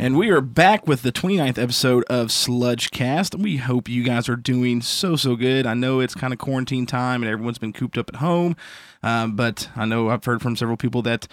And 0.00 0.16
we 0.16 0.30
are 0.30 0.40
back 0.40 0.86
with 0.86 1.02
the 1.02 1.12
29th 1.12 1.58
episode 1.58 2.04
of 2.04 2.28
Sludgecast. 2.28 3.38
We 3.38 3.58
hope 3.58 3.86
you 3.86 4.02
guys 4.02 4.30
are 4.30 4.34
doing 4.34 4.80
so, 4.80 5.14
so 5.14 5.36
good. 5.36 5.66
I 5.66 5.74
know 5.74 6.00
it's 6.00 6.14
kind 6.14 6.32
of 6.32 6.38
quarantine 6.38 6.86
time 6.86 7.22
and 7.22 7.30
everyone's 7.30 7.58
been 7.58 7.74
cooped 7.74 7.98
up 7.98 8.08
at 8.08 8.16
home, 8.16 8.56
um, 9.02 9.36
but 9.36 9.68
I 9.76 9.84
know 9.84 10.08
I've 10.08 10.24
heard 10.24 10.40
from 10.40 10.56
several 10.56 10.78
people 10.78 11.02
that 11.02 11.28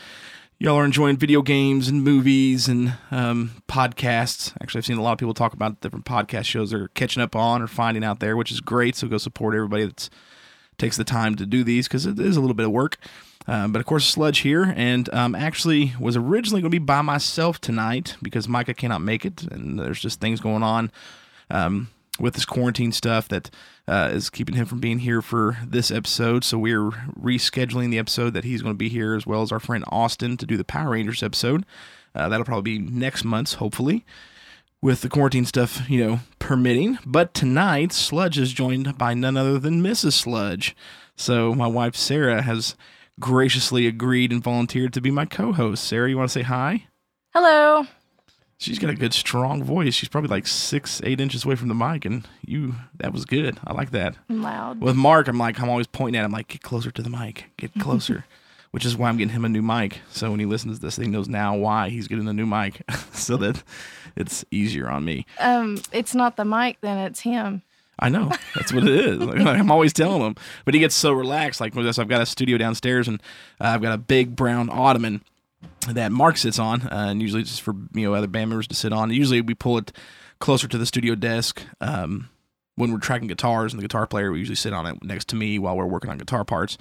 y'all 0.60 0.76
are 0.76 0.84
enjoying 0.84 1.16
video 1.16 1.42
games 1.42 1.88
and 1.88 2.04
movies 2.04 2.68
and 2.68 2.98
um, 3.10 3.52
podcasts. 3.70 4.54
Actually, 4.62 4.80
I've 4.80 4.86
seen 4.86 4.98
a 4.98 5.02
lot 5.02 5.14
of 5.14 5.18
people 5.18 5.34
talk 5.34 5.54
about 5.54 5.80
different 5.80 6.04
podcast 6.04 6.44
shows 6.44 6.72
they're 6.72 6.90
catching 6.90 7.24
up 7.24 7.38
on 7.38 7.62
or 7.62 7.68
finding 7.68 8.04
out 8.04 8.20
there, 8.20 8.36
which 8.36 8.52
is 8.52 8.60
great. 8.60 8.98
So 8.98 9.08
go 9.08 9.18
support 9.18 9.56
everybody 9.56 9.86
that 9.86 10.10
takes 10.78 10.98
the 10.98 11.06
time 11.06 11.36
to 11.36 11.46
do 11.46 11.64
these 11.64 11.88
because 11.88 12.06
it 12.06 12.20
is 12.20 12.36
a 12.36 12.42
little 12.42 12.54
bit 12.54 12.66
of 12.66 12.74
work. 12.74 12.98
Um, 13.46 13.72
but 13.72 13.80
of 13.80 13.86
course, 13.86 14.06
Sludge 14.06 14.40
here, 14.40 14.74
and 14.76 15.14
um, 15.14 15.36
actually 15.36 15.94
was 16.00 16.18
originally 16.18 16.62
going 16.62 16.72
to 16.72 16.80
be 16.80 16.84
by 16.84 17.02
myself 17.02 17.62
tonight 17.62 18.16
because 18.22 18.48
Micah 18.48 18.74
cannot 18.74 19.02
make 19.02 19.26
it, 19.26 19.44
and 19.44 19.80
there's 19.80 20.02
just 20.02 20.20
things 20.20 20.42
going 20.42 20.64
on 20.64 20.92
um, 21.50 21.90
with 22.20 22.34
this 22.34 22.46
quarantine 22.46 22.92
stuff 22.92 23.28
that 23.30 23.50
uh, 23.88 24.10
is 24.12 24.30
keeping 24.30 24.56
him 24.56 24.66
from 24.66 24.80
being 24.80 25.00
here 25.00 25.22
for 25.22 25.58
this 25.66 25.92
episode. 25.92 26.44
So 26.44 26.58
we're 26.58 26.90
rescheduling 26.90 27.90
the 27.90 28.00
episode 28.00 28.34
that 28.34 28.44
he's 28.44 28.62
going 28.62 28.74
to 28.74 28.78
be 28.78 28.90
here, 28.90 29.16
as 29.16 29.26
well 29.26 29.42
as 29.42 29.52
our 29.52 29.60
friend 29.60 29.86
Austin 29.88 30.36
to 30.38 30.46
do 30.46 30.58
the 30.58 30.66
Power 30.66 30.92
Rangers 30.92 31.24
episode. 31.24 31.66
Uh, 32.14 32.28
that'll 32.28 32.46
probably 32.46 32.80
be 32.80 32.92
next 32.92 33.24
month's, 33.24 33.56
hopefully 33.56 34.04
with 34.82 35.02
the 35.02 35.10
quarantine 35.10 35.46
stuff, 35.46 35.90
you 35.90 36.06
know, 36.06 36.20
permitting. 36.40 37.00
But 37.06 37.34
tonight, 37.34 37.92
Sludge 37.92 38.38
is 38.38 38.54
joined 38.54 38.98
by 38.98 39.14
none 39.14 39.38
other 39.38 39.58
than 39.60 39.82
Mrs. 39.82 40.14
Sludge. 40.14 40.76
So 41.16 41.56
my 41.56 41.68
wife 41.68 41.96
Sarah 41.96 42.44
has 42.44 42.76
graciously 43.20 43.88
agreed 43.88 44.32
and 44.32 44.44
volunteered 44.44 44.94
to 44.94 45.02
be 45.02 45.12
my 45.12 45.26
co-host. 45.26 45.84
Sarah, 45.84 46.10
you 46.10 46.18
want 46.18 46.30
to 46.30 46.34
say 46.34 46.44
hi? 46.44 46.86
Hello. 47.34 47.86
She's 48.60 48.80
got 48.80 48.90
a 48.90 48.96
good, 48.96 49.14
strong 49.14 49.64
voice. 49.64 49.94
She's 49.94 50.10
probably 50.10 50.30
like 50.30 50.48
six, 50.48 51.00
eight 51.04 51.22
inches 51.22 51.46
away 51.46 51.56
from 51.56 51.68
the 51.68 51.76
mic, 51.76 52.06
and 52.06 52.28
you, 52.44 52.74
that 52.96 53.14
was 53.14 53.24
good. 53.26 53.60
I 53.66 53.74
like 53.74 53.92
that. 53.92 54.16
I'm 54.30 54.42
loud. 54.42 54.82
With 54.82 54.96
Mark, 54.96 55.28
I'm 55.28 55.38
like, 55.38 55.60
I'm 55.60 55.70
always 55.70 55.86
pointing 55.86 56.20
at 56.20 56.26
him, 56.26 56.32
like, 56.32 56.48
get 56.48 56.64
closer 56.64 56.90
to 56.90 57.02
the 57.04 57.10
mic, 57.10 57.46
get 57.58 57.72
closer, 57.80 58.26
which 58.72 58.84
is 58.84 58.98
why 58.98 59.10
I'm 59.10 59.18
getting 59.18 59.34
him 59.34 59.46
a 59.46 59.50
new 59.50 59.62
mic. 59.62 60.00
So 60.10 60.32
when 60.32 60.40
he 60.40 60.48
listens 60.48 60.80
to 60.80 60.86
this, 60.88 60.96
he 60.96 61.08
knows 61.08 61.28
now 61.28 61.56
why 61.56 61.90
he's 61.90 62.08
getting 62.08 62.28
a 62.28 62.34
new 62.34 62.48
mic, 62.48 62.82
so 63.12 63.38
that 63.38 63.62
it's 64.16 64.44
easier 64.50 64.90
on 64.90 65.06
me. 65.06 65.28
Um, 65.40 65.80
it's 65.92 66.16
not 66.16 66.36
the 66.36 66.46
mic, 66.46 66.82
then 66.82 66.98
it's 66.98 67.20
him. 67.20 67.62
I 68.00 68.10
know 68.10 68.32
that's 68.56 68.72
what 68.72 68.84
it 68.84 68.94
is. 68.94 69.22
I'm 69.46 69.72
always 69.72 69.94
telling 69.94 70.22
him, 70.22 70.36
but 70.66 70.74
he 70.74 70.80
gets 70.80 70.96
so 70.96 71.12
relaxed. 71.12 71.60
Like 71.60 71.74
this, 71.74 71.98
I've 71.98 72.08
got 72.08 72.22
a 72.22 72.26
studio 72.26 72.58
downstairs, 72.58 73.08
and 73.08 73.22
uh, 73.60 73.66
I've 73.66 73.82
got 73.82 73.94
a 73.94 73.98
big 73.98 74.36
brown 74.36 74.70
ottoman 74.70 75.22
that 75.90 76.12
Mark 76.12 76.38
sits 76.38 76.60
on, 76.60 76.84
uh, 76.84 77.08
and 77.10 77.22
usually 77.22 77.42
it's 77.42 77.60
for 77.60 77.74
you 77.94 78.04
know 78.04 78.14
other 78.14 78.28
band 78.28 78.50
members 78.50 78.68
to 78.68 78.76
sit 78.76 78.94
on. 78.94 79.12
Usually 79.12 79.42
we 79.42 79.54
pull 79.54 79.78
it 79.78 79.92
closer 80.40 80.68
to 80.68 80.78
the 80.78 80.86
studio 80.86 81.16
desk 81.16 81.64
um, 81.82 82.30
when 82.76 82.92
we're 82.92 83.00
tracking 83.00 83.28
guitars, 83.28 83.74
and 83.74 83.80
the 83.82 83.88
guitar 83.88 84.06
player 84.06 84.32
we 84.32 84.40
usually 84.40 84.56
sit 84.56 84.74
on 84.74 84.86
it 84.86 85.04
next 85.04 85.28
to 85.30 85.36
me 85.36 85.58
while 85.58 85.76
we're 85.76 85.86
working 85.86 86.10
on 86.10 86.18
guitar 86.18 86.46
parts. 86.46 86.78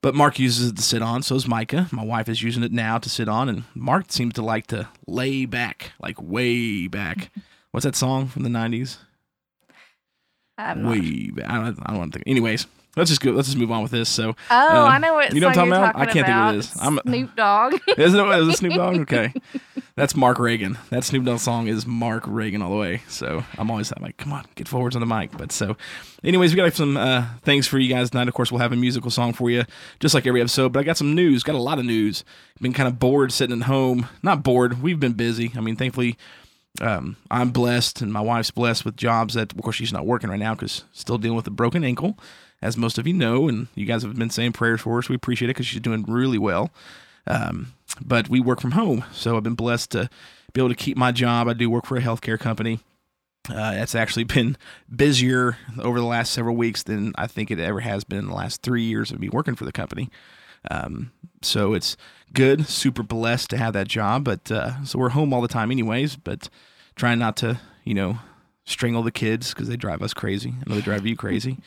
But 0.00 0.14
Mark 0.14 0.38
uses 0.38 0.70
it 0.70 0.76
to 0.76 0.82
sit 0.82 1.02
on, 1.02 1.22
so 1.22 1.34
is 1.34 1.48
Micah. 1.48 1.88
My 1.90 2.04
wife 2.04 2.28
is 2.28 2.40
using 2.40 2.62
it 2.62 2.70
now 2.70 2.98
to 2.98 3.10
sit 3.10 3.28
on, 3.28 3.48
and 3.48 3.64
Mark 3.74 4.12
seems 4.12 4.34
to 4.34 4.42
like 4.42 4.68
to 4.68 4.88
lay 5.08 5.44
back, 5.44 5.92
like 6.00 6.22
way 6.22 6.86
back. 6.86 7.30
What's 7.72 7.84
that 7.84 7.96
song 7.96 8.28
from 8.28 8.44
the 8.44 8.48
'90s? 8.48 8.98
I'm 10.58 10.82
not- 10.82 10.90
way 10.90 11.30
back. 11.30 11.48
I 11.48 11.54
don't, 11.56 11.78
I 11.86 11.90
don't 11.90 11.98
want 11.98 12.12
to 12.12 12.18
think. 12.18 12.28
Anyways, 12.28 12.66
let's 12.96 13.10
just 13.10 13.20
go. 13.20 13.30
Let's 13.30 13.48
just 13.48 13.58
move 13.58 13.70
on 13.70 13.82
with 13.82 13.92
this. 13.92 14.08
So, 14.08 14.34
Oh, 14.50 14.82
um, 14.84 14.90
I 14.90 14.98
know 14.98 15.14
what 15.14 15.32
you 15.32 15.40
know 15.40 15.46
what 15.48 15.56
I'm 15.58 15.68
talking 15.70 15.72
about. 15.84 15.96
I 15.96 16.04
can't 16.06 16.26
think 16.26 16.28
of 16.28 16.34
about. 16.34 16.46
what 16.46 16.54
it 16.54 16.58
is. 16.58 16.76
I'm 16.80 17.00
Snoop 17.06 17.36
Dogg. 17.36 17.74
isn't 17.96 18.20
it? 18.20 18.38
Is 18.42 18.48
it 18.48 18.56
Snoop 18.58 18.72
Dogg? 18.74 18.96
Okay, 19.00 19.32
that's 19.94 20.14
Mark 20.16 20.38
Reagan. 20.38 20.78
That 20.90 21.04
Snoop 21.04 21.24
Dogg 21.24 21.38
song 21.38 21.66
is 21.68 21.86
Mark 21.86 22.24
Reagan 22.26 22.62
all 22.62 22.70
the 22.70 22.76
way. 22.76 23.02
So 23.08 23.44
I'm 23.56 23.70
always 23.70 23.92
I'm 23.96 24.02
like, 24.02 24.16
come 24.16 24.32
on, 24.32 24.44
get 24.56 24.68
forwards 24.68 24.96
on 24.96 25.00
the 25.00 25.06
mic. 25.06 25.36
But 25.36 25.52
so, 25.52 25.76
anyways, 26.24 26.52
we 26.52 26.56
got 26.56 26.72
some 26.74 26.96
uh, 26.96 27.26
things 27.42 27.66
for 27.66 27.78
you 27.78 27.88
guys 27.92 28.10
tonight. 28.10 28.28
Of 28.28 28.34
course, 28.34 28.50
we'll 28.52 28.60
have 28.60 28.72
a 28.72 28.76
musical 28.76 29.10
song 29.10 29.32
for 29.32 29.50
you, 29.50 29.64
just 30.00 30.14
like 30.14 30.26
every 30.26 30.40
episode. 30.40 30.72
But 30.72 30.80
I 30.80 30.82
got 30.82 30.96
some 30.96 31.14
news. 31.14 31.42
Got 31.42 31.54
a 31.54 31.58
lot 31.62 31.78
of 31.78 31.84
news. 31.84 32.24
Been 32.60 32.72
kind 32.72 32.88
of 32.88 32.98
bored 32.98 33.32
sitting 33.32 33.60
at 33.60 33.66
home. 33.66 34.08
Not 34.22 34.42
bored. 34.42 34.82
We've 34.82 34.98
been 35.00 35.12
busy. 35.12 35.52
I 35.56 35.60
mean, 35.60 35.76
thankfully 35.76 36.16
um, 36.80 37.16
I'm 37.30 37.50
blessed 37.50 38.02
and 38.02 38.12
my 38.12 38.20
wife's 38.20 38.50
blessed 38.50 38.84
with 38.84 38.96
jobs 38.96 39.34
that, 39.34 39.52
of 39.52 39.62
course, 39.62 39.76
she's 39.76 39.92
not 39.92 40.06
working 40.06 40.30
right 40.30 40.38
now 40.38 40.54
because 40.54 40.84
still 40.92 41.18
dealing 41.18 41.36
with 41.36 41.46
a 41.46 41.50
broken 41.50 41.84
ankle, 41.84 42.18
as 42.62 42.76
most 42.76 42.98
of 42.98 43.06
you 43.06 43.14
know. 43.14 43.48
And 43.48 43.68
you 43.74 43.86
guys 43.86 44.02
have 44.02 44.16
been 44.16 44.30
saying 44.30 44.52
prayers 44.52 44.80
for 44.80 44.94
her, 44.96 45.02
so 45.02 45.10
we 45.10 45.16
appreciate 45.16 45.46
it 45.46 45.54
because 45.54 45.66
she's 45.66 45.80
doing 45.80 46.04
really 46.06 46.38
well. 46.38 46.70
Um, 47.26 47.74
but 48.00 48.28
we 48.28 48.40
work 48.40 48.60
from 48.60 48.72
home, 48.72 49.04
so 49.12 49.36
I've 49.36 49.42
been 49.42 49.54
blessed 49.54 49.90
to 49.92 50.08
be 50.52 50.60
able 50.60 50.70
to 50.70 50.74
keep 50.74 50.96
my 50.96 51.12
job. 51.12 51.48
I 51.48 51.52
do 51.52 51.68
work 51.68 51.86
for 51.86 51.96
a 51.96 52.02
healthcare 52.02 52.38
company. 52.38 52.80
Uh, 53.50 53.72
it's 53.76 53.94
actually 53.94 54.24
been 54.24 54.56
busier 54.94 55.56
over 55.78 55.98
the 55.98 56.06
last 56.06 56.32
several 56.32 56.56
weeks 56.56 56.82
than 56.82 57.12
I 57.16 57.26
think 57.26 57.50
it 57.50 57.58
ever 57.58 57.80
has 57.80 58.04
been 58.04 58.18
in 58.18 58.26
the 58.28 58.34
last 58.34 58.62
three 58.62 58.82
years 58.82 59.10
of 59.10 59.20
me 59.20 59.28
working 59.28 59.56
for 59.56 59.64
the 59.64 59.72
company. 59.72 60.10
Um, 60.70 61.12
so 61.42 61.74
it's 61.74 61.96
good, 62.32 62.66
super 62.66 63.02
blessed 63.02 63.50
to 63.50 63.58
have 63.58 63.72
that 63.74 63.88
job. 63.88 64.24
But 64.24 64.50
uh, 64.50 64.84
so 64.84 64.98
we're 64.98 65.10
home 65.10 65.32
all 65.32 65.40
the 65.40 65.48
time, 65.48 65.70
anyways. 65.70 66.16
But 66.16 66.48
trying 66.98 67.18
not 67.18 67.36
to, 67.38 67.58
you 67.84 67.94
know, 67.94 68.18
strangle 68.64 69.02
the 69.02 69.10
kids 69.10 69.54
because 69.54 69.68
they 69.68 69.76
drive 69.76 70.02
us 70.02 70.12
crazy. 70.12 70.54
I 70.58 70.68
know 70.68 70.74
they 70.74 70.82
drive 70.82 71.06
you 71.06 71.16
crazy. 71.24 71.58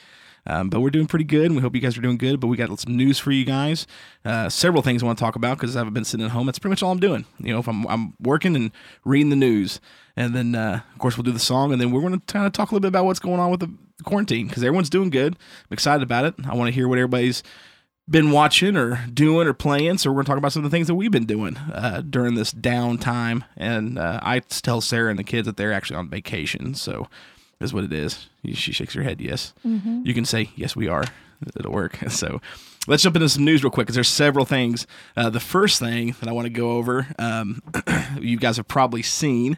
Um, 0.47 0.69
but 0.69 0.79
we're 0.79 0.89
doing 0.89 1.05
pretty 1.05 1.25
good, 1.25 1.45
and 1.45 1.55
we 1.55 1.61
hope 1.61 1.75
you 1.75 1.81
guys 1.81 1.97
are 1.97 2.01
doing 2.01 2.17
good. 2.17 2.39
But 2.39 2.47
we 2.47 2.57
got 2.57 2.77
some 2.79 2.97
news 2.97 3.19
for 3.19 3.31
you 3.31 3.45
guys. 3.45 3.85
Uh, 4.25 4.49
several 4.49 4.81
things 4.81 5.03
I 5.03 5.05
want 5.05 5.19
to 5.19 5.23
talk 5.23 5.35
about 5.35 5.57
because 5.57 5.75
I've 5.77 5.93
been 5.93 6.03
sitting 6.03 6.25
at 6.25 6.31
home. 6.31 6.47
That's 6.47 6.57
pretty 6.57 6.71
much 6.71 6.83
all 6.83 6.91
I'm 6.91 6.99
doing. 6.99 7.25
You 7.39 7.53
know, 7.53 7.59
if 7.59 7.67
I'm 7.67 7.85
I'm 7.87 8.15
working 8.19 8.55
and 8.55 8.71
reading 9.05 9.29
the 9.29 9.35
news, 9.35 9.79
and 10.15 10.35
then 10.35 10.55
uh, 10.55 10.81
of 10.93 10.99
course 10.99 11.15
we'll 11.15 11.23
do 11.23 11.31
the 11.31 11.39
song, 11.39 11.71
and 11.71 11.79
then 11.79 11.91
we're 11.91 12.01
going 12.01 12.19
to 12.19 12.33
kind 12.33 12.47
of 12.47 12.53
talk 12.53 12.71
a 12.71 12.73
little 12.73 12.81
bit 12.81 12.87
about 12.87 13.05
what's 13.05 13.19
going 13.19 13.39
on 13.39 13.51
with 13.51 13.59
the 13.59 13.71
quarantine 14.03 14.47
because 14.47 14.63
everyone's 14.63 14.89
doing 14.89 15.11
good. 15.11 15.33
I'm 15.33 15.73
excited 15.73 16.01
about 16.01 16.25
it. 16.25 16.33
I 16.47 16.55
want 16.55 16.69
to 16.69 16.71
hear 16.71 16.87
what 16.87 16.97
everybody's 16.97 17.43
been 18.11 18.31
watching 18.31 18.75
or 18.75 19.03
doing 19.13 19.47
or 19.47 19.53
playing. 19.53 19.97
So 19.97 20.09
we're 20.09 20.15
going 20.15 20.25
to 20.25 20.29
talk 20.29 20.37
about 20.37 20.51
some 20.51 20.63
of 20.65 20.69
the 20.69 20.75
things 20.75 20.87
that 20.87 20.95
we've 20.95 21.11
been 21.11 21.25
doing 21.25 21.57
uh, 21.57 22.03
during 22.07 22.35
this 22.35 22.53
downtime. 22.53 23.43
And 23.55 23.97
uh, 23.97 24.19
I 24.21 24.39
tell 24.39 24.81
Sarah 24.81 25.09
and 25.09 25.17
the 25.17 25.23
kids 25.23 25.45
that 25.45 25.57
they're 25.57 25.73
actually 25.73 25.95
on 25.97 26.09
vacation. 26.09 26.75
So 26.75 27.07
is 27.61 27.73
what 27.73 27.83
it 27.85 27.93
is. 27.93 28.27
She 28.53 28.73
shakes 28.73 28.93
her 28.93 29.03
head. 29.03 29.21
Yes. 29.21 29.53
You 30.05 30.13
can 30.13 30.25
say, 30.25 30.49
yes, 30.55 30.75
we 30.75 30.87
are. 30.87 31.05
It'll 31.57 31.71
work. 31.71 31.97
So 32.09 32.41
let's 32.87 33.03
jump 33.03 33.15
into 33.15 33.29
some 33.29 33.45
news 33.45 33.63
real 33.63 33.71
quick 33.71 33.87
because 33.87 33.95
there's 33.95 34.07
several 34.09 34.45
things. 34.45 34.85
Uh, 35.15 35.29
the 35.29 35.39
first 35.39 35.79
thing 35.79 36.15
that 36.19 36.27
I 36.27 36.31
want 36.33 36.45
to 36.45 36.49
go 36.49 36.71
over, 36.71 37.07
um, 37.17 37.61
you 38.19 38.37
guys 38.37 38.57
have 38.57 38.67
probably 38.67 39.01
seen. 39.01 39.57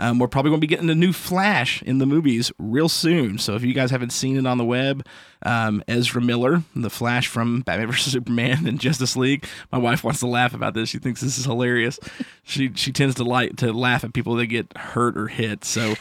Um, 0.00 0.18
we're 0.18 0.28
probably 0.28 0.50
going 0.50 0.60
to 0.60 0.66
be 0.66 0.74
getting 0.74 0.88
a 0.88 0.94
new 0.94 1.12
Flash 1.12 1.82
in 1.82 1.98
the 1.98 2.06
movies 2.06 2.50
real 2.58 2.88
soon. 2.88 3.36
So 3.36 3.54
if 3.54 3.62
you 3.62 3.74
guys 3.74 3.90
haven't 3.90 4.10
seen 4.10 4.38
it 4.38 4.46
on 4.46 4.56
the 4.56 4.64
web, 4.64 5.06
um, 5.42 5.84
Ezra 5.86 6.22
Miller, 6.22 6.62
the 6.74 6.88
Flash 6.88 7.26
from 7.26 7.60
Batman 7.60 7.88
vs 7.88 8.12
Superman 8.12 8.66
and 8.66 8.80
Justice 8.80 9.14
League. 9.14 9.46
My 9.70 9.76
wife 9.76 10.02
wants 10.02 10.20
to 10.20 10.26
laugh 10.26 10.54
about 10.54 10.72
this. 10.72 10.88
She 10.88 10.98
thinks 10.98 11.20
this 11.20 11.36
is 11.36 11.44
hilarious. 11.44 11.98
She 12.42 12.72
she 12.74 12.92
tends 12.92 13.14
to 13.16 13.24
like 13.24 13.56
to 13.56 13.72
laugh 13.72 14.02
at 14.02 14.14
people 14.14 14.36
that 14.36 14.46
get 14.46 14.74
hurt 14.76 15.18
or 15.18 15.28
hit. 15.28 15.64
So 15.66 15.94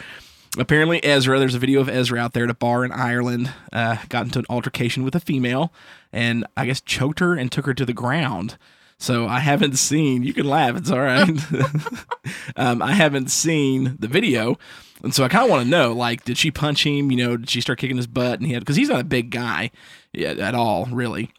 apparently 0.57 1.03
Ezra, 1.03 1.37
there's 1.37 1.55
a 1.55 1.59
video 1.59 1.81
of 1.81 1.89
Ezra 1.89 2.19
out 2.19 2.31
there 2.31 2.45
at 2.45 2.49
a 2.49 2.55
bar 2.55 2.85
in 2.85 2.93
Ireland, 2.93 3.51
uh, 3.73 3.97
got 4.07 4.25
into 4.25 4.39
an 4.39 4.45
altercation 4.49 5.03
with 5.03 5.13
a 5.13 5.19
female, 5.19 5.73
and 6.13 6.47
I 6.55 6.65
guess 6.65 6.79
choked 6.79 7.19
her 7.19 7.35
and 7.35 7.51
took 7.51 7.65
her 7.65 7.73
to 7.73 7.85
the 7.85 7.93
ground. 7.93 8.57
So 8.99 9.27
I 9.27 9.39
haven't 9.39 9.77
seen. 9.77 10.23
You 10.23 10.33
can 10.33 10.45
laugh; 10.45 10.75
it's 10.75 10.91
all 10.91 10.99
right. 10.99 11.29
um, 12.57 12.81
I 12.81 12.91
haven't 12.91 13.31
seen 13.31 13.95
the 13.97 14.09
video, 14.09 14.59
and 15.01 15.15
so 15.15 15.23
I 15.23 15.29
kind 15.29 15.45
of 15.45 15.49
want 15.49 15.63
to 15.63 15.69
know: 15.69 15.93
like, 15.93 16.25
did 16.25 16.37
she 16.37 16.51
punch 16.51 16.85
him? 16.85 17.09
You 17.09 17.17
know, 17.17 17.37
did 17.37 17.49
she 17.49 17.61
start 17.61 17.79
kicking 17.79 17.97
his 17.97 18.07
butt? 18.07 18.39
And 18.39 18.45
he 18.45 18.53
had 18.53 18.61
because 18.61 18.75
he's 18.75 18.89
not 18.89 18.99
a 18.99 19.05
big 19.05 19.31
guy 19.31 19.71
at 20.13 20.53
all, 20.53 20.85
really. 20.87 21.31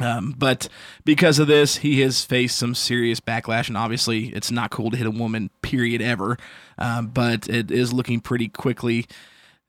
Um, 0.00 0.34
but 0.38 0.68
because 1.04 1.40
of 1.40 1.48
this, 1.48 1.78
he 1.78 2.00
has 2.00 2.24
faced 2.24 2.56
some 2.56 2.76
serious 2.76 3.18
backlash, 3.18 3.66
and 3.66 3.76
obviously, 3.76 4.28
it's 4.28 4.52
not 4.52 4.70
cool 4.70 4.92
to 4.92 4.96
hit 4.96 5.06
a 5.06 5.10
woman. 5.10 5.50
Period. 5.62 6.00
Ever. 6.00 6.38
Um, 6.78 7.08
but 7.08 7.48
it 7.48 7.72
is 7.72 7.92
looking 7.92 8.20
pretty 8.20 8.48
quickly 8.48 9.06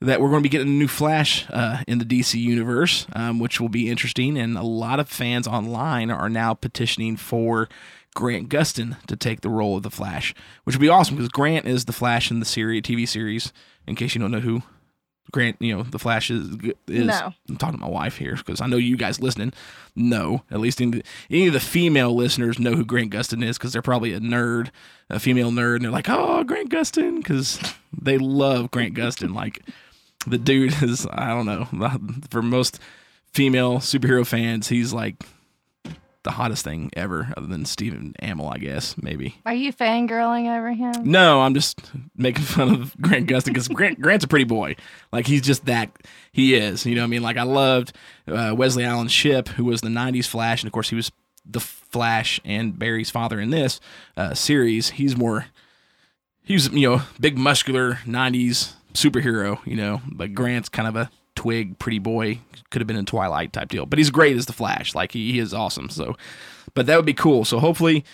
that 0.02 0.20
we're 0.20 0.30
going 0.30 0.42
to 0.42 0.44
be 0.44 0.50
getting 0.50 0.68
a 0.68 0.72
new 0.72 0.88
Flash 0.88 1.46
uh, 1.52 1.84
in 1.88 2.00
the 2.00 2.06
DC 2.06 2.40
universe, 2.40 3.06
um, 3.14 3.40
which 3.40 3.62
will 3.62 3.70
be 3.70 3.90
interesting. 3.90 4.38
And 4.38 4.58
a 4.58 4.64
lot 4.64 5.00
of 5.00 5.08
fans 5.08 5.48
online 5.48 6.10
are 6.10 6.30
now 6.30 6.54
petitioning 6.54 7.18
for 7.18 7.70
Grant 8.16 8.50
Gustin 8.50 9.02
to 9.06 9.16
take 9.16 9.42
the 9.42 9.50
role 9.50 9.78
of 9.78 9.84
the 9.84 9.92
Flash, 9.92 10.34
which 10.64 10.76
would 10.76 10.82
be 10.82 10.90
awesome 10.90 11.16
because 11.16 11.30
Grant 11.30 11.68
is 11.68 11.86
the 11.86 11.94
Flash 11.94 12.32
in 12.32 12.40
the 12.40 12.46
series, 12.46 12.82
TV 12.82 13.08
series. 13.08 13.54
In 13.88 13.96
case 13.96 14.16
you 14.16 14.22
don't 14.22 14.32
know 14.32 14.40
who 14.40 14.64
Grant, 15.32 15.58
you 15.60 15.76
know, 15.76 15.84
the 15.84 16.00
Flash 16.00 16.30
is. 16.30 16.50
is 16.88 17.06
No. 17.06 17.34
I'm 17.48 17.58
talking 17.58 17.80
to 17.80 17.86
my 17.86 17.90
wife 17.90 18.18
here 18.18 18.36
because 18.36 18.60
I 18.60 18.68
know 18.68 18.78
you 18.78 18.98
guys 18.98 19.22
listening 19.22 19.54
No, 19.96 20.44
At 20.52 20.60
least 20.60 20.82
any, 20.82 21.04
any 21.30 21.48
of 21.48 21.54
the 21.54 21.60
female 21.60 22.14
listeners 22.14 22.60
know 22.60 22.74
who 22.74 22.84
Grant 22.84 23.14
Gustin 23.14 23.44
is 23.44 23.58
because 23.58 23.72
they're 23.72 23.82
probably 23.82 24.14
a 24.14 24.20
nerd, 24.20 24.72
a 25.10 25.20
female 25.20 25.52
nerd, 25.52 25.76
and 25.76 25.86
they're 25.86 25.92
like, 25.92 26.10
"Oh, 26.10 26.44
Grant 26.44 26.70
Gustin," 26.70 27.18
because 27.18 27.60
they 27.98 28.18
love 28.18 28.72
Grant 28.72 28.94
Gustin. 28.94 29.34
Like 29.34 29.62
the 30.28 30.38
dude 30.38 30.82
is, 30.84 31.08
I 31.12 31.30
don't 31.30 31.46
know, 31.46 31.68
for 32.30 32.42
most 32.42 32.80
female 33.34 33.80
superhero 33.80 34.26
fans, 34.26 34.68
he's 34.68 34.94
like 34.94 35.24
the 36.24 36.32
hottest 36.32 36.64
thing 36.64 36.92
ever, 36.96 37.34
other 37.36 37.48
than 37.48 37.66
Stephen 37.66 38.14
Amell, 38.22 38.54
I 38.54 38.60
guess, 38.60 38.96
maybe. 39.02 39.36
Are 39.46 39.54
you 39.54 39.74
fangirling 39.74 40.56
over 40.56 40.72
him? 40.72 40.94
No, 41.04 41.42
I'm 41.42 41.56
just 41.56 41.80
making 42.16 42.44
fun 42.44 42.70
of 42.70 42.96
Grant 43.02 43.28
Gustin 43.28 43.46
because 43.46 43.68
Grant, 43.68 44.00
Grant's 44.00 44.26
a 44.26 44.28
pretty 44.28 44.46
boy. 44.46 44.76
Like 45.12 45.26
he's 45.26 45.42
just 45.42 45.66
that. 45.66 45.92
He 46.32 46.56
is. 46.56 46.86
You 46.86 46.96
know 46.96 47.02
what 47.02 47.06
I 47.06 47.10
mean? 47.10 47.24
Like 47.24 47.38
I 47.38 47.44
loved 47.44 47.94
uh, 48.28 48.54
Wesley 48.56 48.84
Allen 48.84 49.08
Shipp, 49.08 49.50
who 49.50 49.66
was 49.66 49.82
the 49.82 49.90
'90s 49.90 50.28
Flash, 50.28 50.62
and 50.62 50.68
of 50.68 50.74
course 50.74 50.90
he 50.90 50.96
was 50.96 51.12
the 51.46 51.60
Flash 51.60 52.40
and 52.46 52.78
Barry's 52.78 53.10
father 53.10 53.40
in 53.40 53.50
this 53.50 53.80
uh, 54.16 54.34
series. 54.36 54.92
He's 54.92 55.18
more. 55.18 55.48
He 56.44 56.54
was 56.54 56.70
you 56.70 56.88
know 56.88 57.02
big 57.20 57.38
muscular 57.38 57.96
'90s 58.06 58.74
superhero. 58.94 59.66
You 59.66 59.76
know, 59.76 60.02
but 60.06 60.34
Grant's 60.34 60.70
kind 60.70 60.88
of 60.88 60.96
a 60.96 61.10
twig, 61.36 61.80
pretty 61.80 62.00
boy. 62.00 62.40
Could 62.70 62.82
have 62.82 62.88
been 62.88 62.98
in 62.98 63.06
Twilight 63.06 63.54
type 63.54 63.70
deal, 63.70 63.86
but 63.86 64.00
he's 64.00 64.10
great 64.10 64.38
as 64.38 64.46
the 64.46 64.54
Flash. 64.54 64.96
Like 64.96 65.12
he, 65.12 65.34
he 65.34 65.40
is 65.40 65.54
awesome. 65.54 65.90
So, 65.90 66.16
but 66.74 66.86
that 66.86 66.96
would 66.96 67.06
be 67.06 67.14
cool. 67.14 67.46
So 67.46 67.60
hopefully 67.60 68.06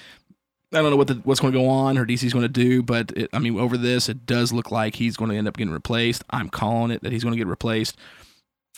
I 0.73 0.81
don't 0.81 0.91
know 0.91 0.97
what 0.97 1.07
the, 1.07 1.15
what's 1.23 1.39
going 1.39 1.53
to 1.53 1.59
go 1.59 1.67
on 1.67 1.97
or 1.97 2.05
DC's 2.05 2.33
going 2.33 2.43
to 2.43 2.49
do, 2.49 2.83
but 2.83 3.11
it, 3.15 3.29
I 3.31 3.39
mean, 3.39 3.57
over 3.57 3.77
this, 3.77 4.09
it 4.09 4.25
does 4.25 4.51
look 4.51 4.69
like 4.69 4.95
he's 4.95 5.15
going 5.15 5.31
to 5.31 5.37
end 5.37 5.47
up 5.47 5.55
getting 5.55 5.71
replaced. 5.71 6.25
I'm 6.29 6.49
calling 6.49 6.91
it 6.91 7.03
that 7.03 7.13
he's 7.13 7.23
going 7.23 7.33
to 7.33 7.37
get 7.37 7.47
replaced, 7.47 7.97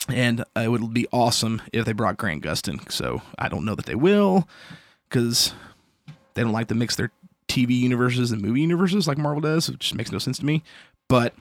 and 0.07 0.43
it 0.55 0.69
would 0.69 0.93
be 0.93 1.07
awesome 1.11 1.63
if 1.73 1.85
they 1.85 1.93
brought 1.93 2.17
Grant 2.17 2.43
Gustin. 2.43 2.91
So 2.91 3.23
I 3.39 3.49
don't 3.49 3.65
know 3.65 3.73
that 3.73 3.87
they 3.87 3.95
will, 3.95 4.47
because 5.09 5.53
they 6.35 6.43
don't 6.43 6.51
like 6.51 6.67
to 6.67 6.75
mix 6.75 6.95
their 6.95 7.11
TV 7.47 7.71
universes 7.71 8.31
and 8.31 8.39
movie 8.39 8.61
universes 8.61 9.07
like 9.07 9.17
Marvel 9.17 9.41
does, 9.41 9.67
which 9.67 9.79
just 9.79 9.95
makes 9.95 10.11
no 10.11 10.19
sense 10.19 10.37
to 10.37 10.45
me. 10.45 10.63
But 11.09 11.33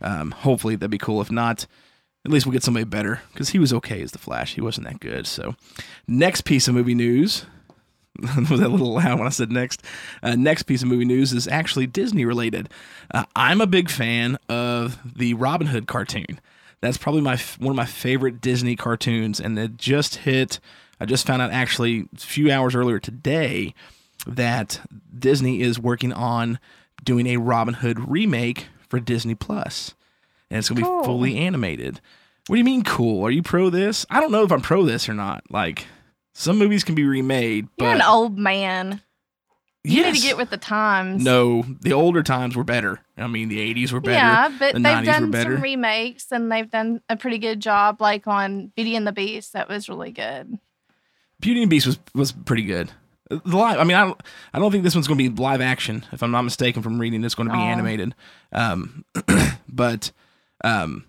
um, 0.00 0.30
hopefully 0.30 0.76
that'd 0.76 0.90
be 0.90 0.96
cool. 0.96 1.20
If 1.20 1.30
not, 1.30 1.66
at 2.24 2.32
least 2.32 2.46
we'll 2.46 2.54
get 2.54 2.62
somebody 2.62 2.84
better 2.84 3.20
because 3.32 3.50
he 3.50 3.58
was 3.58 3.72
okay 3.74 4.00
as 4.00 4.12
the 4.12 4.18
Flash. 4.18 4.54
He 4.54 4.62
wasn't 4.62 4.86
that 4.86 5.00
good. 5.00 5.26
So, 5.26 5.54
next 6.08 6.42
piece 6.42 6.66
of 6.66 6.74
movie 6.74 6.94
news 6.94 7.44
was 8.50 8.60
that 8.60 8.66
a 8.66 8.68
little 8.68 8.94
loud 8.94 9.18
when 9.18 9.26
I 9.26 9.30
said 9.30 9.52
next? 9.52 9.82
Uh, 10.22 10.34
next 10.34 10.64
piece 10.64 10.82
of 10.82 10.88
movie 10.88 11.04
news 11.04 11.32
is 11.32 11.46
actually 11.46 11.86
Disney 11.86 12.24
related. 12.24 12.68
Uh, 13.12 13.24
I'm 13.34 13.60
a 13.60 13.66
big 13.66 13.90
fan 13.90 14.38
of 14.48 14.98
the 15.16 15.34
Robin 15.34 15.68
Hood 15.68 15.86
cartoon. 15.86 16.40
That's 16.80 16.96
probably 16.96 17.22
my 17.22 17.38
one 17.58 17.70
of 17.70 17.76
my 17.76 17.86
favorite 17.86 18.40
Disney 18.40 18.76
cartoons, 18.76 19.40
and 19.40 19.58
it 19.58 19.76
just 19.76 20.16
hit. 20.16 20.60
I 21.00 21.04
just 21.04 21.26
found 21.26 21.42
out 21.42 21.50
actually 21.50 22.08
a 22.14 22.18
few 22.18 22.50
hours 22.50 22.74
earlier 22.74 22.98
today 22.98 23.74
that 24.26 24.80
Disney 25.16 25.60
is 25.60 25.78
working 25.78 26.12
on 26.12 26.58
doing 27.04 27.26
a 27.26 27.36
Robin 27.36 27.74
Hood 27.74 28.08
remake 28.08 28.66
for 28.96 29.00
Disney 29.04 29.34
Plus, 29.34 29.94
and 30.50 30.58
it's 30.58 30.68
gonna 30.70 30.80
Cool. 30.82 31.00
be 31.02 31.06
fully 31.06 31.36
animated. 31.38 32.00
What 32.46 32.56
do 32.56 32.58
you 32.58 32.64
mean 32.64 32.82
cool? 32.84 33.26
Are 33.26 33.30
you 33.30 33.42
pro 33.42 33.68
this? 33.70 34.06
I 34.08 34.20
don't 34.20 34.32
know 34.32 34.42
if 34.44 34.52
I'm 34.52 34.60
pro 34.62 34.84
this 34.84 35.08
or 35.08 35.14
not. 35.14 35.44
Like 35.50 35.86
some 36.32 36.58
movies 36.58 36.82
can 36.84 36.94
be 36.94 37.04
remade, 37.04 37.68
You're 37.76 37.90
but 37.90 37.96
an 37.96 38.02
old 38.02 38.38
man. 38.38 39.02
You 39.84 40.02
need 40.02 40.16
to 40.16 40.20
get 40.20 40.36
with 40.36 40.50
the 40.50 40.56
times. 40.56 41.22
No, 41.22 41.62
the 41.80 41.92
older 41.92 42.22
times 42.24 42.56
were 42.56 42.64
better. 42.64 43.00
I 43.16 43.28
mean, 43.28 43.48
the 43.48 43.58
80s 43.72 43.92
were 43.92 44.00
better. 44.00 44.14
Yeah, 44.14 44.48
but 44.58 44.74
the 44.74 44.80
they've 44.80 44.96
90s 44.96 45.04
done 45.04 45.32
some 45.32 45.60
remakes 45.62 46.32
and 46.32 46.50
they've 46.50 46.68
done 46.68 47.02
a 47.08 47.16
pretty 47.16 47.38
good 47.38 47.60
job, 47.60 48.00
like 48.00 48.26
on 48.26 48.72
Beauty 48.74 48.96
and 48.96 49.06
the 49.06 49.12
Beast. 49.12 49.52
That 49.52 49.68
was 49.68 49.88
really 49.88 50.10
good. 50.10 50.58
Beauty 51.38 51.62
and 51.62 51.70
the 51.70 51.74
Beast 51.76 51.86
was 51.86 51.98
was 52.14 52.32
pretty 52.32 52.64
good. 52.64 52.90
The 53.28 53.56
live, 53.56 53.78
I 53.78 53.84
mean, 53.84 53.96
I 53.96 54.04
don't, 54.04 54.22
I 54.54 54.58
don't 54.58 54.70
think 54.70 54.84
this 54.84 54.94
one's 54.94 55.08
going 55.08 55.18
to 55.18 55.30
be 55.30 55.42
live 55.42 55.60
action. 55.60 56.04
If 56.12 56.22
I'm 56.22 56.30
not 56.30 56.42
mistaken 56.42 56.82
from 56.82 57.00
reading, 57.00 57.24
it's 57.24 57.34
going 57.34 57.48
to 57.48 57.54
be 57.54 57.60
animated. 57.60 58.14
Um, 58.52 59.04
but 59.68 60.12
um, 60.62 61.06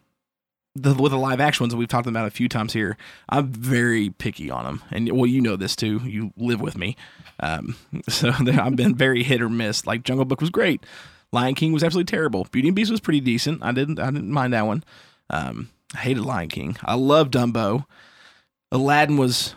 the 0.75 0.93
with 0.93 1.11
the 1.11 1.17
live 1.17 1.39
action 1.39 1.63
ones 1.63 1.73
that 1.73 1.77
we've 1.77 1.87
talked 1.87 2.07
about 2.07 2.27
a 2.27 2.31
few 2.31 2.49
times 2.49 2.73
here, 2.73 2.97
I'm 3.29 3.47
very 3.47 4.09
picky 4.09 4.49
on 4.49 4.65
them. 4.65 4.83
And 4.91 5.11
well, 5.11 5.25
you 5.25 5.41
know 5.41 5.55
this 5.55 5.75
too. 5.75 5.99
You 6.05 6.33
live 6.37 6.61
with 6.61 6.77
me, 6.77 6.95
um, 7.39 7.75
so 8.09 8.29
I've 8.39 8.75
been 8.75 8.95
very 8.95 9.23
hit 9.23 9.41
or 9.41 9.49
miss. 9.49 9.85
Like 9.85 10.03
Jungle 10.03 10.25
Book 10.25 10.41
was 10.41 10.49
great, 10.49 10.85
Lion 11.31 11.55
King 11.55 11.71
was 11.71 11.83
absolutely 11.83 12.09
terrible. 12.09 12.47
Beauty 12.51 12.69
and 12.69 12.77
the 12.77 12.81
Beast 12.81 12.91
was 12.91 12.99
pretty 12.99 13.19
decent. 13.19 13.63
I 13.63 13.71
didn't, 13.71 13.99
I 13.99 14.05
didn't 14.05 14.31
mind 14.31 14.53
that 14.53 14.65
one. 14.65 14.83
Um, 15.29 15.69
I 15.93 15.99
hated 15.99 16.23
Lion 16.23 16.49
King. 16.49 16.77
I 16.83 16.95
love 16.95 17.29
Dumbo. 17.29 17.85
Aladdin 18.71 19.17
was 19.17 19.55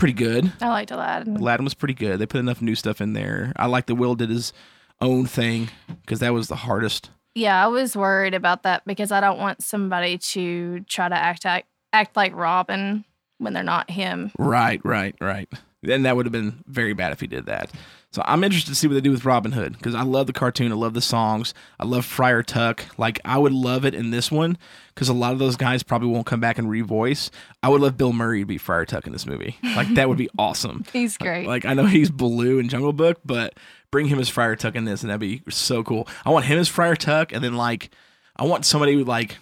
pretty 0.00 0.14
good. 0.14 0.52
I 0.60 0.68
liked 0.68 0.90
Aladdin. 0.90 1.36
Aladdin 1.36 1.64
was 1.64 1.74
pretty 1.74 1.94
good. 1.94 2.18
They 2.18 2.26
put 2.26 2.40
enough 2.40 2.60
new 2.60 2.74
stuff 2.74 3.00
in 3.00 3.12
there. 3.12 3.52
I 3.56 3.66
like 3.66 3.86
that 3.86 3.94
Will 3.94 4.14
did 4.14 4.30
his 4.30 4.52
own 5.00 5.26
thing 5.26 5.68
because 6.04 6.20
that 6.20 6.32
was 6.32 6.48
the 6.48 6.56
hardest. 6.56 7.10
Yeah, 7.34 7.62
I 7.62 7.68
was 7.68 7.96
worried 7.96 8.34
about 8.34 8.64
that 8.64 8.84
because 8.84 9.12
I 9.12 9.20
don't 9.20 9.38
want 9.38 9.62
somebody 9.62 10.18
to 10.18 10.80
try 10.88 11.08
to 11.08 11.14
act 11.14 11.46
act, 11.46 11.68
act 11.92 12.16
like 12.16 12.34
Robin 12.34 13.04
when 13.38 13.52
they're 13.52 13.62
not 13.62 13.90
him. 13.90 14.32
Right, 14.38 14.80
right, 14.84 15.14
right. 15.20 15.48
Then 15.82 16.02
that 16.02 16.16
would 16.16 16.26
have 16.26 16.32
been 16.32 16.62
very 16.66 16.92
bad 16.92 17.12
if 17.12 17.20
he 17.20 17.26
did 17.26 17.46
that. 17.46 17.70
So 18.12 18.22
I'm 18.26 18.42
interested 18.42 18.70
to 18.70 18.74
see 18.74 18.88
what 18.88 18.94
they 18.94 19.00
do 19.00 19.12
with 19.12 19.24
Robin 19.24 19.52
Hood 19.52 19.74
because 19.74 19.94
I 19.94 20.02
love 20.02 20.26
the 20.26 20.32
cartoon. 20.32 20.72
I 20.72 20.74
love 20.74 20.94
the 20.94 21.00
songs. 21.00 21.54
I 21.78 21.84
love 21.84 22.04
Friar 22.04 22.42
Tuck. 22.42 22.84
Like 22.98 23.20
I 23.24 23.38
would 23.38 23.52
love 23.52 23.84
it 23.84 23.94
in 23.94 24.10
this 24.10 24.32
one 24.32 24.58
because 24.94 25.08
a 25.08 25.14
lot 25.14 25.32
of 25.32 25.38
those 25.38 25.54
guys 25.56 25.84
probably 25.84 26.08
won't 26.08 26.26
come 26.26 26.40
back 26.40 26.58
and 26.58 26.66
revoice. 26.68 27.30
I 27.62 27.68
would 27.68 27.80
love 27.80 27.96
Bill 27.96 28.12
Murray 28.12 28.40
to 28.40 28.46
be 28.46 28.58
Friar 28.58 28.84
Tuck 28.84 29.06
in 29.06 29.12
this 29.12 29.26
movie. 29.26 29.56
Like 29.62 29.94
that 29.94 30.08
would 30.08 30.18
be 30.18 30.28
awesome. 30.38 30.84
He's 30.92 31.16
great. 31.16 31.46
Like 31.46 31.64
I 31.64 31.74
know 31.74 31.86
he's 31.86 32.10
Baloo 32.10 32.58
in 32.58 32.68
Jungle 32.68 32.92
Book, 32.92 33.20
but 33.24 33.54
bring 33.92 34.06
him 34.06 34.18
as 34.18 34.28
Friar 34.28 34.56
Tuck 34.56 34.74
in 34.74 34.84
this, 34.84 35.02
and 35.02 35.10
that'd 35.10 35.20
be 35.20 35.42
so 35.48 35.84
cool. 35.84 36.08
I 36.24 36.30
want 36.30 36.46
him 36.46 36.58
as 36.58 36.68
Friar 36.68 36.96
Tuck, 36.96 37.32
and 37.32 37.44
then 37.44 37.54
like 37.54 37.90
I 38.36 38.44
want 38.44 38.66
somebody 38.66 38.96
with 38.96 39.06
like 39.06 39.38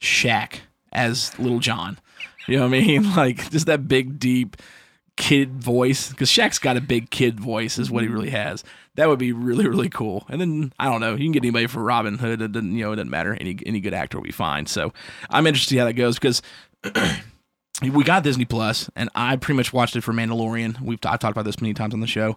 Shaq 0.00 0.60
as 0.90 1.38
Little 1.38 1.60
John. 1.60 1.98
You 2.48 2.56
know 2.56 2.62
what 2.68 2.76
I 2.76 2.80
mean? 2.80 3.12
Like 3.16 3.50
just 3.50 3.66
that 3.66 3.88
big, 3.88 4.18
deep 4.18 4.56
kid 5.16 5.62
voice, 5.62 6.10
because 6.10 6.30
Shaq's 6.30 6.58
got 6.58 6.76
a 6.76 6.80
big 6.80 7.10
kid 7.10 7.40
voice, 7.40 7.78
is 7.78 7.90
what 7.90 8.02
he 8.02 8.08
really 8.08 8.30
has. 8.30 8.62
That 8.94 9.08
would 9.08 9.18
be 9.18 9.32
really, 9.32 9.66
really 9.66 9.88
cool. 9.88 10.26
And 10.28 10.40
then 10.40 10.72
I 10.78 10.86
don't 10.86 11.00
know, 11.00 11.12
you 11.12 11.24
can 11.24 11.32
get 11.32 11.42
anybody 11.42 11.66
for 11.66 11.82
Robin 11.82 12.18
Hood. 12.18 12.40
It 12.40 12.52
doesn't, 12.52 12.72
you 12.72 12.84
know, 12.84 12.92
it 12.92 12.96
doesn't 12.96 13.10
matter. 13.10 13.34
Any 13.34 13.58
any 13.66 13.80
good 13.80 13.94
actor 13.94 14.18
will 14.18 14.24
be 14.24 14.32
fine. 14.32 14.66
So 14.66 14.92
I'm 15.30 15.46
interested 15.46 15.70
to 15.70 15.74
see 15.74 15.78
how 15.78 15.86
that 15.86 15.94
goes 15.94 16.18
because 16.18 16.42
we 17.82 18.04
got 18.04 18.22
Disney 18.22 18.44
Plus, 18.44 18.90
and 18.96 19.10
I 19.14 19.36
pretty 19.36 19.56
much 19.56 19.72
watched 19.72 19.96
it 19.96 20.02
for 20.02 20.12
Mandalorian. 20.12 20.80
We've 20.80 20.98
I've 21.04 21.18
talked 21.18 21.32
about 21.32 21.44
this 21.44 21.60
many 21.60 21.74
times 21.74 21.94
on 21.94 22.00
the 22.00 22.06
show, 22.06 22.36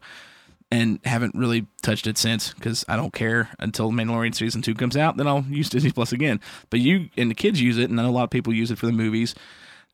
and 0.71 0.99
haven't 1.05 1.35
really 1.35 1.65
touched 1.81 2.07
it 2.07 2.17
since 2.17 2.53
because 2.53 2.85
I 2.87 2.95
don't 2.95 3.13
care 3.13 3.49
until 3.59 3.91
Mandalorian 3.91 4.35
season 4.35 4.61
two 4.61 4.75
comes 4.75 4.97
out. 4.97 5.17
Then 5.17 5.27
I'll 5.27 5.43
use 5.49 5.69
Disney 5.69 5.91
Plus 5.91 6.11
again. 6.11 6.39
But 6.69 6.79
you 6.79 7.09
and 7.17 7.29
the 7.29 7.35
kids 7.35 7.61
use 7.61 7.77
it, 7.77 7.85
and 7.85 7.95
know 7.95 8.09
a 8.09 8.11
lot 8.11 8.23
of 8.23 8.29
people 8.29 8.53
use 8.53 8.71
it 8.71 8.77
for 8.77 8.85
the 8.85 8.91
movies. 8.91 9.35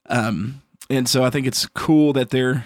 Um, 0.07 0.61
and 0.89 1.09
so 1.09 1.23
I 1.23 1.29
think 1.29 1.47
it's 1.47 1.65
cool 1.67 2.13
that 2.13 2.29
they're 2.29 2.65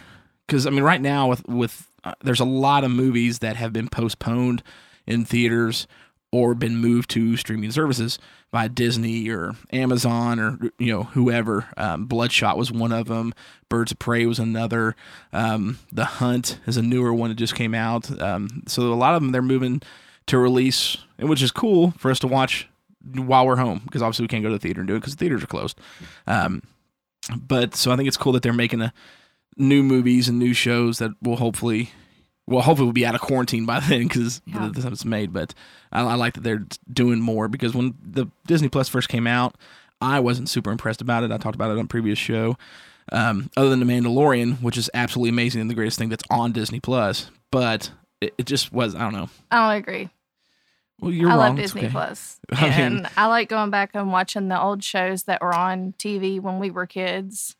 because 0.49 0.65
I 0.65 0.71
mean 0.71 0.83
right 0.83 1.01
now 1.01 1.27
with 1.27 1.47
with 1.47 1.87
uh, 2.03 2.15
there's 2.23 2.39
a 2.39 2.45
lot 2.45 2.83
of 2.83 2.91
movies 2.91 3.39
that 3.39 3.55
have 3.55 3.71
been 3.71 3.87
postponed 3.87 4.63
in 5.05 5.23
theaters 5.23 5.87
or 6.31 6.55
been 6.55 6.77
moved 6.77 7.09
to 7.11 7.37
streaming 7.37 7.71
services 7.71 8.19
by 8.51 8.67
Disney 8.67 9.29
or 9.29 9.53
Amazon 9.71 10.39
or 10.39 10.57
you 10.79 10.91
know 10.91 11.03
whoever. 11.03 11.67
Um, 11.77 12.05
Bloodshot 12.05 12.57
was 12.57 12.71
one 12.71 12.91
of 12.91 13.07
them. 13.07 13.33
Birds 13.69 13.91
of 13.91 13.99
Prey 13.99 14.25
was 14.25 14.39
another. 14.39 14.95
Um, 15.31 15.79
the 15.91 16.05
Hunt 16.05 16.59
is 16.65 16.77
a 16.77 16.81
newer 16.81 17.13
one 17.13 17.29
that 17.29 17.35
just 17.35 17.55
came 17.55 17.75
out. 17.75 18.19
Um, 18.19 18.63
so 18.67 18.81
a 18.91 18.95
lot 18.95 19.15
of 19.15 19.21
them 19.21 19.31
they're 19.31 19.41
moving 19.41 19.81
to 20.27 20.37
release, 20.37 20.97
which 21.19 21.43
is 21.43 21.51
cool 21.51 21.91
for 21.91 22.09
us 22.09 22.19
to 22.19 22.27
watch 22.27 22.67
while 23.15 23.45
we're 23.45 23.55
home 23.55 23.81
because 23.85 24.01
obviously 24.01 24.23
we 24.23 24.27
can't 24.27 24.43
go 24.43 24.49
to 24.49 24.55
the 24.55 24.59
theater 24.59 24.81
and 24.81 24.87
do 24.87 24.95
it 24.95 24.99
because 24.99 25.15
the 25.15 25.19
theaters 25.19 25.43
are 25.43 25.47
closed. 25.47 25.79
Um, 26.25 26.63
but 27.35 27.75
so 27.75 27.91
I 27.91 27.95
think 27.95 28.07
it's 28.07 28.17
cool 28.17 28.33
that 28.33 28.41
they're 28.41 28.53
making 28.53 28.81
a 28.81 28.93
new 29.59 29.83
movies 29.83 30.27
and 30.27 30.39
new 30.39 30.53
shows 30.53 30.97
that 30.99 31.11
will 31.21 31.35
hopefully 31.35 31.91
well 32.47 32.61
hopefully 32.61 32.85
we'll 32.87 32.93
be 32.93 33.05
out 33.05 33.13
of 33.13 33.21
quarantine 33.21 33.65
by 33.65 33.79
then 33.87 34.07
because 34.07 34.41
Yeah. 34.47 34.69
the 34.73 34.81
time 34.81 34.93
it's 34.93 35.05
made 35.05 35.31
but 35.33 35.53
I, 35.91 36.01
I 36.01 36.15
like 36.15 36.33
that 36.33 36.41
they're 36.43 36.65
doing 36.91 37.19
more 37.19 37.47
because 37.47 37.75
when 37.75 37.93
the 38.01 38.25
disney 38.47 38.69
plus 38.69 38.87
first 38.89 39.09
came 39.09 39.27
out 39.27 39.55
i 40.01 40.19
wasn't 40.19 40.49
super 40.49 40.71
impressed 40.71 41.01
about 41.01 41.23
it 41.23 41.31
i 41.31 41.37
talked 41.37 41.55
about 41.55 41.69
it 41.71 41.77
on 41.77 41.85
a 41.85 41.87
previous 41.87 42.17
show 42.17 42.57
um, 43.11 43.49
other 43.57 43.69
than 43.69 43.79
the 43.79 43.85
mandalorian 43.85 44.61
which 44.61 44.77
is 44.77 44.89
absolutely 44.93 45.29
amazing 45.29 45.61
and 45.61 45.69
the 45.69 45.73
greatest 45.75 45.99
thing 45.99 46.09
that's 46.09 46.23
on 46.29 46.51
disney 46.51 46.79
plus 46.79 47.29
but 47.51 47.91
it, 48.21 48.33
it 48.37 48.45
just 48.45 48.71
was 48.71 48.95
i 48.95 48.99
don't 48.99 49.13
know 49.13 49.29
I 49.51 49.57
don't 49.73 49.77
agree. 49.81 50.09
Well, 51.01 51.11
you're 51.13 51.29
I 51.29 51.35
wrong. 51.35 51.47
love 51.49 51.55
Disney 51.55 51.83
okay. 51.83 51.91
Plus, 51.91 52.39
I 52.51 52.63
mean- 52.63 52.71
and 52.73 53.09
I 53.15 53.27
like 53.27 53.47
going 53.47 53.69
back 53.69 53.91
and 53.93 54.11
watching 54.11 54.49
the 54.49 54.59
old 54.61 54.83
shows 54.83 55.23
that 55.23 55.41
were 55.41 55.55
on 55.55 55.93
TV 55.97 56.41
when 56.41 56.59
we 56.59 56.71
were 56.71 56.85
kids. 56.87 57.55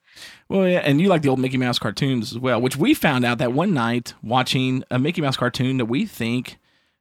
Well, 0.48 0.68
yeah, 0.68 0.80
and 0.80 1.00
you 1.00 1.08
like 1.10 1.22
the 1.22 1.30
old 1.30 1.40
Mickey 1.40 1.58
Mouse 1.58 1.78
cartoons 1.80 2.32
as 2.32 2.40
well, 2.40 2.60
which 2.60 2.76
we 2.76 2.94
found 2.94 3.24
out 3.26 3.38
that 3.38 3.54
one 3.54 3.74
night 3.74 4.14
watching 4.24 4.84
a 4.90 4.98
Mickey 4.98 5.22
Mouse 5.22 5.38
cartoon 5.38 5.78
that 5.78 5.86
we 5.86 6.06
think 6.06 6.58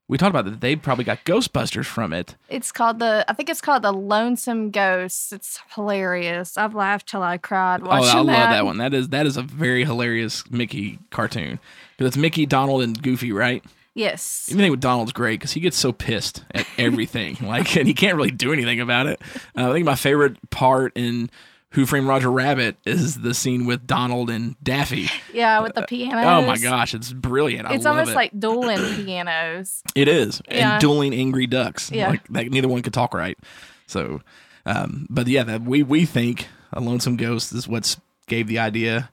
we 0.06 0.16
talked 0.16 0.30
about 0.30 0.46
that 0.46 0.60
they 0.62 0.74
probably 0.76 1.04
got 1.04 1.24
Ghostbusters 1.24 1.84
from 1.86 2.12
it. 2.14 2.34
It's 2.48 2.72
called 2.72 2.98
the 2.98 3.24
I 3.28 3.32
think 3.34 3.50
it's 3.50 3.60
called 3.60 3.82
the 3.82 3.92
Lonesome 3.92 4.70
Ghosts. 4.70 5.32
It's 5.32 5.60
hilarious. 5.74 6.56
I've 6.56 6.74
laughed 6.74 7.08
till 7.08 7.22
I 7.22 7.36
cried 7.38 7.80
Oh, 7.82 7.88
watching 7.88 8.08
I 8.10 8.14
love 8.20 8.26
that. 8.26 8.50
that 8.52 8.64
one. 8.64 8.78
That 8.78 8.94
is 8.94 9.08
that 9.10 9.26
is 9.26 9.36
a 9.36 9.42
very 9.42 9.84
hilarious 9.84 10.50
Mickey 10.50 10.98
cartoon 11.10 11.58
because 11.96 12.08
it's 12.08 12.16
Mickey, 12.16 12.46
Donald, 12.46 12.82
and 12.82 13.02
Goofy, 13.02 13.32
right? 13.32 13.62
Yes. 13.94 14.46
Even 14.48 14.62
think 14.62 14.70
with 14.70 14.80
Donald's 14.80 15.12
great 15.12 15.40
because 15.40 15.52
he 15.52 15.60
gets 15.60 15.76
so 15.76 15.92
pissed 15.92 16.44
at 16.54 16.66
everything, 16.78 17.36
like, 17.42 17.76
and 17.76 17.86
he 17.88 17.94
can't 17.94 18.16
really 18.16 18.30
do 18.30 18.52
anything 18.52 18.80
about 18.80 19.08
it. 19.08 19.20
Uh, 19.56 19.70
I 19.70 19.72
think 19.72 19.84
my 19.84 19.96
favorite 19.96 20.36
part 20.50 20.92
in 20.94 21.30
Who 21.72 21.84
Framed 21.84 22.06
Roger 22.08 22.30
Rabbit 22.30 22.76
is 22.86 23.20
the 23.20 23.34
scene 23.34 23.66
with 23.66 23.86
Donald 23.86 24.30
and 24.30 24.56
Daffy. 24.62 25.08
Yeah, 25.34 25.60
with 25.60 25.74
the 25.74 25.82
pianos. 25.82 26.24
Oh 26.24 26.46
my 26.46 26.56
gosh, 26.56 26.94
it's 26.94 27.12
brilliant! 27.12 27.68
I 27.68 27.74
It's 27.74 27.84
almost 27.84 28.12
it. 28.12 28.14
like 28.16 28.38
dueling 28.38 28.78
pianos. 29.04 29.82
It 29.94 30.08
is. 30.08 30.40
Yeah. 30.50 30.72
And 30.72 30.80
dueling 30.80 31.12
angry 31.12 31.46
ducks. 31.46 31.90
Yeah. 31.90 32.08
Like, 32.08 32.22
like 32.30 32.50
neither 32.50 32.68
one 32.68 32.80
could 32.82 32.94
talk 32.94 33.12
right. 33.12 33.36
So, 33.86 34.22
um, 34.64 35.06
but 35.10 35.26
yeah, 35.28 35.42
that 35.44 35.62
we 35.62 35.82
we 35.82 36.06
think 36.06 36.48
a 36.72 36.80
lonesome 36.80 37.16
ghost 37.16 37.52
is 37.52 37.68
what's 37.68 37.98
gave 38.26 38.46
the 38.46 38.58
idea 38.58 39.10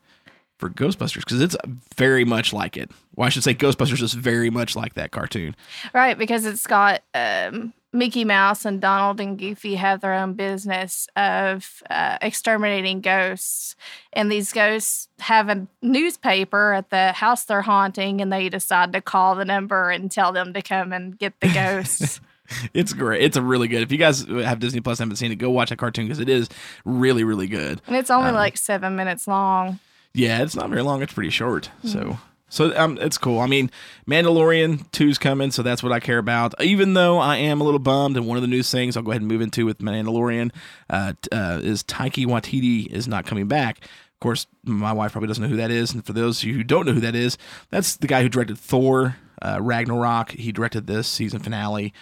for 0.57 0.69
Ghostbusters 0.69 1.19
because 1.25 1.41
it's 1.41 1.57
very 1.97 2.24
much 2.24 2.53
like 2.53 2.77
it. 2.77 2.89
Well, 3.15 3.25
I 3.25 3.29
should 3.29 3.43
say 3.43 3.53
Ghostbusters 3.53 4.01
is 4.01 4.13
very 4.13 4.50
much 4.50 4.75
like 4.77 4.93
that 4.93 5.12
cartoon. 5.12 5.55
Right, 5.93 6.17
because 6.17 6.45
it's 6.45 6.65
got 6.65 7.01
um, 7.13 7.74
Mickey 7.95 8.25
Mouse 8.25 8.65
and 8.65 8.81
Donald 8.81 9.19
and 9.19 9.37
Goofy 9.39 9.75
have 9.75 10.01
their 10.01 10.13
own 10.13 10.33
business 10.33 11.07
of 11.15 11.81
uh, 11.89 12.17
exterminating 12.21 13.01
ghosts. 13.01 13.75
And 14.13 14.31
these 14.31 14.51
ghosts 14.51 15.07
have 15.19 15.49
a 15.49 15.65
newspaper 15.81 16.73
at 16.73 16.89
the 16.89 17.13
house 17.13 17.45
they're 17.45 17.61
haunting, 17.61 18.21
and 18.21 18.31
they 18.31 18.49
decide 18.49 18.91
to 18.93 19.01
call 19.01 19.35
the 19.35 19.45
number 19.45 19.89
and 19.89 20.11
tell 20.11 20.31
them 20.31 20.53
to 20.53 20.61
come 20.61 20.91
and 20.93 21.17
get 21.17 21.39
the 21.39 21.51
ghosts. 21.53 22.19
It's 22.75 22.93
great. 22.93 23.23
It's 23.23 23.37
a 23.37 23.41
really 23.41 23.67
good. 23.67 23.81
If 23.81 23.91
you 23.91 23.97
guys 23.97 24.23
have 24.23 24.59
Disney 24.59 24.79
Plus 24.79 24.99
and 24.99 25.07
haven't 25.07 25.15
seen 25.15 25.31
it, 25.31 25.37
go 25.37 25.49
watch 25.49 25.69
that 25.71 25.79
cartoon 25.79 26.05
because 26.05 26.19
it 26.19 26.29
is 26.29 26.47
really 26.85 27.23
really 27.23 27.47
good. 27.47 27.81
and 27.87 27.95
it's 27.95 28.11
only 28.11 28.29
Um, 28.29 28.35
like 28.35 28.55
seven 28.55 28.95
minutes 28.95 29.27
long. 29.27 29.79
Yeah, 30.13 30.43
it's 30.43 30.55
not 30.55 30.69
very 30.69 30.83
long. 30.83 31.01
It's 31.01 31.11
pretty 31.11 31.31
short. 31.31 31.71
Mm-hmm. 31.83 31.87
So 31.87 32.19
so 32.49 32.75
um, 32.77 32.97
it's 33.01 33.17
cool. 33.17 33.39
I 33.39 33.47
mean, 33.47 33.71
Mandalorian 34.07 34.89
2's 34.91 35.17
coming, 35.17 35.51
so 35.51 35.63
that's 35.63 35.81
what 35.81 35.91
I 35.91 35.99
care 35.99 36.19
about. 36.19 36.53
Even 36.61 36.93
though 36.93 37.17
I 37.17 37.37
am 37.37 37.59
a 37.59 37.63
little 37.63 37.79
bummed, 37.79 38.17
and 38.17 38.27
one 38.27 38.37
of 38.37 38.41
the 38.41 38.47
new 38.47 38.63
things 38.63 38.95
I'll 38.95 39.03
go 39.03 39.11
ahead 39.11 39.21
and 39.21 39.27
move 39.27 39.41
into 39.41 39.65
with 39.65 39.79
Mandalorian 39.79 40.51
uh, 40.89 41.13
uh, 41.31 41.59
is 41.63 41.83
Taika 41.83 42.25
Waititi 42.25 42.87
is 42.87 43.07
not 43.07 43.25
coming 43.25 43.47
back. 43.47 43.79
Of 43.79 44.19
course, 44.19 44.47
my 44.63 44.93
wife 44.93 45.11
probably 45.11 45.27
doesn't 45.27 45.43
know 45.43 45.49
who 45.49 45.57
that 45.57 45.71
is, 45.71 45.93
and 45.93 46.05
for 46.05 46.13
those 46.13 46.41
of 46.41 46.47
you 46.47 46.53
who 46.53 46.63
don't 46.63 46.85
know 46.85 46.93
who 46.93 47.01
that 47.01 47.15
is, 47.15 47.37
that's 47.69 47.97
the 47.97 48.07
guy 48.07 48.21
who 48.21 48.29
directed 48.29 48.57
Thor, 48.57 49.17
uh, 49.41 49.59
Ragnarok. 49.61 50.31
He 50.31 50.51
directed 50.51 50.87
this 50.87 51.07
season 51.07 51.39
finale 51.39 51.93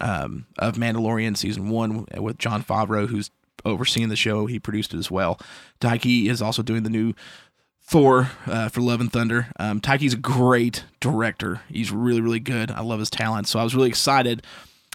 um, 0.00 0.46
of 0.58 0.74
Mandalorian 0.74 1.36
season 1.36 1.68
one 1.68 2.06
with 2.16 2.38
Jon 2.38 2.64
Favreau, 2.64 3.06
who's 3.06 3.30
overseeing 3.64 4.08
the 4.08 4.16
show. 4.16 4.46
He 4.46 4.58
produced 4.58 4.94
it 4.94 4.98
as 4.98 5.10
well. 5.10 5.38
Taiki 5.80 6.28
is 6.28 6.42
also 6.42 6.62
doing 6.62 6.82
the 6.82 6.90
new 6.90 7.14
Thor 7.90 8.30
uh, 8.46 8.68
for 8.68 8.80
Love 8.82 9.00
and 9.00 9.12
Thunder. 9.12 9.48
Um, 9.58 9.80
Taika's 9.80 10.14
a 10.14 10.16
great 10.16 10.84
director. 11.00 11.62
He's 11.68 11.90
really, 11.90 12.20
really 12.20 12.38
good. 12.38 12.70
I 12.70 12.82
love 12.82 13.00
his 13.00 13.10
talent. 13.10 13.48
So 13.48 13.58
I 13.58 13.64
was 13.64 13.74
really 13.74 13.88
excited 13.88 14.44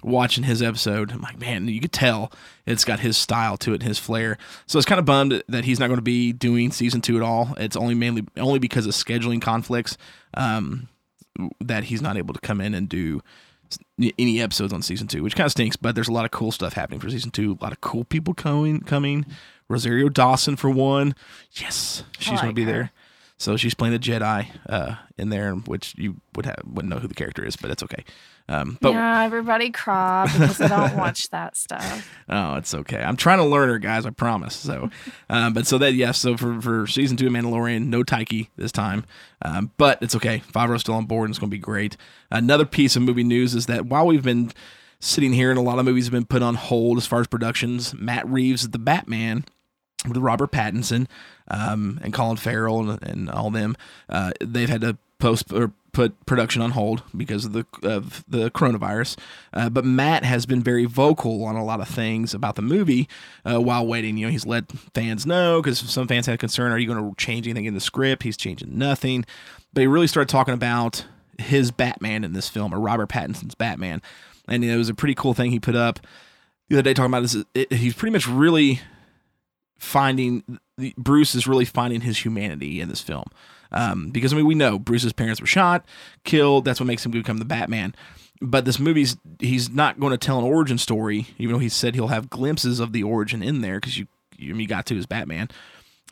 watching 0.01 0.45
his 0.45 0.61
episode. 0.61 1.11
I'm 1.11 1.19
like, 1.19 1.37
man, 1.37 1.67
you 1.67 1.81
could 1.81 1.91
tell 1.91 2.31
it's 2.65 2.85
got 2.85 3.01
his 3.01 3.17
style 3.17 3.57
to 3.57 3.73
it, 3.73 3.81
and 3.81 3.83
his 3.83 3.99
flair. 3.99 4.37
So 4.65 4.79
it's 4.79 4.85
kind 4.85 4.99
of 4.99 5.03
bummed 5.03 5.43
that 5.49 5.65
he's 5.65 5.77
not 5.77 5.87
going 5.87 5.97
to 5.97 6.03
be 6.03 6.31
doing 6.31 6.71
season 6.71 7.01
two 7.01 7.17
at 7.17 7.21
all. 7.21 7.53
It's 7.57 7.75
only 7.75 7.95
mainly 7.95 8.23
only 8.37 8.59
because 8.59 8.85
of 8.85 8.93
scheduling 8.93 9.41
conflicts 9.41 9.97
um, 10.33 10.87
that 11.59 11.83
he's 11.83 12.01
not 12.01 12.15
able 12.15 12.33
to 12.33 12.39
come 12.39 12.61
in 12.61 12.73
and 12.73 12.87
do 12.87 13.21
any 14.17 14.39
episodes 14.39 14.71
on 14.71 14.81
season 14.81 15.07
two, 15.07 15.21
which 15.21 15.35
kind 15.35 15.45
of 15.45 15.51
stinks. 15.51 15.75
But 15.75 15.95
there's 15.95 16.07
a 16.07 16.13
lot 16.13 16.23
of 16.23 16.31
cool 16.31 16.53
stuff 16.53 16.71
happening 16.71 17.01
for 17.01 17.09
season 17.09 17.31
two. 17.31 17.57
A 17.59 17.63
lot 17.63 17.73
of 17.73 17.81
cool 17.81 18.05
people 18.05 18.33
coming. 18.33 18.79
Coming. 18.79 19.25
Rosario 19.67 20.09
Dawson 20.09 20.55
for 20.55 20.69
one. 20.69 21.15
Yes, 21.53 22.03
she's 22.19 22.39
going 22.39 22.51
to 22.51 22.53
be 22.53 22.63
her. 22.63 22.71
there. 22.71 22.91
So 23.37 23.57
she's 23.57 23.73
playing 23.73 23.91
the 23.91 23.99
Jedi 23.99 24.47
uh, 24.69 24.95
in 25.17 25.29
there, 25.29 25.53
which 25.53 25.93
you 25.97 26.21
would 26.35 26.45
have 26.45 26.55
wouldn't 26.65 26.93
know 26.93 26.99
who 26.99 27.07
the 27.09 27.13
character 27.13 27.45
is, 27.45 27.57
but 27.57 27.69
it's 27.69 27.83
okay. 27.83 28.05
Um, 28.47 28.77
but 28.79 28.93
yeah, 28.93 29.23
everybody 29.23 29.71
cry 29.71 30.29
because 30.31 30.61
I 30.61 30.67
don't 30.67 30.95
watch 30.95 31.29
that 31.31 31.57
stuff. 31.57 32.09
Oh, 32.29 32.55
it's 32.55 32.73
okay. 32.73 33.01
I'm 33.01 33.17
trying 33.17 33.39
to 33.39 33.43
learn 33.43 33.67
her, 33.67 33.79
guys. 33.79 34.05
I 34.05 34.11
promise. 34.11 34.55
So, 34.55 34.89
um, 35.29 35.53
but 35.53 35.67
so 35.67 35.77
that 35.79 35.95
yes. 35.95 36.17
So 36.17 36.37
for 36.37 36.61
for 36.61 36.87
season 36.87 37.17
two 37.17 37.27
of 37.27 37.33
Mandalorian, 37.33 37.87
no 37.87 38.03
Taika 38.03 38.47
this 38.55 38.71
time, 38.71 39.03
um, 39.41 39.71
but 39.77 40.01
it's 40.01 40.15
okay. 40.15 40.41
Favreau's 40.53 40.81
still 40.81 40.95
on 40.95 41.05
board, 41.05 41.25
and 41.25 41.31
it's 41.31 41.39
going 41.39 41.49
to 41.49 41.55
be 41.55 41.59
great. 41.59 41.97
Another 42.31 42.65
piece 42.65 42.95
of 42.95 43.01
movie 43.01 43.23
news 43.23 43.53
is 43.53 43.65
that 43.65 43.87
while 43.87 44.05
we've 44.05 44.23
been 44.23 44.51
sitting 44.99 45.33
here 45.33 45.49
and 45.49 45.59
a 45.59 45.61
lot 45.61 45.77
of 45.77 45.83
movies 45.85 46.05
have 46.05 46.13
been 46.13 46.25
put 46.25 46.41
on 46.41 46.55
hold 46.55 46.97
as 46.97 47.05
far 47.05 47.19
as 47.19 47.27
productions, 47.27 47.93
Matt 47.93 48.25
Reeves' 48.29 48.69
The 48.69 48.79
Batman 48.79 49.43
with 50.07 50.17
Robert 50.17 50.51
Pattinson 50.51 51.07
um, 51.49 51.99
and 52.03 52.13
Colin 52.13 52.37
Farrell 52.37 52.89
and, 52.89 53.03
and 53.03 53.29
all 53.29 53.51
them, 53.51 53.75
uh, 54.09 54.31
they've 54.39 54.69
had 54.69 54.81
to 54.81 54.97
post 55.19 55.51
or 55.51 55.71
put 55.95 56.25
production 56.25 56.61
on 56.61 56.71
hold 56.71 57.03
because 57.15 57.45
of 57.45 57.53
the 57.53 57.65
of 57.81 58.23
the 58.27 58.51
coronavirus. 58.51 59.17
Uh, 59.53 59.69
but 59.69 59.85
Matt 59.85 60.25
has 60.25 60.45
been 60.45 60.61
very 60.61 60.85
vocal 60.85 61.45
on 61.45 61.55
a 61.55 61.63
lot 61.63 61.79
of 61.79 61.87
things 61.87 62.33
about 62.33 62.55
the 62.55 62.61
movie 62.61 63.07
uh, 63.49 63.61
while 63.61 63.87
waiting. 63.87 64.17
You 64.17 64.25
know, 64.25 64.31
he's 64.31 64.45
let 64.45 64.69
fans 64.93 65.25
know 65.25 65.61
because 65.61 65.79
some 65.79 66.07
fans 66.07 66.25
had 66.25 66.37
concern: 66.39 66.71
Are 66.71 66.77
you 66.77 66.87
going 66.87 67.09
to 67.09 67.15
change 67.15 67.47
anything 67.47 67.65
in 67.65 67.73
the 67.73 67.79
script? 67.79 68.23
He's 68.23 68.37
changing 68.37 68.77
nothing. 68.77 69.25
But 69.73 69.81
he 69.81 69.87
really 69.87 70.07
started 70.07 70.29
talking 70.29 70.53
about 70.53 71.05
his 71.39 71.71
Batman 71.71 72.23
in 72.23 72.33
this 72.33 72.49
film, 72.49 72.73
or 72.73 72.79
Robert 72.79 73.09
Pattinson's 73.09 73.55
Batman, 73.55 74.01
and 74.47 74.63
it 74.63 74.77
was 74.77 74.89
a 74.89 74.93
pretty 74.93 75.15
cool 75.15 75.33
thing 75.33 75.51
he 75.51 75.59
put 75.59 75.75
up 75.75 75.99
the 76.69 76.75
other 76.75 76.83
day 76.83 76.93
talking 76.93 77.11
about 77.11 77.21
this. 77.21 77.37
It, 77.53 77.71
he's 77.71 77.93
pretty 77.93 78.11
much 78.11 78.27
really 78.27 78.81
finding 79.77 80.59
Bruce 80.97 81.35
is 81.35 81.47
really 81.47 81.65
finding 81.65 82.01
his 82.01 82.23
humanity 82.23 82.81
in 82.81 82.89
this 82.89 83.01
film. 83.01 83.25
Um, 83.71 84.09
because 84.09 84.33
I 84.33 84.37
mean, 84.37 84.45
we 84.45 84.55
know 84.55 84.79
Bruce's 84.79 85.13
parents 85.13 85.41
were 85.41 85.47
shot, 85.47 85.85
killed. 86.23 86.65
That's 86.65 86.79
what 86.79 86.87
makes 86.87 87.05
him 87.05 87.11
become 87.11 87.37
the 87.37 87.45
Batman. 87.45 87.95
But 88.41 88.65
this 88.65 88.79
movie's 88.79 89.17
he's 89.39 89.69
not 89.69 89.99
going 89.99 90.11
to 90.11 90.17
tell 90.17 90.39
an 90.39 90.45
origin 90.45 90.77
story, 90.77 91.27
even 91.37 91.53
though 91.53 91.59
he 91.59 91.69
said 91.69 91.95
he'll 91.95 92.07
have 92.07 92.29
glimpses 92.29 92.79
of 92.79 92.91
the 92.91 93.03
origin 93.03 93.41
in 93.41 93.61
there 93.61 93.79
because 93.79 93.97
you 93.97 94.07
you, 94.37 94.67
got 94.67 94.85
to 94.87 94.97
as 94.97 95.05
Batman. 95.05 95.49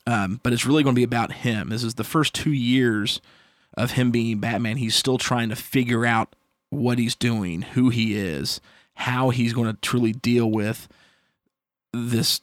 Um, 0.08 0.40
but 0.44 0.54
it's 0.54 0.66
really 0.66 0.84
going 0.84 0.96
to 0.96 1.00
be 1.00 1.04
about 1.04 1.32
him. 1.32 1.70
This 1.70 1.84
is 1.84 1.96
the 1.96 2.04
first 2.04 2.34
two 2.34 2.52
years 2.52 3.22
of 3.76 3.92
him 3.92 4.12
being 4.12 4.40
Batman. 4.40 4.78
He's 4.78 4.96
still 4.96 5.18
trying 5.18 5.50
to 5.50 5.56
figure 5.56 6.06
out 6.06 6.36
what 6.70 7.00
he's 7.00 7.16
doing, 7.16 7.62
who 7.62 7.90
he 7.90 8.18
is, 8.18 8.60
how 8.96 9.30
he's 9.30 9.54
going 9.54 9.72
to 9.72 9.80
truly 9.82 10.12
deal 10.12 10.50
with 10.50 10.88
this 11.94 12.42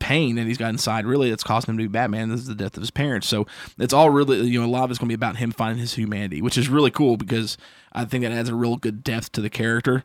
pain 0.00 0.34
that 0.36 0.46
he's 0.46 0.58
got 0.58 0.70
inside. 0.70 1.06
Really, 1.06 1.30
that's 1.30 1.44
causing 1.44 1.70
him 1.72 1.78
to 1.78 1.84
be 1.84 1.88
Batman. 1.88 2.30
This 2.30 2.40
is 2.40 2.46
the 2.48 2.54
death 2.56 2.76
of 2.76 2.82
his 2.82 2.90
parents. 2.90 3.28
So 3.28 3.46
it's 3.78 3.92
all 3.92 4.10
really, 4.10 4.40
you 4.40 4.60
know, 4.60 4.66
a 4.66 4.68
lot 4.68 4.84
of 4.84 4.90
it's 4.90 4.98
going 4.98 5.06
to 5.06 5.12
be 5.12 5.14
about 5.14 5.36
him 5.36 5.52
finding 5.52 5.78
his 5.78 5.94
humanity, 5.94 6.42
which 6.42 6.58
is 6.58 6.68
really 6.68 6.90
cool 6.90 7.16
because 7.16 7.56
I 7.92 8.04
think 8.04 8.24
that 8.24 8.32
adds 8.32 8.48
a 8.48 8.54
real 8.54 8.76
good 8.76 9.04
depth 9.04 9.30
to 9.32 9.40
the 9.40 9.50
character 9.50 10.02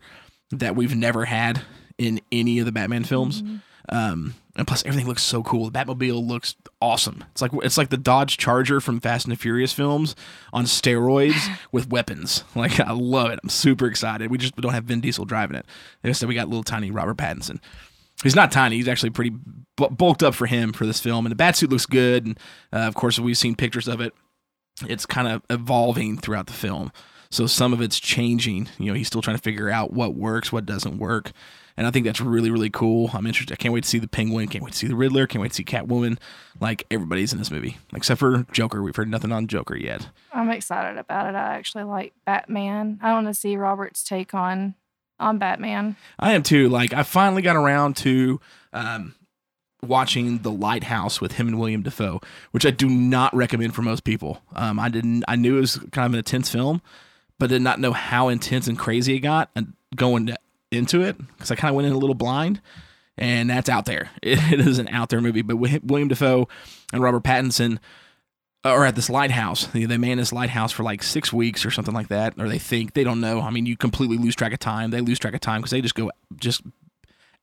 that 0.51 0.75
we've 0.75 0.95
never 0.95 1.25
had 1.25 1.63
in 1.97 2.21
any 2.31 2.59
of 2.59 2.65
the 2.65 2.71
Batman 2.71 3.03
films. 3.03 3.41
Um, 3.89 4.35
and 4.55 4.65
plus, 4.65 4.83
everything 4.85 5.07
looks 5.07 5.23
so 5.23 5.43
cool. 5.43 5.69
The 5.69 5.77
Batmobile 5.77 6.25
looks 6.25 6.55
awesome. 6.81 7.23
It's 7.31 7.41
like 7.41 7.51
it's 7.61 7.77
like 7.77 7.89
the 7.89 7.97
Dodge 7.97 8.37
Charger 8.37 8.79
from 8.79 8.99
Fast 8.99 9.25
and 9.25 9.31
the 9.31 9.37
Furious 9.37 9.73
films 9.73 10.15
on 10.53 10.65
steroids 10.65 11.57
with 11.71 11.89
weapons. 11.89 12.43
Like 12.55 12.79
I 12.79 12.93
love 12.93 13.31
it. 13.31 13.39
I'm 13.43 13.49
super 13.49 13.85
excited. 13.85 14.31
We 14.31 14.37
just 14.37 14.55
don't 14.55 14.73
have 14.73 14.85
Vin 14.85 15.01
Diesel 15.01 15.25
driving 15.25 15.57
it. 15.57 15.65
Like 16.03 16.09
I 16.09 16.13
said, 16.13 16.29
we 16.29 16.35
got 16.35 16.47
little 16.47 16.63
tiny 16.63 16.89
Robert 16.89 17.17
Pattinson. 17.17 17.59
He's 18.23 18.35
not 18.35 18.51
tiny. 18.51 18.77
He's 18.77 18.87
actually 18.87 19.09
pretty 19.09 19.35
bulked 19.75 20.23
up 20.23 20.33
for 20.35 20.45
him 20.45 20.73
for 20.73 20.85
this 20.85 20.99
film, 20.99 21.25
and 21.25 21.37
the 21.37 21.43
batsuit 21.43 21.69
looks 21.69 21.85
good. 21.85 22.25
And 22.25 22.39
uh, 22.71 22.87
of 22.87 22.95
course, 22.95 23.19
we've 23.19 23.37
seen 23.37 23.55
pictures 23.55 23.87
of 23.87 24.01
it. 24.01 24.13
It's 24.87 25.05
kind 25.05 25.27
of 25.27 25.41
evolving 25.49 26.17
throughout 26.17 26.47
the 26.47 26.53
film, 26.53 26.91
so 27.29 27.47
some 27.47 27.73
of 27.73 27.81
it's 27.81 27.99
changing. 27.99 28.69
You 28.77 28.87
know, 28.87 28.93
he's 28.93 29.07
still 29.07 29.21
trying 29.21 29.37
to 29.37 29.41
figure 29.41 29.69
out 29.69 29.93
what 29.93 30.15
works, 30.15 30.51
what 30.51 30.65
doesn't 30.65 30.97
work, 30.97 31.31
and 31.77 31.85
I 31.85 31.91
think 31.91 32.05
that's 32.05 32.21
really, 32.21 32.51
really 32.51 32.69
cool. 32.69 33.09
I'm 33.13 33.25
interested. 33.25 33.53
I 33.53 33.57
can't 33.57 33.73
wait 33.73 33.83
to 33.83 33.89
see 33.89 33.99
the 33.99 34.07
Penguin. 34.07 34.47
Can't 34.47 34.63
wait 34.63 34.73
to 34.73 34.77
see 34.77 34.87
the 34.87 34.95
Riddler. 34.95 35.27
Can't 35.27 35.41
wait 35.41 35.49
to 35.49 35.55
see 35.55 35.63
Catwoman. 35.63 36.17
Like 36.59 36.85
everybody's 36.89 37.33
in 37.33 37.39
this 37.39 37.51
movie, 37.51 37.77
except 37.93 38.19
for 38.19 38.45
Joker. 38.51 38.81
We've 38.81 38.95
heard 38.95 39.09
nothing 39.09 39.31
on 39.31 39.47
Joker 39.47 39.77
yet. 39.77 40.09
I'm 40.33 40.49
excited 40.49 40.97
about 40.97 41.27
it. 41.27 41.35
I 41.35 41.55
actually 41.55 41.83
like 41.83 42.13
Batman. 42.25 42.99
I 43.01 43.13
want 43.13 43.27
to 43.27 43.33
see 43.33 43.57
Robert's 43.57 44.03
take 44.03 44.33
on 44.33 44.75
on 45.19 45.37
Batman. 45.37 45.95
I 46.19 46.33
am 46.33 46.43
too. 46.43 46.69
Like 46.69 46.93
I 46.93 47.03
finally 47.03 47.41
got 47.41 47.55
around 47.55 47.97
to 47.97 48.39
um, 48.73 49.15
watching 49.81 50.39
The 50.39 50.51
Lighthouse 50.51 51.21
with 51.21 51.33
him 51.33 51.47
and 51.47 51.59
William 51.59 51.83
Dafoe, 51.83 52.21
which 52.51 52.65
I 52.65 52.71
do 52.71 52.89
not 52.89 53.35
recommend 53.35 53.75
for 53.75 53.81
most 53.81 54.03
people. 54.03 54.41
Um, 54.55 54.79
I 54.79 54.89
didn't. 54.89 55.23
I 55.27 55.35
knew 55.35 55.57
it 55.57 55.61
was 55.61 55.77
kind 55.91 56.05
of 56.05 56.13
an 56.13 56.19
intense 56.19 56.49
film, 56.49 56.81
but 57.39 57.49
did 57.49 57.61
not 57.61 57.79
know 57.79 57.93
how 57.93 58.27
intense 58.27 58.67
and 58.67 58.77
crazy 58.77 59.15
it 59.15 59.19
got 59.19 59.49
and 59.55 59.73
going 59.95 60.35
into 60.71 61.01
it 61.01 61.17
because 61.17 61.51
I 61.51 61.55
kind 61.55 61.69
of 61.69 61.75
went 61.75 61.87
in 61.87 61.93
a 61.93 61.97
little 61.97 62.15
blind, 62.15 62.61
and 63.17 63.49
that's 63.49 63.69
out 63.69 63.85
there. 63.85 64.09
It, 64.21 64.39
it 64.51 64.59
is 64.59 64.79
an 64.79 64.87
out 64.89 65.09
there 65.09 65.21
movie. 65.21 65.41
But 65.41 65.57
with 65.57 65.83
William 65.83 66.09
Dafoe 66.09 66.47
and 66.91 67.01
Robert 67.01 67.23
Pattinson 67.23 67.79
Uh, 68.65 68.69
are 68.69 68.85
at 68.85 68.95
this 68.95 69.11
lighthouse. 69.11 69.67
They, 69.67 69.85
they 69.85 69.97
man 69.97 70.17
this 70.17 70.33
lighthouse 70.33 70.71
for 70.71 70.81
like 70.81 71.03
six 71.03 71.31
weeks 71.31 71.65
or 71.65 71.71
something 71.71 71.93
like 71.93 72.07
that, 72.07 72.33
or 72.39 72.49
they 72.49 72.57
think 72.57 72.93
they 72.93 73.03
don't 73.03 73.21
know. 73.21 73.41
I 73.41 73.51
mean, 73.51 73.67
you 73.67 73.77
completely 73.77 74.17
lose 74.17 74.35
track 74.35 74.53
of 74.53 74.59
time. 74.59 74.89
They 74.89 75.01
lose 75.01 75.19
track 75.19 75.35
of 75.35 75.39
time 75.41 75.61
because 75.61 75.69
they 75.69 75.81
just 75.81 75.93
go 75.93 76.11
just 76.35 76.63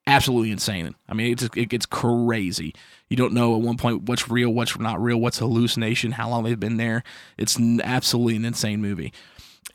absolutely 0.05 0.51
insane. 0.51 0.97
I 1.09 1.15
mean, 1.15 1.31
it 1.33 1.39
just, 1.39 1.57
it 1.57 1.67
gets 1.67 1.87
crazy. 1.87 2.75
You 3.09 3.17
don't 3.17 3.35
know 3.35 3.55
at 3.55 3.61
one 3.61 3.77
point 3.77 4.03
what's 4.03 4.29
real, 4.29 4.51
what's 4.51 4.77
not 4.77 5.01
real, 5.01 5.17
what's 5.19 5.39
hallucination, 5.39 6.11
how 6.11 6.29
long 6.29 6.43
they've 6.43 6.59
been 6.59 6.77
there. 6.77 7.05
It's 7.39 7.57
absolutely 7.85 8.35
an 8.35 8.45
insane 8.45 8.83
movie. 8.83 9.13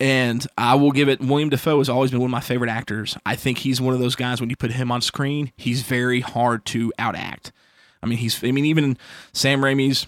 And 0.02 0.46
I 0.58 0.76
will 0.76 0.92
give 0.92 1.08
it. 1.08 1.22
William 1.22 1.50
Dafoe 1.50 1.78
has 1.78 1.88
always 1.88 2.12
been 2.12 2.20
one 2.20 2.28
of 2.28 2.32
my 2.32 2.42
favorite 2.42 2.70
actors. 2.70 3.18
I 3.26 3.38
think 3.38 3.60
he's 3.60 3.80
one 3.80 3.94
of 3.94 4.02
those 4.02 4.18
guys 4.18 4.42
when 4.42 4.50
you 4.50 4.58
put 4.58 4.72
him 4.72 4.92
on 4.92 5.02
screen, 5.02 5.54
he's 5.56 5.82
very 5.82 6.20
hard 6.20 6.66
to 6.66 6.92
outact. 7.00 7.52
I 8.04 8.06
mean, 8.06 8.20
he's. 8.20 8.44
I 8.44 8.52
mean, 8.52 8.66
even 8.66 8.98
Sam 9.34 9.62
Raimi's 9.62 10.06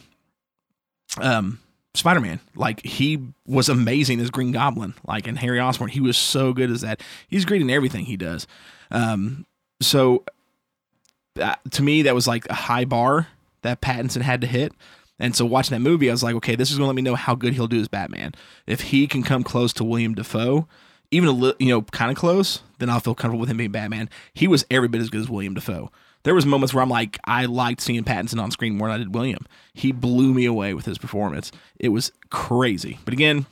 um, 1.20 1.60
Spider 1.94 2.20
Man, 2.20 2.40
like 2.56 2.86
he 2.86 3.20
was 3.46 3.70
amazing 3.70 4.20
as 4.20 4.30
Green 4.30 4.52
Goblin. 4.52 4.94
Like 5.06 5.28
and 5.28 5.38
Harry 5.40 5.60
Osborn, 5.60 5.90
he 5.90 6.02
was 6.02 6.18
so 6.18 6.54
good 6.54 6.72
as 6.72 6.82
that. 6.82 7.02
He's 7.28 7.46
great 7.46 7.62
in 7.62 7.70
everything 7.70 8.06
he 8.06 8.18
does. 8.18 8.48
Um, 8.92 9.46
so 9.82 10.24
uh, 11.40 11.56
to 11.72 11.84
me, 11.84 12.04
that 12.04 12.16
was 12.16 12.28
like 12.28 12.48
a 12.50 12.54
high 12.54 12.86
bar 12.86 13.28
that 13.62 13.82
Pattinson 13.82 14.22
had 14.22 14.42
to 14.42 14.48
hit. 14.48 14.74
And 15.20 15.36
so 15.36 15.46
watching 15.46 15.76
that 15.76 15.82
movie, 15.82 16.10
I 16.10 16.14
was 16.14 16.24
like, 16.24 16.36
okay, 16.36 16.56
this 16.56 16.72
is 16.72 16.78
going 16.78 16.86
to 16.86 16.88
let 16.88 16.96
me 16.96 17.02
know 17.02 17.16
how 17.16 17.36
good 17.36 17.54
he'll 17.54 17.68
do 17.68 17.80
as 17.80 17.90
Batman. 17.90 18.34
If 18.66 18.82
he 18.82 19.06
can 19.06 19.22
come 19.22 19.44
close 19.44 19.74
to 19.74 19.84
William 19.84 20.16
Dafoe, 20.16 20.68
even 21.12 21.28
a 21.28 21.34
little, 21.34 21.58
you 21.60 21.70
know, 21.70 21.82
kind 21.82 22.10
of 22.10 22.18
close, 22.18 22.62
then 22.80 22.90
I'll 22.90 23.02
feel 23.02 23.16
comfortable 23.16 23.42
with 23.42 23.50
him 23.50 23.58
being 23.58 23.72
Batman. 23.72 24.10
He 24.34 24.48
was 24.48 24.66
every 24.72 24.88
bit 24.88 25.02
as 25.02 25.10
good 25.10 25.22
as 25.22 25.30
William 25.30 25.56
Dafoe. 25.56 25.92
There 26.24 26.36
was 26.36 26.46
moments 26.46 26.74
where 26.74 26.82
I'm 26.82 26.90
like, 26.90 27.18
I 27.26 27.46
liked 27.46 27.82
seeing 27.82 28.04
Pattinson 28.04 28.42
on 28.42 28.52
screen 28.52 28.78
more 28.78 28.88
than 28.90 28.96
I 28.96 28.98
did 29.00 29.16
William. 29.16 29.46
He 29.74 29.92
blew 29.92 30.34
me 30.34 30.46
away 30.46 30.74
with 30.74 30.86
his 30.86 30.98
performance. 30.98 31.52
It 31.80 31.90
was 31.90 32.12
crazy. 32.30 33.00
But 33.06 33.14
again, 33.14 33.46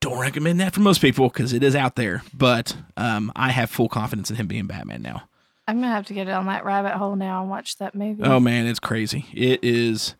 don't 0.00 0.18
recommend 0.18 0.60
that 0.60 0.72
for 0.72 0.80
most 0.80 1.00
people 1.00 1.28
because 1.28 1.52
it 1.52 1.62
is 1.62 1.74
out 1.74 1.96
there. 1.96 2.22
But 2.32 2.76
um, 2.96 3.32
I 3.34 3.50
have 3.50 3.70
full 3.70 3.88
confidence 3.88 4.30
in 4.30 4.36
him 4.36 4.46
being 4.46 4.66
Batman 4.66 5.02
now. 5.02 5.24
I'm 5.68 5.80
gonna 5.80 5.92
have 5.92 6.06
to 6.06 6.14
get 6.14 6.28
on 6.28 6.46
that 6.46 6.64
rabbit 6.64 6.94
hole 6.94 7.14
now 7.14 7.42
and 7.42 7.50
watch 7.50 7.76
that 7.78 7.94
movie. 7.94 8.22
Oh 8.24 8.40
man, 8.40 8.66
it's 8.66 8.80
crazy. 8.80 9.26
It 9.32 9.62
is 9.62 10.16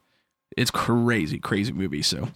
it's 0.57 0.71
crazy, 0.71 1.39
crazy 1.39 1.73
movie. 1.73 2.03
So 2.03 2.29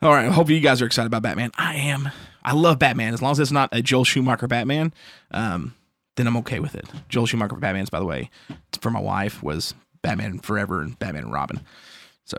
all 0.00 0.10
right, 0.10 0.26
I 0.26 0.30
hope 0.30 0.48
you 0.48 0.60
guys 0.60 0.80
are 0.82 0.86
excited 0.86 1.06
about 1.06 1.22
Batman. 1.22 1.50
I 1.56 1.74
am. 1.76 2.10
I 2.44 2.52
love 2.52 2.78
Batman. 2.78 3.14
As 3.14 3.22
long 3.22 3.32
as 3.32 3.40
it's 3.40 3.50
not 3.50 3.68
a 3.72 3.82
Joel 3.82 4.04
Schumacher 4.04 4.46
Batman, 4.48 4.92
um, 5.30 5.74
then 6.16 6.26
I'm 6.26 6.36
okay 6.38 6.60
with 6.60 6.74
it. 6.74 6.86
Joel 7.08 7.26
Schumacher 7.26 7.54
for 7.54 7.60
Batman's, 7.60 7.90
by 7.90 7.98
the 7.98 8.04
way, 8.06 8.30
for 8.80 8.90
my 8.90 9.00
wife 9.00 9.42
was 9.42 9.74
Batman 10.02 10.38
Forever 10.38 10.80
and 10.82 10.98
Batman 10.98 11.24
and 11.24 11.32
Robin. 11.32 11.60
So 12.24 12.36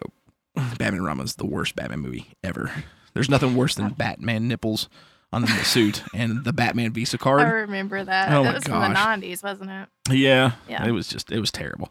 Batman 0.56 0.96
and 0.96 1.06
Robin 1.06 1.25
is 1.25 1.36
the 1.36 1.46
worst 1.46 1.75
Batman 1.75 2.00
movie 2.00 2.27
ever. 2.44 2.72
There's 3.13 3.30
nothing 3.30 3.56
worse 3.56 3.75
than 3.75 3.89
Batman 3.89 4.48
nipples 4.48 4.89
on 5.32 5.42
the 5.42 5.48
suit 5.48 6.03
and 6.13 6.44
the 6.44 6.53
Batman 6.53 6.94
Visa 6.94 7.18
card. 7.18 7.42
I 7.42 7.50
remember 7.50 8.03
that. 8.03 8.32
Oh 8.32 8.44
my 8.44 8.53
was 8.53 8.63
gosh. 8.63 8.86
from 8.86 8.94
the 9.22 9.27
'90s, 9.27 9.44
wasn't 9.44 9.72
it? 9.72 9.89
Yeah, 10.12 10.51
Yeah. 10.68 10.86
It 10.86 10.92
was 10.92 11.08
just 11.08 11.32
it 11.32 11.39
was 11.39 11.51
terrible, 11.51 11.89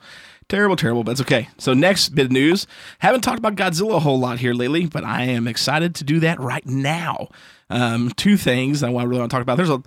terrible, 0.49 0.77
terrible. 0.77 1.03
But 1.05 1.13
it's 1.13 1.21
okay. 1.23 1.49
So 1.59 1.75
next 1.75 2.11
bit 2.11 2.27
of 2.27 2.33
news. 2.33 2.67
Haven't 3.01 3.23
talked 3.23 3.39
about 3.39 3.57
Godzilla 3.57 3.97
a 3.97 4.01
whole 4.01 4.19
lot 4.19 4.39
here 4.39 4.55
lately, 4.55 4.87
but 4.87 5.05
I 5.05 5.25
am 5.25 5.49
excited 5.49 5.95
to 5.97 6.05
do 6.05 6.21
that 6.21 6.39
right 6.41 6.65
now. 6.67 7.29
Um, 7.69 8.13
two 8.17 8.37
things 8.37 8.81
that 8.81 8.89
I 8.89 9.03
really 9.03 9.19
want 9.19 9.31
to 9.31 9.35
talk 9.35 9.43
about. 9.43 9.57
There's 9.57 9.71
a 9.71 9.83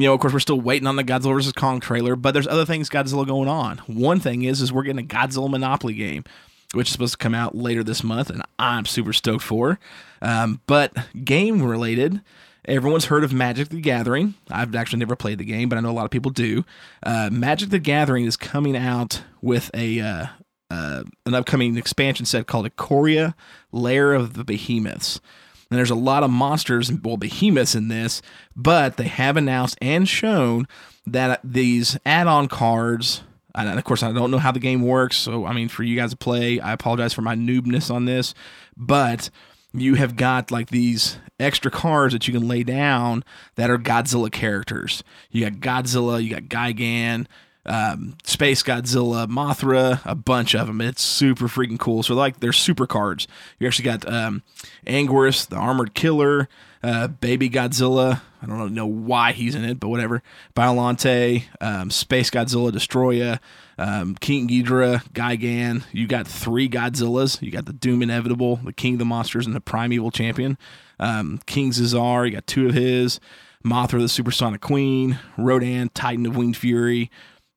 you 0.00 0.08
know, 0.08 0.14
of 0.14 0.20
course, 0.20 0.32
we're 0.32 0.40
still 0.40 0.60
waiting 0.60 0.86
on 0.86 0.96
the 0.96 1.04
Godzilla 1.04 1.34
vs 1.34 1.52
Kong 1.52 1.80
trailer, 1.80 2.16
but 2.16 2.32
there's 2.32 2.46
other 2.46 2.64
things 2.64 2.88
Godzilla 2.88 3.26
going 3.26 3.48
on. 3.48 3.78
One 3.86 4.20
thing 4.20 4.42
is, 4.42 4.60
is 4.60 4.72
we're 4.72 4.82
getting 4.82 5.04
a 5.04 5.06
Godzilla 5.06 5.50
Monopoly 5.50 5.94
game, 5.94 6.24
which 6.72 6.88
is 6.88 6.92
supposed 6.92 7.12
to 7.12 7.18
come 7.18 7.34
out 7.34 7.54
later 7.54 7.82
this 7.82 8.02
month, 8.02 8.30
and 8.30 8.42
I'm 8.58 8.86
super 8.86 9.12
stoked 9.12 9.44
for. 9.44 9.78
Um, 10.22 10.60
but 10.66 10.94
game 11.24 11.62
related, 11.62 12.20
everyone's 12.64 13.06
heard 13.06 13.24
of 13.24 13.32
Magic 13.32 13.68
the 13.68 13.80
Gathering. 13.80 14.34
I've 14.50 14.74
actually 14.74 15.00
never 15.00 15.16
played 15.16 15.38
the 15.38 15.44
game, 15.44 15.68
but 15.68 15.78
I 15.78 15.80
know 15.80 15.90
a 15.90 15.92
lot 15.92 16.04
of 16.04 16.10
people 16.10 16.30
do. 16.30 16.64
Uh, 17.02 17.28
Magic 17.32 17.70
the 17.70 17.78
Gathering 17.78 18.24
is 18.24 18.36
coming 18.36 18.76
out 18.76 19.22
with 19.42 19.70
a 19.74 20.00
uh, 20.00 20.26
uh, 20.70 21.02
an 21.26 21.34
upcoming 21.34 21.76
expansion 21.76 22.24
set 22.24 22.46
called 22.46 22.68
Ikoria 22.68 23.34
Lair 23.72 24.14
of 24.14 24.34
the 24.34 24.44
Behemoths. 24.44 25.20
And 25.70 25.78
there's 25.78 25.90
a 25.90 25.94
lot 25.94 26.22
of 26.24 26.30
monsters 26.30 26.88
and 26.88 27.04
well 27.04 27.16
behemoths 27.16 27.74
in 27.74 27.88
this, 27.88 28.22
but 28.56 28.96
they 28.96 29.06
have 29.06 29.36
announced 29.36 29.78
and 29.80 30.08
shown 30.08 30.66
that 31.06 31.40
these 31.44 31.96
add-on 32.04 32.48
cards. 32.48 33.22
And 33.54 33.78
of 33.78 33.84
course, 33.84 34.02
I 34.02 34.12
don't 34.12 34.30
know 34.30 34.38
how 34.38 34.52
the 34.52 34.58
game 34.58 34.82
works, 34.82 35.16
so 35.16 35.46
I 35.46 35.52
mean, 35.52 35.68
for 35.68 35.82
you 35.82 35.96
guys 35.96 36.10
to 36.10 36.16
play, 36.16 36.60
I 36.60 36.72
apologize 36.72 37.12
for 37.12 37.22
my 37.22 37.34
noobness 37.34 37.92
on 37.92 38.04
this, 38.04 38.34
but 38.76 39.30
you 39.72 39.94
have 39.94 40.16
got 40.16 40.50
like 40.50 40.70
these 40.70 41.18
extra 41.38 41.70
cards 41.70 42.12
that 42.12 42.26
you 42.26 42.34
can 42.34 42.46
lay 42.46 42.62
down 42.62 43.24
that 43.54 43.70
are 43.70 43.78
Godzilla 43.78 44.30
characters. 44.30 45.02
You 45.30 45.48
got 45.48 45.84
Godzilla, 45.84 46.22
you 46.22 46.30
got 46.30 46.42
Gigan, 46.44 47.26
um, 47.66 48.16
Space 48.24 48.62
Godzilla, 48.62 49.26
Mothra, 49.26 50.00
a 50.04 50.14
bunch 50.14 50.54
of 50.54 50.66
them. 50.66 50.80
It's 50.80 51.02
super 51.02 51.46
freaking 51.46 51.78
cool. 51.78 52.02
So 52.02 52.14
like 52.14 52.40
they're 52.40 52.52
super 52.52 52.86
cards. 52.86 53.28
You 53.58 53.66
actually 53.66 53.84
got 53.84 54.10
um, 54.10 54.42
Anguirus, 54.86 55.48
the 55.48 55.56
armored 55.56 55.94
killer, 55.94 56.48
uh, 56.82 57.08
Baby 57.08 57.50
Godzilla. 57.50 58.22
I 58.42 58.46
don't 58.46 58.72
know 58.72 58.86
why 58.86 59.32
he's 59.32 59.54
in 59.54 59.64
it, 59.64 59.78
but 59.78 59.88
whatever. 59.88 60.22
Biolante, 60.56 61.44
um, 61.60 61.90
Space 61.90 62.30
Godzilla, 62.30 62.72
Destoroyah, 62.72 63.38
um, 63.76 64.14
King 64.14 64.48
Ghidorah, 64.48 65.04
Gigan. 65.12 65.84
You 65.92 66.06
got 66.06 66.26
three 66.26 66.68
Godzillas. 66.68 67.42
You 67.42 67.50
got 67.50 67.66
the 67.66 67.74
Doom 67.74 68.02
Inevitable, 68.02 68.56
the 68.56 68.72
King 68.72 68.94
of 68.94 69.00
the 69.00 69.04
Monsters, 69.04 69.46
and 69.46 69.54
the 69.54 69.60
Primeval 69.60 70.10
Champion. 70.10 70.56
Um, 70.98 71.40
King 71.44 71.72
Caesar, 71.72 72.24
you 72.24 72.32
got 72.32 72.46
two 72.46 72.66
of 72.66 72.74
his. 72.74 73.20
Mothra, 73.62 74.00
the 74.00 74.08
Supersonic 74.08 74.62
Queen. 74.62 75.18
Rodan, 75.36 75.90
Titan 75.92 76.24
of 76.24 76.34
Winged 76.34 76.56
Fury. 76.56 77.10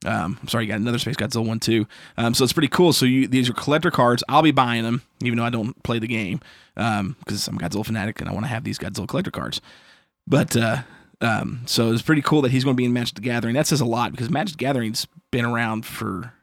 Um, 0.05 0.37
I'm 0.41 0.47
sorry, 0.47 0.65
you 0.65 0.69
got 0.71 0.79
another 0.79 0.99
Space 0.99 1.15
Godzilla 1.15 1.45
one 1.45 1.59
too. 1.59 1.87
Um, 2.17 2.33
so 2.33 2.43
it's 2.43 2.53
pretty 2.53 2.67
cool. 2.67 2.93
So 2.93 3.05
you, 3.05 3.27
these 3.27 3.49
are 3.49 3.53
collector 3.53 3.91
cards. 3.91 4.23
I'll 4.27 4.41
be 4.41 4.51
buying 4.51 4.83
them, 4.83 5.01
even 5.21 5.37
though 5.37 5.45
I 5.45 5.49
don't 5.49 5.81
play 5.83 5.99
the 5.99 6.07
game, 6.07 6.41
because 6.75 7.47
I'm 7.47 7.57
a 7.57 7.59
Godzilla 7.59 7.85
fanatic 7.85 8.19
and 8.19 8.29
I 8.29 8.33
want 8.33 8.45
to 8.45 8.49
have 8.49 8.63
these 8.63 8.77
Godzilla 8.77 9.07
collector 9.07 9.31
cards. 9.31 9.61
But 10.27 10.55
uh, 10.55 10.83
um, 11.21 11.61
so 11.65 11.91
it's 11.91 12.01
pretty 12.01 12.21
cool 12.21 12.41
that 12.41 12.51
he's 12.51 12.63
going 12.63 12.75
to 12.75 12.77
be 12.77 12.85
in 12.85 12.93
Magic 12.93 13.15
the 13.15 13.21
Gathering. 13.21 13.55
That 13.55 13.67
says 13.67 13.81
a 13.81 13.85
lot 13.85 14.11
because 14.11 14.29
Magic 14.29 14.57
the 14.57 14.63
Gathering's 14.63 15.07
been 15.31 15.45
around 15.45 15.85
for 15.85 16.33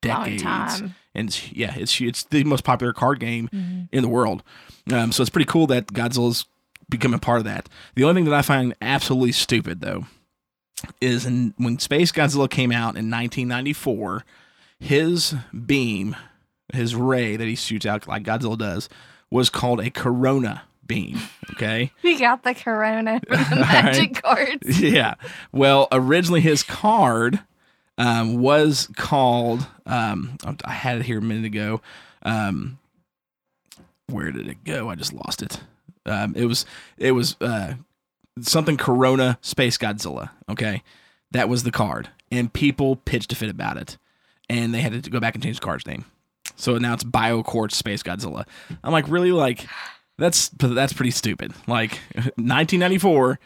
decades, 0.00 0.42
and 1.14 1.28
it's, 1.28 1.52
yeah, 1.52 1.74
it's 1.76 2.00
it's 2.00 2.24
the 2.24 2.44
most 2.44 2.64
popular 2.64 2.92
card 2.92 3.20
game 3.20 3.48
in 3.92 4.02
the 4.02 4.08
world. 4.08 4.42
Um, 4.92 5.12
so 5.12 5.22
it's 5.22 5.30
pretty 5.30 5.46
cool 5.50 5.66
that 5.68 5.88
Godzilla's 5.88 6.44
becoming 6.88 7.20
part 7.20 7.38
of 7.38 7.44
that. 7.44 7.68
The 7.94 8.04
only 8.04 8.14
thing 8.20 8.24
that 8.30 8.34
I 8.34 8.42
find 8.42 8.74
absolutely 8.80 9.32
stupid 9.32 9.80
though 9.80 10.06
is 11.00 11.26
in, 11.26 11.54
when 11.56 11.78
Space 11.78 12.12
Godzilla 12.12 12.48
came 12.48 12.72
out 12.72 12.96
in 12.96 13.10
1994, 13.10 14.24
his 14.80 15.34
beam, 15.66 16.16
his 16.72 16.94
ray 16.94 17.36
that 17.36 17.46
he 17.46 17.54
shoots 17.54 17.86
out 17.86 18.06
like 18.06 18.22
Godzilla 18.22 18.58
does, 18.58 18.88
was 19.30 19.50
called 19.50 19.80
a 19.80 19.90
Corona 19.90 20.62
beam. 20.86 21.18
Okay. 21.52 21.92
We 22.02 22.18
got 22.18 22.42
the 22.42 22.54
Corona 22.54 23.20
for 23.20 23.36
the 23.36 23.56
magic 23.60 24.22
cards. 24.22 24.80
yeah. 24.80 25.14
Well, 25.52 25.88
originally 25.92 26.40
his 26.40 26.62
card 26.62 27.40
um, 27.98 28.40
was 28.40 28.88
called. 28.96 29.66
Um, 29.84 30.38
I 30.64 30.72
had 30.72 30.98
it 30.98 31.04
here 31.04 31.18
a 31.18 31.22
minute 31.22 31.44
ago. 31.44 31.80
Um, 32.22 32.78
where 34.06 34.30
did 34.32 34.48
it 34.48 34.64
go? 34.64 34.88
I 34.88 34.94
just 34.94 35.12
lost 35.12 35.42
it. 35.42 35.60
Um, 36.06 36.34
it 36.34 36.46
was 36.46 36.64
it 36.96 37.12
was 37.12 37.36
uh, 37.40 37.74
something 38.42 38.76
Corona 38.76 39.38
Space 39.42 39.78
Godzilla. 39.78 40.30
Okay, 40.48 40.82
that 41.30 41.48
was 41.48 41.62
the 41.62 41.70
card, 41.70 42.08
and 42.30 42.52
people 42.52 42.96
pitched 42.96 43.32
a 43.32 43.36
fit 43.36 43.50
about 43.50 43.76
it, 43.76 43.98
and 44.48 44.74
they 44.74 44.80
had 44.80 45.02
to 45.02 45.10
go 45.10 45.20
back 45.20 45.34
and 45.34 45.42
change 45.42 45.60
the 45.60 45.64
card's 45.64 45.86
name. 45.86 46.04
So 46.56 46.76
now 46.78 46.94
it's 46.94 47.04
BioQuartz 47.04 47.72
Space 47.72 48.02
Godzilla. 48.02 48.46
I'm 48.82 48.92
like, 48.92 49.08
really? 49.08 49.32
Like, 49.32 49.66
that's 50.16 50.48
that's 50.48 50.92
pretty 50.92 51.12
stupid. 51.12 51.52
Like, 51.66 51.92
1994, 52.14 53.38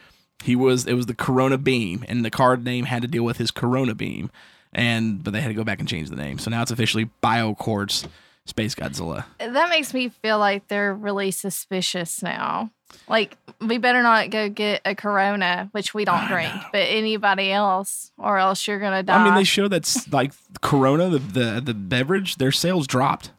he 0.45 0.57
was 0.57 0.87
it 0.87 0.95
was 0.95 1.07
the 1.07 1.15
Corona 1.15 1.59
Beam, 1.59 2.05
and 2.09 2.25
the 2.25 2.31
card 2.31 2.65
name 2.65 2.87
had 2.87 3.03
to 3.03 3.09
deal 3.09 3.25
with 3.25 3.39
his 3.39 3.51
Corona 3.51 3.95
Beam, 3.95 4.31
and 4.73 5.23
but 5.23 5.33
they 5.33 5.41
had 5.41 5.49
to 5.49 5.55
go 5.55 5.65
back 5.65 5.81
and 5.81 5.89
change 5.89 6.09
the 6.11 6.17
name. 6.17 6.39
So 6.39 6.51
now 6.51 6.63
it's 6.63 6.71
officially 6.71 7.11
BioQuartz 7.23 8.07
Space 8.47 8.75
Godzilla. 8.75 9.25
That 9.39 9.69
makes 9.69 9.95
me 9.95 10.09
feel 10.09 10.39
like 10.39 10.69
they're 10.69 10.95
really 10.95 11.31
suspicious 11.31 12.23
now. 12.23 12.71
Like 13.09 13.37
we 13.61 13.79
better 13.79 14.03
not 14.03 14.31
go 14.31 14.49
get 14.49 14.83
a 14.85 14.95
Corona, 14.95 15.69
which 15.73 15.95
we 15.95 16.05
don't 16.05 16.17
I 16.25 16.29
drink, 16.29 16.55
know. 16.55 16.63
but 16.73 16.79
anybody 16.89 17.51
else, 17.53 18.13
or 18.19 18.39
else 18.39 18.67
you're 18.67 18.81
gonna 18.81 19.03
die. 19.03 19.21
I 19.21 19.25
mean, 19.25 19.35
they 19.35 19.45
show 19.45 19.69
that's 19.69 20.13
like 20.13 20.33
Corona, 20.61 21.09
the, 21.09 21.19
the 21.19 21.61
the 21.65 21.75
beverage, 21.75 22.37
their 22.37 22.53
sales 22.53 22.87
dropped 22.87 23.31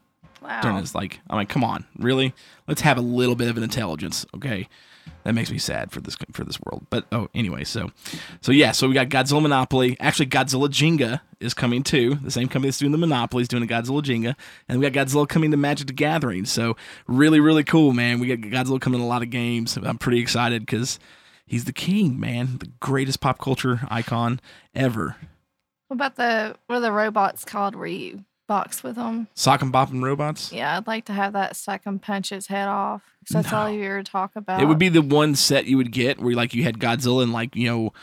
Wow. 0.41 0.59
during 0.61 0.77
this. 0.77 0.93
Like, 0.95 1.19
I'm 1.29 1.37
like, 1.37 1.47
come 1.49 1.63
on, 1.63 1.85
really? 1.99 2.33
Let's 2.67 2.81
have 2.81 2.97
a 2.97 3.01
little 3.01 3.35
bit 3.35 3.47
of 3.49 3.55
an 3.57 3.63
intelligence, 3.63 4.25
okay? 4.35 4.67
That 5.23 5.33
makes 5.33 5.51
me 5.51 5.57
sad 5.57 5.91
for 5.91 6.01
this 6.01 6.17
for 6.31 6.43
this 6.43 6.59
world. 6.61 6.85
But 6.89 7.05
oh, 7.11 7.29
anyway, 7.33 7.63
so 7.63 7.91
so 8.41 8.51
yeah, 8.51 8.71
so 8.71 8.87
we 8.87 8.93
got 8.93 9.09
Godzilla 9.09 9.41
Monopoly. 9.41 9.97
Actually, 9.99 10.27
Godzilla 10.27 10.67
Jenga 10.67 11.21
is 11.39 11.53
coming 11.53 11.83
too. 11.83 12.15
The 12.15 12.31
same 12.31 12.47
company 12.47 12.69
that's 12.69 12.79
doing 12.79 12.91
the 12.91 12.97
Monopoly 12.97 13.41
is 13.41 13.47
doing 13.47 13.63
a 13.63 13.67
Godzilla 13.67 14.01
Jenga, 14.01 14.35
and 14.67 14.79
we 14.79 14.89
got 14.89 15.07
Godzilla 15.07 15.27
coming 15.27 15.51
to 15.51 15.57
Magic 15.57 15.87
the 15.87 15.93
Gathering. 15.93 16.45
So 16.45 16.75
really, 17.07 17.39
really 17.39 17.63
cool, 17.63 17.93
man. 17.93 18.19
We 18.19 18.35
got 18.35 18.49
Godzilla 18.49 18.81
coming 18.81 18.99
in 18.99 19.05
a 19.05 19.09
lot 19.09 19.21
of 19.21 19.29
games. 19.29 19.77
I'm 19.77 19.97
pretty 19.97 20.19
excited 20.19 20.65
because 20.65 20.99
he's 21.45 21.65
the 21.65 21.73
king, 21.73 22.19
man, 22.19 22.57
the 22.57 22.71
greatest 22.79 23.21
pop 23.21 23.39
culture 23.39 23.81
icon 23.89 24.39
ever. 24.75 25.15
What 25.87 25.95
about 25.95 26.15
the 26.15 26.55
what 26.67 26.77
are 26.77 26.81
the 26.81 26.91
robots 26.91 27.45
called 27.45 27.75
where 27.75 27.87
you 27.87 28.25
box 28.53 28.83
with 28.83 28.95
them? 28.95 29.27
Sock 29.35 29.61
and 29.61 29.71
Bop 29.71 29.89
and 29.91 30.03
robots. 30.03 30.51
Yeah, 30.51 30.77
I'd 30.77 30.87
like 30.87 31.05
to 31.05 31.13
have 31.13 31.33
that 31.33 31.57
and 31.85 32.01
punch 32.01 32.29
his 32.29 32.47
head 32.47 32.67
off. 32.67 33.01
'cause 33.27 33.35
that's 33.43 33.53
all 33.53 33.69
you 33.69 33.83
ever 33.85 34.03
talk 34.03 34.31
about. 34.35 34.61
It 34.61 34.65
would 34.65 34.77
be 34.79 34.89
the 34.89 35.01
one 35.01 35.35
set 35.35 35.65
you 35.65 35.77
would 35.77 35.91
get 35.91 36.19
where 36.19 36.35
like 36.35 36.53
you 36.53 36.63
had 36.63 36.77
Godzilla 36.77 37.23
and 37.23 37.31
like 37.33 37.55
you 37.55 37.67
know 37.69 37.93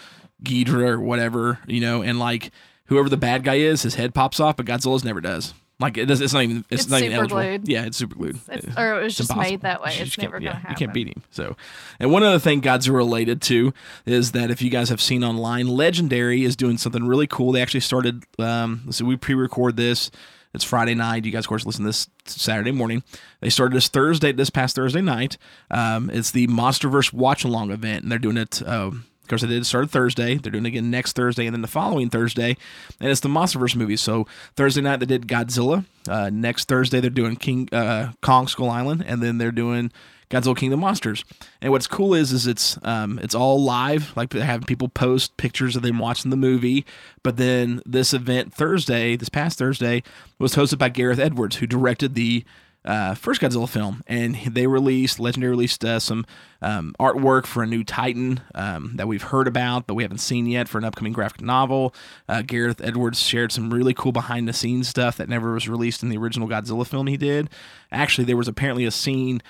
Ghidorah 0.42 0.92
or 0.92 1.00
whatever, 1.00 1.58
you 1.66 1.80
know, 1.80 2.02
and 2.02 2.18
like 2.18 2.50
whoever 2.86 3.08
the 3.08 3.16
bad 3.18 3.44
guy 3.44 3.56
is, 3.56 3.82
his 3.82 3.94
head 3.96 4.14
pops 4.14 4.40
off, 4.40 4.56
but 4.56 4.66
Godzilla's 4.66 5.04
never 5.04 5.20
does. 5.20 5.52
Like 5.78 5.96
it 5.96 6.06
does. 6.06 6.20
It's 6.20 6.32
not 6.34 6.42
even. 6.42 6.64
It's, 6.70 6.82
It's 6.82 6.90
not 6.90 7.00
even 7.02 7.12
super 7.12 7.20
eligible. 7.34 7.40
glued. 7.42 7.68
Yeah, 7.68 7.84
it's 7.86 7.96
super 7.96 8.14
glued. 8.14 8.38
It's- 8.52 8.74
or 8.76 8.98
it 8.98 9.02
was 9.02 9.16
just 9.16 9.34
made 9.36 9.62
that 9.62 9.80
way. 9.82 9.94
It's 9.98 10.18
never 10.18 10.38
gonna 10.40 10.60
You 10.68 10.74
can't 10.74 10.92
beat 10.92 11.08
him. 11.08 11.22
So, 11.30 11.56
and 11.98 12.10
one 12.12 12.22
other 12.22 12.38
thing 12.38 12.60
Godzilla 12.60 12.96
related 12.96 13.40
to 13.42 13.72
is 14.04 14.32
that 14.32 14.50
if 14.50 14.60
you 14.60 14.68
guys 14.68 14.90
have 14.90 15.00
seen 15.00 15.24
online, 15.24 15.68
Legendary 15.68 16.44
is 16.44 16.54
doing 16.56 16.76
something 16.76 17.04
really 17.06 17.26
cool. 17.26 17.52
They 17.52 17.62
actually 17.62 17.80
started. 17.80 18.24
Um, 18.38 18.88
so 18.90 19.04
we 19.06 19.16
pre-record 19.16 19.76
this. 19.76 20.10
It's 20.52 20.64
Friday 20.64 20.94
night. 20.94 21.24
You 21.24 21.30
guys, 21.30 21.44
of 21.44 21.48
course, 21.48 21.64
listen 21.64 21.84
to 21.84 21.88
this 21.88 22.08
Saturday 22.24 22.72
morning. 22.72 23.04
They 23.40 23.50
started 23.50 23.76
this 23.76 23.88
Thursday, 23.88 24.32
this 24.32 24.50
past 24.50 24.74
Thursday 24.74 25.00
night. 25.00 25.36
Um, 25.70 26.10
it's 26.10 26.32
the 26.32 26.48
MonsterVerse 26.48 27.12
Watch 27.12 27.44
Along 27.44 27.70
event, 27.70 28.02
and 28.02 28.10
they're 28.10 28.18
doing 28.18 28.36
it. 28.36 28.60
Um, 28.66 29.06
of 29.22 29.28
course, 29.28 29.42
they 29.42 29.48
did 29.48 29.64
start 29.64 29.90
Thursday. 29.90 30.38
They're 30.38 30.50
doing 30.50 30.66
it 30.66 30.70
again 30.70 30.90
next 30.90 31.14
Thursday, 31.14 31.46
and 31.46 31.54
then 31.54 31.62
the 31.62 31.68
following 31.68 32.10
Thursday, 32.10 32.56
and 32.98 33.10
it's 33.10 33.20
the 33.20 33.28
MonsterVerse 33.28 33.76
movies. 33.76 34.00
So 34.00 34.26
Thursday 34.56 34.80
night 34.80 34.98
they 34.98 35.06
did 35.06 35.28
Godzilla. 35.28 35.84
Uh, 36.08 36.30
next 36.32 36.66
Thursday 36.66 36.98
they're 36.98 37.10
doing 37.10 37.36
King 37.36 37.68
uh, 37.70 38.10
Kong 38.22 38.48
Skull 38.48 38.70
Island, 38.70 39.04
and 39.06 39.22
then 39.22 39.38
they're 39.38 39.52
doing 39.52 39.92
Godzilla 40.30 40.56
King 40.56 40.72
of 40.72 40.78
the 40.78 40.80
Monsters. 40.80 41.24
And 41.60 41.72
what's 41.72 41.86
cool 41.86 42.14
is 42.14 42.32
is 42.32 42.46
it's 42.46 42.78
um, 42.82 43.18
it's 43.18 43.34
all 43.34 43.62
live. 43.62 44.16
Like 44.16 44.32
having 44.32 44.66
people 44.66 44.88
post 44.88 45.36
pictures 45.36 45.76
of 45.76 45.82
them 45.82 45.98
watching 45.98 46.30
the 46.30 46.36
movie. 46.36 46.86
But 47.22 47.36
then 47.36 47.82
this 47.84 48.14
event 48.14 48.54
Thursday, 48.54 49.16
this 49.16 49.28
past 49.28 49.58
Thursday, 49.58 50.02
was 50.38 50.54
hosted 50.54 50.78
by 50.78 50.88
Gareth 50.88 51.18
Edwards, 51.18 51.56
who 51.56 51.66
directed 51.66 52.14
the 52.14 52.44
uh, 52.84 53.14
first 53.14 53.40
Godzilla 53.42 53.68
film, 53.68 54.02
and 54.06 54.36
they 54.36 54.66
released 54.66 55.20
Legendary 55.20 55.50
released 55.50 55.84
uh, 55.84 56.00
some 56.00 56.24
um, 56.62 56.94
artwork 56.98 57.44
for 57.44 57.62
a 57.62 57.66
new 57.66 57.84
Titan 57.84 58.40
um, 58.54 58.92
that 58.96 59.06
we've 59.06 59.22
heard 59.22 59.46
about, 59.46 59.86
but 59.86 59.94
we 59.94 60.02
haven't 60.02 60.18
seen 60.18 60.46
yet 60.46 60.68
for 60.68 60.78
an 60.78 60.84
upcoming 60.84 61.12
graphic 61.12 61.42
novel. 61.42 61.94
Uh, 62.28 62.42
Gareth 62.42 62.80
Edwards 62.82 63.20
shared 63.20 63.52
some 63.52 63.72
really 63.72 63.92
cool 63.92 64.12
behind 64.12 64.48
the 64.48 64.52
scenes 64.52 64.88
stuff 64.88 65.16
that 65.18 65.28
never 65.28 65.52
was 65.52 65.68
released 65.68 66.02
in 66.02 66.08
the 66.08 66.16
original 66.16 66.48
Godzilla 66.48 66.86
film 66.86 67.06
he 67.06 67.18
did. 67.18 67.50
Actually, 67.92 68.24
there 68.24 68.36
was 68.36 68.48
apparently 68.48 68.86
a 68.86 68.90
scene 68.90 69.42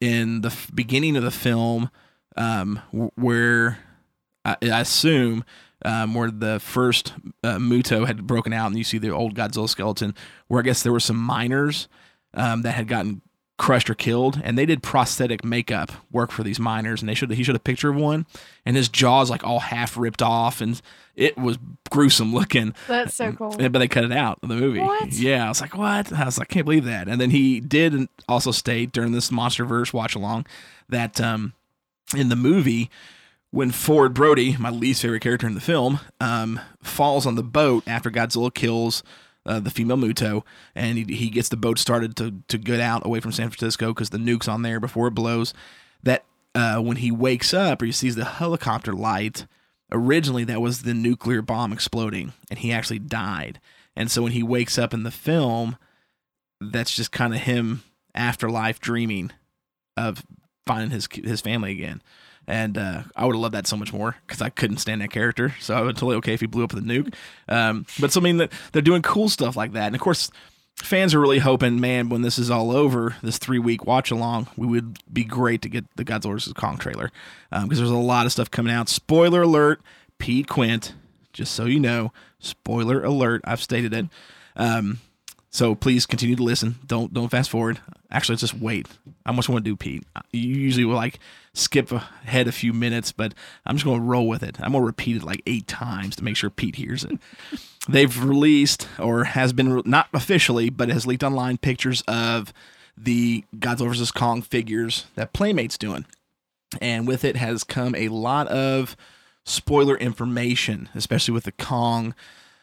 in 0.00 0.42
the 0.42 0.54
beginning 0.74 1.16
of 1.16 1.22
the 1.22 1.30
film 1.30 1.90
um, 2.36 2.80
where 3.16 3.78
I, 4.44 4.56
I 4.62 4.80
assume 4.80 5.44
um, 5.84 6.14
where 6.14 6.30
the 6.30 6.60
first 6.60 7.14
uh, 7.44 7.56
Muto 7.56 8.06
had 8.06 8.26
broken 8.26 8.52
out, 8.52 8.66
and 8.68 8.78
you 8.78 8.84
see 8.84 8.98
the 8.98 9.10
old 9.10 9.34
Godzilla 9.34 9.68
skeleton, 9.68 10.14
where 10.48 10.60
I 10.60 10.64
guess 10.64 10.82
there 10.82 10.92
were 10.92 11.00
some 11.00 11.16
miners 11.16 11.88
um, 12.34 12.62
that 12.62 12.72
had 12.72 12.88
gotten 12.88 13.22
crushed 13.58 13.90
or 13.90 13.94
killed, 13.94 14.40
and 14.42 14.56
they 14.56 14.64
did 14.64 14.82
prosthetic 14.82 15.44
makeup 15.44 15.90
work 16.10 16.30
for 16.30 16.42
these 16.42 16.58
miners, 16.58 17.02
and 17.02 17.08
they 17.08 17.14
showed 17.14 17.30
he 17.30 17.42
showed 17.42 17.56
a 17.56 17.60
picture 17.60 17.90
of 17.90 17.96
one, 17.96 18.24
and 18.64 18.76
his 18.76 18.88
jaw's 18.88 19.28
like 19.28 19.44
all 19.44 19.60
half 19.60 19.96
ripped 19.96 20.22
off, 20.22 20.60
and 20.60 20.80
it 21.16 21.36
was 21.36 21.58
gruesome 21.90 22.32
looking. 22.32 22.74
That's 22.86 23.14
so 23.14 23.32
cool. 23.32 23.54
But 23.58 23.72
they 23.72 23.88
cut 23.88 24.04
it 24.04 24.12
out 24.12 24.38
of 24.42 24.48
the 24.48 24.54
movie. 24.54 24.80
What? 24.80 25.12
Yeah, 25.12 25.44
I 25.44 25.48
was 25.48 25.60
like, 25.60 25.76
what? 25.76 26.12
I 26.12 26.24
was 26.24 26.38
like, 26.38 26.50
I 26.50 26.54
can't 26.54 26.64
believe 26.64 26.84
that. 26.84 27.08
And 27.08 27.20
then 27.20 27.30
he 27.30 27.60
did 27.60 28.08
also 28.28 28.52
state 28.52 28.92
during 28.92 29.12
this 29.12 29.30
MonsterVerse 29.30 29.92
watch 29.92 30.14
along 30.14 30.46
that 30.88 31.20
um, 31.20 31.52
in 32.16 32.28
the 32.28 32.36
movie, 32.36 32.88
when 33.50 33.72
Ford 33.72 34.14
Brody, 34.14 34.56
my 34.58 34.70
least 34.70 35.02
favorite 35.02 35.22
character 35.22 35.46
in 35.46 35.54
the 35.54 35.60
film, 35.60 35.98
um, 36.20 36.60
falls 36.82 37.26
on 37.26 37.34
the 37.34 37.42
boat 37.42 37.82
after 37.86 38.10
Godzilla 38.10 38.54
kills 38.54 39.02
uh, 39.48 39.58
the 39.60 39.70
female 39.70 39.96
Muto, 39.96 40.44
and 40.74 40.98
he, 40.98 41.04
he 41.14 41.30
gets 41.30 41.48
the 41.48 41.56
boat 41.56 41.78
started 41.78 42.14
to 42.16 42.34
to 42.48 42.58
get 42.58 42.80
out 42.80 43.04
away 43.04 43.18
from 43.20 43.32
San 43.32 43.48
Francisco 43.48 43.92
because 43.92 44.10
the 44.10 44.18
nuke's 44.18 44.46
on 44.46 44.62
there 44.62 44.78
before 44.78 45.08
it 45.08 45.14
blows. 45.14 45.54
That 46.02 46.24
uh, 46.54 46.78
when 46.80 46.98
he 46.98 47.10
wakes 47.10 47.52
up 47.52 47.82
or 47.82 47.86
he 47.86 47.92
sees 47.92 48.14
the 48.14 48.24
helicopter 48.24 48.92
light, 48.92 49.46
originally 49.90 50.44
that 50.44 50.60
was 50.60 50.82
the 50.82 50.94
nuclear 50.94 51.42
bomb 51.42 51.72
exploding, 51.72 52.34
and 52.50 52.58
he 52.58 52.72
actually 52.72 53.00
died. 53.00 53.58
And 53.96 54.10
so 54.10 54.22
when 54.22 54.32
he 54.32 54.42
wakes 54.42 54.78
up 54.78 54.94
in 54.94 55.02
the 55.02 55.10
film, 55.10 55.76
that's 56.60 56.94
just 56.94 57.10
kind 57.10 57.34
of 57.34 57.40
him 57.40 57.82
afterlife 58.14 58.80
dreaming 58.80 59.32
of 59.96 60.24
finding 60.66 60.90
his 60.90 61.08
his 61.10 61.40
family 61.40 61.72
again. 61.72 62.02
And 62.48 62.78
uh, 62.78 63.02
I 63.14 63.26
would 63.26 63.34
have 63.34 63.42
loved 63.42 63.54
that 63.54 63.66
so 63.66 63.76
much 63.76 63.92
more 63.92 64.16
because 64.26 64.40
I 64.40 64.48
couldn't 64.48 64.78
stand 64.78 65.02
that 65.02 65.10
character. 65.10 65.54
So 65.60 65.74
I 65.74 65.82
was 65.82 65.94
totally 65.94 66.16
okay 66.16 66.32
if 66.32 66.40
he 66.40 66.46
blew 66.46 66.64
up 66.64 66.72
a 66.72 66.76
nuke. 66.76 67.14
Um, 67.46 67.84
but 68.00 68.10
so 68.10 68.20
I 68.20 68.24
mean, 68.24 68.48
they're 68.72 68.82
doing 68.82 69.02
cool 69.02 69.28
stuff 69.28 69.54
like 69.54 69.72
that. 69.72 69.86
And 69.86 69.94
of 69.94 70.00
course, 70.00 70.30
fans 70.76 71.14
are 71.14 71.20
really 71.20 71.40
hoping, 71.40 71.78
man, 71.78 72.08
when 72.08 72.22
this 72.22 72.38
is 72.38 72.50
all 72.50 72.70
over, 72.70 73.16
this 73.22 73.36
three 73.36 73.58
week 73.58 73.84
watch 73.84 74.10
along, 74.10 74.48
we 74.56 74.66
would 74.66 74.98
be 75.12 75.24
great 75.24 75.60
to 75.62 75.68
get 75.68 75.84
the 75.96 76.06
Godzilla 76.06 76.32
vs 76.32 76.54
Kong 76.54 76.78
trailer 76.78 77.10
because 77.50 77.78
there's 77.78 77.90
a 77.90 77.96
lot 77.96 78.24
of 78.24 78.32
stuff 78.32 78.50
coming 78.50 78.72
out. 78.72 78.88
Spoiler 78.88 79.42
alert: 79.42 79.82
Pete 80.18 80.48
Quint. 80.48 80.94
Just 81.34 81.54
so 81.54 81.66
you 81.66 81.78
know, 81.78 82.12
spoiler 82.40 83.04
alert. 83.04 83.42
I've 83.44 83.60
stated 83.60 83.92
it. 83.92 84.06
Um, 84.56 84.98
so 85.50 85.74
please 85.74 86.06
continue 86.06 86.36
to 86.36 86.42
listen. 86.42 86.76
Don't 86.86 87.12
don't 87.12 87.28
fast 87.28 87.50
forward. 87.50 87.80
Actually, 88.10 88.36
just 88.36 88.54
wait. 88.54 88.88
How 89.26 89.32
much 89.32 89.48
want 89.48 89.64
to 89.64 89.70
do, 89.70 89.76
Pete? 89.76 90.04
You 90.32 90.40
usually 90.40 90.84
will 90.84 90.94
like 90.94 91.18
skip 91.58 91.90
ahead 91.92 92.48
a 92.48 92.52
few 92.52 92.72
minutes, 92.72 93.12
but 93.12 93.34
I'm 93.66 93.76
just 93.76 93.84
going 93.84 94.00
to 94.00 94.06
roll 94.06 94.28
with 94.28 94.42
it. 94.42 94.56
I'm 94.60 94.72
going 94.72 94.82
to 94.82 94.86
repeat 94.86 95.16
it 95.16 95.22
like 95.24 95.42
eight 95.46 95.66
times 95.66 96.16
to 96.16 96.24
make 96.24 96.36
sure 96.36 96.50
Pete 96.50 96.76
hears 96.76 97.04
it. 97.04 97.18
They've 97.88 98.22
released 98.22 98.86
or 98.98 99.24
has 99.24 99.52
been 99.52 99.72
re- 99.72 99.82
not 99.84 100.08
officially, 100.12 100.70
but 100.70 100.88
has 100.88 101.06
leaked 101.06 101.22
online 101.22 101.58
pictures 101.58 102.02
of 102.06 102.52
the 102.96 103.44
Godzilla 103.56 103.88
vs 103.88 104.10
Kong 104.10 104.42
figures 104.42 105.06
that 105.14 105.32
Playmate's 105.32 105.78
doing, 105.78 106.04
and 106.80 107.06
with 107.06 107.24
it 107.24 107.36
has 107.36 107.64
come 107.64 107.94
a 107.94 108.08
lot 108.08 108.48
of 108.48 108.96
spoiler 109.44 109.96
information, 109.96 110.88
especially 110.94 111.32
with 111.32 111.44
the 111.44 111.52
Kong 111.52 112.14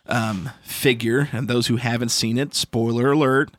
um, 0.07 0.51
figure. 0.61 1.29
And 1.31 1.47
those 1.47 1.67
who 1.67 1.77
haven't 1.77 2.09
seen 2.09 2.37
it, 2.37 2.53
spoiler 2.53 3.11
alert, 3.13 3.51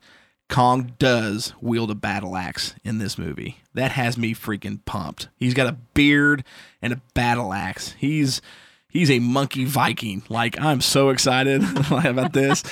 Kong 0.48 0.92
does 0.98 1.52
wield 1.60 1.90
a 1.90 1.94
battle 1.94 2.36
axe 2.36 2.74
in 2.84 2.98
this 2.98 3.18
movie. 3.18 3.58
That 3.74 3.92
has 3.92 4.16
me 4.16 4.34
freaking 4.34 4.84
pumped. 4.84 5.28
He's 5.36 5.54
got 5.54 5.66
a 5.66 5.76
beard 5.94 6.44
and 6.80 6.92
a 6.92 7.00
battle 7.14 7.52
axe. 7.52 7.94
He's 7.98 8.40
he's 8.88 9.10
a 9.10 9.18
monkey 9.18 9.64
Viking. 9.64 10.22
Like 10.28 10.60
I'm 10.60 10.80
so 10.80 11.10
excited 11.10 11.62
about 11.90 12.32
this. 12.32 12.62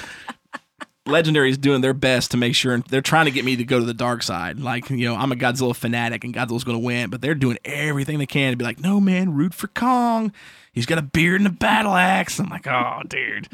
Legendary 1.07 1.51
is 1.51 1.59
doing 1.59 1.83
their 1.83 1.93
best 1.93 2.31
to 2.31 2.39
make 2.39 2.55
sure 2.55 2.79
they're 2.89 3.03
trying 3.03 3.27
to 3.27 3.31
get 3.31 3.45
me 3.45 3.57
to 3.57 3.65
go 3.65 3.79
to 3.79 3.85
the 3.85 3.93
dark 3.93 4.23
side. 4.23 4.59
Like, 4.59 4.89
you 4.89 5.07
know, 5.07 5.15
I'm 5.15 5.33
a 5.33 5.37
Godzilla 5.37 5.77
fanatic 5.77 6.25
and 6.25 6.33
Godzilla's 6.33 6.65
going 6.65 6.81
to 6.81 6.85
win, 6.85 7.11
but 7.11 7.21
they're 7.21 7.35
doing 7.35 7.59
everything 7.63 8.19
they 8.19 8.25
can 8.25 8.53
to 8.53 8.57
be 8.57 8.65
like, 8.65 8.81
no, 8.81 9.01
man, 9.01 9.35
root 9.35 9.53
for 9.53 9.67
Kong. 9.69 10.33
He's 10.73 10.87
got 10.87 10.97
a 10.97 11.03
beard 11.03 11.43
and 11.43 11.49
a 11.49 11.53
battle 11.53 11.95
axe. 11.95 12.41
I'm 12.41 12.49
like, 12.49 12.67
oh, 12.67 13.03
dude. 13.07 13.49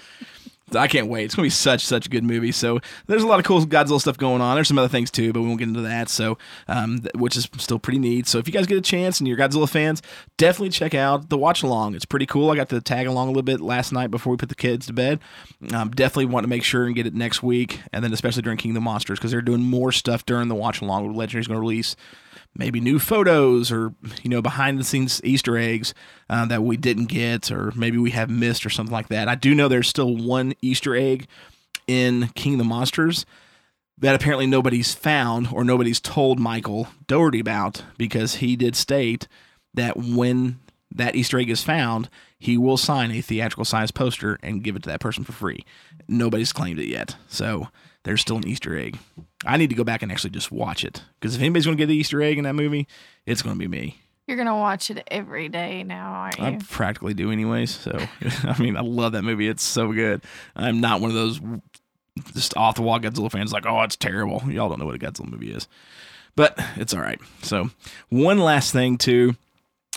I 0.75 0.87
can't 0.89 1.09
wait. 1.09 1.25
It's 1.25 1.35
gonna 1.35 1.47
be 1.47 1.51
such 1.51 1.85
such 1.85 2.07
a 2.07 2.09
good 2.09 2.25
movie. 2.25 2.53
So 2.53 2.81
there's 3.07 3.23
a 3.23 3.27
lot 3.27 3.39
of 3.39 3.45
cool 3.45 3.65
Godzilla 3.65 4.01
stuff 4.01 4.19
going 4.19 4.41
on. 4.41 4.55
There's 4.55 4.69
some 4.69 4.79
other 4.79 4.89
things 4.89 5.11
too, 5.11 5.33
but 5.33 5.41
we 5.41 5.47
won't 5.47 5.59
get 5.59 5.69
into 5.69 5.83
that. 5.83 6.09
So, 6.09 6.39
um, 6.69 7.01
which 7.15 7.37
is 7.37 7.49
still 7.59 7.79
pretty 7.79 7.99
neat. 7.99 8.27
So 8.27 8.39
if 8.39 8.47
you 8.47 8.53
guys 8.53 8.67
get 8.67 8.79
a 8.79 8.83
chance 8.83 9.21
and 9.21 9.29
you're 9.29 9.37
Godzilla 9.37 9.69
fans, 9.69 10.03
definitely 10.37 10.71
check 10.71 10.95
out 10.95 11.29
the 11.29 11.39
watch 11.39 11.63
along. 11.63 11.95
It's 11.95 12.05
pretty 12.05 12.27
cool. 12.27 12.51
I 12.51 12.57
got 12.57 12.69
to 12.71 12.81
tag 12.81 13.07
along 13.07 13.29
a 13.29 13.31
little 13.31 13.43
bit 13.43 13.61
last 13.61 13.93
night 13.93 14.11
before 14.11 14.33
we 14.33 14.37
put 14.37 14.49
the 14.49 14.55
kids 14.55 14.87
to 14.87 14.93
bed. 14.93 15.21
Um, 15.73 15.91
definitely 15.91 16.27
want 16.27 16.45
to 16.45 16.49
make 16.49 16.63
sure 16.63 16.87
and 16.87 16.95
get 16.95 17.07
it 17.07 17.15
next 17.15 17.43
week, 17.43 17.81
and 17.93 18.03
then 18.05 18.13
especially 18.13 18.43
during 18.43 18.59
King 18.59 18.73
of 18.73 18.77
the 18.77 18.81
Monsters 18.81 19.19
because 19.19 19.31
they're 19.31 19.43
doing 19.43 19.63
more 19.63 19.93
stuff 19.93 20.25
during 20.27 20.49
the 20.49 20.55
watch 20.55 20.81
along. 20.81 21.15
Legendary's 21.15 21.47
going 21.47 21.57
to 21.57 21.61
release 21.61 21.97
maybe 22.55 22.81
new 22.81 22.99
photos 22.99 23.71
or 23.71 23.95
you 24.23 24.31
know 24.31 24.43
behind 24.43 24.79
the 24.79 24.85
scenes 24.85 25.21
Easter 25.25 25.57
eggs 25.57 25.95
uh, 26.29 26.45
that 26.47 26.63
we 26.63 26.77
didn't 26.77 27.07
get 27.07 27.51
or 27.51 27.73
maybe 27.75 27.99
we 27.99 28.11
have 28.11 28.31
missed 28.31 28.67
or 28.67 28.71
something 28.71 28.93
like 28.93 29.09
that. 29.09 29.29
I 29.29 29.35
do 29.35 29.55
know 29.55 29.69
there's 29.69 29.89
still 29.89 30.17
one 30.17 30.55
Easter 30.61 30.95
egg 30.95 31.27
in 31.87 32.29
King 32.35 32.55
of 32.55 32.59
the 32.59 32.65
Monsters 32.65 33.25
that 33.99 34.15
apparently 34.15 34.47
nobody's 34.47 34.95
found 34.95 35.49
or 35.53 35.63
nobody's 35.63 36.01
told 36.01 36.41
Michael 36.41 36.89
Dougherty 37.07 37.41
about 37.41 37.83
because 37.99 38.37
he 38.37 38.57
did 38.57 38.75
state 38.75 39.29
that 39.75 39.97
when 39.97 40.59
that 40.93 41.15
Easter 41.15 41.39
egg 41.39 41.51
is 41.51 41.63
found, 41.63 42.09
he 42.39 42.57
will 42.57 42.77
sign 42.77 43.11
a 43.11 43.21
theatrical 43.21 43.65
size 43.65 43.91
poster 43.91 44.39
and 44.43 44.65
give 44.65 44.75
it 44.75 44.83
to 44.83 44.89
that 44.89 45.01
person 45.01 45.23
for 45.23 45.33
free. 45.33 45.65
Nobody's 46.09 46.53
claimed 46.53 46.81
it 46.81 46.89
yet. 46.89 47.17
So 47.29 47.69
there's 48.05 48.23
still 48.23 48.39
an 48.39 48.49
Easter 48.49 48.77
egg. 48.77 48.99
I 49.45 49.57
need 49.57 49.71
to 49.71 49.77
go 49.77 49.85
back 49.85 50.03
and 50.03 50.13
actually 50.13 50.31
just 50.31 50.53
watch 50.53 50.85
it 50.85 51.03
because 51.19 51.35
if 51.35 51.41
anybody's 51.41 51.65
going 51.65 51.77
to 51.77 51.81
get 51.81 51.87
the 51.87 51.97
Easter 51.97 52.21
egg 52.23 52.39
in 52.39 52.45
that 52.45 52.55
movie, 52.55 52.87
it's 53.27 53.43
going 53.43 53.57
to 53.57 53.59
be 53.59 53.69
me. 53.69 54.01
You're 54.31 54.37
gonna 54.37 54.57
watch 54.57 54.93
it 54.93 55.03
every 55.11 55.49
day 55.49 55.83
now, 55.83 56.13
aren't 56.13 56.39
you? 56.39 56.45
I 56.45 56.59
practically 56.69 57.15
do 57.15 57.33
anyways. 57.33 57.75
So 57.75 57.99
I 58.45 58.57
mean, 58.63 58.77
I 58.77 58.81
love 58.81 59.11
that 59.13 59.23
movie. 59.23 59.49
It's 59.49 59.65
so 59.65 59.93
good. 59.93 60.23
I'm 60.55 60.81
not 60.81 61.01
one 61.01 61.11
of 61.11 61.17
those 61.17 61.41
just 62.33 62.57
off 62.57 62.77
the 62.77 62.83
wall 62.83 63.01
Godzilla 63.01 63.29
fans 63.29 63.53
like, 63.53 63.67
oh, 63.67 63.83
it's 63.83 63.97
terrible. 63.97 64.41
Y'all 64.47 64.69
don't 64.69 64.79
know 64.79 64.87
what 64.87 64.95
a 64.95 64.99
Godzilla 65.01 65.29
movie 65.29 65.51
is, 65.53 65.67
but 66.37 66.57
it's 66.77 66.95
all 66.95 67.01
right. 67.01 67.19
So 67.43 67.71
one 68.09 68.39
last 68.39 68.73
thing 68.73 68.99
too. 68.99 69.35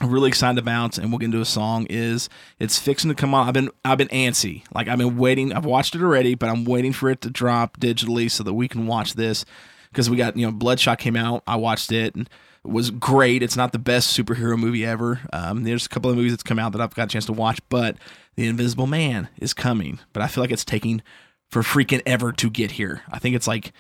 Really 0.04 0.28
excited 0.28 0.60
about, 0.60 0.98
and 0.98 1.10
we'll 1.12 1.20
get 1.20 1.26
into 1.26 1.42
a 1.42 1.46
song. 1.46 1.88
Is 1.90 2.28
it's 2.60 2.78
fixing 2.78 3.10
to 3.10 3.16
come 3.16 3.34
on? 3.34 3.48
I've 3.48 3.54
been 3.54 3.70
I've 3.86 3.98
been 3.98 4.10
antsy, 4.10 4.64
like 4.74 4.88
I've 4.88 4.98
been 4.98 5.18
waiting. 5.18 5.54
I've 5.54 5.66
watched 5.66 5.96
it 5.96 6.02
already, 6.02 6.36
but 6.36 6.50
I'm 6.50 6.66
waiting 6.66 6.92
for 6.92 7.10
it 7.10 7.22
to 7.22 7.30
drop 7.30 7.80
digitally 7.80 8.30
so 8.30 8.44
that 8.44 8.54
we 8.54 8.68
can 8.68 8.86
watch 8.86 9.14
this 9.14 9.46
because 9.90 10.10
we 10.10 10.18
got 10.18 10.36
you 10.36 10.46
know 10.46 10.52
Bloodshot 10.52 11.00
came 11.00 11.16
out. 11.16 11.44
I 11.48 11.56
watched 11.56 11.92
it 11.92 12.16
and 12.16 12.30
it 12.66 12.72
was 12.72 12.92
great. 12.92 13.44
It's 13.44 13.58
not 13.58 13.72
the 13.72 13.80
best 13.80 14.18
superhero 14.18 14.58
movie 14.58 14.86
ever. 14.86 15.22
Um, 15.32 15.64
there's 15.64 15.86
a 15.86 15.90
couple 15.90 16.10
of 16.10 16.18
movies 16.18 16.32
that's 16.32 16.44
come 16.44 16.60
out 16.60 16.72
that 16.72 16.82
I've 16.82 16.96
got 16.96 17.06
a 17.06 17.12
chance 17.12 17.26
to 17.26 17.34
watch, 17.34 17.60
but 17.70 17.98
The 18.36 18.48
Invisible 18.48 18.88
Man 18.88 19.30
is 19.40 19.54
coming. 19.54 20.00
But 20.14 20.24
I 20.24 20.28
feel 20.28 20.44
like 20.44 20.52
it's 20.52 20.66
taking 20.66 21.02
for 21.50 21.62
freaking 21.62 22.02
ever 22.06 22.32
to 22.32 22.50
get 22.50 22.72
here. 22.72 23.02
I 23.12 23.20
think 23.20 23.36
it's 23.36 23.48
like 23.48 23.74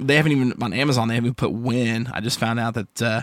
they 0.00 0.16
haven't 0.16 0.32
even 0.32 0.62
on 0.62 0.72
Amazon. 0.72 1.08
They 1.08 1.14
haven't 1.14 1.36
put 1.36 1.52
when. 1.52 2.08
I 2.08 2.20
just 2.20 2.38
found 2.38 2.60
out 2.60 2.74
that 2.74 3.02
uh, 3.02 3.22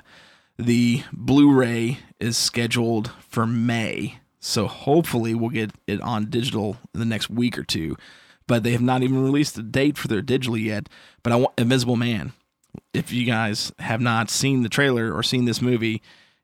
the 0.57 1.03
Blu-ray 1.13 1.99
is 2.19 2.37
scheduled 2.37 3.11
for 3.27 3.45
May, 3.45 4.19
so 4.39 4.67
hopefully 4.67 5.35
we'll 5.35 5.49
get 5.49 5.71
it 5.85 6.01
on 6.01 6.29
digital 6.29 6.77
in 6.93 6.99
the 6.99 7.05
next 7.05 7.29
week 7.29 7.57
or 7.57 7.63
two. 7.63 7.95
But 8.47 8.63
they 8.63 8.71
have 8.71 8.81
not 8.81 9.03
even 9.03 9.23
released 9.23 9.57
a 9.57 9.63
date 9.63 9.97
for 9.97 10.07
their 10.07 10.21
digital 10.21 10.57
yet. 10.57 10.87
But 11.21 11.33
I 11.33 11.35
want 11.35 11.59
Invisible 11.59 11.97
Man. 11.97 12.31
If 12.93 13.11
you 13.11 13.25
guys 13.25 13.71
have 13.79 13.99
not 13.99 14.29
seen 14.29 14.63
the 14.63 14.69
trailer 14.69 15.13
or 15.13 15.21
seen 15.21 15.45
this 15.45 15.61
movie, 15.61 16.01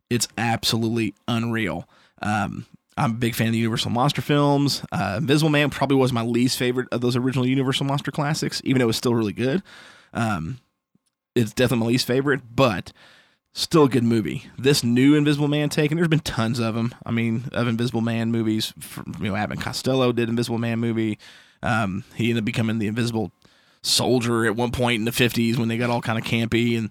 it's 0.10 0.28
absolutely 0.38 1.16
unreal. 1.28 1.88
Um, 2.22 2.66
I'm 2.98 3.12
a 3.12 3.16
big 3.16 3.36
fan 3.36 3.48
of 3.48 3.54
the 3.54 3.60
Universal 3.60 3.92
Monster 3.92 4.22
films. 4.22 4.84
Uh, 4.92 5.16
Invisible 5.20 5.50
Man 5.50 5.70
probably 5.70 5.98
was 5.98 6.12
my 6.12 6.22
least 6.24 6.58
favorite 6.58 6.90
of 6.92 7.02
those 7.02 7.16
original 7.16 7.48
Universal 7.48 7.86
Monster 7.86 8.12
classics, 8.12 8.62
even 8.66 8.80
though 8.80 8.86
it 8.86 8.88
was 8.88 8.98
still 8.98 9.16
really 9.16 9.34
good. 9.34 9.64
Um, 10.14 10.60
it's 11.36 11.54
definitely 11.54 11.86
my 11.86 11.92
least 11.92 12.06
favorite, 12.06 12.42
but 12.56 12.92
still 13.54 13.84
a 13.84 13.90
good 13.90 14.04
movie. 14.04 14.48
This 14.58 14.84
new 14.84 15.16
Invisible 15.16 15.48
Man 15.48 15.70
take, 15.70 15.92
and 15.92 15.98
there's 15.98 16.08
been 16.08 16.20
tons 16.20 16.60
of 16.60 16.76
them. 16.76 16.94
I 17.06 17.12
mean, 17.12 17.50
of 17.54 17.68
Invisible 17.68 18.02
Man 18.02 18.32
movies. 18.32 18.74
From, 18.80 19.16
you 19.20 19.30
know, 19.30 19.36
Abbott 19.36 19.62
Costello 19.62 20.12
did 20.12 20.30
Invisible 20.30 20.58
Man 20.58 20.80
movie. 20.80 21.20
Um, 21.62 22.04
he 22.16 22.30
ended 22.30 22.42
up 22.42 22.46
becoming 22.46 22.80
the 22.80 22.88
Invisible 22.88 23.32
Soldier 23.82 24.46
at 24.46 24.56
one 24.56 24.72
point 24.72 25.00
in 25.00 25.06
the 25.06 25.12
50s 25.12 25.58
when 25.58 25.68
they 25.68 25.78
got 25.78 25.90
all 25.90 26.02
kind 26.02 26.18
of 26.18 26.26
campy, 26.26 26.78
and 26.78 26.90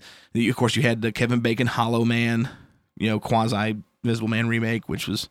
of 0.48 0.56
course 0.56 0.76
you 0.76 0.82
had 0.82 1.02
the 1.02 1.12
Kevin 1.12 1.40
Bacon 1.40 1.66
Hollow 1.66 2.04
Man, 2.04 2.48
you 2.96 3.08
know, 3.08 3.20
quasi 3.20 3.76
Invisible 4.04 4.28
Man 4.28 4.48
remake, 4.48 4.88
which 4.88 5.08
was. 5.08 5.28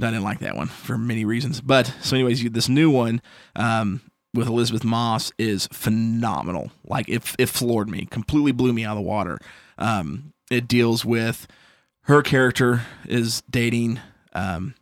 I 0.00 0.12
didn't 0.12 0.22
like 0.22 0.38
that 0.38 0.54
one 0.54 0.68
for 0.68 0.96
many 0.96 1.24
reasons. 1.24 1.60
But 1.60 1.92
so, 2.02 2.14
anyways, 2.14 2.40
you, 2.40 2.50
this 2.50 2.68
new 2.68 2.88
one, 2.88 3.20
um, 3.56 4.00
with 4.32 4.46
Elisabeth 4.46 4.84
Moss 4.84 5.32
is 5.38 5.66
phenomenal. 5.72 6.70
Like 6.86 7.08
it, 7.08 7.34
it 7.36 7.48
floored 7.48 7.88
me, 7.88 8.06
completely 8.06 8.52
blew 8.52 8.72
me 8.72 8.84
out 8.84 8.96
of 8.96 9.02
the 9.02 9.08
water. 9.08 9.38
Um, 9.78 10.32
it 10.50 10.66
deals 10.68 11.04
with 11.04 11.46
her 12.02 12.22
character 12.22 12.82
is 13.06 13.42
dating 13.50 14.00
um, 14.32 14.74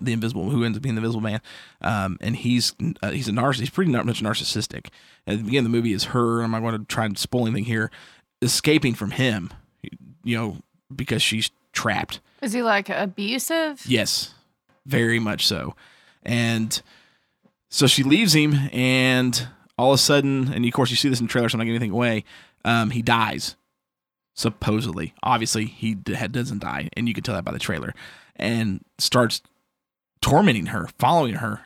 the 0.00 0.12
invisible, 0.12 0.50
who 0.50 0.64
ends 0.64 0.76
up 0.78 0.82
being 0.82 0.94
the 0.94 1.00
invisible 1.00 1.20
man, 1.20 1.40
um, 1.80 2.18
and 2.20 2.36
he's 2.36 2.74
uh, 3.02 3.10
he's 3.10 3.28
a 3.28 3.32
narcissist. 3.32 3.60
He's 3.60 3.70
pretty 3.70 3.90
much 3.90 4.22
narcissistic. 4.22 4.86
At 5.26 5.38
the 5.38 5.44
beginning 5.44 5.58
of 5.58 5.64
the 5.64 5.76
movie 5.76 5.92
is 5.92 6.04
her. 6.04 6.42
I'm 6.42 6.50
not 6.50 6.60
going 6.60 6.78
to 6.78 6.84
try 6.84 7.04
and 7.04 7.18
spoil 7.18 7.46
anything 7.46 7.64
here. 7.64 7.90
Escaping 8.42 8.94
from 8.94 9.12
him, 9.12 9.52
you 10.22 10.36
know, 10.36 10.58
because 10.94 11.22
she's 11.22 11.50
trapped. 11.72 12.20
Is 12.42 12.52
he 12.52 12.62
like 12.62 12.88
abusive? 12.88 13.84
Yes, 13.86 14.34
very 14.84 15.18
much 15.18 15.46
so. 15.46 15.74
And 16.22 16.80
so 17.70 17.86
she 17.86 18.02
leaves 18.02 18.34
him, 18.34 18.54
and 18.72 19.48
all 19.78 19.92
of 19.92 19.96
a 19.96 20.02
sudden, 20.02 20.52
and 20.52 20.64
of 20.64 20.72
course 20.72 20.90
you 20.90 20.96
see 20.96 21.08
this 21.08 21.20
in 21.20 21.26
the 21.26 21.32
trailer, 21.32 21.48
so 21.48 21.54
I'm 21.54 21.58
not 21.58 21.64
giving 21.64 21.76
anything 21.76 21.92
away. 21.92 22.24
Um, 22.64 22.90
he 22.90 23.02
dies, 23.02 23.56
supposedly. 24.36 25.14
Obviously, 25.22 25.64
he 25.64 25.94
doesn't 25.94 26.60
die, 26.60 26.88
and 26.96 27.08
you 27.08 27.14
can 27.14 27.24
tell 27.24 27.34
that 27.34 27.44
by 27.44 27.52
the 27.52 27.58
trailer. 27.58 27.94
And 28.36 28.84
starts 28.98 29.42
tormenting 30.20 30.66
her, 30.66 30.88
following 30.98 31.34
her, 31.36 31.62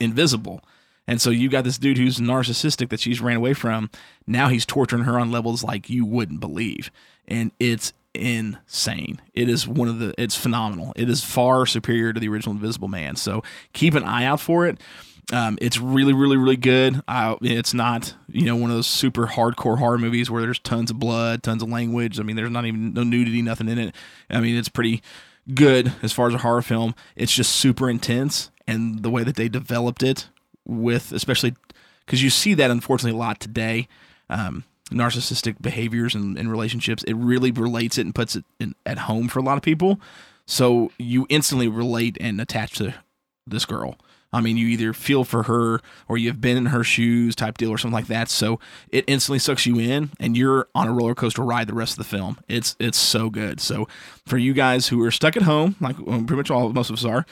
invisible. 0.00 0.62
And 1.06 1.20
so 1.20 1.30
you 1.30 1.48
got 1.48 1.64
this 1.64 1.78
dude 1.78 1.98
who's 1.98 2.18
narcissistic 2.18 2.88
that 2.90 3.00
she's 3.00 3.20
ran 3.20 3.36
away 3.36 3.54
from. 3.54 3.90
Now 4.26 4.48
he's 4.48 4.66
torturing 4.66 5.04
her 5.04 5.18
on 5.18 5.30
levels 5.30 5.62
like 5.62 5.88
you 5.88 6.04
wouldn't 6.04 6.40
believe. 6.40 6.90
And 7.26 7.52
it's 7.58 7.92
insane. 8.14 9.20
It 9.34 9.48
is 9.48 9.66
one 9.66 9.88
of 9.88 9.98
the 9.98 10.14
it's 10.18 10.36
phenomenal. 10.36 10.92
It 10.96 11.08
is 11.08 11.24
far 11.24 11.66
superior 11.66 12.12
to 12.12 12.20
the 12.20 12.28
original 12.28 12.54
Invisible 12.54 12.88
Man. 12.88 13.16
So 13.16 13.42
keep 13.72 13.94
an 13.94 14.04
eye 14.04 14.24
out 14.24 14.40
for 14.40 14.66
it. 14.66 14.78
Um, 15.30 15.58
it's 15.60 15.78
really, 15.78 16.14
really, 16.14 16.36
really 16.38 16.56
good. 16.56 17.02
Uh, 17.06 17.36
it's 17.42 17.74
not, 17.74 18.14
you 18.28 18.46
know, 18.46 18.56
one 18.56 18.70
of 18.70 18.76
those 18.76 18.86
super 18.86 19.26
hardcore 19.26 19.78
horror 19.78 19.98
movies 19.98 20.30
where 20.30 20.40
there's 20.40 20.58
tons 20.58 20.90
of 20.90 20.98
blood, 20.98 21.42
tons 21.42 21.62
of 21.62 21.68
language. 21.68 22.18
I 22.18 22.22
mean, 22.22 22.36
there's 22.36 22.50
not 22.50 22.64
even 22.64 22.94
no 22.94 23.02
nudity, 23.02 23.42
nothing 23.42 23.68
in 23.68 23.78
it. 23.78 23.94
I 24.30 24.40
mean, 24.40 24.56
it's 24.56 24.70
pretty 24.70 25.02
good 25.52 25.92
as 26.02 26.12
far 26.12 26.28
as 26.28 26.34
a 26.34 26.38
horror 26.38 26.62
film. 26.62 26.94
It's 27.14 27.32
just 27.32 27.54
super 27.54 27.90
intense, 27.90 28.50
and 28.66 29.02
the 29.02 29.10
way 29.10 29.22
that 29.22 29.36
they 29.36 29.48
developed 29.48 30.02
it 30.02 30.28
with, 30.66 31.12
especially 31.12 31.54
because 32.06 32.22
you 32.22 32.30
see 32.30 32.54
that 32.54 32.70
unfortunately 32.70 33.16
a 33.16 33.20
lot 33.20 33.40
today. 33.40 33.88
Um, 34.30 34.64
narcissistic 34.90 35.60
behaviors 35.60 36.14
and, 36.14 36.38
and, 36.38 36.50
relationships, 36.50 37.02
it 37.04 37.12
really 37.14 37.50
relates 37.50 37.98
it 37.98 38.06
and 38.06 38.14
puts 38.14 38.36
it 38.36 38.44
in, 38.58 38.74
at 38.86 38.98
home 39.00 39.28
for 39.28 39.38
a 39.38 39.42
lot 39.42 39.58
of 39.58 39.62
people. 39.62 40.00
So 40.46 40.92
you 40.98 41.26
instantly 41.28 41.68
relate 41.68 42.16
and 42.20 42.40
attach 42.40 42.72
to 42.78 42.94
this 43.46 43.66
girl. 43.66 43.98
I 44.32 44.40
mean, 44.40 44.56
you 44.56 44.66
either 44.68 44.92
feel 44.92 45.24
for 45.24 45.44
her 45.44 45.80
or 46.06 46.18
you've 46.18 46.40
been 46.40 46.56
in 46.56 46.66
her 46.66 46.84
shoes 46.84 47.34
type 47.34 47.56
deal 47.56 47.70
or 47.70 47.78
something 47.78 47.94
like 47.94 48.08
that. 48.08 48.28
So 48.28 48.60
it 48.90 49.04
instantly 49.06 49.38
sucks 49.38 49.64
you 49.64 49.78
in 49.78 50.10
and 50.20 50.36
you're 50.36 50.68
on 50.74 50.86
a 50.86 50.92
roller 50.92 51.14
coaster 51.14 51.42
ride 51.42 51.66
the 51.66 51.74
rest 51.74 51.92
of 51.92 51.98
the 51.98 52.04
film. 52.04 52.38
It's 52.48 52.76
it's 52.78 52.98
so 52.98 53.30
good. 53.30 53.60
So 53.60 53.88
for 54.26 54.36
you 54.36 54.52
guys 54.52 54.88
who 54.88 55.02
are 55.04 55.10
stuck 55.10 55.36
at 55.36 55.44
home, 55.44 55.76
like 55.80 55.96
pretty 55.96 56.36
much 56.36 56.50
all 56.50 56.70
most 56.72 56.90
of 56.90 56.96
us 56.96 57.04
are, 57.04 57.24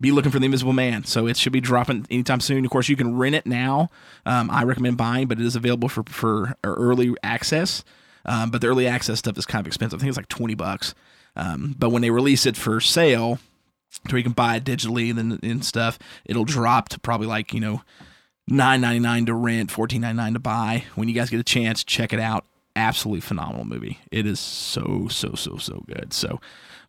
be 0.00 0.12
looking 0.12 0.30
for 0.30 0.38
the 0.38 0.44
Invisible 0.44 0.72
Man. 0.72 1.04
So 1.04 1.26
it 1.26 1.36
should 1.36 1.52
be 1.52 1.60
dropping 1.60 2.06
anytime 2.10 2.40
soon. 2.40 2.64
Of 2.64 2.70
course, 2.70 2.88
you 2.88 2.96
can 2.96 3.16
rent 3.16 3.34
it 3.34 3.46
now. 3.46 3.90
Um, 4.24 4.50
I 4.50 4.62
recommend 4.64 4.96
buying, 4.96 5.26
but 5.26 5.40
it 5.40 5.46
is 5.46 5.56
available 5.56 5.88
for 5.88 6.04
for 6.04 6.54
early 6.62 7.14
access. 7.22 7.84
Um, 8.26 8.50
but 8.50 8.60
the 8.60 8.68
early 8.68 8.86
access 8.86 9.18
stuff 9.18 9.36
is 9.36 9.44
kind 9.44 9.60
of 9.60 9.66
expensive. 9.66 9.98
I 9.98 10.00
think 10.00 10.08
it's 10.08 10.16
like 10.16 10.28
twenty 10.28 10.54
bucks. 10.54 10.94
Um, 11.36 11.74
but 11.76 11.90
when 11.90 12.00
they 12.02 12.10
release 12.10 12.46
it 12.46 12.56
for 12.56 12.80
sale, 12.80 13.40
where 14.08 14.18
you 14.18 14.24
can 14.24 14.32
buy 14.32 14.56
it 14.56 14.64
digitally 14.64 15.10
and 15.10 15.18
then 15.18 15.40
and 15.42 15.64
stuff, 15.64 15.98
it'll 16.24 16.44
drop 16.44 16.88
to 16.90 17.00
probably 17.00 17.26
like 17.26 17.52
you 17.54 17.60
know 17.60 17.82
nine 18.48 18.80
ninety 18.80 19.00
nine 19.00 19.26
to 19.26 19.34
rent, 19.34 19.70
fourteen 19.70 20.02
ninety 20.02 20.16
nine 20.16 20.34
to 20.34 20.40
buy. 20.40 20.84
When 20.94 21.08
you 21.08 21.14
guys 21.14 21.30
get 21.30 21.40
a 21.40 21.44
chance, 21.44 21.84
check 21.84 22.12
it 22.12 22.20
out. 22.20 22.44
Absolutely 22.76 23.20
phenomenal 23.20 23.64
movie. 23.64 24.00
It 24.10 24.26
is 24.26 24.40
so 24.40 25.08
so 25.08 25.34
so 25.34 25.56
so 25.56 25.84
good. 25.86 26.12
So. 26.12 26.40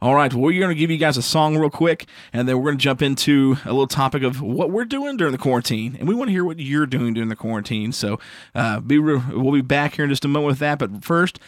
All 0.02 0.14
right, 0.14 0.32
well, 0.32 0.44
we're 0.44 0.60
going 0.60 0.76
to 0.76 0.80
give 0.80 0.92
you 0.92 0.98
guys 0.98 1.16
a 1.16 1.22
song 1.22 1.58
real 1.58 1.70
quick, 1.70 2.06
and 2.34 2.48
then 2.48 2.58
we're 2.58 2.66
going 2.66 2.78
to 2.78 2.84
jump 2.84 3.02
into 3.02 3.56
a 3.64 3.70
little 3.72 3.88
topic 3.88 4.24
of 4.24 4.42
what 4.42 4.70
we're 4.70 4.84
doing 4.84 5.16
during 5.16 5.32
the 5.32 5.38
quarantine, 5.38 5.96
and 5.98 6.08
we 6.08 6.14
want 6.14 6.28
to 6.28 6.34
hear 6.34 6.44
what 6.44 6.60
you're 6.60 6.86
doing 6.86 7.14
during 7.14 7.30
the 7.30 7.36
quarantine. 7.36 7.94
So, 7.94 8.20
uh, 8.54 8.82
be 8.82 9.00
re- 9.00 9.24
we'll 9.32 9.54
be 9.54 9.62
back 9.62 9.96
here 9.96 10.04
in 10.04 10.12
just 10.12 10.26
a 10.26 10.28
moment 10.28 10.48
with 10.48 10.60
that. 10.60 10.80
But 10.80 11.04
first, 11.04 11.40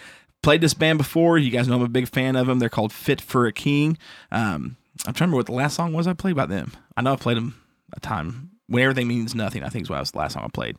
played 0.42 0.62
this 0.62 0.74
band 0.74 0.98
before. 0.98 1.38
You 1.38 1.52
guys 1.52 1.68
know 1.68 1.76
I'm 1.76 1.82
a 1.82 1.90
big 1.90 2.08
fan 2.08 2.38
of 2.38 2.48
them. 2.48 2.60
They're 2.60 2.70
called 2.70 2.94
Fit 2.94 3.20
for 3.20 3.48
a 3.48 3.52
King. 3.52 3.98
Um, 4.32 4.78
I'm 5.06 5.14
trying 5.14 5.14
to 5.14 5.22
remember 5.24 5.38
what 5.38 5.46
the 5.48 5.54
last 5.54 5.76
song 5.76 5.94
was 5.94 6.08
I 6.08 6.14
played 6.14 6.36
by 6.36 6.46
them. 6.46 6.72
I 6.96 7.02
know 7.02 7.14
I 7.14 7.18
played 7.18 7.38
them 7.38 7.62
a 7.94 8.00
time 8.00 8.52
when 8.68 8.84
everything 8.84 9.08
means 9.08 9.36
nothing. 9.36 9.64
I 9.64 9.70
think 9.70 9.84
is 9.84 9.90
what 9.90 10.00
was 10.00 10.12
the 10.12 10.18
last 10.18 10.34
song 10.34 10.44
I 10.44 10.50
played. 10.50 10.78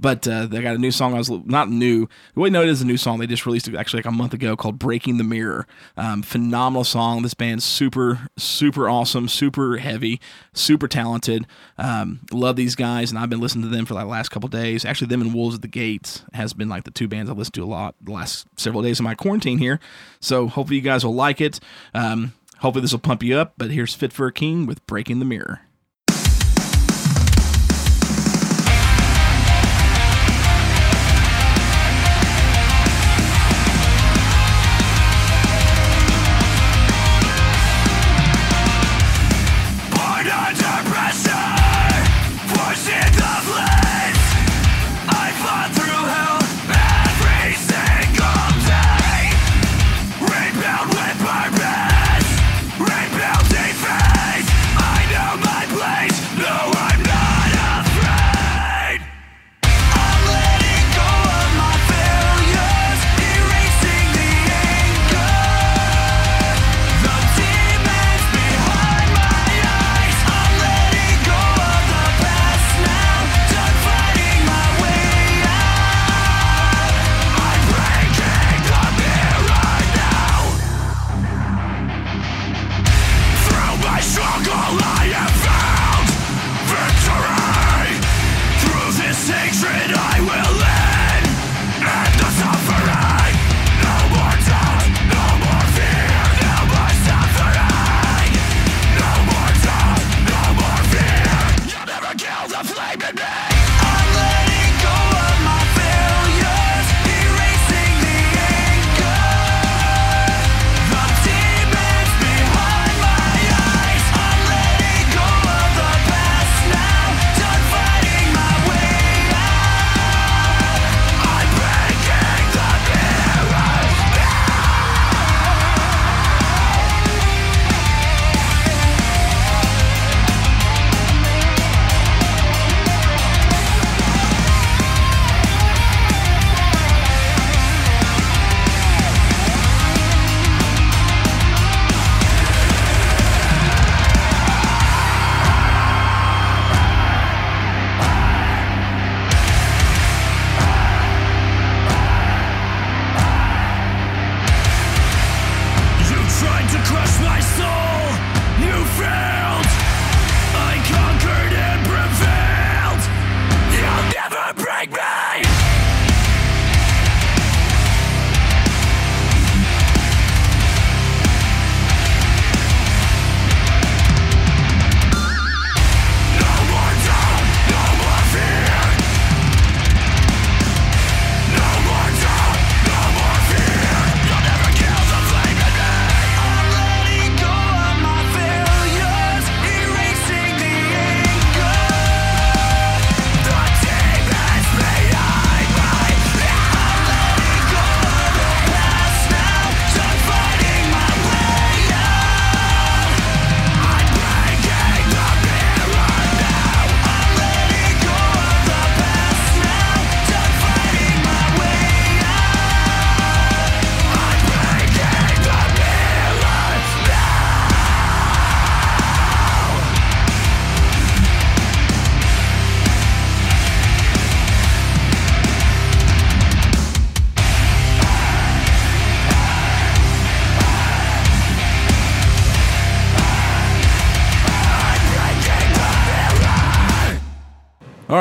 But 0.00 0.26
uh, 0.26 0.46
they 0.46 0.62
got 0.62 0.74
a 0.74 0.78
new 0.78 0.90
song. 0.90 1.12
I 1.12 1.18
was 1.18 1.28
not 1.28 1.68
new. 1.68 2.08
We 2.34 2.48
know 2.48 2.62
it 2.62 2.70
is 2.70 2.80
a 2.80 2.86
new 2.86 2.96
song. 2.96 3.18
They 3.18 3.26
just 3.26 3.44
released 3.44 3.68
it 3.68 3.74
actually 3.74 3.98
like 3.98 4.06
a 4.06 4.10
month 4.10 4.32
ago 4.32 4.56
called 4.56 4.78
"Breaking 4.78 5.18
the 5.18 5.24
Mirror." 5.24 5.66
Um, 5.98 6.22
phenomenal 6.22 6.84
song. 6.84 7.20
This 7.20 7.34
band's 7.34 7.64
super, 7.64 8.28
super 8.38 8.88
awesome, 8.88 9.28
super 9.28 9.76
heavy, 9.76 10.18
super 10.54 10.88
talented. 10.88 11.46
Um, 11.76 12.20
love 12.32 12.56
these 12.56 12.74
guys, 12.74 13.10
and 13.10 13.18
I've 13.18 13.28
been 13.28 13.40
listening 13.40 13.64
to 13.64 13.76
them 13.76 13.84
for 13.84 13.92
like 13.92 14.04
the 14.04 14.10
last 14.10 14.30
couple 14.30 14.48
days. 14.48 14.86
Actually, 14.86 15.08
them 15.08 15.20
and 15.20 15.34
Wolves 15.34 15.56
at 15.56 15.62
the 15.62 15.68
Gates 15.68 16.24
has 16.32 16.54
been 16.54 16.70
like 16.70 16.84
the 16.84 16.90
two 16.90 17.06
bands 17.06 17.30
I've 17.30 17.36
listened 17.36 17.54
to 17.54 17.64
a 17.64 17.66
lot 17.66 17.94
the 18.00 18.12
last 18.12 18.46
several 18.56 18.82
days 18.82 19.00
of 19.00 19.04
my 19.04 19.14
quarantine 19.14 19.58
here. 19.58 19.80
So 20.20 20.48
hopefully 20.48 20.76
you 20.76 20.82
guys 20.82 21.04
will 21.04 21.14
like 21.14 21.42
it. 21.42 21.60
Um, 21.92 22.32
hopefully 22.60 22.82
this 22.82 22.92
will 22.92 23.00
pump 23.00 23.22
you 23.22 23.36
up. 23.36 23.54
But 23.58 23.70
here's 23.70 23.94
Fit 23.94 24.12
for 24.12 24.26
a 24.26 24.32
King 24.32 24.66
with 24.66 24.86
"Breaking 24.86 25.18
the 25.18 25.24
Mirror." 25.24 25.60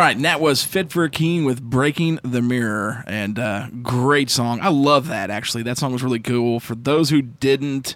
Right, 0.09 0.15
and 0.15 0.25
that 0.25 0.41
was 0.41 0.63
Fit 0.63 0.91
for 0.91 1.03
a 1.03 1.09
King 1.09 1.45
with 1.45 1.61
Breaking 1.61 2.19
the 2.23 2.41
Mirror. 2.41 3.03
And 3.05 3.37
uh, 3.37 3.67
great 3.83 4.31
song. 4.31 4.59
I 4.59 4.69
love 4.69 5.07
that, 5.09 5.29
actually. 5.29 5.61
That 5.61 5.77
song 5.77 5.93
was 5.93 6.01
really 6.01 6.19
cool. 6.19 6.59
For 6.59 6.73
those 6.73 7.11
who 7.11 7.21
didn't 7.21 7.95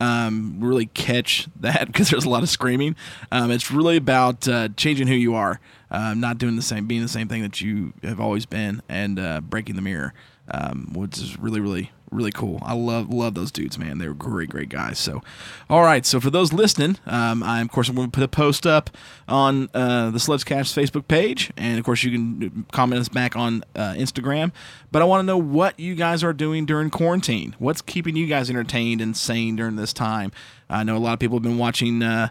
um, 0.00 0.56
really 0.58 0.86
catch 0.86 1.46
that, 1.60 1.86
because 1.86 2.10
there's 2.10 2.24
a 2.24 2.28
lot 2.28 2.42
of 2.42 2.48
screaming, 2.48 2.96
um, 3.30 3.52
it's 3.52 3.70
really 3.70 3.96
about 3.96 4.48
uh, 4.48 4.70
changing 4.76 5.06
who 5.06 5.14
you 5.14 5.36
are, 5.36 5.60
um, 5.92 6.18
not 6.18 6.38
doing 6.38 6.56
the 6.56 6.62
same, 6.62 6.88
being 6.88 7.02
the 7.02 7.08
same 7.08 7.28
thing 7.28 7.42
that 7.42 7.60
you 7.60 7.92
have 8.02 8.18
always 8.18 8.46
been, 8.46 8.82
and 8.88 9.20
uh, 9.20 9.40
breaking 9.40 9.76
the 9.76 9.82
mirror, 9.82 10.12
um, 10.50 10.92
which 10.92 11.18
is 11.18 11.38
really, 11.38 11.60
really, 11.60 11.92
really 12.14 12.32
cool. 12.32 12.58
I 12.62 12.74
love 12.74 13.10
love 13.12 13.34
those 13.34 13.50
dudes, 13.50 13.78
man. 13.78 13.98
They're 13.98 14.14
great, 14.14 14.48
great 14.50 14.68
guys. 14.68 14.98
So, 14.98 15.22
all 15.68 15.82
right. 15.82 16.06
So 16.06 16.20
for 16.20 16.30
those 16.30 16.52
listening, 16.52 16.98
um, 17.06 17.42
I 17.42 17.60
of 17.60 17.70
course 17.70 17.88
I'm 17.88 17.94
going 17.96 18.10
to 18.10 18.14
put 18.14 18.24
a 18.24 18.28
post 18.28 18.66
up 18.66 18.90
on 19.28 19.68
uh, 19.74 20.10
the 20.10 20.18
Sledgecast 20.18 20.72
Facebook 20.74 21.08
page, 21.08 21.52
and 21.56 21.78
of 21.78 21.84
course 21.84 22.02
you 22.02 22.12
can 22.12 22.66
comment 22.72 23.00
us 23.00 23.08
back 23.08 23.36
on 23.36 23.64
uh, 23.74 23.94
Instagram. 23.94 24.52
But 24.92 25.02
I 25.02 25.04
want 25.06 25.20
to 25.20 25.24
know 25.26 25.38
what 25.38 25.78
you 25.78 25.94
guys 25.94 26.22
are 26.22 26.32
doing 26.32 26.64
during 26.66 26.90
quarantine. 26.90 27.54
What's 27.58 27.82
keeping 27.82 28.16
you 28.16 28.26
guys 28.26 28.48
entertained 28.48 29.00
and 29.00 29.16
sane 29.16 29.56
during 29.56 29.76
this 29.76 29.92
time? 29.92 30.32
I 30.70 30.84
know 30.84 30.96
a 30.96 30.98
lot 30.98 31.12
of 31.14 31.18
people 31.18 31.36
have 31.36 31.42
been 31.42 31.58
watching. 31.58 32.02
Uh, 32.02 32.28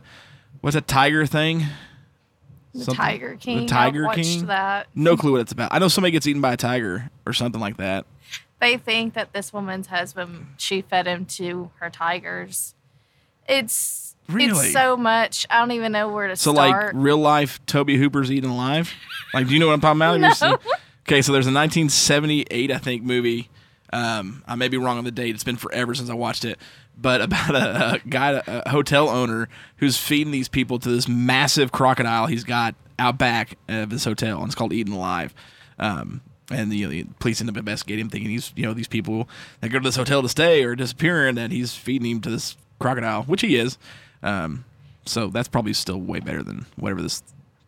what's 0.62 0.76
that 0.76 0.88
tiger 0.88 1.26
thing? 1.26 1.64
The 2.74 2.86
Something- 2.86 2.96
Tiger 3.06 3.36
King. 3.40 3.60
The 3.60 3.66
Tiger 3.68 4.08
King. 4.16 4.48
that. 4.48 4.88
No 4.96 5.16
clue 5.16 5.34
what 5.34 5.42
it's 5.42 5.52
about. 5.52 5.72
I 5.72 5.78
know 5.80 5.88
somebody 5.90 6.12
gets 6.12 6.26
eaten 6.26 6.42
by 6.42 6.54
a 6.54 6.58
tiger 6.58 7.12
or 7.28 7.34
something 7.34 7.62
like 7.62 7.78
that. 7.78 8.06
They 8.64 8.78
think 8.78 9.14
that 9.16 9.34
this 9.34 9.52
woman's 9.52 9.88
husband, 9.88 10.48
she 10.58 10.82
fed 10.82 11.06
him 11.06 11.26
to 11.26 11.72
her 11.80 11.90
tigers. 11.90 12.76
It's 13.48 14.16
Really? 14.30 14.68
it's 14.68 14.72
so 14.72 14.96
much. 14.96 15.46
I 15.50 15.60
don't 15.60 15.72
even 15.72 15.92
know 15.92 16.08
where 16.08 16.28
to 16.30 16.36
start. 16.38 16.56
So 16.56 16.62
like 16.62 16.92
real 16.94 17.18
life 17.18 17.60
Tobe 17.66 17.90
Hooper's 17.90 18.32
eating 18.32 18.50
alive? 18.50 18.94
Like 19.34 19.48
do 19.48 19.54
you 19.54 19.60
know 19.60 19.68
what 19.68 19.74
I'm 19.74 19.82
talking 19.82 20.22
about? 20.22 20.42
No. 20.42 20.58
Okay, 21.06 21.22
so 21.22 21.34
there's 21.34 21.46
a 21.46 21.52
1978 21.52 22.72
I 22.72 22.78
think 22.78 23.04
movie. 23.04 23.50
Um, 23.92 24.42
I 24.48 24.56
may 24.56 24.70
be 24.70 24.78
wrong 24.78 24.98
on 24.98 25.04
the 25.04 25.12
date. 25.12 25.36
It's 25.36 25.44
been 25.44 25.58
forever 25.58 25.94
since 25.94 26.10
I 26.10 26.14
watched 26.14 26.46
it. 26.46 26.58
But 26.98 27.20
about 27.22 27.56
a, 27.56 27.96
a 27.96 28.00
guy, 28.08 28.42
a 28.48 28.70
hotel 28.70 29.10
owner 29.10 29.50
who's 29.78 29.98
feeding 29.98 30.32
these 30.32 30.48
people 30.48 30.80
to 30.80 30.90
this 30.90 31.08
massive 31.10 31.72
crocodile 31.74 32.28
he's 32.28 32.46
got 32.46 32.76
out 32.98 33.18
back 33.18 33.58
of 33.68 33.92
his 33.92 34.06
hotel, 34.06 34.38
and 34.38 34.46
it's 34.48 34.56
called 34.56 34.72
Eating 34.72 34.94
Alive. 34.94 35.34
Um, 35.80 36.22
and 36.52 36.74
you 36.74 36.86
know, 36.86 36.90
the 36.92 37.06
police 37.20 37.40
end 37.42 37.50
up 37.50 37.58
investigating 37.58 38.06
him, 38.06 38.10
thinking 38.10 38.30
he's 38.32 38.52
you 38.56 38.64
know 38.64 38.74
these 38.74 38.88
people 38.88 39.28
that 39.62 39.70
go 39.70 39.80
to 39.80 39.84
this 39.84 39.96
hotel 39.96 40.22
to 40.22 40.30
stay 40.30 40.64
are 40.64 40.76
disappearing, 40.76 41.38
and 41.38 41.52
he's 41.54 41.74
feeding 41.76 42.10
him 42.12 42.22
to 42.22 42.30
this 42.30 42.56
crocodile, 42.80 43.24
which 43.24 43.42
he 43.42 43.56
is. 43.56 43.78
Um, 44.22 44.66
so 45.06 45.28
that's 45.28 45.48
probably 45.48 45.74
still 45.74 46.00
way 46.00 46.20
better 46.20 46.44
than 46.44 46.66
whatever 46.76 47.02
this 47.02 47.24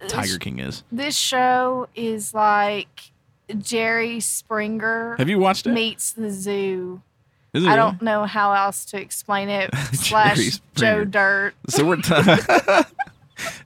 Tiger 0.07 0.37
King 0.37 0.59
is. 0.59 0.83
this 0.91 1.15
show 1.17 1.87
is 1.95 2.33
like 2.33 3.11
Jerry 3.57 4.19
Springer 4.19 5.15
Have 5.17 5.29
you 5.29 5.39
watched 5.39 5.65
it? 5.67 5.71
meets 5.71 6.11
the 6.13 6.29
zoo. 6.31 7.01
It 7.53 7.59
I 7.63 7.67
really? 7.67 7.77
don't 7.77 8.01
know 8.01 8.25
how 8.25 8.51
else 8.53 8.83
to 8.85 8.99
explain 9.01 9.47
it. 9.49 9.69
Slash 9.93 10.59
Joe 10.75 11.05
Dirt. 11.05 11.53
So 11.69 11.85
we're 11.85 11.95
t- 12.01 12.13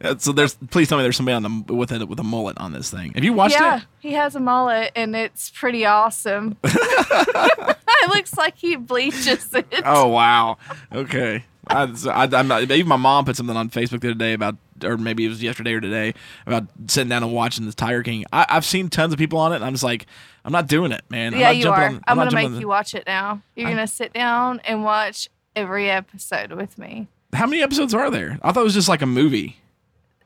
Uh, 0.01 0.17
so 0.17 0.31
there's 0.31 0.55
please 0.71 0.87
tell 0.87 0.97
me 0.97 1.03
there's 1.03 1.17
somebody 1.17 1.35
on 1.35 1.43
the 1.43 1.73
with 1.73 1.91
a 1.91 2.05
with 2.05 2.19
a 2.19 2.23
mullet 2.23 2.57
on 2.57 2.73
this 2.73 2.89
thing. 2.89 3.13
Have 3.13 3.23
you 3.23 3.33
watched 3.33 3.55
yeah, 3.55 3.77
it? 3.77 3.83
he 3.99 4.13
has 4.13 4.35
a 4.35 4.39
mullet 4.39 4.91
and 4.95 5.15
it's 5.15 5.49
pretty 5.49 5.85
awesome. 5.85 6.57
it 6.63 8.09
looks 8.09 8.37
like 8.37 8.57
he 8.57 8.75
bleaches 8.75 9.53
it. 9.53 9.67
Oh 9.85 10.07
wow. 10.07 10.57
Okay. 10.93 11.43
I, 11.67 11.93
so 11.93 12.09
I, 12.09 12.23
I'm 12.23 12.47
not, 12.47 12.63
even 12.63 12.87
my 12.87 12.95
mom 12.95 13.25
put 13.25 13.35
something 13.35 13.55
on 13.55 13.69
Facebook 13.69 14.01
the 14.01 14.09
other 14.09 14.13
day 14.15 14.33
about, 14.33 14.55
or 14.83 14.97
maybe 14.97 15.25
it 15.25 15.29
was 15.29 15.43
yesterday 15.43 15.73
or 15.73 15.81
today 15.81 16.15
about 16.47 16.65
sitting 16.87 17.09
down 17.09 17.21
and 17.21 17.31
watching 17.31 17.65
the 17.67 17.73
Tiger 17.73 18.01
King. 18.01 18.25
I, 18.33 18.45
I've 18.49 18.65
seen 18.65 18.89
tons 18.89 19.13
of 19.13 19.19
people 19.19 19.37
on 19.37 19.51
it, 19.51 19.57
and 19.57 19.65
I'm 19.65 19.73
just 19.73 19.83
like, 19.83 20.07
I'm 20.43 20.51
not 20.51 20.67
doing 20.67 20.91
it, 20.91 21.03
man. 21.09 21.33
I'm 21.33 21.39
yeah, 21.39 21.51
you 21.51 21.69
are. 21.69 21.85
on- 21.85 22.01
I'm, 22.07 22.17
not 22.17 22.31
gonna 22.31 22.35
make 22.35 22.51
the- 22.51 22.59
you 22.61 22.67
watch 22.67 22.95
it 22.95 23.03
now. 23.05 23.41
You're 23.55 23.67
I'm- 23.67 23.75
gonna 23.77 23.87
sit 23.87 24.13
down 24.13 24.61
and 24.63 24.83
watch 24.83 25.29
every 25.55 25.91
episode 25.91 26.53
with 26.53 26.77
me. 26.77 27.07
How 27.33 27.45
many 27.45 27.61
episodes 27.61 27.93
are 27.93 28.09
there? 28.09 28.39
I 28.41 28.51
thought 28.51 28.61
it 28.61 28.63
was 28.63 28.73
just 28.73 28.89
like 28.89 29.01
a 29.01 29.07
movie. 29.07 29.57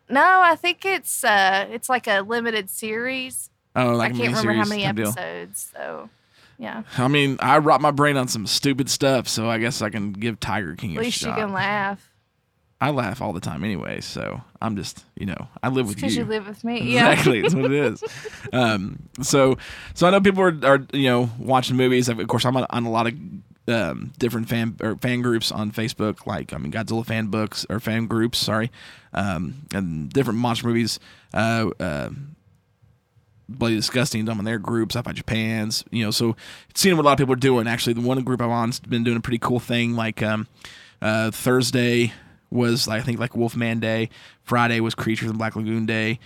No, 0.09 0.41
I 0.43 0.55
think 0.55 0.85
it's 0.85 1.23
uh 1.23 1.67
it's 1.71 1.89
like 1.89 2.07
a 2.07 2.21
limited 2.21 2.69
series. 2.69 3.49
Oh, 3.75 3.93
like 3.93 4.13
I 4.13 4.17
can't 4.17 4.29
remember 4.29 4.53
how 4.53 4.65
many 4.65 4.83
type 4.83 4.95
deal. 4.95 5.07
episodes. 5.09 5.71
So 5.75 6.09
yeah, 6.59 6.83
I 6.97 7.07
mean, 7.07 7.37
I 7.39 7.57
rot 7.57 7.81
my 7.81 7.91
brain 7.91 8.15
on 8.15 8.27
some 8.27 8.45
stupid 8.45 8.89
stuff, 8.89 9.27
so 9.27 9.49
I 9.49 9.57
guess 9.57 9.81
I 9.81 9.89
can 9.89 10.13
give 10.13 10.39
Tiger 10.39 10.75
King 10.75 10.95
at 10.95 10.99
a 10.99 11.01
least 11.01 11.21
you 11.23 11.33
can 11.33 11.51
laugh 11.51 12.13
I 12.83 12.89
laugh 12.89 13.21
all 13.21 13.31
the 13.31 13.39
time 13.39 13.63
anyway, 13.63 14.01
so 14.01 14.41
I'm 14.61 14.75
just, 14.75 15.05
you 15.15 15.25
know, 15.25 15.47
I 15.63 15.69
live 15.69 15.87
with 15.87 15.95
you. 15.95 16.01
because 16.01 16.17
you. 16.17 16.25
live 16.25 16.45
with 16.45 16.65
me. 16.65 16.81
Yeah, 16.81 17.11
Exactly, 17.11 17.41
that's 17.41 17.55
what 17.55 17.65
it 17.65 17.71
is. 17.71 18.03
Um, 18.51 19.09
so, 19.21 19.57
so 19.95 20.05
I 20.05 20.11
know 20.11 20.21
people 20.21 20.43
are, 20.43 20.59
are 20.63 20.85
you 20.91 21.09
know 21.09 21.29
watching 21.39 21.75
movies. 21.75 22.07
Of 22.09 22.27
course, 22.27 22.45
I'm 22.45 22.55
on, 22.57 22.67
on 22.69 22.85
a 22.85 22.91
lot 22.91 23.07
of 23.07 23.13
um, 23.67 24.13
different 24.17 24.49
fan 24.49 24.75
or 24.81 24.95
fan 24.97 25.21
groups 25.21 25.51
on 25.51 25.71
Facebook, 25.71 26.25
like 26.25 26.53
I 26.53 26.57
mean 26.57 26.71
Godzilla 26.71 27.05
fan 27.05 27.27
books 27.27 27.65
or 27.69 27.79
fan 27.79 28.07
groups, 28.07 28.37
sorry, 28.37 28.71
um, 29.13 29.65
and 29.73 30.09
different 30.09 30.39
monster 30.39 30.67
movies. 30.67 30.99
Uh, 31.33 31.69
uh, 31.79 32.09
Bloody 33.49 33.75
Disgusting, 33.75 34.27
I'm 34.29 34.39
in 34.39 34.45
their 34.45 34.57
groups, 34.57 34.95
Up 34.95 35.05
by 35.05 35.11
Japan's, 35.11 35.83
you 35.91 36.03
know, 36.03 36.11
so 36.11 36.35
seeing 36.75 36.95
what 36.95 37.03
a 37.03 37.05
lot 37.05 37.11
of 37.13 37.17
people 37.17 37.33
are 37.33 37.37
doing. 37.37 37.67
Actually, 37.67 37.93
the 37.93 38.01
one 38.01 38.23
group 38.23 38.41
I'm 38.41 38.49
on's 38.49 38.79
been 38.79 39.03
doing 39.03 39.17
a 39.17 39.21
pretty 39.21 39.37
cool 39.37 39.59
thing. 39.59 39.95
Like 39.95 40.23
um, 40.23 40.47
uh, 41.01 41.29
Thursday 41.31 42.13
was, 42.53 42.87
I 42.87 43.01
think, 43.01 43.19
like 43.19 43.35
Wolfman 43.35 43.79
Day. 43.79 44.09
Friday 44.43 44.79
was 44.79 44.95
Creatures 44.95 45.29
and 45.29 45.37
Black 45.37 45.55
Lagoon 45.55 45.85
Day. 45.85 46.19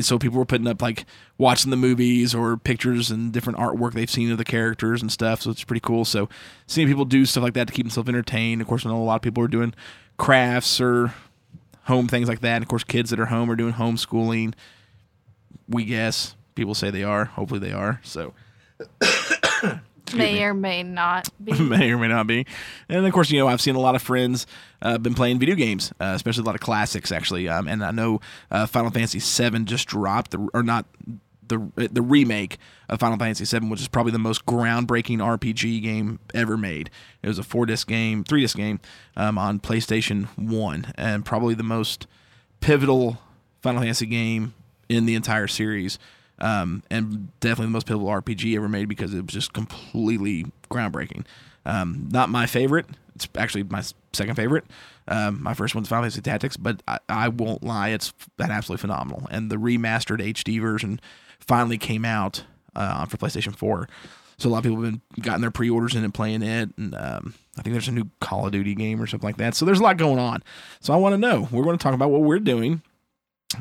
So 0.00 0.18
people 0.18 0.38
were 0.38 0.44
putting 0.44 0.66
up 0.66 0.82
like 0.82 1.06
watching 1.38 1.70
the 1.70 1.76
movies 1.76 2.34
or 2.34 2.56
pictures 2.56 3.10
and 3.12 3.32
different 3.32 3.58
artwork 3.58 3.92
they've 3.92 4.10
seen 4.10 4.32
of 4.32 4.38
the 4.38 4.44
characters 4.44 5.00
and 5.02 5.12
stuff. 5.12 5.42
So 5.42 5.50
it's 5.50 5.62
pretty 5.62 5.80
cool. 5.80 6.04
So 6.04 6.28
seeing 6.66 6.88
people 6.88 7.04
do 7.04 7.24
stuff 7.24 7.44
like 7.44 7.54
that 7.54 7.68
to 7.68 7.72
keep 7.72 7.86
themselves 7.86 8.08
entertained. 8.08 8.60
Of 8.60 8.66
course, 8.66 8.84
I 8.84 8.88
know 8.88 9.00
a 9.00 9.04
lot 9.04 9.16
of 9.16 9.22
people 9.22 9.44
are 9.44 9.48
doing 9.48 9.72
crafts 10.16 10.80
or 10.80 11.14
home 11.84 12.08
things 12.08 12.28
like 12.28 12.40
that. 12.40 12.56
And 12.56 12.64
of 12.64 12.68
course, 12.68 12.82
kids 12.82 13.10
that 13.10 13.20
are 13.20 13.26
home 13.26 13.48
are 13.50 13.56
doing 13.56 13.74
homeschooling. 13.74 14.54
We 15.68 15.84
guess 15.84 16.34
people 16.56 16.74
say 16.74 16.90
they 16.90 17.04
are. 17.04 17.26
Hopefully, 17.26 17.60
they 17.60 17.72
are. 17.72 18.00
So 18.02 18.34
may 20.14 20.42
or 20.42 20.54
may 20.54 20.82
not 20.82 21.28
be. 21.42 21.52
may 21.60 21.90
or 21.90 21.98
may 21.98 22.08
not 22.08 22.26
be. 22.26 22.46
And 22.88 23.06
of 23.06 23.12
course, 23.12 23.30
you 23.30 23.38
know, 23.38 23.48
I've 23.48 23.60
seen 23.60 23.74
a 23.74 23.80
lot 23.80 23.94
of 23.94 24.02
friends 24.02 24.46
uh, 24.82 24.98
been 24.98 25.14
playing 25.14 25.38
video 25.38 25.54
games, 25.54 25.92
uh, 26.00 26.12
especially 26.14 26.42
a 26.42 26.46
lot 26.46 26.54
of 26.54 26.60
classics 26.60 27.12
actually. 27.12 27.48
Um, 27.48 27.68
and 27.68 27.84
I 27.84 27.90
know 27.90 28.20
uh, 28.50 28.66
Final 28.66 28.90
Fantasy 28.90 29.20
VII 29.20 29.64
just 29.64 29.88
dropped, 29.88 30.32
the, 30.32 30.48
or 30.54 30.62
not 30.62 30.86
the 31.48 31.88
the 31.90 32.02
remake 32.02 32.58
of 32.88 33.00
Final 33.00 33.18
Fantasy 33.18 33.58
VII, 33.58 33.68
which 33.68 33.80
is 33.80 33.88
probably 33.88 34.12
the 34.12 34.18
most 34.18 34.46
groundbreaking 34.46 35.18
RPG 35.18 35.82
game 35.82 36.20
ever 36.34 36.56
made. 36.56 36.90
It 37.22 37.28
was 37.28 37.38
a 37.38 37.42
four 37.42 37.66
disc 37.66 37.88
game, 37.88 38.24
three 38.24 38.42
disc 38.42 38.56
game 38.56 38.80
um, 39.16 39.38
on 39.38 39.60
PlayStation 39.60 40.26
One, 40.36 40.92
and 40.96 41.24
probably 41.24 41.54
the 41.54 41.62
most 41.62 42.06
pivotal 42.60 43.18
Final 43.62 43.82
Fantasy 43.82 44.06
game 44.06 44.54
in 44.88 45.06
the 45.06 45.14
entire 45.14 45.46
series. 45.46 45.98
Um, 46.40 46.82
and 46.90 47.28
definitely 47.40 47.66
the 47.66 47.72
most 47.72 47.86
pivotal 47.86 48.08
RPG 48.08 48.56
ever 48.56 48.68
made 48.68 48.88
because 48.88 49.12
it 49.12 49.22
was 49.22 49.34
just 49.34 49.52
completely 49.52 50.46
groundbreaking. 50.70 51.24
Um, 51.64 52.08
not 52.10 52.28
my 52.28 52.46
favorite. 52.46 52.86
It's 53.14 53.28
actually 53.36 53.64
my 53.64 53.82
second 54.12 54.36
favorite. 54.36 54.64
Um, 55.08 55.42
my 55.42 55.54
first 55.54 55.74
one's 55.74 55.88
Final 55.88 56.04
Fantasy 56.04 56.20
Tactics, 56.20 56.56
but 56.56 56.82
I, 56.86 56.98
I 57.08 57.28
won't 57.28 57.62
lie, 57.64 57.88
it's 57.88 58.12
that 58.36 58.50
absolutely 58.50 58.82
phenomenal. 58.82 59.26
And 59.30 59.50
the 59.50 59.56
remastered 59.56 60.20
HD 60.20 60.60
version 60.60 61.00
finally 61.40 61.78
came 61.78 62.04
out 62.04 62.44
uh, 62.76 63.06
for 63.06 63.16
PlayStation 63.16 63.56
4. 63.56 63.88
So 64.38 64.48
a 64.48 64.50
lot 64.50 64.58
of 64.58 64.64
people 64.64 64.80
have 64.82 64.92
been 64.92 65.22
gotten 65.22 65.40
their 65.40 65.50
pre-orders 65.50 65.96
in 65.96 66.04
and 66.04 66.14
playing 66.14 66.42
it, 66.42 66.70
and 66.76 66.94
um, 66.94 67.34
I 67.58 67.62
think 67.62 67.74
there's 67.74 67.88
a 67.88 67.92
new 67.92 68.08
Call 68.20 68.46
of 68.46 68.52
Duty 68.52 68.76
game 68.76 69.02
or 69.02 69.06
something 69.08 69.26
like 69.26 69.38
that. 69.38 69.56
So 69.56 69.64
there's 69.64 69.80
a 69.80 69.82
lot 69.82 69.96
going 69.96 70.20
on. 70.20 70.44
So 70.80 70.92
I 70.94 70.96
want 70.96 71.14
to 71.14 71.18
know. 71.18 71.48
We're 71.50 71.64
going 71.64 71.76
to 71.76 71.82
talk 71.82 71.94
about 71.94 72.10
what 72.10 72.20
we're 72.20 72.38
doing 72.38 72.82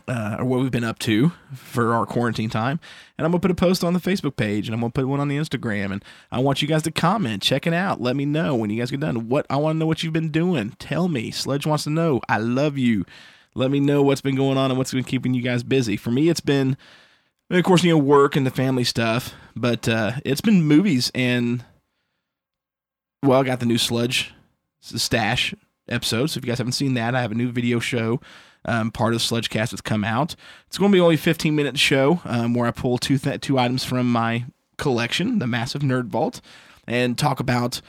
uh, 0.07 0.37
or 0.39 0.45
what 0.45 0.59
we've 0.59 0.71
been 0.71 0.83
up 0.83 0.99
to 0.99 1.31
for 1.53 1.93
our 1.93 2.05
quarantine 2.05 2.49
time. 2.49 2.79
And 3.17 3.25
I'm 3.25 3.31
gonna 3.31 3.41
put 3.41 3.51
a 3.51 3.55
post 3.55 3.83
on 3.83 3.93
the 3.93 3.99
Facebook 3.99 4.35
page, 4.35 4.67
and 4.67 4.75
I'm 4.75 4.81
gonna 4.81 4.91
put 4.91 5.07
one 5.07 5.19
on 5.19 5.27
the 5.27 5.37
Instagram, 5.37 5.91
and 5.91 6.03
I 6.31 6.39
want 6.39 6.61
you 6.61 6.67
guys 6.67 6.83
to 6.83 6.91
comment, 6.91 7.41
check 7.41 7.65
it 7.65 7.73
out, 7.73 8.01
let 8.01 8.15
me 8.15 8.25
know 8.25 8.55
when 8.55 8.69
you 8.69 8.79
guys 8.79 8.91
get 8.91 8.99
done. 8.99 9.29
What 9.29 9.45
I 9.49 9.57
want 9.57 9.75
to 9.75 9.79
know 9.79 9.87
what 9.87 10.03
you've 10.03 10.13
been 10.13 10.31
doing. 10.31 10.75
Tell 10.79 11.07
me. 11.07 11.31
Sledge 11.31 11.65
wants 11.65 11.85
to 11.85 11.89
know. 11.89 12.21
I 12.27 12.37
love 12.37 12.77
you. 12.77 13.05
Let 13.55 13.71
me 13.71 13.79
know 13.79 14.03
what's 14.03 14.21
been 14.21 14.35
going 14.35 14.57
on 14.57 14.69
and 14.69 14.77
what's 14.77 14.93
been 14.93 15.03
keeping 15.03 15.33
you 15.33 15.41
guys 15.41 15.63
busy. 15.63 15.97
For 15.97 16.11
me, 16.11 16.29
it's 16.29 16.41
been, 16.41 16.77
of 17.49 17.63
course, 17.63 17.83
you 17.83 17.91
know, 17.91 17.97
work 17.97 18.35
and 18.35 18.45
the 18.45 18.51
family 18.51 18.83
stuff, 18.83 19.33
but 19.55 19.87
uh, 19.87 20.13
it's 20.25 20.41
been 20.41 20.63
movies 20.63 21.11
and. 21.15 21.63
Well, 23.23 23.41
I 23.41 23.43
got 23.43 23.59
the 23.59 23.65
new 23.65 23.79
Sledge 23.79 24.31
Stash 24.79 25.55
episode. 25.89 26.27
So 26.27 26.37
if 26.37 26.45
you 26.45 26.51
guys 26.51 26.59
haven't 26.59 26.73
seen 26.73 26.93
that, 26.93 27.15
I 27.15 27.21
have 27.21 27.31
a 27.31 27.35
new 27.35 27.51
video 27.51 27.79
show 27.79 28.21
um, 28.67 28.91
part 28.91 29.13
of 29.13 29.19
the 29.19 29.35
Sledgecast 29.35 29.71
that's 29.71 29.81
come 29.81 30.03
out. 30.03 30.35
It's 30.67 30.77
going 30.77 30.91
to 30.91 30.95
be 30.95 31.01
only 31.01 31.15
a 31.15 31.19
15 31.19 31.55
minute 31.55 31.79
show 31.79 32.21
um, 32.25 32.53
where 32.53 32.67
I 32.67 32.71
pull 32.71 32.97
two 32.97 33.17
th- 33.17 33.41
two 33.41 33.57
items 33.57 33.83
from 33.83 34.11
my 34.11 34.45
collection, 34.77 35.39
the 35.39 35.47
massive 35.47 35.81
Nerd 35.81 36.07
Vault, 36.07 36.41
and 36.85 37.17
talk 37.17 37.39
about 37.39 37.81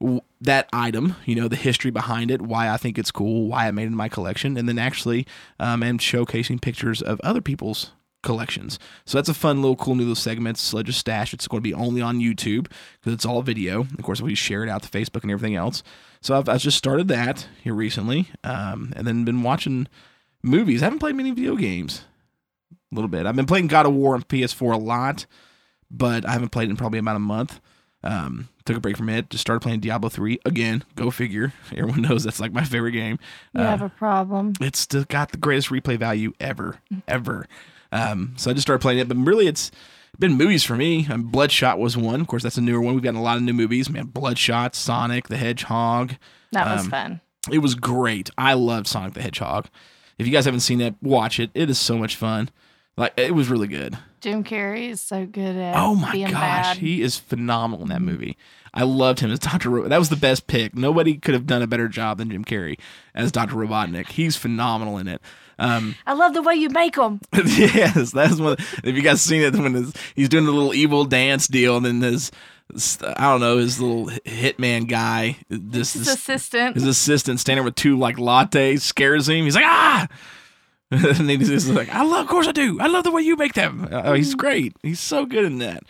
w- 0.00 0.20
that 0.40 0.68
item, 0.72 1.16
you 1.24 1.34
know, 1.34 1.48
the 1.48 1.56
history 1.56 1.90
behind 1.90 2.30
it, 2.30 2.42
why 2.42 2.68
I 2.70 2.76
think 2.76 2.98
it's 2.98 3.10
cool, 3.10 3.48
why 3.48 3.66
I 3.66 3.70
made 3.70 3.84
it 3.84 3.86
in 3.86 3.96
my 3.96 4.08
collection, 4.08 4.56
and 4.56 4.68
then 4.68 4.78
actually 4.78 5.26
um, 5.58 5.82
am 5.82 5.98
showcasing 5.98 6.60
pictures 6.60 7.02
of 7.02 7.20
other 7.22 7.40
people's 7.40 7.92
collections. 8.22 8.78
So 9.04 9.18
that's 9.18 9.28
a 9.28 9.34
fun 9.34 9.62
little 9.62 9.76
cool 9.76 9.94
new 9.94 10.02
little 10.02 10.16
segment. 10.16 10.58
Sledge's 10.58 10.96
Stash. 10.96 11.32
It's 11.32 11.46
going 11.46 11.62
to 11.62 11.68
be 11.68 11.74
only 11.74 12.02
on 12.02 12.18
YouTube 12.18 12.68
because 13.00 13.14
it's 13.14 13.24
all 13.24 13.40
video. 13.42 13.82
Of 13.82 14.02
course, 14.02 14.20
we 14.20 14.34
share 14.34 14.64
it 14.64 14.68
out 14.68 14.82
to 14.82 14.88
Facebook 14.88 15.22
and 15.22 15.30
everything 15.30 15.54
else. 15.54 15.82
So 16.20 16.36
I've, 16.36 16.48
I've 16.48 16.60
just 16.60 16.76
started 16.76 17.08
that 17.08 17.46
here 17.62 17.74
recently, 17.74 18.28
um, 18.42 18.92
and 18.96 19.06
then 19.06 19.24
been 19.24 19.42
watching 19.42 19.86
movies. 20.42 20.82
I 20.82 20.86
haven't 20.86 20.98
played 21.00 21.14
many 21.16 21.30
video 21.32 21.56
games. 21.56 22.04
A 22.92 22.94
little 22.94 23.08
bit. 23.08 23.26
I've 23.26 23.36
been 23.36 23.46
playing 23.46 23.66
God 23.66 23.86
of 23.86 23.92
War 23.94 24.14
on 24.14 24.22
PS4 24.22 24.74
a 24.74 24.76
lot, 24.78 25.26
but 25.90 26.26
I 26.26 26.32
haven't 26.32 26.50
played 26.50 26.68
it 26.68 26.70
in 26.70 26.76
probably 26.76 26.98
about 26.98 27.16
a 27.16 27.20
month. 27.20 27.60
Um, 28.04 28.48
took 28.64 28.76
a 28.76 28.80
break 28.80 28.96
from 28.96 29.08
it. 29.08 29.30
Just 29.30 29.40
started 29.42 29.60
playing 29.60 29.80
Diablo 29.80 30.08
3 30.08 30.38
again. 30.44 30.84
Go 30.94 31.10
figure. 31.10 31.52
Everyone 31.76 32.02
knows 32.02 32.22
that's 32.24 32.38
like 32.40 32.52
my 32.52 32.62
favorite 32.64 32.92
game. 32.92 33.18
You 33.54 33.62
Uh, 33.62 33.64
have 33.70 33.82
a 33.82 33.88
problem. 33.88 34.52
it's 34.60 34.78
still 34.78 35.04
got 35.04 35.32
the 35.32 35.38
greatest 35.38 35.68
replay 35.70 35.98
value 35.98 36.32
ever, 36.38 36.78
ever. 37.08 37.46
Um, 37.90 38.34
so 38.36 38.50
I 38.50 38.54
just 38.54 38.66
started 38.66 38.80
playing 38.82 39.00
it, 39.00 39.08
but 39.08 39.16
really 39.16 39.48
it's 39.48 39.70
been 40.18 40.34
movies 40.34 40.62
for 40.62 40.76
me. 40.76 41.06
Um, 41.10 41.24
Bloodshot 41.24 41.78
was 41.80 41.96
one. 41.96 42.20
Of 42.20 42.26
course, 42.28 42.42
that's 42.44 42.56
a 42.56 42.60
newer 42.62 42.80
one. 42.80 42.94
We've 42.94 43.02
gotten 43.02 43.18
a 43.18 43.22
lot 43.22 43.36
of 43.36 43.42
new 43.42 43.52
movies. 43.52 43.90
Man, 43.90 44.06
Bloodshot, 44.06 44.74
Sonic 44.76 45.26
the 45.28 45.36
Hedgehog. 45.36 46.14
That 46.52 46.72
was 46.72 46.84
um, 46.84 46.90
fun. 46.90 47.20
It 47.50 47.58
was 47.58 47.74
great. 47.74 48.30
I 48.38 48.54
loved 48.54 48.86
Sonic 48.86 49.14
the 49.14 49.22
Hedgehog. 49.22 49.66
If 50.18 50.26
you 50.26 50.32
guys 50.32 50.44
haven't 50.46 50.60
seen 50.60 50.80
it, 50.80 50.94
watch 51.02 51.38
it. 51.40 51.50
It 51.54 51.68
is 51.70 51.78
so 51.78 51.96
much 51.98 52.16
fun. 52.16 52.50
Like 52.96 53.12
it 53.16 53.34
was 53.34 53.48
really 53.50 53.68
good. 53.68 53.98
Jim 54.20 54.42
Carrey 54.42 54.88
is 54.88 55.00
so 55.00 55.26
good 55.26 55.54
at 55.56 55.76
Oh 55.76 55.94
my 55.94 56.18
gosh, 56.18 56.32
bad. 56.32 56.76
he 56.78 57.02
is 57.02 57.18
phenomenal 57.18 57.82
in 57.82 57.88
that 57.90 58.00
movie. 58.00 58.36
I 58.72 58.82
loved 58.84 59.20
him 59.20 59.30
as 59.30 59.38
Dr. 59.38 59.68
Ro- 59.70 59.88
that 59.88 59.98
was 59.98 60.08
the 60.08 60.16
best 60.16 60.46
pick. 60.46 60.74
Nobody 60.74 61.16
could 61.18 61.34
have 61.34 61.46
done 61.46 61.62
a 61.62 61.66
better 61.66 61.88
job 61.88 62.18
than 62.18 62.30
Jim 62.30 62.44
Carrey 62.44 62.78
as 63.14 63.30
Dr. 63.30 63.54
Robotnik. 63.54 64.08
He's 64.08 64.36
phenomenal 64.36 64.96
in 64.98 65.08
it. 65.08 65.20
Um, 65.58 65.94
I 66.06 66.12
love 66.12 66.34
the 66.34 66.42
way 66.42 66.54
you 66.54 66.68
make 66.68 66.96
them. 66.96 67.20
yes, 67.34 68.12
that's 68.12 68.38
one. 68.38 68.56
If 68.84 68.94
you 68.94 69.02
guys 69.02 69.20
seen 69.22 69.42
it, 69.42 69.54
when 69.56 69.74
his, 69.74 69.92
he's 70.14 70.28
doing 70.28 70.44
the 70.44 70.52
little 70.52 70.74
evil 70.74 71.04
dance 71.04 71.48
deal, 71.48 71.76
and 71.78 71.86
then 71.86 72.00
his, 72.02 72.30
I 73.02 73.22
don't 73.30 73.40
know, 73.40 73.56
his 73.58 73.80
little 73.80 74.06
hitman 74.26 74.86
guy, 74.88 75.38
this, 75.48 75.94
His 75.94 76.08
assistant. 76.08 76.74
his 76.74 76.84
assistant 76.84 77.40
standing 77.40 77.64
with 77.64 77.74
two 77.74 77.98
like 77.98 78.16
lattes 78.16 78.80
scares 78.82 79.28
him. 79.28 79.44
He's 79.44 79.54
like 79.54 79.64
ah, 79.64 80.08
and 80.90 81.30
he's 81.30 81.48
just 81.48 81.68
like 81.68 81.88
I 81.88 82.02
love, 82.02 82.24
of 82.24 82.28
course 82.28 82.46
I 82.46 82.52
do. 82.52 82.78
I 82.80 82.86
love 82.88 83.04
the 83.04 83.10
way 83.10 83.22
you 83.22 83.36
make 83.36 83.54
them. 83.54 83.88
Oh, 83.90 84.12
he's 84.12 84.34
great. 84.34 84.76
He's 84.82 85.00
so 85.00 85.24
good 85.24 85.44
in 85.46 85.58
that. 85.58 85.84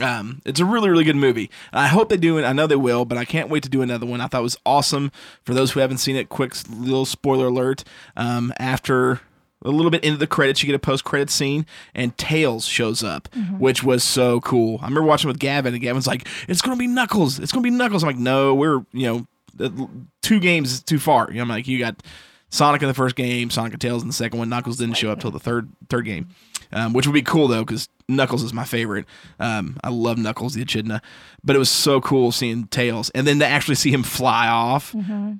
Um, 0.00 0.40
it's 0.44 0.60
a 0.60 0.64
really, 0.64 0.88
really 0.88 1.04
good 1.04 1.16
movie. 1.16 1.50
I 1.72 1.88
hope 1.88 2.08
they 2.08 2.16
do 2.16 2.38
it. 2.38 2.44
I 2.44 2.52
know 2.52 2.66
they 2.66 2.76
will, 2.76 3.04
but 3.04 3.18
I 3.18 3.24
can't 3.24 3.48
wait 3.48 3.62
to 3.64 3.68
do 3.68 3.82
another 3.82 4.06
one. 4.06 4.20
I 4.20 4.26
thought 4.26 4.40
it 4.40 4.42
was 4.42 4.58
awesome. 4.64 5.12
For 5.44 5.54
those 5.54 5.72
who 5.72 5.80
haven't 5.80 5.98
seen 5.98 6.16
it, 6.16 6.28
quick 6.28 6.54
little 6.70 7.04
spoiler 7.04 7.48
alert. 7.48 7.84
Um, 8.16 8.52
after 8.58 9.20
a 9.62 9.70
little 9.70 9.90
bit 9.90 10.02
into 10.02 10.16
the 10.16 10.26
credits, 10.26 10.62
you 10.62 10.66
get 10.66 10.74
a 10.74 10.78
post 10.78 11.04
credit 11.04 11.28
scene, 11.30 11.66
and 11.94 12.16
Tails 12.16 12.64
shows 12.66 13.04
up, 13.04 13.28
which 13.58 13.82
was 13.82 14.02
so 14.02 14.40
cool. 14.40 14.78
I 14.80 14.84
remember 14.84 15.02
watching 15.02 15.28
with 15.28 15.38
Gavin, 15.38 15.74
and 15.74 15.82
Gavin's 15.82 16.06
like, 16.06 16.26
"It's 16.48 16.62
gonna 16.62 16.76
be 16.76 16.86
Knuckles. 16.86 17.38
It's 17.38 17.52
gonna 17.52 17.62
be 17.62 17.70
Knuckles." 17.70 18.02
I'm 18.02 18.08
like, 18.08 18.16
"No, 18.16 18.54
we're 18.54 18.84
you 18.92 19.26
know, 19.58 19.90
two 20.22 20.40
games 20.40 20.72
is 20.72 20.82
too 20.82 20.98
far." 20.98 21.28
You 21.28 21.36
know, 21.36 21.42
I'm 21.42 21.48
like, 21.48 21.68
"You 21.68 21.78
got 21.78 22.02
Sonic 22.48 22.82
in 22.82 22.88
the 22.88 22.94
first 22.94 23.16
game, 23.16 23.50
Sonic 23.50 23.72
and 23.74 23.80
Tails 23.80 24.02
in 24.02 24.08
the 24.08 24.14
second 24.14 24.38
one. 24.38 24.48
Knuckles 24.48 24.78
didn't 24.78 24.96
show 24.96 25.10
up 25.10 25.20
till 25.20 25.30
the 25.30 25.38
third 25.38 25.68
third 25.90 26.04
game, 26.06 26.28
um, 26.72 26.92
which 26.92 27.06
would 27.06 27.12
be 27.12 27.22
cool 27.22 27.48
though 27.48 27.64
because 27.64 27.88
Knuckles 28.08 28.42
is 28.42 28.52
my 28.52 28.64
favorite. 28.64 29.06
Um, 29.38 29.78
I 29.82 29.88
love 29.90 30.18
Knuckles 30.18 30.54
the 30.54 30.62
Echidna, 30.62 31.00
but 31.44 31.56
it 31.56 31.58
was 31.58 31.70
so 31.70 32.00
cool 32.00 32.32
seeing 32.32 32.66
Tails, 32.66 33.10
and 33.10 33.26
then 33.26 33.38
to 33.38 33.46
actually 33.46 33.76
see 33.76 33.90
him 33.90 34.02
fly 34.02 34.48
off 34.48 34.94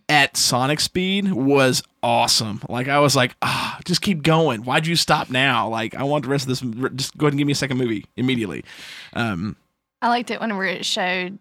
at 0.09 0.37
Sonic 0.37 0.81
speed 0.81 1.33
was 1.33 1.83
awesome. 2.03 2.63
Like 2.69 2.89
I 2.89 3.01
was 3.01 3.17
like, 3.17 3.35
ah, 3.43 3.79
just 3.85 4.03
keep 4.03 4.23
going. 4.23 4.63
Why'd 4.63 4.87
you 4.87 4.97
stop 4.97 5.31
now? 5.31 5.69
Like 5.69 5.95
I 5.95 6.03
want 6.05 6.25
the 6.25 6.31
rest 6.31 6.49
of 6.49 6.49
this. 6.49 6.93
Just 6.95 7.17
go 7.17 7.27
ahead 7.27 7.33
and 7.33 7.39
give 7.39 7.47
me 7.47 7.53
a 7.53 7.57
second 7.57 7.79
movie 7.79 8.07
immediately. 8.17 8.65
Um, 9.13 9.57
I 10.03 10.09
liked 10.09 10.31
it 10.31 10.41
whenever 10.41 10.65
it 10.65 10.85
showed 10.85 11.39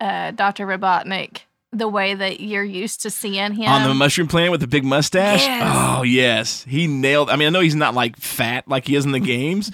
uh, 0.00 0.30
Dr. 0.32 0.66
Robotnik 0.66 1.42
the 1.72 1.88
way 1.88 2.14
that 2.14 2.40
you're 2.40 2.64
used 2.64 3.02
to 3.02 3.10
seeing 3.10 3.54
him. 3.54 3.68
on 3.68 3.86
the 3.88 3.94
mushroom 3.94 4.26
planet 4.28 4.50
with 4.50 4.60
the 4.60 4.66
big 4.66 4.84
mustache. 4.84 5.40
Yes. 5.42 5.62
Oh 5.98 6.02
yes, 6.02 6.64
he 6.64 6.86
nailed. 6.86 7.30
I 7.30 7.36
mean, 7.36 7.48
I 7.48 7.50
know 7.50 7.60
he's 7.60 7.74
not 7.74 7.94
like 7.94 8.16
fat 8.16 8.66
like 8.68 8.86
he 8.86 8.94
is 8.96 9.04
in 9.04 9.12
the 9.12 9.20
games, 9.36 9.70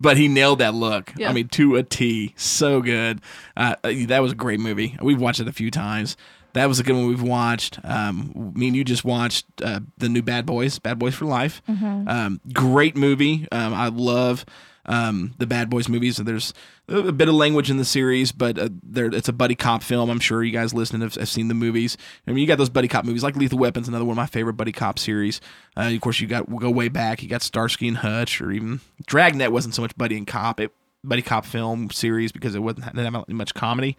but 0.00 0.16
he 0.16 0.28
nailed 0.28 0.58
that 0.58 0.74
look. 0.74 1.12
Yeah. 1.16 1.30
I 1.30 1.32
mean, 1.32 1.48
to 1.48 1.76
a 1.76 1.82
T. 1.82 2.34
So 2.36 2.80
good. 2.82 3.20
Uh, 3.56 3.76
that 3.82 4.20
was 4.20 4.32
a 4.32 4.36
great 4.36 4.60
movie. 4.60 4.96
We've 5.02 5.20
watched 5.20 5.40
it 5.40 5.48
a 5.48 5.52
few 5.52 5.70
times. 5.70 6.16
That 6.54 6.66
was 6.66 6.80
a 6.80 6.82
good 6.82 6.94
one 6.96 7.06
we've 7.06 7.22
watched. 7.22 7.78
Um, 7.84 8.52
me 8.56 8.68
and 8.68 8.76
you 8.76 8.82
just 8.82 9.04
watched 9.04 9.44
uh, 9.62 9.80
the 9.98 10.08
new 10.08 10.22
Bad 10.22 10.46
Boys, 10.46 10.78
Bad 10.78 10.98
Boys 10.98 11.14
for 11.14 11.26
Life. 11.26 11.60
Um, 11.68 12.40
great 12.52 12.96
movie. 12.96 13.46
Um, 13.52 13.74
I 13.74 13.88
love 13.88 14.44
um, 14.88 15.34
the 15.38 15.46
Bad 15.46 15.70
Boys 15.70 15.88
movies. 15.88 16.16
There's 16.16 16.52
a 16.88 17.12
bit 17.12 17.28
of 17.28 17.34
language 17.34 17.70
in 17.70 17.76
the 17.76 17.84
series, 17.84 18.32
but 18.32 18.58
uh, 18.58 18.70
there 18.82 19.06
it's 19.06 19.28
a 19.28 19.32
buddy 19.32 19.54
cop 19.54 19.82
film. 19.82 20.10
I'm 20.10 20.18
sure 20.18 20.42
you 20.42 20.50
guys 20.50 20.74
listening 20.74 21.02
have, 21.02 21.14
have 21.14 21.28
seen 21.28 21.48
the 21.48 21.54
movies. 21.54 21.96
I 22.26 22.32
mean, 22.32 22.38
you 22.38 22.46
got 22.46 22.58
those 22.58 22.70
buddy 22.70 22.88
cop 22.88 23.04
movies 23.04 23.22
like 23.22 23.36
Lethal 23.36 23.58
Weapon's 23.58 23.86
another 23.86 24.04
one 24.04 24.14
of 24.14 24.16
my 24.16 24.26
favorite 24.26 24.54
buddy 24.54 24.72
cop 24.72 24.98
series. 24.98 25.40
Uh, 25.76 25.90
of 25.94 26.00
course, 26.00 26.18
you 26.20 26.26
got 26.26 26.48
we'll 26.48 26.58
go 26.58 26.70
way 26.70 26.88
back. 26.88 27.22
You 27.22 27.28
got 27.28 27.42
Starsky 27.42 27.86
and 27.86 27.98
Hutch, 27.98 28.40
or 28.40 28.50
even 28.50 28.80
Dragnet 29.06 29.52
wasn't 29.52 29.74
so 29.74 29.82
much 29.82 29.96
buddy 29.96 30.16
and 30.16 30.26
cop. 30.26 30.58
It 30.58 30.72
buddy 31.04 31.22
cop 31.22 31.44
film 31.44 31.90
series 31.90 32.32
because 32.32 32.54
it 32.54 32.60
wasn't 32.60 32.86
didn't 32.86 33.14
have 33.14 33.28
much 33.28 33.54
comedy. 33.54 33.96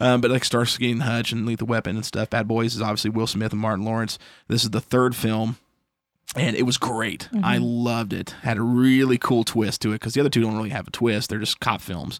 Um, 0.00 0.20
but 0.20 0.30
like 0.30 0.44
Starsky 0.44 0.90
and 0.90 1.02
Hutch 1.02 1.32
and 1.32 1.46
Lethal 1.46 1.66
Weapon 1.66 1.96
and 1.96 2.04
stuff, 2.04 2.30
Bad 2.30 2.46
Boys 2.46 2.74
is 2.74 2.82
obviously 2.82 3.10
Will 3.10 3.26
Smith 3.26 3.52
and 3.52 3.60
Martin 3.60 3.84
Lawrence. 3.84 4.18
This 4.46 4.62
is 4.62 4.70
the 4.70 4.80
third 4.80 5.16
film, 5.16 5.56
and 6.34 6.56
it 6.56 6.64
was 6.64 6.76
great. 6.78 7.28
I 7.42 7.58
loved 7.58 8.12
it. 8.12 8.30
Had 8.42 8.58
a 8.58 8.62
really 8.62 9.18
cool 9.18 9.44
twist 9.44 9.82
to 9.82 9.90
it 9.90 9.94
because 10.00 10.14
the 10.14 10.20
other 10.20 10.30
two 10.30 10.40
don't 10.42 10.56
really 10.56 10.70
have 10.70 10.88
a 10.88 10.90
twist; 10.90 11.30
they're 11.30 11.38
just 11.38 11.60
cop 11.60 11.80
films. 11.80 12.18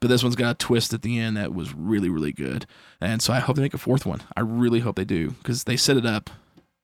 But 0.00 0.08
this 0.08 0.22
one's 0.22 0.34
got 0.36 0.50
a 0.50 0.54
twist 0.54 0.92
at 0.94 1.02
the 1.02 1.18
end 1.18 1.36
that 1.36 1.54
was 1.54 1.72
really, 1.74 2.08
really 2.08 2.32
good. 2.32 2.66
And 3.00 3.22
so 3.22 3.32
I 3.32 3.38
hope 3.38 3.54
they 3.54 3.62
make 3.62 3.74
a 3.74 3.78
fourth 3.78 4.04
one. 4.04 4.20
I 4.36 4.40
really 4.40 4.80
hope 4.80 4.96
they 4.96 5.04
do 5.04 5.30
because 5.30 5.64
they 5.64 5.76
set 5.76 5.96
it 5.96 6.04
up. 6.06 6.28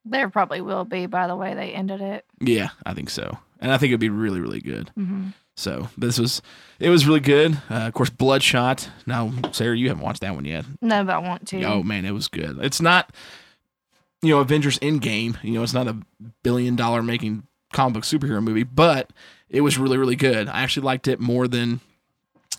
there 0.05 0.29
probably 0.31 0.61
will 0.61 0.85
be 0.85 1.07
by 1.07 1.27
the 1.27 1.35
way 1.35 1.55
they 1.55 1.73
ended 1.73 2.01
it. 2.01 2.25
Yeah, 2.41 2.69
I 2.87 2.95
think 2.95 3.11
so, 3.11 3.39
and 3.61 3.73
I 3.73 3.79
think 3.79 3.91
it'd 3.91 4.01
be 4.01 4.09
really, 4.11 4.41
really 4.41 4.61
good. 4.61 4.91
So 5.57 5.89
this 5.99 6.21
was, 6.21 6.41
it 6.79 6.89
was 6.89 7.05
really 7.09 7.19
good. 7.19 7.57
Uh, 7.69 7.89
of 7.89 7.93
course, 7.95 8.11
Bloodshot. 8.11 8.89
Now, 9.07 9.33
Sarah, 9.51 9.77
you 9.77 9.89
haven't 9.89 10.05
watched 10.05 10.21
that 10.21 10.37
one 10.37 10.45
yet. 10.45 10.65
No, 10.81 11.03
but 11.03 11.17
I 11.17 11.19
want 11.19 11.49
to. 11.49 11.61
Oh 11.65 11.83
man, 11.83 12.05
it 12.05 12.13
was 12.13 12.29
good. 12.29 12.59
It's 12.63 12.81
not, 12.81 13.13
you 14.23 14.31
know, 14.31 14.41
Avengers 14.41 14.79
Endgame. 14.81 15.43
You 15.43 15.53
know, 15.53 15.63
it's 15.63 15.75
not 15.75 15.89
a 15.89 15.97
billion 16.43 16.77
dollar 16.77 17.03
making 17.03 17.45
comic 17.73 17.95
book 17.95 18.05
superhero 18.05 18.43
movie, 18.43 18.65
but 18.65 19.11
it 19.49 19.61
was 19.61 19.79
really, 19.79 19.99
really 19.99 20.17
good. 20.17 20.49
I 20.49 20.63
actually 20.63 20.85
liked 20.85 21.09
it 21.09 21.21
more 21.21 21.49
than 21.49 21.81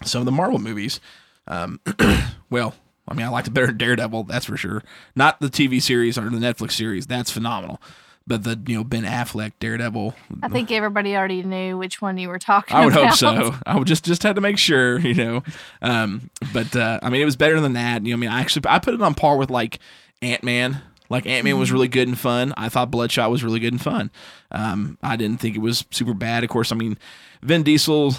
some 0.04 0.22
of 0.22 0.26
the 0.26 0.32
Marvel 0.32 0.60
movies. 0.60 1.00
Um, 1.48 1.80
well, 2.50 2.76
I 3.08 3.14
mean, 3.14 3.26
I 3.26 3.30
liked 3.30 3.48
it 3.48 3.52
better 3.52 3.68
than 3.68 3.78
Daredevil, 3.78 4.24
that's 4.24 4.46
for 4.46 4.58
sure. 4.58 4.84
Not 5.16 5.40
the 5.40 5.48
TV 5.48 5.82
series 5.82 6.18
or 6.18 6.24
the 6.30 6.38
Netflix 6.38 6.74
series. 6.74 7.08
That's 7.08 7.32
phenomenal. 7.32 7.82
But 8.28 8.44
the 8.44 8.60
you 8.68 8.78
know 8.78 8.84
Ben 8.84 9.06
Affleck 9.06 9.54
Daredevil, 9.60 10.14
I 10.44 10.50
think 10.50 10.70
everybody 10.70 11.16
already 11.18 11.42
knew 11.42 11.80
which 11.80 12.00
one 12.00 12.20
you 12.20 12.30
were 12.30 12.38
talking 12.38 12.78
I 12.78 12.86
would 12.86 12.94
about. 12.94 13.08
hope 13.08 13.16
so. 13.16 13.56
I 13.66 13.76
would 13.76 13.88
just 13.88 14.06
just 14.06 14.22
had 14.22 14.36
to 14.36 14.42
make 14.42 14.60
sure, 14.60 15.00
you 15.00 15.16
know. 15.16 15.44
Um, 15.82 16.30
but 16.54 16.76
uh, 16.76 17.00
I 17.02 17.10
mean, 17.10 17.24
it 17.24 17.26
was 17.26 17.36
better 17.36 17.60
than 17.60 17.74
that. 17.74 18.06
You 18.06 18.12
know, 18.12 18.18
I 18.18 18.20
mean, 18.20 18.30
I 18.30 18.42
actually 18.42 18.66
I 18.70 18.78
put 18.78 18.94
it 18.94 19.02
on 19.02 19.16
par 19.16 19.36
with 19.38 19.50
like 19.50 19.80
Ant 20.22 20.44
Man. 20.44 20.80
Like 21.10 21.26
Ant 21.26 21.44
Man 21.44 21.58
was 21.58 21.72
really 21.72 21.88
good 21.88 22.08
and 22.08 22.18
fun. 22.18 22.54
I 22.56 22.70
thought 22.70 22.92
Bloodshot 22.92 23.32
was 23.32 23.44
really 23.44 23.60
good 23.60 23.74
and 23.74 23.82
fun. 23.82 24.12
Um, 24.52 24.98
I 25.02 25.16
didn't 25.16 25.40
think 25.40 25.56
it 25.56 25.60
was 25.60 25.86
super 25.90 26.14
bad. 26.14 26.44
Of 26.44 26.50
course, 26.50 26.72
I 26.72 26.76
mean, 26.76 26.98
Vin 27.42 27.64
Diesel, 27.64 28.14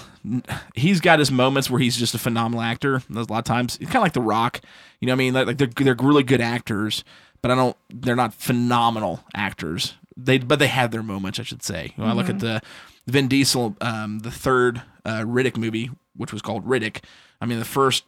he's 0.75 0.99
got 0.99 1.19
his 1.19 1.31
moments 1.31 1.69
where 1.69 1.79
he's 1.79 1.95
just 1.95 2.13
a 2.13 2.19
phenomenal 2.19 2.61
actor. 2.61 3.01
There's 3.09 3.27
a 3.27 3.31
lot 3.31 3.39
of 3.39 3.45
times, 3.45 3.77
kind 3.77 3.95
of 3.95 4.01
like 4.01 4.13
The 4.13 4.21
Rock. 4.21 4.59
You 4.99 5.07
know, 5.07 5.13
what 5.13 5.15
I 5.15 5.17
mean, 5.17 5.33
like, 5.33 5.57
they're 5.57 5.67
they're 5.67 5.95
really 5.95 6.23
good 6.23 6.41
actors, 6.41 7.03
but 7.41 7.49
I 7.49 7.55
don't. 7.55 7.77
They're 7.89 8.15
not 8.15 8.33
phenomenal 8.33 9.23
actors. 9.33 9.93
They 10.17 10.37
but 10.37 10.59
they 10.59 10.67
have 10.67 10.91
their 10.91 11.03
moments, 11.03 11.39
I 11.39 11.43
should 11.43 11.63
say. 11.63 11.93
When 11.95 12.09
I 12.09 12.13
look 12.13 12.29
at 12.29 12.39
the 12.39 12.61
Vin 13.07 13.27
Diesel, 13.27 13.75
um, 13.79 14.19
the 14.19 14.31
third 14.31 14.81
uh, 15.05 15.21
Riddick 15.21 15.57
movie, 15.57 15.89
which 16.15 16.33
was 16.33 16.41
called 16.41 16.65
Riddick. 16.65 17.03
I 17.39 17.45
mean, 17.45 17.59
the 17.59 17.65
first 17.65 18.03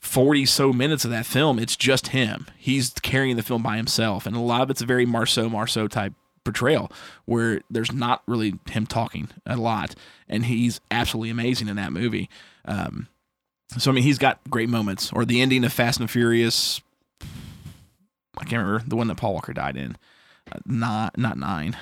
40 0.00 0.46
so 0.46 0.72
minutes 0.72 1.04
of 1.04 1.10
that 1.10 1.26
film, 1.26 1.58
it's 1.58 1.76
just 1.76 2.08
him. 2.08 2.46
He's 2.56 2.90
carrying 3.02 3.36
the 3.36 3.42
film 3.42 3.62
by 3.62 3.76
himself. 3.76 4.26
And 4.26 4.36
a 4.36 4.40
lot 4.40 4.62
of 4.62 4.70
it's 4.70 4.82
a 4.82 4.86
very 4.86 5.04
Marcel 5.06 5.50
Marceau 5.50 5.88
type 5.88 6.12
portrayal 6.44 6.90
where 7.24 7.60
there's 7.70 7.92
not 7.92 8.22
really 8.26 8.54
him 8.70 8.86
talking 8.86 9.28
a 9.44 9.56
lot. 9.56 9.94
And 10.28 10.46
he's 10.46 10.80
absolutely 10.90 11.30
amazing 11.30 11.68
in 11.68 11.76
that 11.76 11.92
movie. 11.92 12.30
Um, 12.64 13.08
so, 13.76 13.90
I 13.90 13.94
mean, 13.94 14.04
he's 14.04 14.18
got 14.18 14.40
great 14.48 14.68
moments. 14.68 15.12
Or 15.12 15.24
the 15.24 15.42
ending 15.42 15.64
of 15.64 15.72
Fast 15.72 16.00
and 16.00 16.10
Furious. 16.10 16.80
I 17.20 18.44
can't 18.44 18.62
remember 18.62 18.84
the 18.86 18.96
one 18.96 19.08
that 19.08 19.16
Paul 19.16 19.34
Walker 19.34 19.52
died 19.52 19.76
in. 19.76 19.96
Uh, 20.50 20.60
not 20.64 21.18
not 21.18 21.36
nine. 21.36 21.76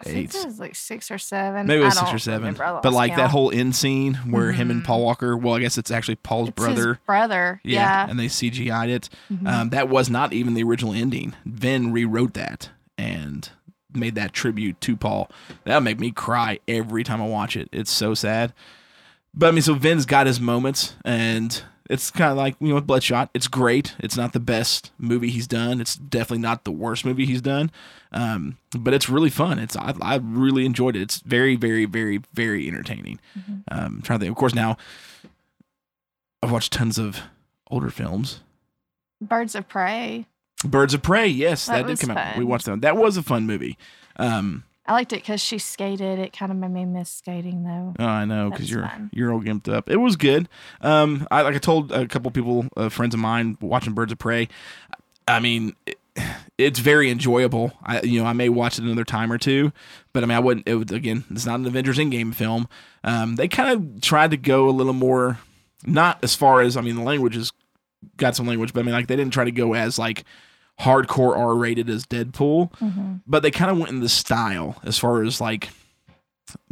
I 0.00 0.04
think 0.04 0.16
Eight. 0.16 0.34
it 0.34 0.44
was 0.46 0.58
like 0.60 0.74
six 0.74 1.10
or 1.10 1.18
seven. 1.18 1.66
Maybe 1.66 1.80
it 1.80 1.84
was 1.84 1.98
six 1.98 2.12
or 2.12 2.18
seven. 2.18 2.54
But 2.54 2.92
like 2.92 3.16
that 3.16 3.30
whole 3.30 3.50
end 3.50 3.74
scene 3.74 4.14
where 4.14 4.52
him 4.52 4.70
and 4.70 4.82
Mhm. 4.82 4.86
Paul 4.86 5.02
Walker, 5.02 5.36
well, 5.36 5.54
I 5.54 5.60
guess 5.60 5.78
it's 5.78 5.90
actually 5.90 6.16
Paul's 6.16 6.48
It's 6.50 6.62
his 6.64 6.74
brother. 6.74 7.00
brother. 7.06 7.60
Yeah, 7.64 7.80
Yeah. 8.04 8.10
and 8.10 8.18
they 8.18 8.28
CGI'd 8.28 8.90
it. 8.90 9.08
Mhm. 9.32 9.46
Um, 9.48 9.68
that 9.70 9.88
was 9.88 10.10
not 10.10 10.32
even 10.32 10.54
the 10.54 10.62
original 10.62 10.92
ending. 10.92 11.34
Vin 11.46 11.92
rewrote 11.92 12.34
that, 12.34 12.70
and 12.98 13.48
made 13.94 14.14
that 14.16 14.34
tribute 14.34 14.78
to 14.82 14.96
Paul. 14.96 15.30
That'll 15.64 15.80
make 15.80 15.98
me 15.98 16.10
cry 16.10 16.58
every 16.68 17.02
time 17.02 17.22
I 17.22 17.26
watch 17.26 17.56
it. 17.56 17.68
It's 17.72 17.90
so 17.90 18.12
sad. 18.12 18.52
But 19.32 19.48
I 19.48 19.50
mean, 19.52 19.62
so 19.62 19.74
Vin's 19.74 20.04
got 20.06 20.26
his 20.26 20.40
moments, 20.40 20.94
and 21.04 21.62
it's 21.88 22.10
kind 22.10 22.30
of 22.30 22.36
like 22.36 22.56
you 22.60 22.68
know, 22.68 22.74
with 22.76 22.86
Bloodshot. 22.86 23.30
It's 23.34 23.48
great. 23.48 23.94
It's 23.98 24.16
not 24.16 24.32
the 24.32 24.40
best 24.40 24.92
movie 24.98 25.30
he's 25.30 25.46
done. 25.46 25.80
It's 25.80 25.96
definitely 25.96 26.42
not 26.42 26.64
the 26.64 26.72
worst 26.72 27.04
movie 27.04 27.26
he's 27.26 27.40
done. 27.42 27.70
Um, 28.12 28.58
but 28.76 28.94
it's 28.94 29.08
really 29.08 29.30
fun. 29.30 29.58
It's 29.58 29.76
I, 29.76 29.94
I 30.00 30.16
really 30.22 30.64
enjoyed 30.64 30.96
it. 30.96 31.02
It's 31.02 31.20
very, 31.20 31.56
very, 31.56 31.84
very, 31.84 32.22
very 32.32 32.66
entertaining. 32.68 33.20
Um, 33.36 33.62
I'm 33.70 34.02
trying 34.02 34.18
to 34.18 34.24
think. 34.24 34.32
Of 34.32 34.38
course, 34.38 34.54
now 34.54 34.76
I've 36.42 36.52
watched 36.52 36.72
tons 36.72 36.98
of 36.98 37.20
older 37.70 37.90
films. 37.90 38.40
Birds 39.20 39.54
of 39.54 39.68
Prey. 39.68 40.26
Birds 40.64 40.94
of 40.94 41.02
Prey, 41.02 41.26
yes, 41.26 41.66
that, 41.66 41.86
That 41.86 41.96
did 41.98 42.00
come 42.00 42.16
out. 42.16 42.36
We 42.38 42.44
watched 42.44 42.66
that. 42.66 42.80
That 42.80 42.96
was 42.96 43.16
a 43.16 43.22
fun 43.22 43.46
movie. 43.46 43.76
Um, 44.16 44.64
I 44.86 44.92
liked 44.92 45.12
it 45.12 45.16
because 45.16 45.40
she 45.40 45.58
skated. 45.58 46.18
It 46.18 46.32
kind 46.32 46.52
of 46.52 46.58
made 46.58 46.70
me 46.70 46.84
miss 46.84 47.10
skating 47.10 47.64
though. 47.64 47.94
Oh, 47.98 48.04
I 48.04 48.24
know 48.24 48.50
because 48.50 48.70
you're 48.70 48.82
fun. 48.82 49.10
you're 49.12 49.32
all 49.32 49.40
gimped 49.40 49.72
up. 49.72 49.90
It 49.90 49.96
was 49.96 50.16
good. 50.16 50.48
Um, 50.80 51.26
I 51.30 51.42
like 51.42 51.56
I 51.56 51.58
told 51.58 51.92
a 51.92 52.06
couple 52.06 52.30
people, 52.30 52.66
uh, 52.76 52.88
friends 52.88 53.14
of 53.14 53.20
mine, 53.20 53.58
watching 53.60 53.94
Birds 53.94 54.12
of 54.12 54.18
Prey. 54.18 54.48
I 55.26 55.40
mean, 55.40 55.74
it, 55.86 55.98
it's 56.58 56.78
very 56.78 57.10
enjoyable. 57.10 57.72
I 57.82 58.00
you 58.02 58.20
know 58.20 58.26
I 58.26 58.32
may 58.32 58.48
watch 58.48 58.78
it 58.78 58.84
another 58.84 59.04
time 59.04 59.32
or 59.32 59.38
two, 59.38 59.72
but 60.12 60.22
I 60.22 60.26
mean 60.26 60.36
I 60.36 60.40
wouldn't. 60.40 60.68
It 60.68 60.76
would 60.76 60.92
again. 60.92 61.24
It's 61.30 61.46
not 61.46 61.58
an 61.60 61.66
Avengers 61.66 61.98
Endgame 61.98 62.34
film. 62.34 62.68
Um, 63.02 63.36
they 63.36 63.48
kind 63.48 63.70
of 63.70 64.00
tried 64.00 64.30
to 64.30 64.36
go 64.36 64.68
a 64.68 64.70
little 64.70 64.92
more, 64.92 65.38
not 65.84 66.22
as 66.22 66.34
far 66.34 66.60
as 66.60 66.76
I 66.76 66.80
mean 66.80 66.94
the 66.96 67.02
language 67.02 67.34
has 67.34 67.52
got 68.16 68.36
some 68.36 68.46
language, 68.46 68.72
but 68.72 68.80
I 68.80 68.82
mean 68.84 68.94
like 68.94 69.08
they 69.08 69.16
didn't 69.16 69.32
try 69.32 69.44
to 69.44 69.50
go 69.52 69.74
as 69.74 69.98
like 69.98 70.24
hardcore 70.80 71.36
R 71.36 71.54
rated 71.54 71.88
as 71.88 72.06
Deadpool, 72.06 73.20
but 73.26 73.42
they 73.42 73.50
kind 73.50 73.70
of 73.70 73.78
went 73.78 73.90
in 73.90 74.00
the 74.00 74.08
style 74.08 74.76
as 74.84 74.98
far 74.98 75.22
as 75.22 75.40
like 75.40 75.70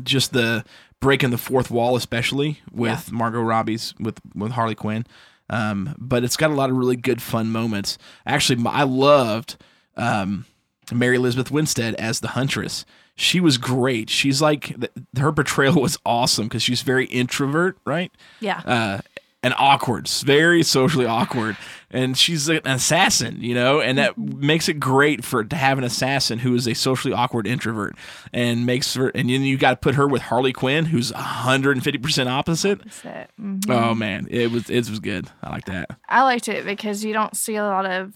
just 0.02 0.32
the 0.32 0.64
breaking 1.00 1.30
the 1.30 1.38
fourth 1.38 1.70
wall, 1.70 1.96
especially 1.96 2.60
with 2.72 3.12
Margot 3.12 3.40
Robbie's 3.40 3.94
with 3.98 4.20
with 4.34 4.52
Harley 4.52 4.74
Quinn. 4.74 5.06
Um, 5.50 5.94
but 5.98 6.24
it's 6.24 6.36
got 6.36 6.50
a 6.50 6.54
lot 6.54 6.70
of 6.70 6.76
really 6.76 6.96
good 6.96 7.20
fun 7.20 7.50
moments. 7.50 7.98
Actually, 8.26 8.64
I 8.66 8.84
loved 8.84 9.56
um, 9.96 10.46
Mary 10.92 11.16
Elizabeth 11.16 11.50
Winstead 11.50 11.94
as 11.96 12.20
the 12.20 12.28
Huntress. 12.28 12.86
She 13.16 13.40
was 13.40 13.58
great. 13.58 14.10
She's 14.10 14.40
like 14.42 14.74
her 15.18 15.32
portrayal 15.32 15.74
was 15.80 15.98
awesome 16.04 16.46
because 16.46 16.62
she's 16.62 16.82
very 16.82 17.06
introvert, 17.06 17.78
right? 17.84 18.10
Yeah. 18.40 18.62
uh, 18.64 19.00
and 19.44 19.52
awkward, 19.58 20.08
very 20.08 20.62
socially 20.62 21.04
awkward. 21.04 21.58
And 21.90 22.16
she's 22.16 22.48
an 22.48 22.62
assassin, 22.64 23.40
you 23.40 23.54
know, 23.54 23.80
and 23.80 23.98
that 23.98 24.16
makes 24.16 24.68
it 24.70 24.80
great 24.80 25.22
for 25.22 25.44
to 25.44 25.54
have 25.54 25.76
an 25.76 25.84
assassin 25.84 26.38
who 26.38 26.54
is 26.54 26.66
a 26.66 26.74
socially 26.74 27.12
awkward 27.12 27.46
introvert, 27.46 27.94
and 28.32 28.64
makes 28.66 28.94
her. 28.94 29.10
And 29.10 29.28
then 29.28 29.42
you 29.42 29.56
got 29.58 29.70
to 29.70 29.76
put 29.76 29.94
her 29.94 30.08
with 30.08 30.22
Harley 30.22 30.52
Quinn, 30.52 30.86
who's 30.86 31.12
150 31.12 31.98
percent 31.98 32.28
opposite. 32.28 32.80
It. 33.04 33.30
Mhm. 33.40 33.70
Oh 33.70 33.94
man, 33.94 34.26
it 34.30 34.50
was 34.50 34.70
it 34.70 34.88
was 34.88 34.98
good. 34.98 35.28
I 35.42 35.50
like 35.50 35.66
that. 35.66 35.90
I 36.08 36.22
liked 36.22 36.48
it 36.48 36.64
because 36.64 37.04
you 37.04 37.12
don't 37.12 37.36
see 37.36 37.56
a 37.56 37.64
lot 37.64 37.86
of 37.86 38.14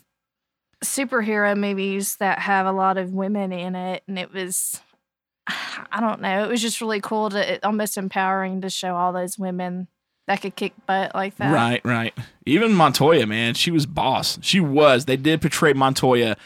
superhero 0.83 1.57
movies 1.57 2.17
that 2.17 2.39
have 2.41 2.67
a 2.67 2.73
lot 2.73 2.97
of 2.97 3.13
women 3.13 3.53
in 3.53 3.77
it, 3.77 4.03
and 4.09 4.19
it 4.19 4.33
was. 4.33 4.81
I 5.47 6.01
don't 6.01 6.21
know. 6.21 6.45
It 6.45 6.49
was 6.49 6.61
just 6.63 6.81
really 6.81 7.01
cool 7.01 7.31
to 7.31 7.55
it, 7.55 7.65
almost 7.65 7.97
empowering 7.97 8.63
to 8.63 8.71
show 8.71 8.97
all 8.97 9.13
those 9.13 9.39
women 9.39 9.89
that 10.29 10.43
could 10.43 10.55
kick 10.57 10.75
butt 10.87 11.15
like 11.15 11.37
that. 11.37 11.53
Right, 11.53 11.81
right. 11.85 12.15
Even 12.47 12.75
Montoya, 12.75 13.27
man, 13.27 13.55
she 13.55 13.71
was 13.71 13.87
boss. 13.87 14.39
She 14.43 14.61
was. 14.61 15.07
They 15.07 15.17
did 15.17 15.41
portray 15.41 15.73
Montoya 15.73 16.37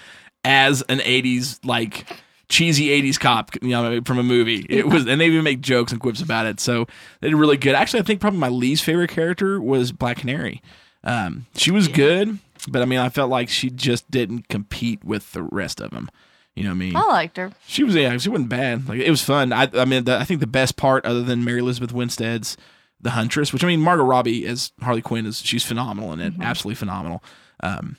as 0.44 0.82
an 0.82 1.00
'80s 1.00 1.58
like 1.64 2.06
cheesy 2.48 2.88
'80s 3.02 3.18
cop, 3.18 3.50
you 3.60 3.70
know, 3.70 4.00
from 4.04 4.18
a 4.18 4.22
movie. 4.22 4.64
It 4.68 4.86
was, 4.86 5.06
and 5.06 5.20
they 5.20 5.26
even 5.26 5.42
make 5.42 5.60
jokes 5.60 5.90
and 5.90 6.00
quips 6.00 6.22
about 6.22 6.46
it. 6.46 6.60
So 6.60 6.86
they 7.20 7.28
did 7.28 7.36
really 7.36 7.56
good. 7.56 7.74
Actually, 7.74 8.00
I 8.00 8.04
think 8.04 8.20
probably 8.20 8.38
my 8.38 8.48
least 8.48 8.84
favorite 8.84 9.10
character 9.10 9.60
was 9.60 9.90
Black 9.90 10.18
Canary. 10.18 10.62
Um, 11.02 11.46
she 11.56 11.72
was 11.72 11.88
good, 11.88 12.38
but 12.68 12.82
I 12.82 12.84
mean, 12.84 13.00
I 13.00 13.08
felt 13.08 13.30
like 13.30 13.48
she 13.48 13.68
just 13.68 14.08
didn't 14.12 14.48
compete 14.48 15.04
with 15.04 15.32
the 15.32 15.42
rest 15.42 15.80
of 15.80 15.90
them. 15.90 16.08
You 16.54 16.64
know 16.64 16.70
what 16.70 16.74
I 16.74 16.78
mean? 16.78 16.96
I 16.96 17.06
liked 17.06 17.36
her. 17.36 17.50
She 17.66 17.82
was 17.82 17.96
yeah, 17.96 18.16
she 18.18 18.28
wasn't 18.28 18.50
bad. 18.50 18.88
Like 18.88 19.00
it 19.00 19.10
was 19.10 19.24
fun. 19.24 19.52
I 19.52 19.68
I 19.74 19.84
mean, 19.86 20.04
the, 20.04 20.18
I 20.18 20.24
think 20.24 20.38
the 20.38 20.46
best 20.46 20.76
part, 20.76 21.04
other 21.04 21.22
than 21.22 21.44
Mary 21.44 21.58
Elizabeth 21.58 21.92
Winstead's 21.92 22.56
The 23.02 23.10
Huntress, 23.10 23.52
which 23.52 23.64
I 23.64 23.66
mean, 23.66 23.80
Margot 23.80 24.04
Robbie 24.04 24.46
as 24.46 24.72
Harley 24.80 25.02
Quinn 25.02 25.26
is 25.26 25.40
she's 25.44 25.64
phenomenal 25.64 26.12
in 26.12 26.20
it, 26.20 26.34
absolutely 26.40 26.76
phenomenal. 26.76 27.22
Um, 27.62 27.96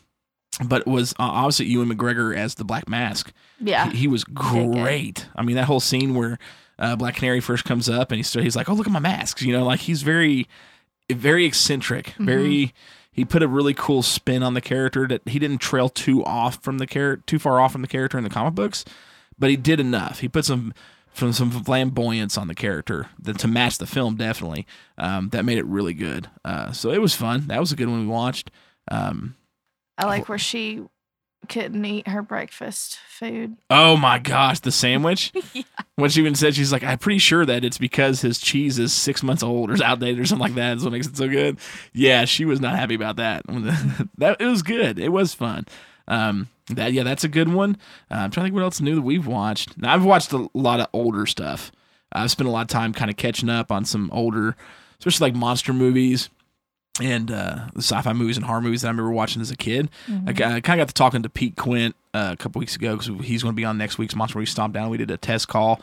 but 0.64 0.86
was 0.88 1.14
uh, 1.14 1.24
obviously 1.24 1.66
Ewan 1.68 1.90
McGregor 1.90 2.36
as 2.36 2.56
the 2.56 2.64
Black 2.64 2.88
Mask. 2.88 3.34
Yeah. 3.60 3.90
he, 3.90 3.98
he 4.00 4.08
was 4.08 4.24
great. 4.24 5.28
I 5.36 5.42
mean, 5.44 5.56
that 5.56 5.66
whole 5.66 5.80
scene 5.80 6.14
where 6.16 6.38
uh, 6.80 6.96
Black 6.96 7.16
Canary 7.16 7.40
first 7.40 7.66
comes 7.66 7.90
up 7.90 8.12
and 8.12 8.18
he's 8.18 8.32
he's 8.34 8.56
like, 8.56 8.70
"Oh, 8.70 8.74
look 8.74 8.88
at 8.88 8.94
my 8.94 9.00
masks," 9.00 9.42
you 9.42 9.52
know, 9.52 9.66
like 9.66 9.82
he's 9.82 10.04
very, 10.04 10.48
very 11.12 11.46
eccentric, 11.46 12.08
Mm-hmm. 12.08 12.26
very. 12.26 12.74
He 13.12 13.26
put 13.26 13.44
a 13.44 13.48
really 13.48 13.76
cool 13.76 14.02
spin 14.02 14.42
on 14.42 14.56
the 14.56 14.62
character 14.62 15.08
that 15.08 15.22
he 15.28 15.38
didn't 15.38 15.60
trail 15.60 15.88
too 15.88 16.24
off 16.26 16.64
from 16.64 16.80
the 16.80 16.88
character, 16.88 17.24
too 17.28 17.38
far 17.38 17.60
off 17.60 17.72
from 17.72 17.84
the 17.84 17.88
character 17.88 18.18
in 18.18 18.24
the 18.24 18.30
comic 18.30 18.56
books, 18.56 18.84
but 19.38 19.52
he 19.52 19.56
did 19.56 19.80
enough. 19.80 20.20
He 20.22 20.28
put 20.28 20.46
some 20.46 20.74
from 21.14 21.32
some 21.32 21.52
flamboyance 21.52 22.38
on 22.38 22.48
the 22.48 22.56
character 22.56 23.08
that 23.22 23.38
to 23.40 23.48
match 23.48 23.78
the 23.78 23.86
film 23.86 24.16
definitely. 24.16 24.66
Um, 24.98 25.30
that 25.30 25.46
made 25.46 25.58
it 25.58 25.66
really 25.66 25.94
good. 25.94 26.30
Uh, 26.44 26.72
so 26.72 26.92
it 26.92 27.02
was 27.02 27.16
fun. 27.16 27.48
That 27.48 27.60
was 27.60 27.72
a 27.72 27.76
good 27.76 27.88
one 27.88 28.02
we 28.02 28.08
watched. 28.08 28.52
Um, 28.90 29.36
I 29.98 30.06
like 30.06 30.28
where 30.28 30.38
she 30.38 30.84
couldn't 31.50 31.84
eat 31.86 32.08
her 32.08 32.22
breakfast 32.22 32.98
food. 33.08 33.58
Oh 33.70 33.98
my 33.98 34.20
gosh, 34.20 34.60
the 34.60 34.72
sandwich. 34.72 35.32
When 35.96 36.10
she 36.10 36.22
even 36.22 36.34
said 36.34 36.56
she's 36.56 36.72
like, 36.72 36.84
I'm 36.84 36.98
pretty 36.98 37.20
sure 37.20 37.46
that 37.46 37.64
it's 37.64 37.78
because 37.78 38.22
his 38.22 38.40
cheese 38.40 38.80
is 38.80 38.92
six 38.92 39.22
months 39.22 39.44
old 39.44 39.70
or 39.70 39.76
is 39.76 39.82
outdated 39.82 40.20
or 40.20 40.26
something 40.26 40.42
like 40.42 40.56
that. 40.56 40.78
Is 40.78 40.84
what 40.84 40.92
makes 40.92 41.06
it 41.06 41.16
so 41.16 41.28
good. 41.28 41.60
Yeah, 41.94 42.26
she 42.26 42.46
was 42.46 42.60
not 42.60 42.76
happy 42.76 42.96
about 42.96 43.18
that. 43.18 43.44
that 44.18 44.42
it 44.42 44.46
was 44.48 44.64
good. 44.64 44.98
It 44.98 45.10
was 45.10 45.36
fun. 45.36 45.68
Um, 46.08 46.50
that 46.70 46.94
yeah, 46.94 47.04
that's 47.04 47.24
a 47.24 47.28
good 47.28 47.50
one. 47.50 47.78
Uh, 48.10 48.16
I'm 48.16 48.32
trying 48.32 48.44
to 48.44 48.48
think 48.48 48.56
what 48.56 48.64
else 48.64 48.82
new 48.82 48.96
that 48.96 49.02
we've 49.02 49.28
watched. 49.28 49.78
Now, 49.78 49.94
I've 49.94 50.06
watched 50.06 50.32
a 50.32 50.50
lot 50.54 50.80
of 50.80 50.88
older 50.94 51.26
stuff. 51.26 51.72
I've 52.12 52.32
spent 52.32 52.48
a 52.48 52.52
lot 52.52 52.62
of 52.62 52.68
time 52.68 52.94
kind 52.94 53.10
of 53.10 53.18
catching 53.18 53.50
up 53.50 53.72
on 53.72 53.86
some 53.86 54.10
older, 54.14 54.56
especially 55.00 55.32
like 55.32 55.36
monster 55.36 55.74
movies 55.74 56.30
and 57.02 57.32
uh, 57.32 57.68
the 57.74 57.82
sci-fi 57.82 58.14
movies 58.14 58.38
and 58.38 58.46
horror 58.46 58.62
movies 58.62 58.84
that 58.84 58.90
I 58.90 58.92
remember 58.92 59.12
watching 59.12 59.42
as 59.42 59.50
a 59.50 59.56
kid. 59.58 59.90
I, 60.28 60.34
kind 60.34 60.58
of 60.58 60.64
got 60.64 60.88
to 60.88 60.94
talking 60.94 61.24
to 61.24 61.30
Pete 61.30 61.56
Quint 61.56 61.96
uh, 62.14 62.30
a 62.34 62.38
couple 62.38 62.60
weeks 62.60 62.76
ago 62.76 62.96
because 62.96 63.26
he's 63.26 63.42
going 63.42 63.54
to 63.54 63.60
be 63.60 63.66
on 63.66 63.78
next 63.78 63.98
week's 63.98 64.16
Monster 64.16 64.38
Movie 64.38 64.52
Stomp 64.52 64.74
Down. 64.74 64.90
We 64.90 64.98
did 64.98 65.10
a 65.10 65.18
test 65.18 65.48
call 65.48 65.82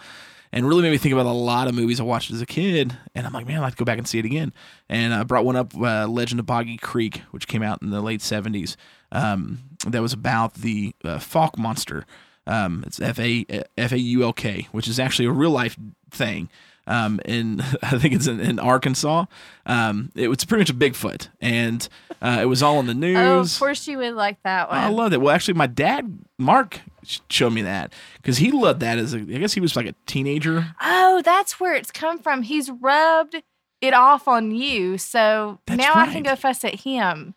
and 0.52 0.66
really 0.68 0.82
made 0.82 0.90
me 0.90 0.98
think 0.98 1.12
about 1.12 1.26
a 1.26 1.30
lot 1.30 1.68
of 1.68 1.74
movies 1.74 2.00
I 2.00 2.04
watched 2.04 2.30
as 2.30 2.40
a 2.40 2.46
kid. 2.46 2.96
And 3.14 3.26
I'm 3.26 3.32
like, 3.32 3.46
man, 3.46 3.58
I'd 3.58 3.62
like 3.62 3.74
to 3.74 3.78
go 3.78 3.84
back 3.84 3.98
and 3.98 4.06
see 4.06 4.18
it 4.18 4.24
again. 4.24 4.52
And 4.88 5.12
I 5.12 5.22
brought 5.24 5.44
one 5.44 5.56
up, 5.56 5.74
uh, 5.76 6.06
Legend 6.06 6.40
of 6.40 6.46
Boggy 6.46 6.76
Creek, 6.76 7.22
which 7.30 7.48
came 7.48 7.62
out 7.62 7.82
in 7.82 7.90
the 7.90 8.00
late 8.00 8.20
70s. 8.20 8.76
Um, 9.12 9.58
that 9.86 10.02
was 10.02 10.12
about 10.12 10.54
the 10.54 10.94
uh, 11.04 11.18
Falk 11.18 11.58
monster. 11.58 12.06
Um, 12.46 12.84
it's 12.86 13.00
F 13.00 13.18
A 13.18 13.44
F 13.76 13.92
A 13.92 13.98
U 13.98 14.24
L 14.24 14.32
K, 14.32 14.68
which 14.72 14.88
is 14.88 14.98
actually 14.98 15.26
a 15.26 15.32
real 15.32 15.50
life 15.50 15.76
thing. 16.10 16.48
Um, 16.86 17.20
in 17.24 17.60
I 17.82 17.98
think 17.98 18.14
it's 18.14 18.26
in, 18.26 18.40
in 18.40 18.58
Arkansas. 18.58 19.26
Um, 19.66 20.10
it 20.14 20.28
was 20.28 20.44
pretty 20.44 20.62
much 20.62 20.70
a 20.70 20.74
Bigfoot, 20.74 21.28
and 21.40 21.88
uh, 22.20 22.38
it 22.40 22.46
was 22.46 22.62
all 22.62 22.80
in 22.80 22.86
the 22.86 22.94
news. 22.94 23.16
Oh, 23.20 23.40
of 23.40 23.58
course 23.58 23.86
you 23.86 23.98
would 23.98 24.14
like 24.14 24.42
that 24.42 24.68
one. 24.68 24.78
I 24.78 24.88
love 24.88 25.12
it. 25.12 25.20
Well, 25.20 25.34
actually, 25.34 25.54
my 25.54 25.66
dad, 25.66 26.18
Mark, 26.38 26.80
showed 27.28 27.52
me 27.52 27.62
that 27.62 27.92
because 28.16 28.38
he 28.38 28.50
loved 28.50 28.80
that 28.80 28.98
as 28.98 29.14
a. 29.14 29.18
I 29.18 29.38
guess 29.38 29.52
he 29.52 29.60
was 29.60 29.76
like 29.76 29.86
a 29.86 29.94
teenager. 30.06 30.74
Oh, 30.80 31.22
that's 31.24 31.60
where 31.60 31.74
it's 31.74 31.90
come 31.90 32.18
from. 32.18 32.42
He's 32.42 32.70
rubbed 32.70 33.42
it 33.80 33.94
off 33.94 34.28
on 34.28 34.50
you. 34.50 34.98
So 34.98 35.58
That's 35.66 35.78
now 35.78 35.94
I 35.94 36.06
can 36.06 36.22
go 36.22 36.36
fuss 36.36 36.64
at 36.64 36.80
him. 36.80 37.34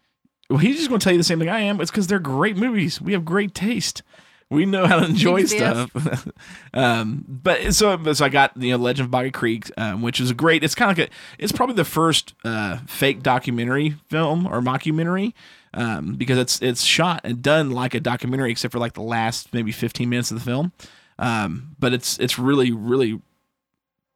Well, 0.50 0.60
he's 0.60 0.78
just 0.78 0.90
going 0.90 1.00
to 1.00 1.04
tell 1.04 1.14
you 1.14 1.18
the 1.18 1.24
same 1.24 1.40
thing 1.40 1.50
I 1.50 1.62
am. 1.62 1.80
It's 1.82 1.90
because 1.90 2.08
they're 2.08 2.20
great 2.20 2.58
movies. 2.58 3.02
We 3.02 3.14
have 3.14 3.26
great 3.26 3.54
taste. 3.54 4.04
We 4.50 4.66
know 4.66 4.86
how 4.86 5.00
to 5.00 5.06
enjoy 5.06 5.46
stuff. 5.46 6.28
um, 6.74 7.26
but 7.28 7.74
so, 7.74 8.14
so 8.14 8.26
I 8.26 8.30
got 8.30 8.56
you 8.56 8.72
know 8.72 8.78
Legend 8.78 9.08
of 9.08 9.12
Boggy 9.12 9.32
Creek, 9.32 9.72
um, 9.78 10.02
which 10.02 10.20
is 10.20 10.30
a 10.30 10.36
great. 10.36 10.64
It's 10.64 10.76
kind 10.76 10.92
of 10.92 10.98
like 10.98 11.10
a. 11.10 11.12
It's 11.40 11.52
probably 11.52 11.76
the 11.76 11.86
first 11.86 12.36
uh, 12.44 12.80
fake 12.86 13.24
documentary 13.24 13.96
film 14.10 14.46
or 14.46 14.62
mockumentary. 14.62 15.34
Um, 15.76 16.14
because 16.14 16.38
it's 16.38 16.62
it's 16.62 16.84
shot 16.84 17.22
and 17.24 17.42
done 17.42 17.72
like 17.72 17.96
a 17.96 18.00
documentary, 18.00 18.52
except 18.52 18.74
for 18.74 18.80
like 18.80 18.94
the 18.94 19.02
last 19.02 19.54
maybe 19.54 19.72
15 19.72 20.08
minutes 20.08 20.30
of 20.30 20.38
the 20.38 20.44
film. 20.44 20.72
Um, 21.18 21.76
but 21.80 21.94
it's 21.94 22.20
it's 22.20 22.38
really 22.38 22.72
really 22.72 23.22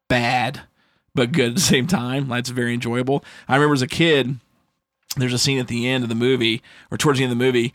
bad, 0.08 0.62
but 1.16 1.32
good 1.32 1.50
at 1.50 1.56
the 1.56 1.62
same 1.62 1.88
time. 1.88 2.30
Like, 2.30 2.42
it's 2.42 2.50
very 2.50 2.76
enjoyable. 2.76 3.24
I 3.48 3.56
remember 3.56 3.74
as 3.74 3.82
a 3.82 3.88
kid, 3.88 4.38
there's 5.18 5.34
a 5.34 5.40
scene 5.40 5.60
at 5.60 5.68
the 5.68 5.88
end 5.88 6.04
of 6.04 6.10
the 6.10 6.16
movie 6.16 6.62
or 6.92 6.98
towards 6.98 7.20
the 7.20 7.26
end 7.26 7.32
of 7.32 7.38
the 7.38 7.44
movie 7.44 7.74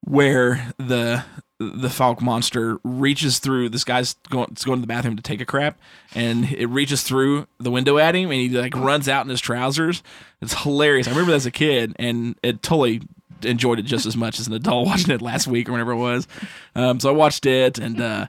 where 0.00 0.72
the 0.78 1.24
the 1.58 1.88
Falk 1.88 2.20
monster 2.20 2.78
reaches 2.84 3.38
through 3.38 3.70
this 3.70 3.82
guy's 3.82 4.12
going, 4.28 4.48
it's 4.52 4.64
going 4.64 4.78
to 4.78 4.82
the 4.82 4.86
bathroom 4.86 5.16
to 5.16 5.22
take 5.22 5.40
a 5.40 5.46
crap 5.46 5.78
and 6.14 6.52
it 6.52 6.66
reaches 6.66 7.02
through 7.02 7.46
the 7.58 7.70
window 7.70 7.96
at 7.96 8.14
him 8.14 8.30
and 8.30 8.38
he 8.40 8.48
like 8.50 8.76
runs 8.76 9.08
out 9.08 9.24
in 9.24 9.30
his 9.30 9.40
trousers. 9.40 10.02
It's 10.42 10.62
hilarious. 10.62 11.06
I 11.08 11.12
remember 11.12 11.30
that 11.30 11.36
as 11.36 11.46
a 11.46 11.50
kid 11.50 11.96
and 11.98 12.36
it 12.42 12.62
totally 12.62 13.00
enjoyed 13.42 13.78
it 13.78 13.86
just 13.86 14.04
as 14.04 14.16
much 14.16 14.38
as 14.38 14.46
an 14.46 14.52
adult 14.52 14.86
watching 14.86 15.14
it 15.14 15.22
last 15.22 15.46
week 15.46 15.68
or 15.68 15.72
whenever 15.72 15.92
it 15.92 15.96
was. 15.96 16.28
Um, 16.74 17.00
so 17.00 17.08
I 17.08 17.12
watched 17.12 17.46
it 17.46 17.78
and 17.78 18.00
uh, 18.02 18.26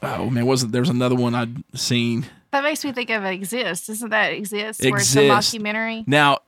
oh 0.00 0.30
man, 0.30 0.46
wasn't 0.46 0.70
there 0.70 0.82
was 0.82 0.88
another 0.88 1.16
one 1.16 1.34
I'd 1.34 1.64
seen. 1.74 2.26
That 2.52 2.62
makes 2.62 2.84
me 2.84 2.92
think 2.92 3.10
of 3.10 3.24
Exists. 3.24 3.88
Isn't 3.88 4.10
that 4.10 4.34
Exists? 4.34 4.84
Where 4.84 4.96
it's 5.00 5.16
Exists. 5.16 5.54
a 5.54 5.58
mockumentary? 5.58 6.06
Now, 6.06 6.38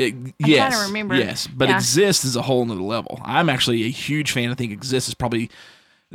it, 0.00 0.34
yes, 0.38 0.86
remember. 0.88 1.14
yes, 1.16 1.46
but 1.46 1.68
Yeah. 1.68 1.76
Exists 1.76 2.24
is 2.24 2.36
a 2.36 2.42
whole 2.42 2.64
nother 2.64 2.80
level. 2.82 3.20
I'm 3.24 3.48
actually 3.48 3.84
a 3.84 3.90
huge 3.90 4.32
fan. 4.32 4.50
I 4.50 4.54
think 4.54 4.72
Exists 4.72 5.08
is 5.08 5.14
probably 5.14 5.50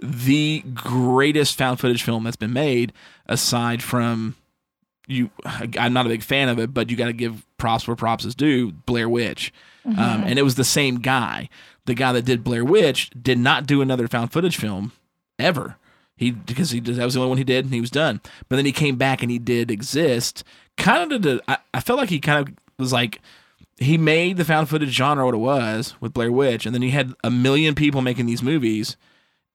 the 0.02 0.62
greatest 0.74 1.58
found 1.58 1.80
footage 1.80 2.04
film 2.04 2.24
that's 2.24 2.36
been 2.36 2.54
made, 2.54 2.92
aside 3.28 3.82
from 3.84 4.36
you. 5.08 5.30
I'm 5.80 5.94
not 5.94 6.06
a 6.06 6.10
big 6.10 6.24
fan 6.24 6.50
of 6.50 6.60
it, 6.60 6.74
but 6.74 6.90
you 6.90 6.98
got 6.98 7.06
to 7.06 7.14
give 7.14 7.46
props 7.58 7.88
where 7.88 7.96
props 7.96 8.26
is 8.26 8.36
due. 8.36 8.72
Blair 8.72 9.08
Witch, 9.08 9.54
um, 9.86 10.24
and 10.26 10.38
it 10.40 10.44
was 10.44 10.56
the 10.56 10.64
same 10.64 11.00
guy. 11.00 11.50
The 11.86 11.94
guy 11.94 12.12
that 12.14 12.26
did 12.26 12.44
Blair 12.44 12.66
Witch 12.66 13.10
did 13.22 13.38
not 13.38 13.68
do 13.68 13.82
another 13.82 14.08
found 14.08 14.32
footage 14.34 14.58
film 14.58 14.92
ever. 15.40 15.78
He 16.18 16.32
because 16.32 16.72
he 16.72 16.80
that 16.80 17.04
was 17.04 17.14
the 17.14 17.20
only 17.20 17.30
one 17.30 17.38
he 17.38 17.44
did 17.44 17.66
and 17.66 17.74
he 17.74 17.82
was 17.82 17.92
done. 17.92 18.22
But 18.50 18.56
then 18.56 18.66
he 18.66 18.72
came 18.72 18.96
back 18.96 19.22
and 19.22 19.30
he 19.30 19.38
did 19.38 19.70
Exists. 19.70 20.44
Kind 20.78 21.12
of 21.12 21.22
did. 21.22 21.38
a- 21.40 21.52
I, 21.52 21.58
I 21.76 21.80
felt 21.82 22.00
like 22.00 22.10
he 22.10 22.20
kind 22.20 22.48
of 22.48 22.54
was 22.80 22.92
like 22.94 23.20
he 23.78 23.98
made 23.98 24.38
the 24.38 24.46
found 24.46 24.70
footage 24.70 24.94
genre 24.94 25.26
what 25.26 25.34
it 25.34 25.38
was 25.38 25.96
with 26.00 26.14
Blair 26.14 26.32
Witch, 26.32 26.66
and 26.66 26.74
then 26.74 26.82
he 26.82 26.92
had 26.92 27.14
a 27.24 27.30
million 27.32 27.76
people 27.76 28.02
making 28.02 28.26
these 28.26 28.42
movies, 28.42 28.96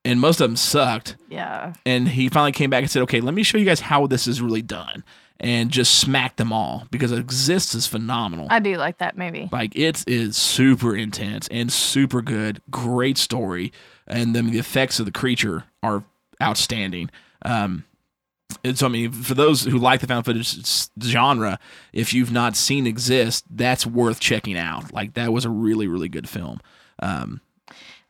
and 0.04 0.20
most 0.20 0.40
of 0.40 0.48
them 0.48 0.56
sucked. 0.56 1.16
Yeah. 1.28 1.74
And 1.86 2.08
he 2.08 2.28
finally 2.28 2.52
came 2.52 2.70
back 2.70 2.82
and 2.82 2.90
said, 2.90 3.02
"Okay, 3.02 3.20
let 3.20 3.34
me 3.34 3.42
show 3.42 3.58
you 3.58 3.64
guys 3.64 3.80
how 3.80 4.06
this 4.06 4.26
is 4.26 4.42
really 4.42 4.62
done," 4.62 5.04
and 5.38 5.70
just 5.70 5.98
smacked 5.98 6.36
them 6.36 6.52
all 6.52 6.86
because 6.90 7.12
it 7.12 7.18
exists 7.18 7.74
is 7.74 7.86
phenomenal. 7.86 8.46
I 8.50 8.58
do 8.60 8.76
like 8.76 8.98
that 8.98 9.16
movie. 9.16 9.48
Like 9.50 9.74
it 9.74 10.04
is 10.06 10.36
super 10.36 10.94
intense 10.94 11.48
and 11.48 11.72
super 11.72 12.20
good, 12.20 12.60
great 12.70 13.16
story, 13.16 13.72
and 14.06 14.34
then 14.34 14.50
the 14.50 14.58
effects 14.58 15.00
of 15.00 15.06
the 15.06 15.12
creature 15.12 15.64
are 15.82 16.04
outstanding. 16.42 17.10
Um, 17.42 17.84
so 18.74 18.86
I 18.86 18.88
mean, 18.88 19.12
for 19.12 19.34
those 19.34 19.64
who 19.64 19.78
like 19.78 20.00
the 20.00 20.06
found 20.06 20.24
footage 20.24 20.56
genre, 21.02 21.58
if 21.92 22.12
you've 22.14 22.32
not 22.32 22.56
seen 22.56 22.86
Exists, 22.86 23.42
that's 23.50 23.86
worth 23.86 24.20
checking 24.20 24.56
out. 24.58 24.92
Like 24.92 25.14
that 25.14 25.32
was 25.32 25.44
a 25.44 25.50
really, 25.50 25.86
really 25.86 26.08
good 26.08 26.28
film. 26.28 26.60
Um, 27.00 27.40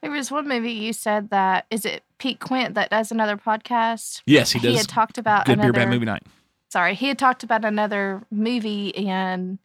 There 0.03 0.11
was 0.11 0.31
one 0.31 0.49
movie 0.49 0.73
you 0.73 0.93
said 0.93 1.31
that 1.31 1.67
is 1.71 1.85
it 1.85 2.03
Pete 2.19 2.41
Quint 2.41 2.75
that 2.75 2.91
does 2.91 3.11
another 3.13 3.37
podcast. 3.37 4.23
yes, 4.27 4.53
he 4.53 4.59
does. 4.59 4.71
He 4.73 4.77
had 4.77 4.89
talked 4.89 5.19
about 5.19 5.47
good 5.47 5.55
another 5.55 5.73
beer, 5.73 5.85
bad 5.85 5.91
movie 5.91 6.07
night. 6.07 6.23
sorry, 6.69 6.95
he 6.95 7.09
had 7.09 7.19
talked 7.19 7.43
about 7.43 7.65
another 7.65 8.23
movie 8.31 8.95
and 8.97 9.59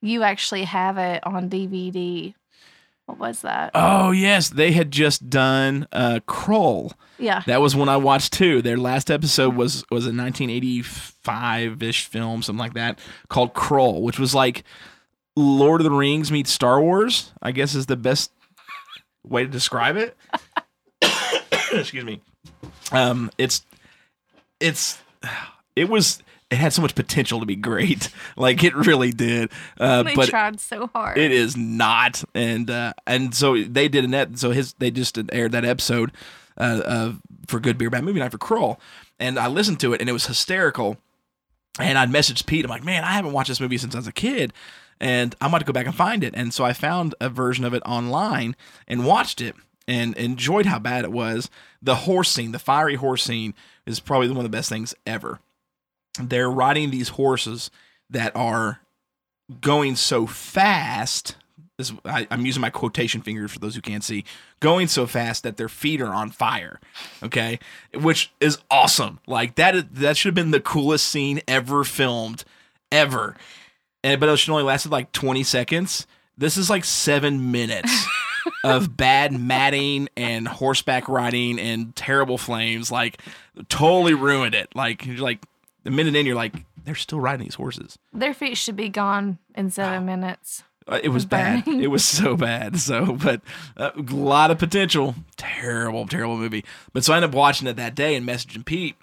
you 0.00 0.22
actually 0.22 0.64
have 0.64 0.98
it 0.98 1.26
on 1.26 1.48
DVD. 1.48 2.34
What 3.06 3.18
was 3.18 3.42
that? 3.42 3.70
Oh 3.74 4.12
yes, 4.12 4.48
they 4.48 4.72
had 4.72 4.90
just 4.90 5.28
done 5.28 5.86
uh, 5.92 6.20
Krull. 6.26 6.92
yeah. 7.18 7.42
That 7.46 7.60
was 7.60 7.76
when 7.76 7.88
I 7.88 7.98
watched 7.98 8.32
too. 8.32 8.62
Their 8.62 8.78
last 8.78 9.10
episode 9.10 9.54
was 9.56 9.84
was 9.90 10.06
a 10.06 10.12
1985 10.12 11.82
ish 11.82 12.06
film, 12.06 12.42
something 12.42 12.58
like 12.58 12.74
that, 12.74 12.98
called 13.28 13.52
Krull, 13.54 14.00
which 14.00 14.18
was 14.18 14.34
like 14.34 14.64
Lord 15.36 15.80
of 15.80 15.84
the 15.84 15.90
Rings 15.90 16.32
meets 16.32 16.50
Star 16.50 16.80
Wars. 16.80 17.32
I 17.42 17.52
guess 17.52 17.74
is 17.74 17.86
the 17.86 17.96
best 17.96 18.30
way 19.22 19.44
to 19.44 19.50
describe 19.50 19.96
it. 19.96 20.16
Excuse 21.72 22.04
me. 22.04 22.22
Um, 22.90 23.30
it's 23.36 23.64
it's 24.60 24.98
it 25.76 25.88
was 25.88 26.22
it 26.54 26.58
had 26.58 26.72
so 26.72 26.82
much 26.82 26.94
potential 26.94 27.40
to 27.40 27.46
be 27.46 27.56
great. 27.56 28.08
Like 28.36 28.64
it 28.64 28.74
really 28.74 29.12
did. 29.12 29.50
Uh, 29.78 30.02
they 30.02 30.14
but 30.14 30.28
tried 30.28 30.58
so 30.58 30.88
hard. 30.88 31.18
it 31.18 31.30
is 31.30 31.56
not, 31.56 32.24
and 32.34 32.68
uh, 32.68 32.92
and 33.06 33.32
so 33.32 33.62
they 33.62 33.86
did 33.86 34.04
an 34.04 34.12
ep- 34.12 34.36
so 34.36 34.50
his 34.50 34.72
they 34.74 34.90
just 34.90 35.18
aired 35.30 35.52
that 35.52 35.64
episode 35.64 36.10
uh, 36.58 36.82
uh, 36.84 37.12
for 37.46 37.60
Good 37.60 37.78
Beer 37.78 37.90
Bad 37.90 38.02
Movie 38.02 38.18
Night 38.18 38.32
for 38.32 38.38
Krull, 38.38 38.78
and 39.20 39.38
I 39.38 39.46
listened 39.46 39.78
to 39.80 39.92
it 39.92 40.00
and 40.00 40.10
it 40.10 40.12
was 40.12 40.26
hysterical. 40.26 40.96
And 41.78 41.96
I'd 41.98 42.10
messaged 42.10 42.46
Pete. 42.46 42.64
I'm 42.64 42.70
like, 42.70 42.84
man, 42.84 43.04
I 43.04 43.12
haven't 43.12 43.32
watched 43.32 43.48
this 43.48 43.60
movie 43.60 43.78
since 43.78 43.94
I 43.94 43.98
was 43.98 44.06
a 44.06 44.12
kid, 44.12 44.52
and 45.00 45.34
I'm 45.40 45.50
about 45.50 45.58
to 45.58 45.64
go 45.64 45.72
back 45.72 45.86
and 45.86 45.94
find 45.94 46.24
it. 46.24 46.34
And 46.36 46.52
so 46.52 46.64
I 46.64 46.72
found 46.72 47.14
a 47.20 47.28
version 47.28 47.64
of 47.64 47.74
it 47.74 47.82
online 47.84 48.56
and 48.88 49.06
watched 49.06 49.40
it 49.40 49.54
and 49.86 50.16
enjoyed 50.16 50.66
how 50.66 50.78
bad 50.78 51.04
it 51.04 51.12
was. 51.12 51.50
The 51.82 51.96
horse 51.96 52.30
scene, 52.30 52.52
the 52.52 52.58
fiery 52.58 52.96
horse 52.96 53.22
scene, 53.22 53.54
is 53.86 54.00
probably 54.00 54.28
one 54.28 54.38
of 54.38 54.44
the 54.44 54.48
best 54.48 54.68
things 54.68 54.94
ever. 55.06 55.40
They're 56.20 56.50
riding 56.50 56.90
these 56.90 57.10
horses 57.10 57.70
that 58.10 58.34
are 58.36 58.80
going 59.60 59.96
so 59.96 60.26
fast. 60.26 61.36
This, 61.76 61.92
I, 62.04 62.26
I'm 62.30 62.46
using 62.46 62.60
my 62.60 62.70
quotation 62.70 63.20
fingers 63.20 63.52
for 63.52 63.58
those 63.58 63.74
who 63.74 63.80
can't 63.80 64.04
see. 64.04 64.24
Going 64.60 64.86
so 64.86 65.06
fast 65.06 65.42
that 65.42 65.56
their 65.56 65.68
feet 65.68 66.00
are 66.00 66.14
on 66.14 66.30
fire. 66.30 66.80
Okay, 67.22 67.58
which 67.92 68.32
is 68.40 68.58
awesome. 68.70 69.18
Like 69.26 69.56
that. 69.56 69.94
That 69.94 70.16
should 70.16 70.28
have 70.28 70.34
been 70.34 70.52
the 70.52 70.60
coolest 70.60 71.08
scene 71.08 71.40
ever 71.48 71.84
filmed, 71.84 72.44
ever. 72.92 73.36
And 74.04 74.20
but 74.20 74.28
it 74.28 74.36
should 74.36 74.52
only 74.52 74.62
lasted 74.62 74.92
like 74.92 75.10
20 75.12 75.42
seconds. 75.42 76.06
This 76.36 76.56
is 76.56 76.68
like 76.70 76.84
seven 76.84 77.50
minutes 77.50 78.06
of 78.64 78.96
bad 78.96 79.32
matting 79.32 80.08
and 80.16 80.46
horseback 80.46 81.08
riding 81.08 81.58
and 81.58 81.94
terrible 81.96 82.38
flames. 82.38 82.92
Like 82.92 83.20
totally 83.68 84.14
ruined 84.14 84.54
it. 84.54 84.68
Like 84.74 85.06
you're 85.06 85.16
like 85.18 85.40
the 85.84 85.90
minute 85.90 86.14
in, 86.16 86.26
you're 86.26 86.34
like 86.34 86.54
they're 86.84 86.94
still 86.94 87.20
riding 87.20 87.44
these 87.44 87.54
horses. 87.54 87.98
Their 88.12 88.34
feet 88.34 88.56
should 88.58 88.76
be 88.76 88.88
gone 88.88 89.38
in 89.54 89.70
seven 89.70 90.04
minutes. 90.04 90.62
Uh, 90.86 91.00
It 91.02 91.08
was 91.08 91.24
bad. 91.24 91.66
It 91.66 91.86
was 91.88 92.04
so 92.04 92.36
bad. 92.36 92.76
So, 92.80 93.12
but 93.14 93.40
uh, 93.76 93.92
a 93.96 94.00
lot 94.14 94.50
of 94.50 94.58
potential. 94.58 95.14
Terrible, 95.36 96.06
terrible 96.06 96.36
movie. 96.36 96.64
But 96.92 97.04
so 97.04 97.12
I 97.12 97.16
ended 97.16 97.30
up 97.30 97.36
watching 97.36 97.66
it 97.68 97.76
that 97.76 97.94
day 97.94 98.14
and 98.16 98.26
messaging 98.28 98.64
Pete. 98.66 98.96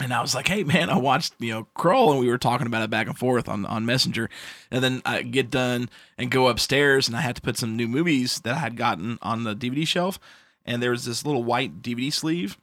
And 0.00 0.12
I 0.12 0.20
was 0.20 0.34
like, 0.34 0.48
hey, 0.48 0.62
man, 0.62 0.90
I 0.90 0.98
watched, 0.98 1.32
you 1.38 1.52
know, 1.52 1.68
Krull, 1.74 2.10
and 2.10 2.20
we 2.20 2.28
were 2.28 2.36
talking 2.36 2.66
about 2.66 2.82
it 2.82 2.90
back 2.90 3.06
and 3.06 3.16
forth 3.16 3.48
on, 3.48 3.64
on 3.64 3.86
Messenger. 3.86 4.28
And 4.70 4.84
then 4.84 5.00
I 5.06 5.22
get 5.22 5.50
done 5.50 5.88
and 6.18 6.30
go 6.30 6.48
upstairs, 6.48 7.08
and 7.08 7.16
I 7.16 7.22
had 7.22 7.36
to 7.36 7.42
put 7.42 7.56
some 7.56 7.76
new 7.76 7.88
movies 7.88 8.40
that 8.40 8.54
I 8.56 8.58
had 8.58 8.76
gotten 8.76 9.18
on 9.22 9.44
the 9.44 9.56
DVD 9.56 9.86
shelf. 9.88 10.18
And 10.66 10.82
there 10.82 10.90
was 10.90 11.06
this 11.06 11.24
little 11.24 11.44
white 11.44 11.80
DVD 11.80 12.12
sleeve 12.12 12.58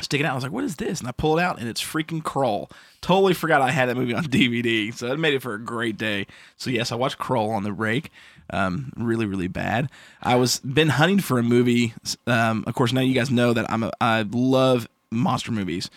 sticking 0.00 0.26
out. 0.26 0.32
I 0.32 0.34
was 0.34 0.44
like, 0.44 0.52
what 0.52 0.64
is 0.64 0.76
this? 0.76 1.00
And 1.00 1.08
I 1.08 1.12
pull 1.12 1.38
it 1.38 1.42
out, 1.42 1.58
and 1.58 1.68
it's 1.68 1.82
freaking 1.82 2.22
Krull. 2.22 2.70
Totally 3.00 3.34
forgot 3.34 3.60
I 3.62 3.70
had 3.70 3.88
that 3.88 3.96
movie 3.96 4.14
on 4.14 4.24
DVD. 4.26 4.94
So 4.94 5.12
it 5.12 5.18
made 5.18 5.34
it 5.34 5.42
for 5.42 5.54
a 5.54 5.58
great 5.58 5.96
day. 5.96 6.26
So 6.56 6.70
yes, 6.70 6.92
I 6.92 6.96
watched 6.96 7.18
Krull 7.18 7.50
on 7.50 7.62
the 7.62 7.72
break. 7.72 8.10
Um, 8.52 8.92
really, 8.96 9.26
really 9.26 9.48
bad. 9.48 9.90
I 10.22 10.34
was 10.34 10.58
been 10.60 10.88
hunting 10.88 11.20
for 11.20 11.38
a 11.38 11.42
movie. 11.42 11.94
Um, 12.26 12.64
of 12.66 12.74
course, 12.74 12.92
now 12.92 13.00
you 13.00 13.14
guys 13.14 13.30
know 13.30 13.52
that 13.52 13.70
I'm 13.70 13.84
a 13.84 13.92
I 14.00 14.26
love 14.28 14.88
monster 15.10 15.52
movies, 15.52 15.88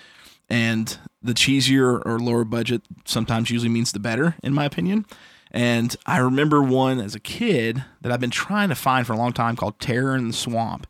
and 0.50 0.96
the 1.22 1.34
cheesier 1.34 2.02
or 2.06 2.20
lower 2.20 2.44
budget 2.44 2.84
sometimes 3.06 3.50
usually 3.50 3.70
means 3.70 3.92
the 3.92 4.00
better, 4.00 4.36
in 4.44 4.54
my 4.54 4.66
opinion. 4.66 5.06
And 5.52 5.96
I 6.06 6.18
remember 6.18 6.62
one 6.62 7.00
as 7.00 7.14
a 7.16 7.20
kid 7.20 7.84
that 8.02 8.12
I've 8.12 8.20
been 8.20 8.32
trying 8.32 8.70
to 8.70 8.76
find 8.76 9.06
for 9.06 9.14
a 9.14 9.18
long 9.18 9.34
time 9.34 9.56
called 9.56 9.80
Terror 9.80 10.16
in 10.16 10.28
the 10.28 10.34
Swamp 10.34 10.88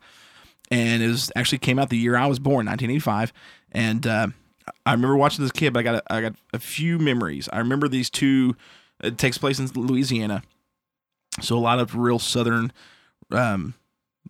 and 0.70 1.02
it 1.02 1.08
was 1.08 1.30
actually 1.36 1.58
came 1.58 1.78
out 1.78 1.90
the 1.90 1.96
year 1.96 2.16
I 2.16 2.26
was 2.26 2.38
born, 2.38 2.66
1985. 2.66 3.32
And 3.72 4.06
uh, 4.06 4.28
I 4.86 4.92
remember 4.92 5.16
watching 5.16 5.44
this 5.44 5.52
kid, 5.52 5.72
but 5.72 5.80
I 5.80 5.82
got 5.82 5.94
a, 5.96 6.12
I 6.12 6.20
got 6.20 6.34
a 6.52 6.58
few 6.58 6.98
memories. 6.98 7.48
I 7.52 7.58
remember 7.58 7.88
these 7.88 8.10
two. 8.10 8.56
It 9.02 9.18
takes 9.18 9.38
place 9.38 9.58
in 9.58 9.66
Louisiana, 9.74 10.42
so 11.40 11.56
a 11.56 11.58
lot 11.58 11.80
of 11.80 11.96
real 11.96 12.18
southern 12.18 12.72
um, 13.30 13.74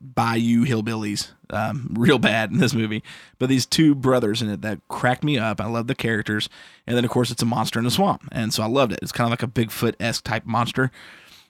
bayou 0.01 0.64
hillbillies, 0.64 1.30
um, 1.51 1.89
real 1.97 2.18
bad 2.18 2.51
in 2.51 2.59
this 2.59 2.74
movie. 2.74 3.03
But 3.39 3.49
these 3.49 3.66
two 3.66 3.95
brothers 3.95 4.43
in 4.43 4.49
it 4.49 4.62
that 4.62 4.80
cracked 4.89 5.22
me 5.22 5.39
up. 5.39 5.61
I 5.61 5.66
love 5.66 5.87
the 5.87 5.95
characters, 5.95 6.49
and 6.87 6.97
then 6.97 7.05
of 7.05 7.11
course 7.11 7.30
it's 7.30 7.43
a 7.43 7.47
monster 7.47 7.78
in 7.78 7.85
the 7.85 7.91
swamp, 7.91 8.22
and 8.32 8.53
so 8.53 8.62
I 8.62 8.66
loved 8.66 8.93
it. 8.93 9.01
It's 9.03 9.12
kind 9.12 9.26
of 9.26 9.30
like 9.30 9.43
a 9.43 9.47
Bigfoot 9.47 9.95
esque 10.01 10.24
type 10.24 10.47
monster 10.47 10.91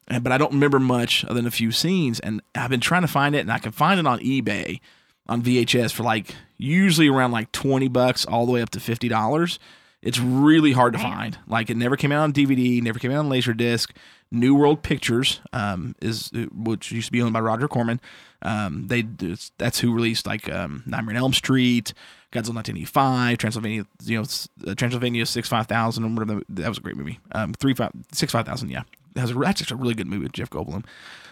and 0.08 0.22
but 0.24 0.32
I 0.32 0.38
don't 0.38 0.52
remember 0.52 0.78
much 0.78 1.24
other 1.24 1.34
than 1.34 1.46
a 1.46 1.50
few 1.50 1.72
scenes. 1.72 2.20
And 2.20 2.40
I've 2.54 2.70
been 2.70 2.80
trying 2.80 3.02
to 3.02 3.08
find 3.08 3.34
it, 3.34 3.40
and 3.40 3.52
I 3.52 3.58
can 3.58 3.72
find 3.72 3.98
it 4.00 4.06
on 4.06 4.18
eBay 4.20 4.80
on 5.26 5.42
VHS 5.42 5.92
for 5.92 6.02
like 6.02 6.34
usually 6.58 7.08
around 7.08 7.32
like 7.32 7.50
twenty 7.52 7.88
bucks, 7.88 8.24
all 8.26 8.46
the 8.46 8.52
way 8.52 8.62
up 8.62 8.70
to 8.70 8.80
fifty 8.80 9.08
dollars. 9.08 9.58
It's 10.02 10.18
really 10.18 10.72
hard 10.72 10.92
to 10.92 10.98
find. 10.98 11.38
Like 11.46 11.70
it 11.70 11.78
never 11.78 11.96
came 11.96 12.12
out 12.12 12.22
on 12.24 12.32
DVD, 12.34 12.82
never 12.82 12.98
came 12.98 13.10
out 13.10 13.18
on 13.24 13.30
Laserdisc. 13.30 13.90
New 14.30 14.54
World 14.54 14.82
Pictures 14.82 15.40
um, 15.52 15.94
is 16.02 16.30
which 16.52 16.90
used 16.92 17.06
to 17.06 17.12
be 17.12 17.22
owned 17.22 17.32
by 17.32 17.40
Roger 17.40 17.68
Corman. 17.68 18.00
Um, 18.42 18.88
they 18.88 18.98
it's- 18.98 19.52
that's 19.56 19.78
who 19.80 19.94
released 19.94 20.26
like 20.26 20.52
um, 20.52 20.82
Nightmare 20.86 21.14
on 21.14 21.22
Elm 21.22 21.32
Street, 21.32 21.94
Godzilla 22.32 22.54
1985, 22.56 23.38
Transylvania, 23.38 23.86
you 24.02 24.18
know, 24.18 24.26
uh, 24.66 24.74
Transylvania 24.74 25.24
Six 25.24 25.48
Five 25.48 25.68
Thousand, 25.68 26.04
or 26.04 26.08
whatever. 26.08 26.42
That 26.50 26.68
was 26.68 26.76
a 26.78 26.80
great 26.82 26.96
movie. 26.96 27.18
Um, 27.32 27.54
three 27.54 27.72
five 27.74 27.92
six 28.12 28.32
five 28.32 28.44
thousand, 28.44 28.70
yeah. 28.70 28.82
Was 29.16 29.30
a, 29.30 29.34
that's 29.34 29.70
a 29.70 29.76
really 29.76 29.94
good 29.94 30.06
movie 30.06 30.24
with 30.24 30.32
Jeff 30.32 30.50
Goldblum. 30.50 30.84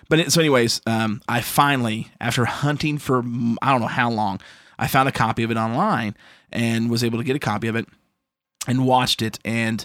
But 0.08 0.20
it, 0.20 0.32
so, 0.32 0.40
anyways, 0.40 0.80
um, 0.86 1.22
I 1.28 1.40
finally, 1.40 2.08
after 2.20 2.44
hunting 2.44 2.98
for 2.98 3.18
I 3.62 3.70
don't 3.70 3.80
know 3.80 3.86
how 3.86 4.10
long, 4.10 4.40
I 4.78 4.86
found 4.86 5.08
a 5.08 5.12
copy 5.12 5.42
of 5.42 5.50
it 5.50 5.56
online 5.56 6.16
and 6.50 6.90
was 6.90 7.02
able 7.02 7.18
to 7.18 7.24
get 7.24 7.36
a 7.36 7.40
copy 7.40 7.68
of 7.68 7.76
it 7.76 7.86
and 8.66 8.86
watched 8.86 9.22
it. 9.22 9.38
And 9.44 9.84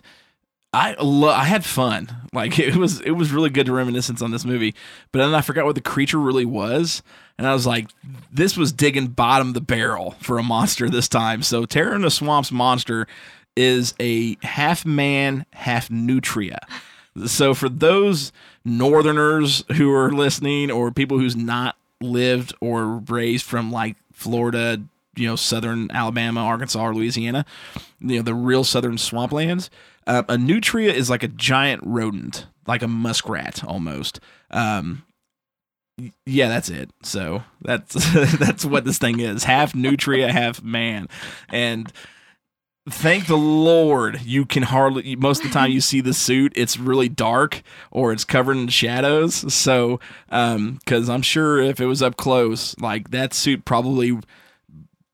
I 0.73 0.95
lo- 0.99 1.29
I 1.29 1.45
had 1.45 1.65
fun. 1.65 2.09
Like 2.33 2.59
it 2.59 2.75
was 2.75 2.99
it 3.01 3.11
was 3.11 3.31
really 3.31 3.49
good 3.49 3.65
to 3.65 3.71
reminiscence 3.71 4.21
on 4.21 4.29
this 4.29 4.45
movie. 4.45 4.75
But 5.11 5.19
then 5.19 5.33
I 5.33 5.41
forgot 5.41 5.65
what 5.65 5.73
the 5.73 5.81
creature 5.81 6.19
really 6.19 6.45
was, 6.45 7.01
and 7.39 7.47
I 7.47 7.53
was 7.53 7.65
like, 7.65 7.89
this 8.31 8.55
was 8.55 8.71
digging 8.71 9.07
bottom 9.07 9.53
the 9.53 9.61
barrel 9.61 10.11
for 10.19 10.37
a 10.37 10.43
monster 10.43 10.87
this 10.91 11.07
time. 11.07 11.41
So 11.41 11.65
Terror 11.65 11.95
in 11.95 12.03
the 12.03 12.11
Swamps 12.11 12.51
monster 12.51 13.07
is 13.55 13.95
a 13.99 14.37
half 14.43 14.85
man, 14.85 15.47
half 15.53 15.89
nutria. 15.89 16.59
So 17.25 17.53
for 17.53 17.69
those 17.69 18.31
northerners 18.63 19.63
who 19.77 19.93
are 19.93 20.11
listening 20.11 20.69
or 20.69 20.91
people 20.91 21.19
who's 21.19 21.35
not 21.35 21.75
lived 22.01 22.53
or 22.61 22.97
raised 23.07 23.45
from 23.45 23.71
like 23.71 23.95
Florida, 24.13 24.81
you 25.15 25.27
know, 25.27 25.35
southern 25.35 25.89
Alabama, 25.91 26.41
Arkansas, 26.41 26.79
or 26.79 26.93
Louisiana, 26.93 27.45
you 27.99 28.17
know, 28.17 28.21
the 28.21 28.35
real 28.35 28.63
southern 28.63 28.97
swamplands, 28.97 29.69
uh, 30.05 30.23
a 30.29 30.37
nutria 30.37 30.93
is 30.93 31.09
like 31.09 31.23
a 31.23 31.27
giant 31.27 31.81
rodent, 31.85 32.47
like 32.67 32.81
a 32.81 32.87
muskrat 32.87 33.63
almost. 33.63 34.19
Um, 34.51 35.03
yeah, 36.25 36.47
that's 36.47 36.69
it. 36.69 36.91
So 37.03 37.43
that's 37.61 37.93
that's 38.37 38.63
what 38.63 38.85
this 38.85 38.99
thing 38.99 39.19
is. 39.19 39.43
Half 39.43 39.73
nutria, 39.73 40.31
half 40.31 40.61
man. 40.61 41.07
And 41.49 41.91
thank 42.89 43.27
the 43.27 43.37
Lord 43.37 44.21
you 44.21 44.45
can 44.45 44.63
hardly 44.63 45.15
most 45.15 45.43
of 45.43 45.49
the 45.49 45.53
time 45.53 45.71
you 45.71 45.81
see 45.81 46.01
the 46.01 46.13
suit, 46.13 46.53
it's 46.55 46.77
really 46.77 47.09
dark 47.09 47.61
or 47.91 48.11
it's 48.11 48.23
covered 48.23 48.57
in 48.57 48.67
shadows. 48.69 49.53
So 49.53 49.99
um 50.29 50.75
because 50.75 51.09
I'm 51.09 51.21
sure 51.21 51.59
if 51.59 51.79
it 51.79 51.85
was 51.85 52.01
up 52.01 52.17
close, 52.17 52.77
like 52.79 53.11
that 53.11 53.33
suit 53.33 53.65
probably 53.65 54.19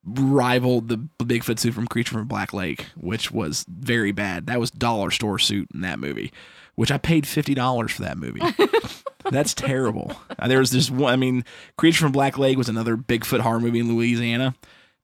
rivaled 0.06 0.90
the 0.90 0.98
Bigfoot 1.24 1.60
suit 1.60 1.74
from 1.74 1.88
Creature 1.88 2.14
from 2.18 2.28
Black 2.28 2.54
Lake, 2.54 2.88
which 2.96 3.32
was 3.32 3.66
very 3.70 4.12
bad. 4.12 4.48
That 4.48 4.60
was 4.60 4.70
dollar 4.70 5.12
store 5.12 5.40
suit 5.40 5.70
in 5.74 5.82
that 5.82 6.00
movie, 6.00 6.32
which 6.76 6.92
I 6.92 6.98
paid 6.98 7.28
fifty 7.28 7.54
dollars 7.54 7.92
for 7.92 8.04
that 8.04 8.18
movie. 8.18 8.42
That's 9.32 9.54
terrible. 9.54 10.12
There 10.46 10.60
was 10.60 10.72
this 10.72 10.92
one. 10.92 11.14
I 11.14 11.16
mean, 11.16 11.46
Creature 11.78 12.00
from 12.00 12.12
Black 12.12 12.38
Lake 12.38 12.58
was 12.58 12.68
another 12.68 12.98
Bigfoot 12.98 13.40
horror 13.40 13.60
movie 13.62 13.80
in 13.80 13.94
Louisiana. 13.94 14.54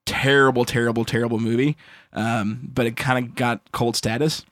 Terrible, 0.06 0.66
terrible, 0.66 1.06
terrible 1.06 1.40
movie. 1.40 1.78
Um, 2.14 2.70
but 2.74 2.86
it 2.86 2.96
kind 2.96 3.24
of 3.24 3.36
got 3.36 3.72
cult 3.72 3.96
status, 3.96 4.44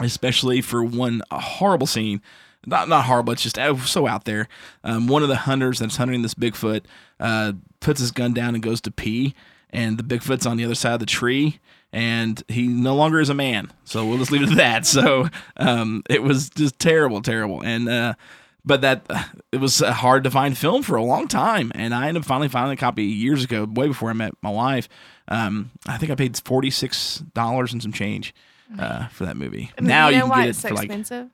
especially 0.00 0.60
for 0.60 0.82
one 0.82 1.22
horrible 1.30 1.86
scene. 1.86 2.22
Not 2.64 2.88
not 2.88 3.06
horrible. 3.06 3.32
It's 3.32 3.42
just 3.42 3.58
uh, 3.58 3.76
so 3.78 4.06
out 4.06 4.24
there. 4.24 4.48
Um, 4.84 5.08
one 5.08 5.22
of 5.22 5.28
the 5.28 5.36
hunters 5.36 5.80
that's 5.80 5.96
hunting 5.96 6.22
this 6.22 6.34
Bigfoot 6.34 6.82
uh, 7.18 7.52
puts 7.80 8.00
his 8.00 8.12
gun 8.12 8.32
down 8.32 8.54
and 8.54 8.62
goes 8.62 8.80
to 8.82 8.90
pee, 8.90 9.34
and 9.70 9.98
the 9.98 10.04
Bigfoot's 10.04 10.46
on 10.46 10.56
the 10.56 10.64
other 10.64 10.76
side 10.76 10.94
of 10.94 11.00
the 11.00 11.06
tree, 11.06 11.58
and 11.92 12.42
he 12.48 12.68
no 12.68 12.94
longer 12.94 13.20
is 13.20 13.28
a 13.30 13.34
man. 13.34 13.72
So 13.84 14.06
we'll 14.06 14.18
just 14.18 14.30
leave 14.30 14.42
it 14.42 14.50
at 14.50 14.56
that. 14.58 14.86
So 14.86 15.28
um, 15.56 16.04
it 16.08 16.22
was 16.22 16.50
just 16.50 16.78
terrible, 16.78 17.20
terrible, 17.20 17.62
and 17.62 17.88
uh, 17.88 18.14
but 18.64 18.80
that 18.82 19.04
it 19.52 19.60
was 19.60 19.80
a 19.80 19.92
hard 19.92 20.24
to 20.24 20.30
find 20.30 20.56
film 20.56 20.82
for 20.82 20.96
a 20.96 21.02
long 21.02 21.28
time, 21.28 21.72
and 21.74 21.94
I 21.94 22.08
ended 22.08 22.22
up 22.22 22.26
finally 22.26 22.48
finding 22.48 22.72
a 22.72 22.76
copy 22.76 23.04
years 23.04 23.44
ago, 23.44 23.64
way 23.64 23.88
before 23.88 24.10
I 24.10 24.14
met 24.14 24.32
my 24.42 24.50
wife. 24.50 24.88
Um, 25.28 25.70
I 25.86 25.98
think 25.98 26.12
I 26.12 26.14
paid 26.14 26.38
forty 26.44 26.70
six 26.70 27.18
dollars 27.34 27.72
and 27.72 27.82
some 27.82 27.92
change 27.92 28.34
uh, 28.78 29.08
for 29.08 29.26
that 29.26 29.36
movie. 29.36 29.70
now 29.80 30.08
you 30.08 30.16
you, 30.16 30.20
can 30.22 30.30
why 30.30 30.36
get 30.36 30.46
it 30.46 30.50
it's 30.50 30.60
so 30.60 30.68
for 30.68 30.74
like 30.74 30.84
expensive? 30.86 31.28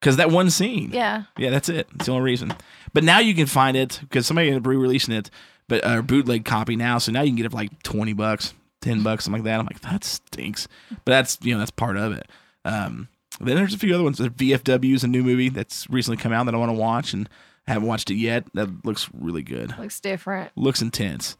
because 0.00 0.16
that 0.16 0.30
one 0.30 0.50
scene. 0.50 0.90
Yeah. 0.92 1.24
Yeah, 1.36 1.50
that's 1.50 1.68
it. 1.68 1.88
That's 1.92 2.06
the 2.06 2.12
only 2.12 2.24
reason. 2.24 2.54
But 2.92 3.04
now 3.04 3.18
you 3.18 3.34
can 3.34 3.46
find 3.46 3.76
it 3.76 3.98
because 4.02 4.26
somebody 4.26 4.48
ended 4.48 4.62
up 4.62 4.66
re-releasing 4.66 5.14
it, 5.14 5.30
but 5.68 5.80
a 5.84 6.02
bootleg 6.02 6.44
copy 6.44 6.76
now. 6.76 6.98
So 6.98 7.12
now 7.12 7.22
you 7.22 7.30
can 7.30 7.36
get 7.36 7.46
it 7.46 7.50
for 7.50 7.56
like 7.56 7.82
twenty 7.82 8.12
bucks, 8.12 8.54
ten 8.80 9.02
bucks, 9.02 9.24
something 9.24 9.42
like 9.42 9.50
that. 9.50 9.60
I'm 9.60 9.66
like, 9.66 9.80
that 9.80 10.04
stinks. 10.04 10.68
But 10.90 11.12
that's 11.12 11.38
you 11.42 11.54
know 11.54 11.58
that's 11.58 11.70
part 11.70 11.96
of 11.96 12.12
it. 12.12 12.28
Um, 12.64 13.08
then 13.40 13.56
there's 13.56 13.74
a 13.74 13.78
few 13.78 13.94
other 13.94 14.04
ones. 14.04 14.18
VFW 14.18 14.94
is 14.94 15.04
a 15.04 15.08
new 15.08 15.22
movie 15.22 15.48
that's 15.48 15.88
recently 15.90 16.16
come 16.16 16.32
out 16.32 16.46
that 16.46 16.54
I 16.54 16.58
want 16.58 16.70
to 16.70 16.76
watch 16.78 17.12
and 17.12 17.28
I 17.68 17.72
haven't 17.72 17.88
watched 17.88 18.10
it 18.10 18.16
yet. 18.16 18.44
That 18.54 18.84
looks 18.84 19.08
really 19.12 19.42
good. 19.42 19.76
Looks 19.78 20.00
different. 20.00 20.52
Looks 20.56 20.80
intense. 20.82 21.36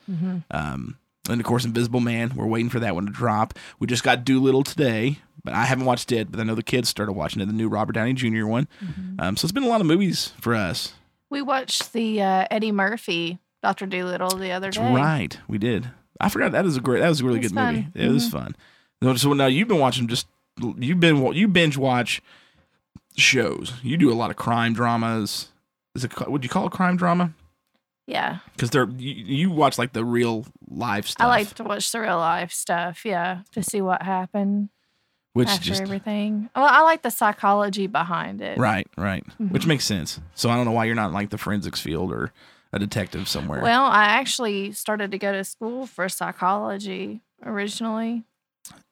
Um, 0.50 0.98
and 1.28 1.40
of 1.40 1.46
course, 1.46 1.64
Invisible 1.64 2.00
Man. 2.00 2.32
We're 2.36 2.46
waiting 2.46 2.68
for 2.70 2.80
that 2.80 2.94
one 2.94 3.06
to 3.06 3.12
drop. 3.12 3.54
We 3.78 3.86
just 3.86 4.02
got 4.04 4.24
Dolittle 4.24 4.62
today, 4.64 5.18
but 5.44 5.54
I 5.54 5.64
haven't 5.64 5.84
watched 5.84 6.12
it. 6.12 6.30
But 6.30 6.40
I 6.40 6.44
know 6.44 6.54
the 6.54 6.62
kids 6.62 6.88
started 6.88 7.12
watching 7.12 7.40
it. 7.42 7.46
The 7.46 7.52
new 7.52 7.68
Robert 7.68 7.92
Downey 7.94 8.12
Jr. 8.12 8.46
one. 8.46 8.68
Um, 9.18 9.36
so 9.36 9.44
it's 9.46 9.52
been 9.52 9.62
a 9.64 9.68
lot 9.68 9.80
of 9.80 9.86
movies 9.86 10.32
for 10.40 10.54
us. 10.54 10.92
We 11.30 11.42
watched 11.42 11.92
the 11.92 12.22
uh, 12.22 12.46
Eddie 12.50 12.70
Murphy 12.72 13.38
Doctor 13.62 13.86
Dolittle 13.86 14.30
the 14.38 14.52
other 14.52 14.68
That's 14.68 14.76
day. 14.78 14.94
right. 14.94 15.38
We 15.48 15.58
did. 15.58 15.90
I 16.20 16.28
forgot 16.28 16.52
that 16.52 16.64
is 16.66 16.76
a 16.76 16.80
great. 16.80 17.00
That 17.00 17.08
was 17.08 17.20
a 17.20 17.24
really 17.24 17.40
It's 17.40 17.48
good 17.48 17.54
fun. 17.54 17.74
movie. 17.74 17.88
It 17.94 18.08
was 18.12 18.28
fun. 18.30 18.54
So 19.16 19.32
now 19.32 19.46
you've 19.46 19.68
been 19.68 19.78
watching 19.80 20.06
just 20.08 20.26
you've 20.60 21.00
been 21.00 21.32
you 21.34 21.48
binge 21.48 21.76
watch 21.76 22.20
shows. 23.16 23.72
You 23.82 23.96
do 23.96 24.12
a 24.12 24.14
lot 24.14 24.30
of 24.30 24.36
crime 24.36 24.72
dramas. 24.74 25.48
Is 25.94 26.04
it 26.04 26.28
would 26.30 26.44
you 26.44 26.50
call 26.50 26.66
it 26.66 26.72
crime 26.72 26.96
drama? 26.96 27.32
Yeah, 28.08 28.38
Because 28.52 28.70
they're 28.70 28.88
you, 28.88 29.12
you 29.14 29.50
watch 29.50 29.78
like 29.78 29.92
the 29.92 30.04
real 30.04 30.46
life 30.68 31.08
stuff. 31.08 31.24
I 31.24 31.28
like 31.28 31.52
to 31.54 31.64
watch 31.64 31.90
the 31.90 32.00
real 32.00 32.18
life 32.18 32.52
stuff. 32.52 33.04
Yeah, 33.04 33.40
to 33.50 33.64
see 33.64 33.80
what 33.82 34.02
happened 34.02 34.68
which 35.32 35.48
after 35.48 35.64
just 35.64 35.82
everything. 35.82 36.48
Well, 36.54 36.66
I 36.70 36.82
like 36.82 37.02
the 37.02 37.10
psychology 37.10 37.88
behind 37.88 38.40
it. 38.42 38.58
right, 38.58 38.86
right, 38.96 39.26
Mm-hmm. 39.26 39.48
which 39.48 39.66
makes 39.66 39.84
sense. 39.84 40.20
So 40.36 40.48
I 40.50 40.54
don't 40.54 40.66
know 40.66 40.70
why 40.70 40.84
you're 40.84 40.94
not 40.94 41.08
in 41.08 41.14
like 41.14 41.30
the 41.30 41.36
forensics 41.38 41.80
field 41.80 42.12
or 42.12 42.32
a 42.72 42.78
detective 42.78 43.26
somewhere. 43.28 43.60
Well, 43.60 43.84
I 43.86 44.04
actually 44.04 44.70
started 44.70 45.10
to 45.10 45.18
go 45.18 45.32
to 45.32 45.42
school 45.42 45.86
for 45.86 46.08
psychology 46.08 47.22
originally. 47.44 48.22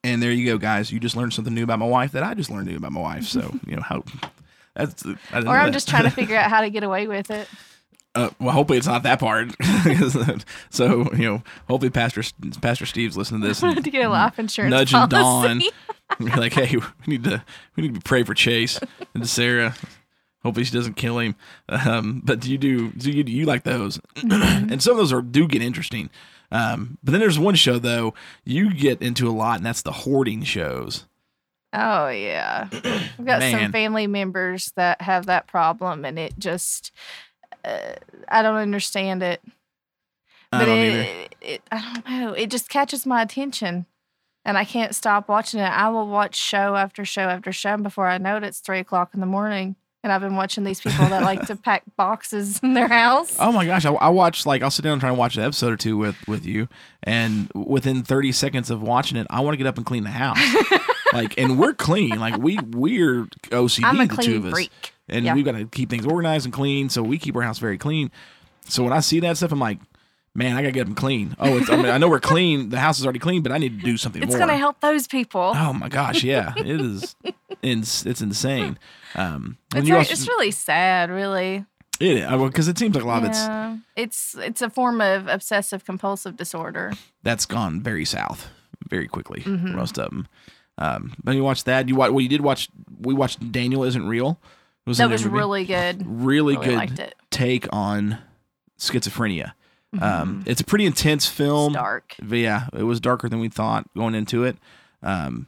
And 0.05 0.23
there 0.23 0.31
you 0.31 0.45
go, 0.45 0.59
guys. 0.59 0.93
You 0.93 1.01
just 1.01 1.17
learned 1.17 1.33
something 1.33 1.55
new 1.55 1.65
about 1.65 1.81
my 1.81 1.87
wife 1.87 2.13
that 2.13 2.23
I 2.23 2.35
just 2.35 2.51
learned 2.51 2.69
new 2.69 2.77
about 2.77 2.93
my 2.93 3.01
wife. 3.01 3.25
So 3.25 3.41
you 3.67 3.75
know 3.75 3.83
how 3.83 4.05
that's. 4.75 5.05
Or 5.05 5.17
I'm 5.33 5.45
that. 5.45 5.71
just 5.73 5.89
trying 5.89 6.05
to 6.05 6.11
figure 6.11 6.37
out 6.37 6.51
how 6.51 6.61
to 6.61 6.71
get 6.71 6.85
away 6.85 7.09
with 7.09 7.31
it. 7.31 7.49
Uh, 8.17 8.31
well, 8.39 8.53
hopefully 8.53 8.79
it's 8.79 8.87
not 8.87 9.03
that 9.03 9.19
part. 9.19 9.49
so 10.71 11.13
you 11.15 11.25
know, 11.25 11.43
hopefully 11.67 11.91
Pastor 11.91 12.23
Pastor 12.63 12.87
Steve's 12.87 13.17
listening 13.17 13.41
to 13.41 13.49
this 13.49 13.61
and 13.61 13.83
to 13.83 13.91
get 13.91 14.07
a 14.07 14.09
life 14.09 14.39
insurance 14.39 14.71
nudging 14.71 15.09
policy. 15.09 15.73
Dawn. 16.21 16.21
You're 16.21 16.37
like, 16.37 16.53
hey, 16.53 16.77
we 16.77 16.85
need 17.09 17.25
to 17.25 17.43
we 17.75 17.83
need 17.83 17.97
to 17.97 18.01
pray 18.01 18.23
for 18.23 18.33
Chase 18.33 18.79
and 19.15 19.29
Sarah. 19.29 19.75
Hopefully 20.45 20.63
she 20.65 20.73
doesn't 20.73 20.95
kill 20.95 21.19
him. 21.19 21.35
Um, 21.69 22.23
but 22.25 22.39
do 22.39 22.53
you 22.53 22.59
do 22.59 22.91
do 22.93 23.11
you, 23.11 23.25
do 23.25 23.33
you 23.33 23.47
like 23.47 23.65
those? 23.65 23.99
and 24.23 24.81
some 24.81 24.93
of 24.93 24.99
those 24.99 25.13
are 25.13 25.21
do 25.21 25.49
get 25.49 25.61
interesting. 25.61 26.09
Um, 26.55 26.99
but 27.03 27.11
then 27.11 27.21
there's 27.21 27.39
one 27.39 27.57
show 27.57 27.79
though 27.81 28.15
you 28.45 28.73
get 28.73 29.03
into 29.03 29.29
a 29.29 29.33
lot, 29.33 29.57
and 29.57 29.67
that's 29.67 29.83
the 29.83 29.91
hoarding 29.93 30.45
shows. 30.45 31.05
Oh 31.73 32.09
yeah, 32.09 32.69
I've 32.73 33.25
got 33.25 33.43
some 33.43 33.73
family 33.73 34.07
members 34.07 34.73
that 34.77 35.03
have 35.03 35.27
that 35.27 35.49
problem, 35.49 36.05
and 36.05 36.17
it 36.19 36.39
just 36.39 36.93
uh, 37.65 37.95
I 38.29 38.43
don't 38.43 38.55
understand 38.57 39.23
it. 39.25 39.43
I 40.53 40.59
But 40.61 40.65
don't 40.67 40.79
it, 40.79 40.91
either. 40.93 41.29
it, 41.41 41.63
I 41.73 42.01
don't 42.05 42.09
know. 42.21 42.33
It 42.35 42.51
just 42.51 42.69
catches 42.69 43.05
my 43.05 43.23
attention, 43.23 43.87
and 44.45 44.57
I 44.57 44.65
can't 44.65 44.95
stop 44.95 45.29
watching 45.29 45.59
it. 45.59 45.65
I 45.65 45.89
will 45.89 46.07
watch 46.07 46.37
show 46.37 46.77
after 46.77 47.05
show 47.05 47.23
after 47.23 47.51
show, 47.51 47.77
before 47.79 48.07
I 48.07 48.19
know 48.19 48.37
it, 48.37 48.45
it's 48.45 48.61
three 48.61 48.79
o'clock 48.79 49.11
in 49.13 49.19
the 49.19 49.27
morning, 49.27 49.75
and 50.05 50.13
I've 50.13 50.21
been 50.21 50.37
watching 50.37 50.63
these 50.63 50.81
people 50.81 51.07
that 51.09 51.23
like 51.23 51.47
to 51.49 51.57
pack 51.57 51.83
boxes 51.97 52.61
in 52.63 52.75
their 52.75 52.87
house. 52.87 53.35
Oh 53.41 53.51
my 53.51 53.67
gosh, 53.67 53.85
I, 53.85 53.93
I 53.95 54.11
watch 54.11 54.47
like 54.47 54.63
I'll 54.63 54.71
sit 54.71 54.83
down 54.83 54.93
and 54.93 55.01
try 55.01 55.09
and 55.09 55.19
watch 55.19 55.37
an 55.37 55.43
episode 55.43 55.73
or 55.73 55.77
two 55.77 55.97
with 55.97 56.17
with 56.29 56.47
you, 56.47 56.69
and 57.03 57.51
within 57.55 58.05
thirty 58.05 58.31
seconds 58.31 58.71
of 58.71 58.81
watching 58.83 59.17
it, 59.17 59.27
I 59.31 59.41
want 59.41 59.55
to 59.55 59.57
get 59.59 59.67
up 59.67 59.77
and 59.79 59.85
clean 59.85 60.05
the 60.05 60.11
house. 60.11 60.39
like, 61.13 61.37
and 61.39 61.59
we're 61.59 61.75
clean. 61.75 62.21
Like 62.21 62.39
we 62.39 62.59
we're 62.71 63.25
OCD, 63.51 64.09
the 64.17 64.23
two 64.23 64.37
of 64.37 64.45
us, 64.47 64.53
freak. 64.53 64.93
and 65.09 65.25
Yeah. 65.25 65.35
we've 65.35 65.45
got 65.45 65.53
to 65.53 65.67
keep 65.67 65.91
things 65.91 66.07
organized 66.07 66.45
and 66.47 66.53
clean. 66.53 66.89
So 66.91 67.03
we 67.03 67.19
keep 67.19 67.35
our 67.35 67.43
house 67.43 67.59
very 67.59 67.79
clean. 67.79 68.11
So 68.69 68.85
when 68.85 68.93
I 68.93 69.01
see 69.01 69.21
that 69.21 69.37
stuff, 69.37 69.53
I'm 69.53 69.59
like, 69.59 69.79
man, 70.35 70.57
I 70.57 70.63
gotta 70.63 70.73
get 70.73 70.85
them 70.87 70.95
clean. 70.95 71.35
Oh, 71.39 71.57
it's, 71.59 71.71
I 71.71 71.77
mean, 71.77 71.87
I 71.87 71.99
know 71.99 72.09
we're 72.09 72.21
clean. 72.21 72.69
The 72.71 72.79
house 72.79 72.99
is 72.99 73.05
already 73.05 73.19
clean, 73.19 73.43
but 73.43 73.53
I 73.53 73.59
need 73.59 73.79
to 73.81 73.85
do 73.85 73.97
something 73.97 74.21
more. 74.21 74.27
It's 74.27 74.35
more. 74.37 74.47
gonna 74.47 74.59
help 74.59 74.81
those 74.81 75.07
people. 75.07 75.53
Oh 75.55 75.73
my 75.73 75.89
gosh, 75.89 76.23
yeah, 76.25 76.53
it 76.57 76.67
is. 76.81 77.15
It's, 77.63 78.05
it's 78.05 78.21
insane. 78.21 78.79
Um, 79.15 79.57
it's, 79.75 79.91
also- 79.91 80.13
it's 80.13 80.29
really 80.29 80.51
sad, 80.51 81.11
really. 81.11 81.65
it 82.01 82.29
because 82.41 82.69
it 82.69 82.77
seems 82.79 82.95
like 82.95 83.05
a 83.05 83.07
lot 83.07 83.23
of 83.25 83.31
it's 83.31 83.47
it's 83.97 84.35
it's 84.45 84.61
a 84.63 84.69
form 84.69 85.01
of 85.01 85.29
obsessive 85.29 85.85
compulsive 85.85 86.37
disorder. 86.37 86.93
that's 87.23 87.47
gone 87.47 87.81
very 87.81 88.05
south 88.05 88.49
very 88.89 89.07
quickly 89.09 89.41
Mm-hmm. 89.43 89.77
most 89.77 89.97
of 89.99 90.11
them. 90.11 90.27
Um, 90.77 91.15
but 91.23 91.37
you 91.37 91.45
watched 91.45 91.67
that. 91.67 91.89
You 91.89 91.95
watch. 91.95 92.11
Well, 92.11 92.21
you 92.21 92.29
did 92.29 92.41
watch. 92.41 92.69
We 93.01 93.15
watched 93.15 93.53
Daniel 93.53 93.85
isn't 93.85 94.07
real. 94.09 94.41
It 94.85 94.91
was 94.91 94.99
That 94.99 95.09
was 95.09 95.25
really 95.25 95.65
good. 95.65 96.05
really, 96.05 96.57
Really 96.57 96.87
good 96.89 97.15
take 97.31 97.67
on 97.73 98.19
schizophrenia. 98.79 99.53
Um, 100.01 100.45
it's 100.47 100.61
a 100.61 100.65
pretty 100.65 100.87
intense 100.87 101.27
film. 101.27 101.75
Mm-hmm. 101.75 101.77
It's 101.77 101.83
dark. 101.83 102.15
But 102.23 102.39
yeah, 102.39 102.69
it 102.73 102.83
was 102.85 103.01
darker 103.01 103.29
than 103.29 103.41
we 103.41 103.49
thought 103.49 103.93
going 103.95 104.15
into 104.15 104.45
it. 104.45 104.57
Um, 105.03 105.47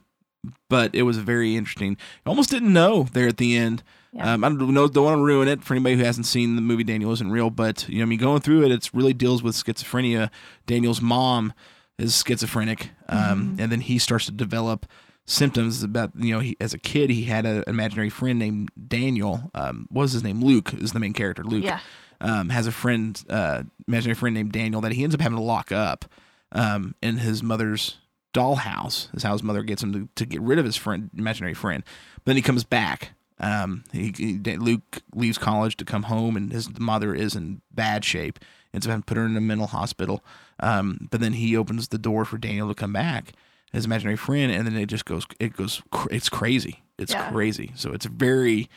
but 0.68 0.94
it 0.94 1.02
was 1.02 1.18
very 1.18 1.56
interesting. 1.56 1.96
I 2.24 2.30
almost 2.30 2.50
didn't 2.50 2.72
know 2.72 3.04
there 3.12 3.28
at 3.28 3.38
the 3.38 3.56
end. 3.56 3.82
Yeah. 4.12 4.34
Um, 4.34 4.44
I 4.44 4.48
don't 4.48 4.72
know, 4.72 4.88
don't 4.88 5.04
want 5.04 5.18
to 5.18 5.24
ruin 5.24 5.48
it 5.48 5.62
for 5.62 5.74
anybody 5.74 5.96
who 5.96 6.04
hasn't 6.04 6.26
seen 6.26 6.56
the 6.56 6.62
movie 6.62 6.84
Daniel 6.84 7.12
isn't 7.12 7.30
real, 7.30 7.50
but 7.50 7.88
you 7.88 7.98
know, 7.98 8.02
I 8.02 8.06
mean, 8.06 8.18
going 8.18 8.40
through 8.40 8.64
it, 8.64 8.70
it 8.70 8.90
really 8.94 9.12
deals 9.12 9.42
with 9.42 9.54
schizophrenia. 9.54 10.30
Daniel's 10.66 11.02
mom 11.02 11.52
is 11.98 12.22
schizophrenic, 12.26 12.90
um, 13.08 13.56
and 13.58 13.70
then 13.70 13.80
he 13.80 13.98
starts 13.98 14.26
to 14.26 14.32
develop 14.32 14.86
symptoms 15.28 15.82
about 15.82 16.12
you 16.16 16.32
know 16.32 16.38
he 16.40 16.56
as 16.60 16.72
a 16.72 16.78
kid 16.78 17.10
he 17.10 17.24
had 17.24 17.44
an 17.44 17.64
imaginary 17.66 18.08
friend 18.08 18.38
named 18.38 18.70
Daniel. 18.88 19.50
Um, 19.54 19.86
what 19.90 20.02
was 20.02 20.12
his 20.12 20.22
name? 20.22 20.42
Luke 20.42 20.72
is 20.74 20.92
the 20.92 21.00
main 21.00 21.12
character. 21.12 21.42
Luke 21.42 21.64
Yeah. 21.64 21.80
Um, 22.20 22.48
has 22.50 22.66
a 22.66 22.72
friend, 22.72 23.22
uh, 23.28 23.62
imaginary 23.88 24.14
friend 24.14 24.34
named 24.34 24.52
Daniel 24.52 24.80
that 24.82 24.92
he 24.92 25.02
ends 25.02 25.14
up 25.14 25.20
having 25.20 25.38
to 25.38 25.44
lock 25.44 25.72
up 25.72 26.04
um, 26.52 26.94
in 27.02 27.18
his 27.18 27.42
mother's 27.42 27.98
dollhouse. 28.34 29.14
Is 29.14 29.22
how 29.22 29.32
his 29.32 29.42
mother 29.42 29.62
gets 29.62 29.82
him 29.82 29.92
to, 29.92 30.08
to 30.16 30.26
get 30.26 30.40
rid 30.40 30.58
of 30.58 30.64
his 30.64 30.76
friend, 30.76 31.10
imaginary 31.16 31.54
friend. 31.54 31.82
But 32.16 32.24
then 32.26 32.36
he 32.36 32.42
comes 32.42 32.64
back. 32.64 33.12
Um, 33.38 33.84
he, 33.92 34.12
he- 34.16 34.56
Luke 34.56 35.02
leaves 35.14 35.38
college 35.38 35.76
to 35.78 35.84
come 35.84 36.04
home, 36.04 36.36
and 36.36 36.52
his 36.52 36.78
mother 36.78 37.14
is 37.14 37.34
in 37.34 37.60
bad 37.72 38.04
shape. 38.04 38.38
Ends 38.72 38.86
up 38.86 38.90
having 38.90 39.02
to 39.02 39.06
put 39.06 39.16
her 39.16 39.24
in 39.26 39.36
a 39.36 39.40
mental 39.40 39.66
hospital. 39.66 40.22
Um, 40.60 41.08
but 41.10 41.20
then 41.20 41.34
he 41.34 41.56
opens 41.56 41.88
the 41.88 41.98
door 41.98 42.24
for 42.24 42.38
Daniel 42.38 42.68
to 42.68 42.74
come 42.74 42.92
back, 42.92 43.32
his 43.72 43.84
imaginary 43.84 44.16
friend, 44.16 44.50
and 44.52 44.66
then 44.66 44.76
it 44.76 44.86
just 44.86 45.04
goes. 45.04 45.26
It 45.38 45.54
goes. 45.56 45.82
It's 46.10 46.28
crazy. 46.28 46.82
It's 46.98 47.12
Yeah. 47.12 47.30
crazy. 47.30 47.72
So 47.74 47.92
it's 47.92 48.06
very, 48.06 48.68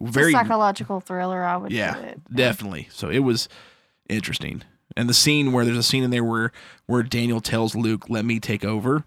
very 0.00 0.32
a 0.32 0.36
psychological 0.36 1.00
thriller, 1.00 1.42
I 1.44 1.56
would 1.56 1.72
yeah, 1.72 1.96
it. 1.98 2.20
definitely. 2.34 2.88
So 2.90 3.08
it 3.10 3.20
was 3.20 3.48
interesting. 4.08 4.62
And 4.96 5.08
the 5.08 5.14
scene 5.14 5.52
where 5.52 5.64
there's 5.64 5.76
a 5.78 5.82
scene 5.82 6.04
in 6.04 6.10
there 6.10 6.24
where 6.24 6.52
where 6.86 7.02
Daniel 7.02 7.40
tells 7.40 7.74
Luke, 7.74 8.08
"Let 8.08 8.24
me 8.24 8.38
take 8.40 8.64
over." 8.64 9.04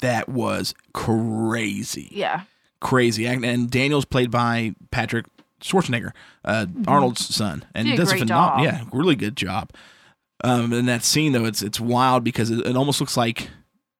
That 0.00 0.28
was 0.28 0.74
crazy, 0.92 2.08
Yeah. 2.12 2.42
crazy. 2.80 3.26
And, 3.26 3.44
and 3.44 3.70
Daniel's 3.70 4.04
played 4.04 4.30
by 4.30 4.74
Patrick 4.90 5.24
Schwarzenegger, 5.62 6.12
uh, 6.44 6.66
Arnold's 6.86 7.34
son, 7.34 7.64
and 7.74 7.86
Mm-hmm. 7.86 7.94
A 7.94 7.96
does 7.96 8.12
a 8.12 8.18
phenomenal, 8.18 8.64
job. 8.66 8.74
yeah, 8.74 8.84
really 8.92 9.16
good 9.16 9.36
job. 9.36 9.70
Um, 10.44 10.72
in 10.72 10.86
that 10.86 11.02
scene 11.04 11.32
though, 11.32 11.46
it's 11.46 11.62
it's 11.62 11.80
wild 11.80 12.22
because 12.22 12.50
it, 12.50 12.64
it 12.66 12.76
almost 12.76 13.00
looks 13.00 13.16
like 13.16 13.48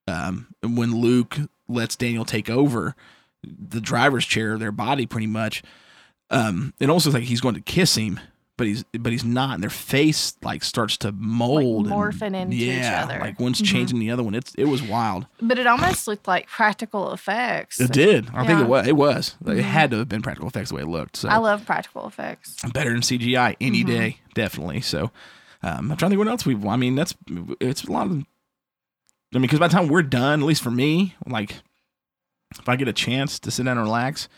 um, 0.07 0.49
when 0.63 0.95
Luke 1.01 1.37
lets 1.69 1.97
Daniel 1.97 2.25
take 2.25 2.49
over 2.51 2.95
the 3.59 3.81
driver's 3.81 4.25
chair, 4.27 4.59
their 4.59 4.73
body 4.73 5.07
pretty 5.07 5.27
much. 5.27 5.63
Um, 6.31 6.75
it 6.79 6.89
almost 6.89 7.07
looks 7.07 7.15
like 7.15 7.25
he's 7.25 7.41
going 7.41 7.55
to 7.55 7.61
kiss 7.63 7.95
him, 7.97 8.21
but 8.59 8.67
he's 8.67 8.85
but 8.99 9.13
he's 9.13 9.25
not. 9.25 9.55
And 9.55 9.63
their 9.63 9.71
face 9.71 10.37
like 10.43 10.63
starts 10.63 10.97
to 10.99 11.13
mold, 11.13 11.87
and- 11.87 11.95
morphing 11.95 12.35
into 12.35 12.57
each 12.57 12.85
other. 12.85 13.19
like 13.19 13.41
one's 13.41 13.63
Mhm. 13.63 13.67
changing 13.67 13.99
the 13.99 14.11
other 14.11 14.23
one. 14.23 14.35
It's 14.35 14.55
it 14.57 14.67
was 14.67 14.83
wild. 14.83 15.27
But 15.41 15.59
it 15.59 15.67
almost 15.67 16.07
looked 16.07 16.29
like 16.29 16.47
practical 16.47 17.13
effects. 17.13 17.81
It 17.81 17.93
did. 17.93 18.29
I 18.35 18.47
think 18.47 18.61
it 18.61 18.67
was. 18.69 18.87
It 18.87 18.97
was. 18.97 19.37
Like, 19.43 19.57
It 19.59 19.61
Mhm. 19.65 19.69
had 19.69 19.91
to 19.93 19.99
have 19.99 20.09
been 20.09 20.21
practical 20.23 20.49
effects 20.49 20.69
the 20.69 20.75
way 20.77 20.83
it 20.83 20.89
looked. 20.89 21.17
So 21.17 21.29
I 21.31 21.39
love 21.39 21.65
practical 21.65 22.07
effects. 22.07 22.57
I'm 22.63 22.71
better 22.71 22.91
than 22.93 23.01
CGI 23.03 23.57
any 23.61 23.83
Mhm. 23.83 23.87
day, 23.87 24.17
definitely. 24.35 24.83
So 24.83 25.11
um, 25.63 25.91
I'm 25.91 25.97
trying 25.97 25.97
to 25.97 26.09
think 26.11 26.19
what 26.19 26.29
else 26.29 26.45
we've. 26.47 26.65
I 26.67 26.77
mean, 26.77 26.95
that's 26.95 27.15
it's 27.61 27.85
a 27.85 27.91
lot 27.93 28.07
of. 28.07 28.13
I 28.13 29.37
mean, 29.39 29.43
because 29.43 29.59
by 29.59 29.69
the 29.69 29.75
time 29.75 29.89
we're 29.89 30.03
done, 30.03 30.41
at 30.41 30.47
least 30.47 30.63
for 30.63 30.71
me, 30.71 31.15
like 31.27 31.57
if 32.59 32.69
I 32.69 32.77
get 32.77 32.89
a 32.89 32.93
chance 32.93 33.39
to 33.41 33.51
sit 33.51 33.65
down 33.65 33.79
and 33.79 33.87
relax, 33.87 34.29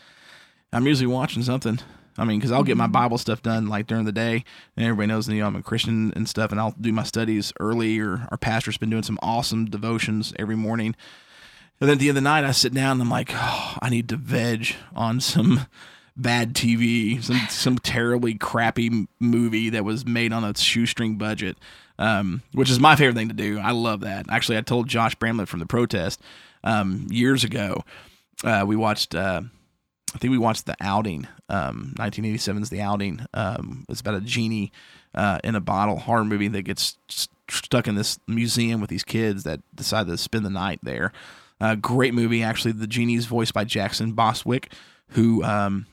I'm 0.73 0.85
usually 0.87 1.07
watching 1.07 1.43
something. 1.43 1.79
I 2.17 2.25
mean, 2.25 2.39
because 2.39 2.51
I'll 2.51 2.63
get 2.63 2.75
my 2.77 2.87
Mhm. 2.87 2.91
Bible 2.91 3.17
stuff 3.17 3.41
done 3.41 3.67
like 3.67 3.87
during 3.87 4.05
the 4.05 4.11
day, 4.11 4.43
and 4.75 4.85
everybody 4.85 5.07
knows 5.07 5.29
you 5.29 5.39
know 5.39 5.47
I'm 5.47 5.55
a 5.55 5.63
Christian 5.63 6.11
and 6.15 6.27
stuff, 6.27 6.51
and 6.51 6.59
I'll 6.59 6.75
do 6.79 6.91
my 6.91 7.03
studies 7.03 7.53
early. 7.59 7.99
Or 7.99 8.27
our 8.31 8.37
pastor's 8.37 8.77
been 8.77 8.89
doing 8.89 9.03
some 9.03 9.17
awesome 9.21 9.65
devotions 9.65 10.33
every 10.37 10.55
morning. 10.57 10.95
And 11.79 11.89
then 11.89 11.95
at 11.95 11.99
the 11.99 12.09
end 12.09 12.17
of 12.17 12.23
the 12.23 12.29
night, 12.29 12.43
I 12.43 12.51
sit 12.51 12.73
down 12.73 12.93
and 12.93 13.01
I'm 13.03 13.09
like, 13.09 13.31
oh, 13.33 13.77
I 13.81 13.89
need 13.89 14.07
to 14.09 14.17
veg 14.17 14.75
on 14.95 15.19
some 15.19 15.61
bad 16.17 16.53
TV, 16.53 17.23
some 17.23 17.39
some 17.49 17.77
terribly 17.79 18.35
crappy 18.35 19.07
movie 19.19 19.69
that 19.69 19.85
was 19.85 20.05
made 20.05 20.33
on 20.33 20.43
a 20.43 20.55
shoestring 20.55 21.15
budget, 21.15 21.57
um, 21.97 22.41
which 22.51 22.69
is 22.69 22.79
my 22.79 22.95
favorite 22.97 23.15
thing 23.15 23.29
to 23.29 23.33
do. 23.33 23.57
I 23.57 23.71
love 23.71 24.01
that. 24.01 24.25
Actually, 24.29 24.57
I 24.57 24.61
told 24.61 24.89
Josh 24.89 25.15
Bramlett 25.15 25.47
from 25.47 25.59
the 25.61 25.65
protest 25.65 26.21
um, 26.63 27.07
years 27.09 27.43
ago. 27.43 27.83
Uh, 28.43 28.63
we 28.65 28.75
watched. 28.75 29.15
Uh, 29.15 29.41
I 30.13 30.17
think 30.17 30.31
we 30.31 30.37
watched 30.37 30.65
The 30.65 30.75
Outing, 30.81 31.25
um, 31.47 31.93
1987's 31.97 32.69
The 32.69 32.81
Outing. 32.81 33.25
Um, 33.33 33.85
it's 33.87 34.01
about 34.01 34.15
a 34.15 34.21
genie 34.21 34.73
uh, 35.15 35.39
in 35.43 35.55
a 35.55 35.61
bottle 35.61 35.99
horror 35.99 36.25
movie 36.25 36.49
that 36.49 36.63
gets 36.63 36.97
st- 37.07 37.29
stuck 37.49 37.87
in 37.87 37.95
this 37.95 38.19
museum 38.27 38.81
with 38.81 38.89
these 38.89 39.05
kids 39.05 39.43
that 39.43 39.61
decide 39.73 40.07
to 40.07 40.17
spend 40.17 40.45
the 40.45 40.49
night 40.49 40.79
there. 40.83 41.13
Uh, 41.61 41.75
great 41.75 42.13
movie, 42.13 42.43
actually. 42.43 42.73
The 42.73 42.87
genie's 42.87 43.25
voiced 43.25 43.53
by 43.53 43.63
Jackson 43.63 44.11
Bostwick, 44.11 44.73
who 45.09 45.43
um, 45.43 45.85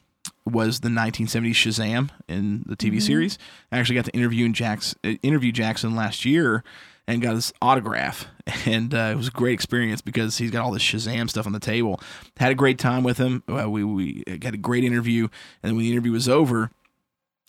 was 0.45 0.81
the 0.81 0.89
1970s 0.89 1.51
Shazam 1.51 2.11
in 2.27 2.65
the 2.67 2.77
TV 2.77 3.01
series. 3.01 3.39
I 3.71 3.79
actually 3.79 3.97
got 3.97 4.07
to 4.07 4.13
interview 4.13 4.49
Jax, 4.49 4.95
uh, 5.05 5.11
interview 5.23 5.53
Jackson 5.53 5.95
last 5.95 6.25
year 6.25 6.65
and 7.09 7.23
got 7.23 7.35
his 7.35 7.53
autograph. 7.61 8.27
And 8.65 8.95
uh, 8.95 9.11
it 9.13 9.17
was 9.17 9.29
a 9.29 9.31
great 9.31 9.53
experience 9.53 10.01
because 10.01 10.39
he's 10.39 10.51
got 10.51 10.65
all 10.65 10.71
this 10.71 10.83
Shazam 10.83 11.29
stuff 11.29 11.45
on 11.45 11.53
the 11.53 11.61
table. 11.61 12.01
Had 12.39 12.51
a 12.51 12.55
great 12.55 12.79
time 12.79 13.03
with 13.03 13.19
him. 13.19 13.43
Uh, 13.47 13.69
we, 13.69 13.85
we 13.85 14.23
got 14.39 14.55
a 14.55 14.57
great 14.57 14.85
interview. 14.85 15.29
And 15.63 15.77
when 15.77 15.85
the 15.85 15.93
interview 15.93 16.13
was 16.13 16.31
over, 16.31 16.71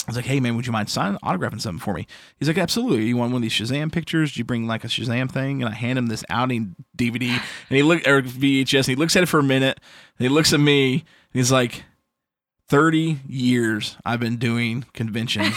I 0.06 0.10
was 0.10 0.18
like, 0.18 0.26
hey, 0.26 0.42
man, 0.42 0.58
would 0.58 0.68
you 0.68 0.74
mind 0.74 0.90
signing, 0.90 1.18
autographing 1.24 1.62
something 1.62 1.80
for 1.80 1.94
me? 1.94 2.06
He's 2.38 2.50
like, 2.50 2.58
absolutely. 2.58 3.06
You 3.06 3.16
want 3.16 3.32
one 3.32 3.38
of 3.38 3.44
these 3.44 3.54
Shazam 3.54 3.94
pictures? 3.94 4.34
Do 4.34 4.40
you 4.40 4.44
bring 4.44 4.68
like 4.68 4.84
a 4.84 4.88
Shazam 4.88 5.32
thing? 5.32 5.62
And 5.62 5.74
I 5.74 5.76
hand 5.76 5.98
him 5.98 6.08
this 6.08 6.26
outing 6.30 6.76
DVD 6.98 7.30
and 7.30 7.42
he 7.78 7.82
look 7.82 8.06
or 8.06 8.22
VHS 8.22 8.80
and 8.80 8.86
he 8.88 8.96
looks 8.96 9.16
at 9.16 9.24
it 9.24 9.28
for 9.28 9.40
a 9.40 9.44
minute 9.44 9.80
and 10.18 10.26
he 10.26 10.30
looks 10.30 10.52
at 10.52 10.60
me 10.60 10.94
and 10.94 11.04
he's 11.32 11.52
like, 11.52 11.86
30 12.68 13.22
years 13.26 13.96
I've 14.06 14.20
been 14.20 14.36
doing 14.36 14.86
conventions. 14.94 15.56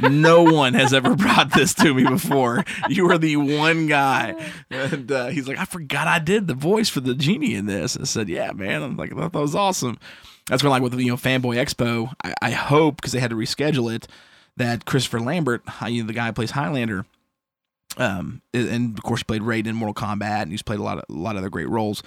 No 0.00 0.42
one 0.42 0.74
has 0.74 0.92
ever 0.92 1.14
brought 1.16 1.52
this 1.52 1.74
to 1.74 1.94
me 1.94 2.04
before. 2.04 2.64
You 2.88 3.10
are 3.10 3.18
the 3.18 3.36
one 3.36 3.86
guy. 3.86 4.34
And 4.70 5.10
uh, 5.10 5.28
he's 5.28 5.48
like, 5.48 5.58
I 5.58 5.64
forgot 5.64 6.06
I 6.08 6.18
did 6.18 6.46
the 6.46 6.54
voice 6.54 6.88
for 6.88 7.00
the 7.00 7.14
genie 7.14 7.54
in 7.54 7.66
this. 7.66 7.96
I 7.96 8.04
said, 8.04 8.28
Yeah, 8.28 8.52
man. 8.52 8.82
I'm 8.82 8.96
like, 8.96 9.14
that 9.14 9.32
was 9.32 9.54
awesome. 9.54 9.98
That's 10.46 10.62
where, 10.62 10.70
like, 10.70 10.82
with 10.82 10.94
you 10.94 11.06
know, 11.06 11.16
Fanboy 11.16 11.56
Expo, 11.56 12.12
I, 12.22 12.34
I 12.42 12.50
hope 12.50 12.96
because 12.96 13.12
they 13.12 13.20
had 13.20 13.30
to 13.30 13.36
reschedule 13.36 13.94
it 13.94 14.06
that 14.56 14.84
Christopher 14.84 15.20
Lambert, 15.20 15.62
you 15.88 16.02
know, 16.02 16.06
the 16.06 16.12
guy 16.12 16.26
who 16.26 16.32
plays 16.32 16.50
Highlander, 16.50 17.06
um, 17.96 18.42
and 18.52 18.98
of 18.98 19.02
course 19.04 19.20
he 19.20 19.24
played 19.24 19.42
Raiden 19.42 19.68
in 19.68 19.76
Mortal 19.76 19.94
Kombat, 19.94 20.42
and 20.42 20.50
he's 20.50 20.62
played 20.62 20.80
a 20.80 20.82
lot 20.82 20.98
of 20.98 21.04
a 21.08 21.12
lot 21.12 21.36
of 21.36 21.38
other 21.38 21.50
great 21.50 21.68
roles 21.68 22.02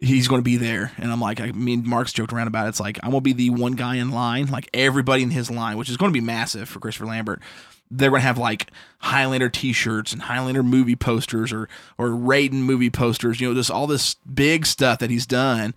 he's 0.00 0.28
going 0.28 0.40
to 0.40 0.44
be 0.44 0.56
there. 0.56 0.92
And 0.98 1.10
I'm 1.10 1.20
like, 1.20 1.40
I 1.40 1.52
mean, 1.52 1.88
Mark's 1.88 2.12
joked 2.12 2.32
around 2.32 2.48
about 2.48 2.66
it. 2.66 2.70
It's 2.70 2.80
like, 2.80 2.98
I'm 3.02 3.10
going 3.10 3.22
to 3.22 3.24
be 3.24 3.32
the 3.32 3.50
one 3.50 3.72
guy 3.72 3.96
in 3.96 4.10
line, 4.10 4.46
like 4.46 4.68
everybody 4.74 5.22
in 5.22 5.30
his 5.30 5.50
line, 5.50 5.76
which 5.76 5.88
is 5.88 5.96
going 5.96 6.12
to 6.12 6.18
be 6.18 6.24
massive 6.24 6.68
for 6.68 6.80
Christopher 6.80 7.06
Lambert. 7.06 7.40
They're 7.90 8.10
going 8.10 8.20
to 8.20 8.26
have 8.26 8.38
like 8.38 8.70
Highlander 8.98 9.48
t-shirts 9.48 10.12
and 10.12 10.22
Highlander 10.22 10.62
movie 10.62 10.96
posters 10.96 11.52
or, 11.52 11.68
or 11.96 12.08
Raiden 12.08 12.54
movie 12.54 12.90
posters, 12.90 13.40
you 13.40 13.48
know, 13.48 13.54
just 13.54 13.70
all 13.70 13.86
this 13.86 14.14
big 14.14 14.66
stuff 14.66 14.98
that 14.98 15.10
he's 15.10 15.26
done. 15.26 15.74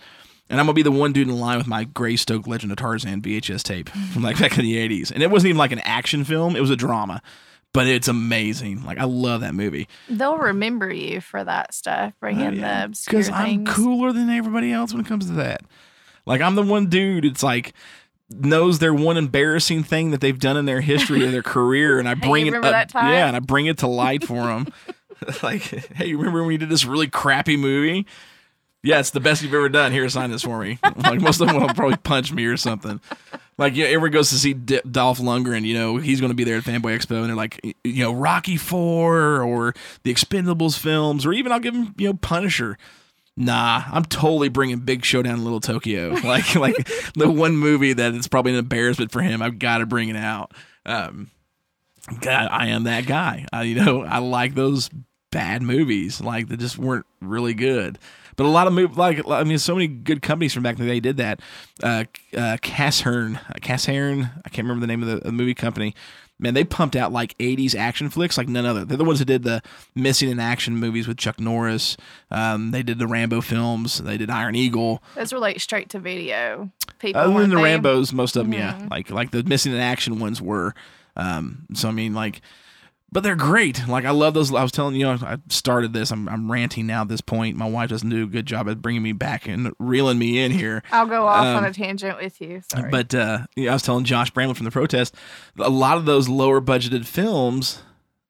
And 0.50 0.60
I'm 0.60 0.66
going 0.66 0.74
to 0.74 0.80
be 0.80 0.84
the 0.84 0.92
one 0.92 1.14
dude 1.14 1.28
in 1.28 1.40
line 1.40 1.60
with 1.60 1.68
my 1.68 1.84
Greystoke 1.84 2.48
Legend 2.48 2.72
of 2.72 2.80
Tarzan 2.80 3.22
VHS 3.22 3.62
tape 3.62 3.90
from 3.90 4.24
like 4.24 4.40
back 4.40 4.58
in 4.58 4.66
the 4.66 4.76
80s. 4.76 5.12
And 5.12 5.22
it 5.22 5.30
wasn't 5.30 5.50
even 5.50 5.60
like 5.60 5.72
an 5.72 5.80
action 5.80 6.24
film. 6.24 6.56
It 6.56 6.62
was 6.62 6.72
a 6.72 6.76
drama, 6.76 7.22
but 7.74 7.88
it's 7.88 8.08
amazing. 8.08 8.84
Like 8.84 8.98
I 8.98 9.06
love 9.06 9.42
that 9.42 9.54
movie. 9.54 9.88
They'll 10.10 10.38
remember 10.38 10.92
you 10.92 11.22
for 11.22 11.44
that 11.44 11.74
stuff. 11.74 12.14
Bring 12.20 12.42
oh, 12.42 12.48
in 12.48 12.62
the 12.62 12.84
obscure 12.86 13.22
because 13.22 13.34
I'm 13.34 13.66
cooler 13.66 14.12
than 14.12 14.30
everybody 14.30 14.72
else 14.72 14.94
when 14.94 15.02
it 15.02 15.08
comes 15.08 15.28
to 15.28 15.34
that. 15.34 15.62
Like 16.26 16.42
I'm 16.42 16.56
the 16.56 16.64
one 16.64 16.88
dude. 16.88 17.26
It's 17.26 17.44
like 17.44 17.74
knows 18.30 18.80
their 18.80 18.94
one 18.94 19.18
embarrassing 19.18 19.84
thing 19.84 20.12
that 20.12 20.22
they've 20.22 20.38
done 20.38 20.56
in 20.58 20.66
their 20.66 20.82
history 20.82 21.26
or 21.26 21.32
their 21.32 21.44
career, 21.44 22.00
and 22.00 22.08
I 22.08 22.16
Hey, 22.16 22.28
bring 22.28 22.46
you 22.46 22.56
it 22.56 22.64
up, 22.64 22.94
yeah, 22.94 23.28
and 23.28 23.36
I 23.36 23.40
bring 23.40 23.66
it 23.66 23.80
to 23.80 23.88
light 23.88 24.24
for 24.24 24.48
them. 24.48 24.68
like, 25.44 25.62
hey, 25.62 26.08
you 26.08 26.18
remember 26.18 26.44
when 26.44 26.52
you 26.52 26.58
did 26.58 26.70
this 26.70 26.86
really 26.86 27.08
crappy 27.08 27.58
movie? 27.58 28.06
Yeah, 28.82 29.00
it's 29.00 29.10
the 29.10 29.20
best 29.20 29.44
you've 29.44 29.54
ever 29.54 29.68
done. 29.68 29.92
Here, 29.92 30.08
sign 30.08 30.32
this 30.32 30.44
for 30.44 30.60
me. 30.60 30.80
like 30.96 31.20
most 31.20 31.42
of 31.42 31.48
them 31.48 31.60
will 31.60 31.68
probably 31.74 31.98
punch 31.98 32.32
me 32.32 32.46
or 32.46 32.56
something. 32.56 33.02
Like 33.60 33.76
yeah, 33.76 33.88
everyone 33.88 34.12
goes 34.12 34.30
to 34.30 34.36
see 34.36 34.54
D- 34.54 34.80
Dolph 34.90 35.20
Lundgren. 35.20 35.66
You 35.66 35.74
know 35.74 35.98
he's 35.98 36.22
going 36.22 36.32
to 36.32 36.36
be 36.36 36.46
there 36.46 36.56
at 36.56 36.64
Fanboy 36.64 36.98
Expo, 36.98 37.20
and 37.20 37.26
they're 37.28 37.36
like, 37.36 37.60
you 37.84 38.04
know, 38.04 38.14
Rocky 38.14 38.56
Four 38.56 39.44
or 39.44 39.74
the 40.04 40.14
Expendables 40.14 40.80
films, 40.80 41.26
or 41.26 41.34
even 41.34 41.52
I'll 41.52 41.60
give 41.60 41.76
him, 41.76 41.94
you 41.98 42.08
know, 42.08 42.14
Punisher. 42.14 42.78
Nah, 43.36 43.84
I'm 43.92 44.06
totally 44.06 44.48
bringing 44.48 44.80
Big 44.80 45.04
Showdown 45.04 45.36
in 45.36 45.44
Little 45.44 45.60
Tokyo. 45.60 46.16
Like, 46.24 46.56
like 46.56 46.76
the 47.16 47.30
one 47.30 47.58
movie 47.58 47.94
that 47.94 48.14
is 48.14 48.28
probably 48.28 48.54
an 48.54 48.60
embarrassment 48.60 49.12
for 49.12 49.22
him. 49.22 49.42
I've 49.42 49.60
got 49.60 49.80
to 49.80 49.86
bring 49.86 50.10
it 50.10 50.16
out. 50.16 50.54
Um, 50.86 51.30
God, 52.22 52.48
I 52.52 52.68
am 52.68 52.84
that 52.84 53.08
guy. 53.08 53.46
I, 53.52 53.64
you 53.64 53.76
know, 53.76 54.04
I 54.04 54.20
like 54.20 54.56
those 54.56 54.90
bad 55.32 55.62
movies, 55.62 56.22
like 56.22 56.48
that 56.48 56.60
just 56.60 56.78
weren't 56.78 57.06
really 57.22 57.54
good. 57.54 58.00
But 58.40 58.46
a 58.46 58.50
lot 58.52 58.68
of 58.68 58.74
movies, 58.74 58.96
like 58.96 59.28
I 59.28 59.44
mean, 59.44 59.58
so 59.58 59.76
many 59.76 59.88
good 59.88 60.22
companies 60.22 60.54
from 60.54 60.64
back 60.64 60.80
in 60.80 60.86
the 60.86 60.90
day 60.90 61.02
did 61.02 61.18
that. 61.18 61.42
Uh, 61.84 62.06
uh, 62.34 62.56
Casshern, 62.62 63.38
Casshern, 63.60 64.32
I 64.46 64.50
can't 64.50 64.66
remember 64.66 64.80
the 64.80 64.88
name 64.88 65.04
of 65.04 65.10
the, 65.10 65.18
the 65.26 65.34
movie 65.34 65.54
company. 65.54 65.94
Man, 66.40 66.54
they 66.54 66.64
pumped 66.64 66.96
out 66.96 67.12
like 67.12 67.38
'80s 67.40 67.76
action 67.76 68.10
flicks 68.10 68.38
like 68.38 68.48
none 68.48 68.66
other. 68.66 68.86
They're 68.86 68.96
the 68.96 69.04
ones 69.04 69.20
that 69.20 69.26
did 69.26 69.44
the 69.44 69.62
missing 69.94 70.30
in 70.30 70.40
action 70.40 70.78
movies 70.78 71.06
with 71.06 71.18
Chuck 71.18 71.38
Norris. 71.38 71.98
Um, 72.32 72.72
they 72.72 72.82
did 72.82 72.98
the 72.98 73.08
Rambo 73.08 73.42
films. 73.42 73.98
They 73.98 74.16
did 74.16 74.30
Iron 74.30 74.56
Eagle. 74.56 75.04
Those 75.16 75.34
were 75.34 75.40
like 75.40 75.60
straight 75.60 75.90
to 75.90 76.00
video 76.00 76.72
people. 76.98 77.20
Other 77.20 77.42
than 77.42 77.50
the 77.50 77.58
they? 77.58 77.62
Rambos, 77.64 78.14
most 78.14 78.38
of 78.38 78.46
them, 78.46 78.54
yeah, 78.54 78.88
like 78.90 79.10
like 79.10 79.32
the 79.32 79.44
missing 79.44 79.74
in 79.74 79.80
action 79.80 80.18
ones 80.18 80.42
were. 80.42 80.74
Um, 81.18 81.66
so 81.74 81.90
I 81.90 81.92
mean, 81.92 82.14
like 82.14 82.40
but 83.12 83.24
they're 83.24 83.36
great. 83.36 83.88
Like 83.88 84.06
I 84.06 84.12
love 84.12 84.34
those. 84.34 84.54
I 84.54 84.62
was 84.62 84.72
telling 84.72 84.96
you, 84.96 85.06
know, 85.06 85.18
I 85.22 85.38
started 85.50 85.94
this. 85.94 86.12
I'm, 86.12 86.28
I'm 86.30 86.52
ranting 86.52 86.88
now 86.88 87.02
at 87.02 87.08
this 87.08 87.22
point. 87.22 87.58
My 87.58 87.68
wife 87.70 87.90
doesn't 87.90 88.10
do 88.10 88.24
a 88.24 88.28
good 88.28 88.46
job 88.46 88.70
at 88.70 88.82
bringing 88.82 89.02
me 89.02 89.14
back 89.14 89.48
and 89.48 89.72
reeling 89.80 90.20
me 90.20 90.40
in 90.40 90.52
here. 90.52 90.84
I'll 90.92 91.06
go 91.08 91.26
off 91.26 91.46
on 91.46 91.58
Um, 91.58 91.66
a 91.66 91.74
tangent 91.74 92.18
with 92.18 92.40
you. 92.42 92.62
Sorry. 92.72 92.90
But 92.92 93.14
uh, 93.16 93.46
know, 93.58 93.70
I 93.70 93.74
was 93.74 93.84
telling 93.84 94.06
Josh 94.06 94.32
Bramlett 94.32 94.58
from 94.58 94.66
the 94.66 94.72
protest, 94.72 95.16
a 95.58 95.70
lot 95.70 95.98
of 95.98 96.06
those 96.06 96.30
lower 96.30 96.62
budgeted 96.62 97.06
films, 97.06 97.82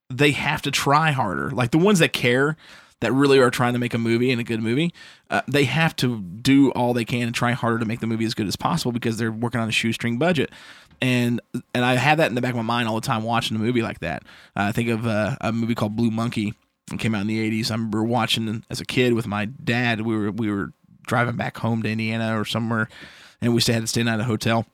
they 0.10 0.32
have 0.32 0.62
to 0.64 0.72
try 0.72 1.12
harder. 1.12 1.52
Like 1.52 1.72
the 1.72 1.78
ones 1.78 2.00
that 2.00 2.14
care, 2.14 2.56
that 3.02 3.14
really 3.14 3.40
are 3.40 3.50
trying 3.50 3.74
to 3.74 3.80
make 3.80 3.94
a 3.94 3.98
movie 3.98 4.32
and 4.32 4.42
a 4.42 4.44
good 4.44 4.62
movie, 4.62 4.94
uh, 5.30 5.42
they 5.48 5.64
have 5.66 5.96
to 5.98 6.20
do 6.20 6.70
all 6.72 6.94
they 6.94 7.06
can 7.06 7.22
and 7.24 7.34
try 7.36 7.54
harder 7.54 7.80
to 7.80 7.86
make 7.86 8.00
the 8.02 8.08
movie 8.08 8.26
as 8.26 8.34
good 8.34 8.48
as 8.48 8.56
possible 8.56 8.92
because 8.92 9.18
they're 9.18 9.32
working 9.32 9.62
on 9.62 9.70
a 9.70 9.72
shoestring 9.72 10.18
budget. 10.18 10.52
And 11.02 11.42
and 11.74 11.86
I 11.86 11.96
had 11.96 12.20
that 12.20 12.28
in 12.28 12.36
the 12.36 12.42
back 12.42 12.52
of 12.52 12.58
my 12.58 12.62
mind 12.62 12.88
all 12.88 12.96
the 12.96 13.08
time 13.08 13.24
watching 13.24 13.56
a 13.56 13.60
movie 13.60 13.82
like 13.82 14.00
that. 14.00 14.24
Uh, 14.56 14.64
I 14.64 14.72
think 14.72 14.90
of 14.90 15.08
uh, 15.08 15.38
a 15.42 15.52
movie 15.52 15.76
called 15.76 15.96
Blue 15.96 16.12
Monkey. 16.12 16.54
It 16.92 17.00
came 17.00 17.16
out 17.16 17.22
in 17.22 17.28
the 17.28 17.50
'80s. 17.50 17.72
I 17.72 17.76
remember 17.76 18.04
watching 18.04 18.66
as 18.70 18.82
a 18.82 18.86
kid 18.86 19.14
with 19.14 19.28
my 19.28 19.46
dad. 19.46 20.02
We 20.02 20.18
were 20.18 20.32
we 20.32 20.52
were 20.52 20.74
driving 21.08 21.36
back 21.36 21.58
home 21.58 21.84
to 21.84 21.90
Indiana 21.90 22.40
or 22.40 22.46
somewhere, 22.46 22.90
and 23.42 23.54
we 23.54 23.62
had 23.62 23.82
to 23.82 23.88
stay 23.88 24.02
at 24.02 24.20
a 24.20 24.24
hotel. 24.24 24.66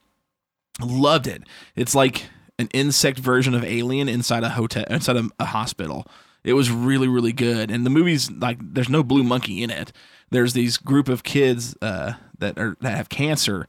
Loved 0.80 1.26
it. 1.26 1.42
It's 1.74 1.94
like 1.94 2.26
an 2.58 2.68
insect 2.72 3.18
version 3.18 3.54
of 3.54 3.64
Alien 3.64 4.08
inside 4.08 4.42
a 4.42 4.50
hotel, 4.50 4.84
inside 4.90 5.16
a, 5.16 5.28
a 5.38 5.46
hospital. 5.46 6.06
It 6.44 6.52
was 6.52 6.70
really, 6.70 7.08
really 7.08 7.32
good. 7.32 7.70
And 7.70 7.84
the 7.84 7.90
movie's 7.90 8.30
like, 8.30 8.58
there's 8.60 8.88
no 8.88 9.02
blue 9.02 9.24
monkey 9.24 9.62
in 9.62 9.70
it. 9.70 9.92
There's 10.30 10.52
these 10.52 10.76
group 10.76 11.08
of 11.08 11.22
kids 11.22 11.76
uh, 11.82 12.14
that 12.38 12.58
are 12.58 12.76
that 12.80 12.96
have 12.96 13.08
cancer 13.08 13.66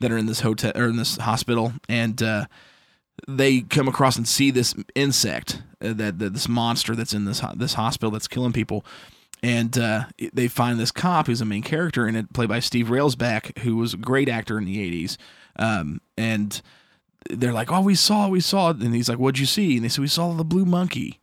that 0.00 0.10
are 0.10 0.18
in 0.18 0.26
this 0.26 0.40
hotel 0.40 0.72
or 0.74 0.86
in 0.88 0.96
this 0.96 1.16
hospital, 1.16 1.74
and 1.88 2.22
uh, 2.22 2.46
they 3.28 3.60
come 3.60 3.88
across 3.88 4.16
and 4.16 4.26
see 4.26 4.50
this 4.50 4.74
insect, 4.94 5.62
uh, 5.82 5.92
that, 5.92 6.18
that 6.18 6.32
this 6.32 6.48
monster 6.48 6.96
that's 6.96 7.14
in 7.14 7.24
this 7.24 7.40
ho- 7.40 7.52
this 7.54 7.74
hospital 7.74 8.10
that's 8.10 8.28
killing 8.28 8.52
people, 8.52 8.84
and 9.42 9.78
uh, 9.78 10.04
they 10.32 10.48
find 10.48 10.78
this 10.78 10.90
cop 10.92 11.26
who's 11.26 11.40
a 11.40 11.46
main 11.46 11.62
character 11.62 12.06
in 12.08 12.16
it, 12.16 12.32
played 12.32 12.48
by 12.48 12.60
Steve 12.60 12.86
Railsback, 12.86 13.58
who 13.58 13.76
was 13.76 13.94
a 13.94 13.98
great 13.98 14.28
actor 14.28 14.58
in 14.58 14.64
the 14.64 14.78
'80s, 14.78 15.16
um, 15.56 16.00
and 16.16 16.60
they're 17.28 17.52
like, 17.52 17.70
"Oh, 17.70 17.82
we 17.82 17.94
saw, 17.94 18.28
we 18.28 18.40
saw," 18.40 18.70
and 18.70 18.94
he's 18.94 19.08
like, 19.08 19.18
"What'd 19.18 19.38
you 19.38 19.46
see?" 19.46 19.76
And 19.76 19.84
they 19.84 19.88
said, 19.88 20.02
"We 20.02 20.08
saw 20.08 20.32
the 20.32 20.44
blue 20.44 20.64
monkey," 20.64 21.20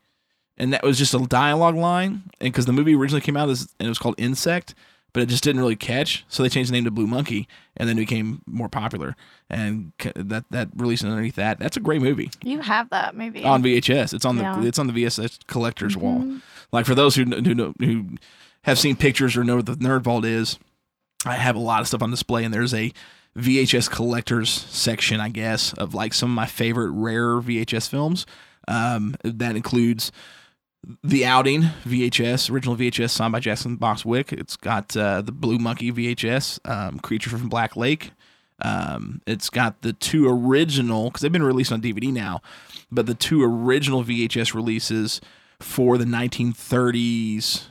and 0.57 0.71
that 0.73 0.83
was 0.83 0.97
just 0.97 1.13
a 1.13 1.19
dialogue 1.19 1.75
line, 1.75 2.23
and 2.39 2.51
because 2.51 2.65
the 2.65 2.73
movie 2.73 2.95
originally 2.95 3.21
came 3.21 3.37
out 3.37 3.49
as 3.49 3.73
and 3.79 3.87
it 3.87 3.89
was 3.89 3.99
called 3.99 4.15
Insect. 4.17 4.75
But 5.17 5.23
it 5.23 5.29
just 5.29 5.43
didn't 5.43 5.61
really 5.61 5.75
catch, 5.75 6.23
so 6.29 6.43
they 6.43 6.49
changed 6.49 6.69
the 6.69 6.73
name 6.73 6.83
to 6.83 6.91
Blue 6.91 7.07
Monkey, 7.07 7.47
and 7.75 7.89
then 7.89 7.97
it 7.97 8.01
became 8.01 8.43
more 8.45 8.69
popular. 8.69 9.15
And 9.49 9.91
that 10.15 10.45
that 10.51 10.69
released 10.75 11.03
underneath 11.03 11.33
that. 11.37 11.57
That's 11.57 11.75
a 11.75 11.79
great 11.79 12.03
movie 12.03 12.29
you 12.43 12.59
have 12.59 12.87
that 12.91 13.15
movie. 13.17 13.43
on 13.43 13.63
VHS. 13.63 14.13
It's 14.13 14.25
on 14.25 14.35
the 14.35 14.43
Yeah. 14.43 14.61
it's 14.63 14.77
on 14.77 14.85
the 14.85 14.93
VHS 14.93 15.39
collector's 15.47 15.97
wall. 15.97 16.37
Like 16.71 16.85
for 16.85 16.93
those 16.93 17.15
who 17.15 17.23
who 17.23 17.55
know, 17.55 17.73
who 17.79 18.09
have 18.61 18.77
seen 18.77 18.95
pictures 18.95 19.35
or 19.35 19.43
know 19.43 19.55
what 19.55 19.65
the 19.65 19.73
Nerd 19.77 20.03
Vault 20.03 20.23
is, 20.23 20.59
I 21.25 21.33
have 21.33 21.55
a 21.55 21.59
lot 21.59 21.81
of 21.81 21.87
stuff 21.87 22.03
on 22.03 22.11
display, 22.11 22.43
and 22.43 22.53
there's 22.53 22.75
a 22.75 22.93
VHS 23.35 23.89
collectors 23.89 24.51
section, 24.51 25.19
I 25.19 25.29
guess, 25.29 25.73
of 25.73 25.95
like 25.95 26.13
some 26.13 26.29
of 26.29 26.35
my 26.35 26.45
favorite 26.45 26.91
rare 26.91 27.41
VHS 27.41 27.89
films. 27.89 28.27
Um, 28.67 29.15
that 29.23 29.55
includes 29.55 30.11
the 31.03 31.25
Outing 31.25 31.63
VHS, 31.85 32.49
original 32.51 32.75
VHS 32.75 33.09
signed 33.09 33.31
by 33.31 33.39
Jackson 33.39 33.75
Bostwick. 33.75 34.31
It's 34.31 34.55
got 34.55 34.95
uh, 34.95 35.21
the 35.21 35.31
Blue 35.31 35.57
Monkey 35.57 35.91
VHS, 35.91 36.59
um, 36.69 36.99
Creature 36.99 37.31
from 37.31 37.49
Black 37.49 37.75
Lake. 37.75 38.11
Um, 38.61 39.21
it's 39.27 39.49
got 39.49 39.81
the 39.81 39.93
two 39.93 40.27
original 40.27 41.05
because 41.05 41.21
they've 41.21 41.31
been 41.31 41.43
released 41.43 41.71
on 41.71 41.81
DVD 41.81 42.11
now, 42.11 42.41
but 42.91 43.05
the 43.05 43.13
two 43.13 43.43
original 43.43 44.03
VHS 44.03 44.53
releases 44.53 45.21
for 45.59 45.97
the 45.97 46.05
1930s, 46.05 47.65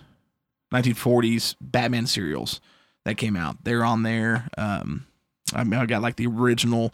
1940s 0.72 1.56
Batman 1.60 2.06
serials 2.06 2.60
that 3.04 3.16
came 3.16 3.36
out. 3.36 3.64
They're 3.64 3.84
on 3.84 4.02
there. 4.02 4.48
Um, 4.56 5.06
I 5.54 5.64
mean, 5.64 5.80
I 5.80 5.86
got 5.86 6.02
like 6.02 6.16
the 6.16 6.26
original, 6.26 6.92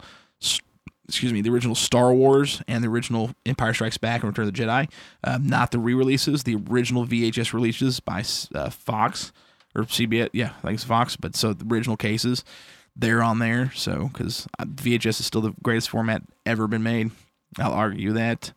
excuse 1.13 1.31
me, 1.31 1.41
the 1.41 1.49
original 1.49 1.75
Star 1.75 2.13
Wars 2.13 2.61
and 2.67 2.83
the 2.83 2.87
original 2.87 3.31
Empire 3.45 3.73
Strikes 3.73 3.97
Back 3.97 4.23
and 4.23 4.29
Return 4.29 4.47
of 4.47 4.53
the 4.53 4.59
Jedi. 4.59 4.89
Um, 5.23 5.47
not 5.47 5.71
the 5.71 5.79
re-releases, 5.79 6.43
the 6.43 6.55
original 6.69 7.05
VHS 7.05 7.53
releases 7.53 7.99
by 7.99 8.23
uh, 8.55 8.69
Fox 8.71 9.31
or 9.75 9.83
CBS. 9.83 10.29
Yeah, 10.33 10.53
I 10.59 10.61
think 10.61 10.75
it's 10.75 10.83
Fox. 10.83 11.15
But 11.15 11.35
so 11.35 11.53
the 11.53 11.71
original 11.71 11.97
cases, 11.97 12.43
they're 12.95 13.21
on 13.21 13.39
there. 13.39 13.71
So 13.75 14.09
because 14.11 14.47
VHS 14.59 15.19
is 15.19 15.25
still 15.25 15.41
the 15.41 15.53
greatest 15.61 15.89
format 15.89 16.23
ever 16.45 16.67
been 16.67 16.83
made, 16.83 17.11
I'll 17.59 17.73
argue 17.73 18.13
that. 18.13 18.51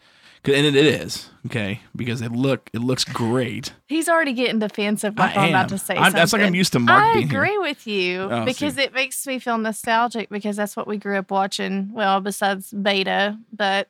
And 0.54 0.66
it, 0.66 0.76
it 0.76 0.86
is 0.86 1.28
okay 1.46 1.80
because 1.94 2.20
it 2.20 2.32
look 2.32 2.70
it 2.72 2.80
looks 2.80 3.04
great. 3.04 3.72
He's 3.86 4.08
already 4.08 4.32
getting 4.32 4.58
defensive. 4.58 5.16
Like 5.18 5.36
I 5.36 5.40
I'm 5.40 5.48
am. 5.48 5.50
about 5.50 5.68
to 5.70 5.78
say 5.78 5.94
I'm- 5.94 6.04
something. 6.04 6.18
that's 6.18 6.32
like 6.32 6.42
I'm 6.42 6.54
used 6.54 6.72
to 6.74 6.78
Mark 6.78 7.02
I 7.02 7.12
being 7.14 7.28
here. 7.30 7.42
agree 7.44 7.58
with 7.58 7.86
you 7.86 8.20
Oh, 8.30 8.44
because 8.44 8.74
see. 8.74 8.82
it 8.82 8.92
makes 8.94 9.26
me 9.26 9.38
feel 9.38 9.58
nostalgic 9.58 10.28
because 10.28 10.56
that's 10.56 10.76
what 10.76 10.86
we 10.86 10.96
grew 10.98 11.16
up 11.18 11.30
watching. 11.30 11.90
Well, 11.92 12.20
besides 12.20 12.70
Beta, 12.72 13.38
but 13.52 13.88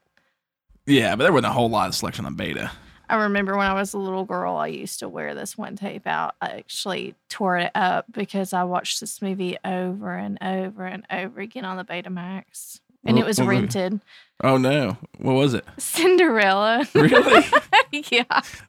Yeah, 0.87 1.17
but 1.17 1.25
there 1.25 1.33
wasn't 1.33 1.51
a 1.51 1.55
whole 1.55 1.69
lot 1.71 1.89
of 1.89 1.95
selection 1.95 2.25
on 2.27 2.35
Beta. 2.35 2.71
I 3.09 3.23
remember 3.23 3.57
when 3.57 3.67
I 3.69 3.73
was 3.75 3.95
a 3.95 3.99
little 3.99 4.25
girl, 4.25 4.57
I 4.57 4.67
used 4.67 4.99
to 4.99 5.09
wear 5.09 5.33
this 5.35 5.57
one 5.57 5.77
tape 5.77 6.09
out. 6.09 6.35
I 6.41 6.49
actually 6.49 7.15
tore 7.29 7.57
it 7.57 7.71
up 7.75 8.07
because 8.11 8.53
I 8.53 8.65
watched 8.65 8.99
this 8.99 9.23
movie 9.23 9.57
over 9.65 10.13
and 10.15 10.39
over 10.43 10.85
and 10.85 11.05
over 11.09 11.41
again 11.41 11.65
on 11.65 11.77
the 11.77 11.85
Betamax. 11.85 12.81
And 13.07 13.17
What- 13.17 13.25
it 13.25 13.27
was 13.27 13.41
rented. 13.41 14.01
Oh 14.45 14.59
no, 14.59 14.99
what 15.19 15.33
was 15.33 15.55
it? 15.55 15.65
Cinderella. 15.79 16.87
Really? 16.95 17.45
yeah. 18.11 18.25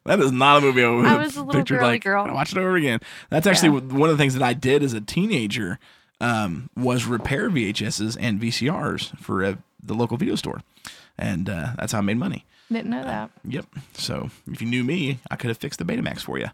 That 0.06 0.20
is 0.20 0.32
not 0.32 0.58
a 0.60 0.62
movie 0.62 0.84
I, 0.84 0.90
would 0.90 1.06
I 1.06 1.18
was 1.18 1.36
a 1.36 1.44
little 1.44 1.60
pictured, 1.62 1.80
girly 1.80 1.92
like, 1.94 2.04
girl. 2.04 2.24
"I 2.26 2.32
Watch 2.32 2.52
it 2.54 2.58
over 2.58 2.76
again. 2.78 3.00
That's 3.30 3.46
actually 3.48 3.70
one 3.82 4.10
of 4.10 4.18
the 4.18 4.22
things 4.22 4.34
that 4.36 4.44
I 4.44 4.54
did 4.54 4.84
as 4.84 4.94
a 4.94 5.02
teenager. 5.02 5.80
Um, 6.20 6.72
was 6.76 7.06
repair 7.06 7.48
VHSs 7.52 8.18
and 8.20 8.42
VCRs 8.42 9.20
for 9.20 9.44
uh, 9.44 9.56
the 9.84 9.94
local 9.94 10.18
video 10.18 10.34
store, 10.36 10.62
and 11.16 11.48
uh, 11.48 11.74
that's 11.78 11.92
how 11.92 12.00
I 12.00 12.02
made 12.02 12.18
money. 12.18 12.44
Didn't 12.72 12.90
know 12.90 13.04
that. 13.04 13.30
Yep. 13.46 13.66
So 13.94 14.32
if 14.48 14.60
you 14.60 14.68
knew 14.68 14.84
me, 14.84 15.20
I 15.30 15.36
could 15.36 15.50
have 15.50 15.60
fixed 15.60 15.78
the 15.78 15.86
Betamax 15.86 16.22
for 16.22 16.40
you. 16.40 16.48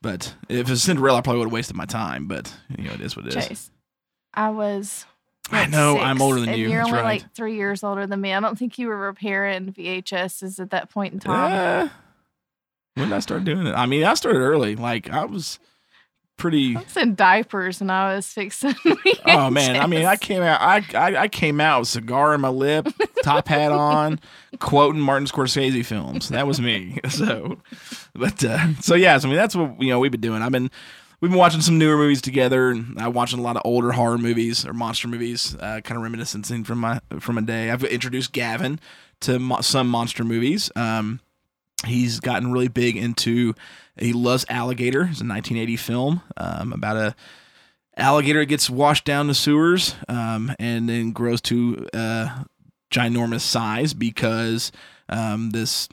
But 0.00 0.34
if 0.48 0.68
it 0.68 0.70
was 0.70 0.82
Cinderella, 0.82 1.18
I 1.18 1.20
probably 1.20 1.40
would 1.40 1.48
have 1.48 1.52
wasted 1.52 1.76
my 1.76 1.84
time. 1.84 2.28
But 2.28 2.50
you 2.78 2.84
know, 2.84 2.92
it 2.94 3.02
is 3.02 3.14
what 3.14 3.26
it 3.26 3.36
is. 3.36 3.46
Chase. 3.48 3.70
I 4.32 4.48
was. 4.48 5.04
I 5.50 5.66
know, 5.66 5.98
I'm 5.98 6.20
older 6.20 6.40
than 6.40 6.50
and 6.50 6.58
you, 6.58 6.68
You're 6.68 6.78
that's 6.78 6.88
only 6.88 7.02
right. 7.02 7.22
like 7.22 7.34
three 7.34 7.56
years 7.56 7.82
older 7.82 8.06
than 8.06 8.20
me. 8.20 8.32
I 8.32 8.40
don't 8.40 8.58
think 8.58 8.78
you 8.78 8.88
were 8.88 8.98
repairing 8.98 9.72
VHSs 9.72 10.60
at 10.60 10.70
that 10.70 10.90
point 10.90 11.14
in 11.14 11.20
time. 11.20 11.52
Uh, 11.52 11.88
when 12.94 13.08
did 13.08 13.16
I 13.16 13.20
start 13.20 13.44
doing 13.44 13.66
it? 13.66 13.72
I 13.74 13.86
mean, 13.86 14.04
I 14.04 14.14
started 14.14 14.40
early. 14.40 14.76
Like 14.76 15.08
I 15.10 15.24
was 15.24 15.58
pretty. 16.36 16.76
I 16.76 16.80
was 16.82 16.96
in 16.96 17.14
diapers 17.14 17.80
and 17.80 17.92
I 17.92 18.14
was 18.14 18.26
fixing. 18.26 18.74
Oh 19.26 19.50
man, 19.50 19.76
I 19.76 19.86
mean, 19.86 20.06
I 20.06 20.16
came 20.16 20.42
out. 20.42 20.60
I, 20.60 20.82
I 20.94 21.16
I 21.22 21.28
came 21.28 21.60
out 21.60 21.80
with 21.80 21.88
cigar 21.88 22.34
in 22.34 22.40
my 22.40 22.48
lip, 22.48 22.88
top 23.22 23.46
hat 23.48 23.72
on, 23.72 24.20
quoting 24.58 25.02
Martin 25.02 25.26
Scorsese 25.26 25.84
films. 25.84 26.30
That 26.30 26.46
was 26.46 26.60
me. 26.60 26.98
So, 27.10 27.58
but 28.14 28.42
uh, 28.42 28.74
so 28.80 28.94
yeah. 28.94 29.18
So 29.18 29.28
I 29.28 29.30
mean, 29.30 29.36
that's 29.36 29.54
what 29.54 29.80
you 29.82 29.88
know 29.88 29.98
we've 29.98 30.10
been 30.10 30.20
doing. 30.20 30.40
I've 30.40 30.52
been 30.52 30.70
we've 31.20 31.30
been 31.30 31.38
watching 31.38 31.60
some 31.60 31.78
newer 31.78 31.96
movies 31.96 32.20
together, 32.20 32.70
and 32.70 33.00
I'm 33.00 33.12
watching 33.12 33.38
a 33.38 33.42
lot 33.42 33.56
of 33.56 33.62
older 33.64 33.92
horror 33.92 34.18
movies 34.18 34.66
or 34.66 34.72
monster 34.72 35.08
movies, 35.08 35.54
uh, 35.56 35.80
kind 35.82 35.96
of 35.96 36.02
reminiscing 36.02 36.64
from 36.64 36.78
my 36.78 37.00
from 37.20 37.38
a 37.38 37.42
day. 37.42 37.70
I've 37.70 37.84
introduced 37.84 38.32
Gavin 38.32 38.80
to 39.20 39.38
mo- 39.38 39.60
some 39.60 39.88
monster 39.88 40.24
movies. 40.24 40.70
Um, 40.76 41.20
he's 41.86 42.20
gotten 42.20 42.52
really 42.52 42.68
big 42.68 42.96
into. 42.96 43.54
He 43.96 44.12
loves 44.12 44.46
Alligator. 44.48 45.02
It's 45.02 45.20
a 45.20 45.26
1980 45.26 45.76
film 45.76 46.22
um, 46.36 46.72
about 46.72 46.96
a 46.96 47.14
alligator 47.96 48.44
gets 48.44 48.70
washed 48.70 49.04
down 49.04 49.26
the 49.26 49.34
sewers 49.34 49.96
um, 50.08 50.54
and 50.58 50.88
then 50.88 51.10
grows 51.10 51.40
to 51.42 51.86
uh, 51.92 52.44
ginormous 52.90 53.40
size 53.40 53.92
because 53.92 54.70
um, 55.08 55.50
this 55.50 55.88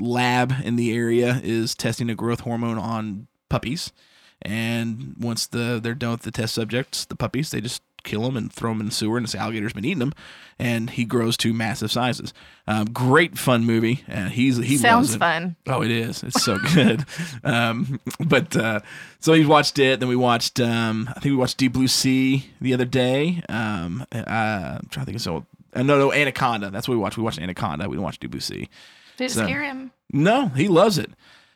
lab 0.00 0.54
in 0.64 0.76
the 0.76 0.92
area 0.92 1.40
is 1.42 1.74
testing 1.74 2.08
a 2.08 2.14
growth 2.14 2.40
hormone 2.40 2.78
on 2.78 3.26
puppies. 3.48 3.92
And 4.42 5.14
once 5.18 5.46
the 5.46 5.80
they're 5.82 5.94
done 5.94 6.12
with 6.12 6.22
the 6.22 6.30
test 6.30 6.54
subjects, 6.54 7.04
the 7.04 7.16
puppies, 7.16 7.50
they 7.50 7.60
just 7.60 7.82
kill 8.02 8.22
them 8.22 8.34
and 8.36 8.50
throw 8.50 8.70
them 8.70 8.80
in 8.80 8.86
the 8.86 8.92
sewer, 8.92 9.18
and 9.18 9.24
this 9.26 9.34
alligator's 9.34 9.74
been 9.74 9.84
eating 9.84 9.98
them, 9.98 10.14
and 10.58 10.88
he 10.88 11.04
grows 11.04 11.36
to 11.36 11.52
massive 11.52 11.92
sizes. 11.92 12.32
Um, 12.66 12.86
great 12.86 13.36
fun 13.38 13.66
movie, 13.66 14.02
and 14.08 14.30
he's 14.32 14.56
he 14.56 14.78
Sounds 14.78 15.08
loves 15.10 15.14
it. 15.16 15.18
fun. 15.18 15.56
Oh, 15.66 15.82
it 15.82 15.90
is. 15.90 16.22
It's 16.22 16.42
so 16.42 16.56
good. 16.74 17.04
um, 17.44 18.00
but 18.18 18.56
uh, 18.56 18.80
so 19.18 19.32
we 19.32 19.44
watched 19.44 19.78
it. 19.78 20.00
Then 20.00 20.08
we 20.08 20.16
watched. 20.16 20.58
Um, 20.60 21.08
I 21.10 21.20
think 21.20 21.26
we 21.32 21.36
watched 21.36 21.58
Deep 21.58 21.74
Blue 21.74 21.88
Sea 21.88 22.46
the 22.60 22.72
other 22.72 22.86
day. 22.86 23.42
Um, 23.50 24.06
uh, 24.12 24.24
I'm 24.26 24.88
trying 24.90 25.04
to 25.04 25.04
think 25.04 25.16
of 25.16 25.22
so. 25.22 25.44
Uh, 25.74 25.82
no, 25.82 25.98
no, 25.98 26.12
Anaconda. 26.12 26.70
That's 26.70 26.88
what 26.88 26.94
we 26.94 27.00
watched. 27.00 27.16
We 27.18 27.22
watched 27.22 27.38
Anaconda. 27.38 27.86
We 27.88 27.96
didn't 27.96 28.04
watch 28.04 28.18
Deep 28.18 28.30
Blue 28.30 28.40
Sea. 28.40 28.68
Did 29.18 29.24
it 29.26 29.30
So- 29.32 29.44
scare 29.44 29.62
him? 29.62 29.92
No, 30.12 30.48
he 30.48 30.66
loves 30.68 30.96
it. 30.98 31.10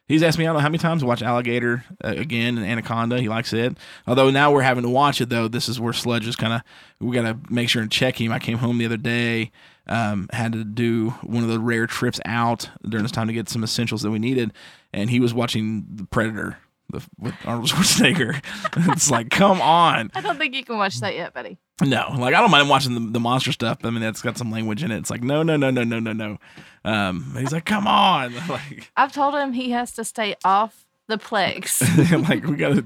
He's 0.07 0.23
asked 0.23 0.39
me 0.39 0.45
I 0.45 0.49
don't 0.49 0.57
know 0.57 0.61
how 0.61 0.69
many 0.69 0.79
times 0.79 1.01
to 1.01 1.07
watch 1.07 1.23
Alligator 1.23 1.85
uh, 2.05 2.09
again 2.09 2.59
and 2.59 2.67
Anaconda. 2.67 3.21
He 3.21 3.29
likes 3.29 3.53
it. 3.53 3.77
Although 4.07 4.31
now 4.31 4.53
we're 4.53 4.63
having 4.63 4.83
to 4.83 4.89
watch 4.91 5.21
it 5.21 5.31
though. 5.31 5.49
This 5.49 5.69
is 5.69 5.81
where 5.81 5.93
Sledge 5.93 6.27
is 6.27 6.37
kind 6.37 6.53
of 6.53 6.63
we 7.01 7.15
got 7.15 7.23
to 7.23 7.39
make 7.53 7.69
sure 7.69 7.81
and 7.81 7.91
check 7.91 8.21
him. 8.21 8.31
I 8.31 8.39
came 8.39 8.59
home 8.59 8.79
the 8.79 8.85
other 8.85 8.99
day, 8.99 9.51
um, 9.87 10.29
had 10.33 10.53
to 10.53 10.65
do 10.65 11.11
one 11.23 11.43
of 11.43 11.49
the 11.49 11.59
rare 11.59 11.87
trips 11.87 12.21
out 12.27 12.69
during 12.87 13.03
this 13.03 13.13
time 13.13 13.29
to 13.29 13.33
get 13.33 13.49
some 13.49 13.65
essentials 13.65 14.03
that 14.03 14.11
we 14.11 14.19
needed, 14.19 14.53
and 14.93 15.09
he 15.09 15.21
was 15.21 15.33
watching 15.33 15.87
the 15.91 16.05
Predator 16.05 16.59
the, 16.91 17.03
with 17.19 17.35
Arnold 17.45 17.69
Schwarzenegger. 17.69 18.43
it's 18.93 19.11
like, 19.11 19.31
come 19.31 19.61
on. 19.61 20.11
I 20.15 20.21
don't 20.21 20.39
think 20.39 20.55
you 20.55 20.65
can 20.65 20.77
watch 20.77 21.01
that 21.01 21.15
yet, 21.15 21.33
buddy. 21.35 21.59
No, 21.83 22.15
like 22.17 22.35
I 22.35 22.41
don't 22.41 22.53
mind 22.53 22.69
watching 22.69 22.95
the, 22.95 23.01
the 23.01 23.21
monster 23.21 23.51
stuff. 23.51 23.79
I 23.83 23.91
mean, 23.91 24.01
that's 24.01 24.23
got 24.23 24.39
some 24.39 24.51
language 24.53 24.85
in 24.85 24.93
it. 24.93 24.99
It's 24.99 25.11
like, 25.11 25.25
no, 25.25 25.43
no, 25.43 25.57
no, 25.57 25.71
no, 25.71 25.83
no, 25.83 25.99
no, 25.99 26.13
no. 26.13 26.39
Um, 26.85 27.35
he's 27.37 27.53
like, 27.53 27.65
come 27.65 27.89
on, 27.89 28.35
like, 28.49 28.93
I've 28.97 29.13
told 29.13 29.35
him 29.35 29.53
he 29.53 29.71
has 29.71 29.93
to 29.93 30.05
stay 30.05 30.37
off 30.45 30.85
the 31.09 31.19
plagues. 31.19 31.83
like 32.13 32.45
we 32.45 32.57
got 32.57 32.85